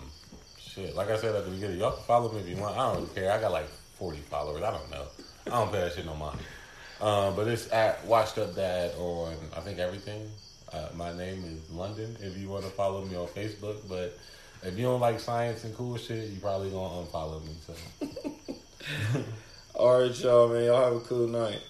shit. 0.57 0.95
Like 0.95 1.09
I 1.09 1.17
said 1.17 1.35
at 1.35 1.45
the 1.45 1.51
beginning, 1.51 1.80
y'all 1.80 1.91
can 1.91 2.03
follow 2.05 2.31
me 2.31 2.39
if 2.39 2.47
you 2.47 2.55
want. 2.55 2.77
I 2.77 2.93
don't 2.93 3.13
care. 3.13 3.31
I 3.31 3.39
got 3.39 3.51
like 3.51 3.67
40 3.97 4.19
followers. 4.19 4.63
I 4.63 4.71
don't 4.71 4.89
know. 4.89 5.05
I 5.47 5.49
don't 5.49 5.71
pay 5.71 5.81
that 5.81 5.93
shit 5.93 6.05
no 6.05 6.15
mind. 6.15 6.39
Um, 7.01 7.35
but 7.35 7.47
it's 7.47 7.71
at 7.71 8.05
Washed 8.05 8.38
Up 8.38 8.55
Dad 8.55 8.91
on 8.97 9.35
I 9.55 9.59
think 9.61 9.80
everything. 9.80 10.30
Uh, 10.71 10.89
my 10.95 11.15
name 11.15 11.43
is 11.45 11.69
London. 11.71 12.15
If 12.21 12.38
you 12.38 12.47
want 12.47 12.63
to 12.63 12.71
follow 12.71 13.03
me 13.03 13.15
on 13.15 13.27
Facebook, 13.27 13.77
but 13.88 14.17
if 14.63 14.77
you 14.77 14.84
don't 14.84 14.99
like 14.99 15.19
science 15.19 15.63
and 15.63 15.76
cool 15.76 15.97
shit, 15.97 16.30
you 16.30 16.39
probably 16.39 16.69
gonna 16.69 17.05
unfollow 17.05 17.41
me. 17.45 17.55
So. 17.65 19.19
All 19.80 20.01
right, 20.01 20.19
y'all, 20.19 20.49
man. 20.49 20.65
Y'all 20.65 20.84
have 20.84 20.93
a 20.93 20.99
cool 20.99 21.26
night. 21.26 21.61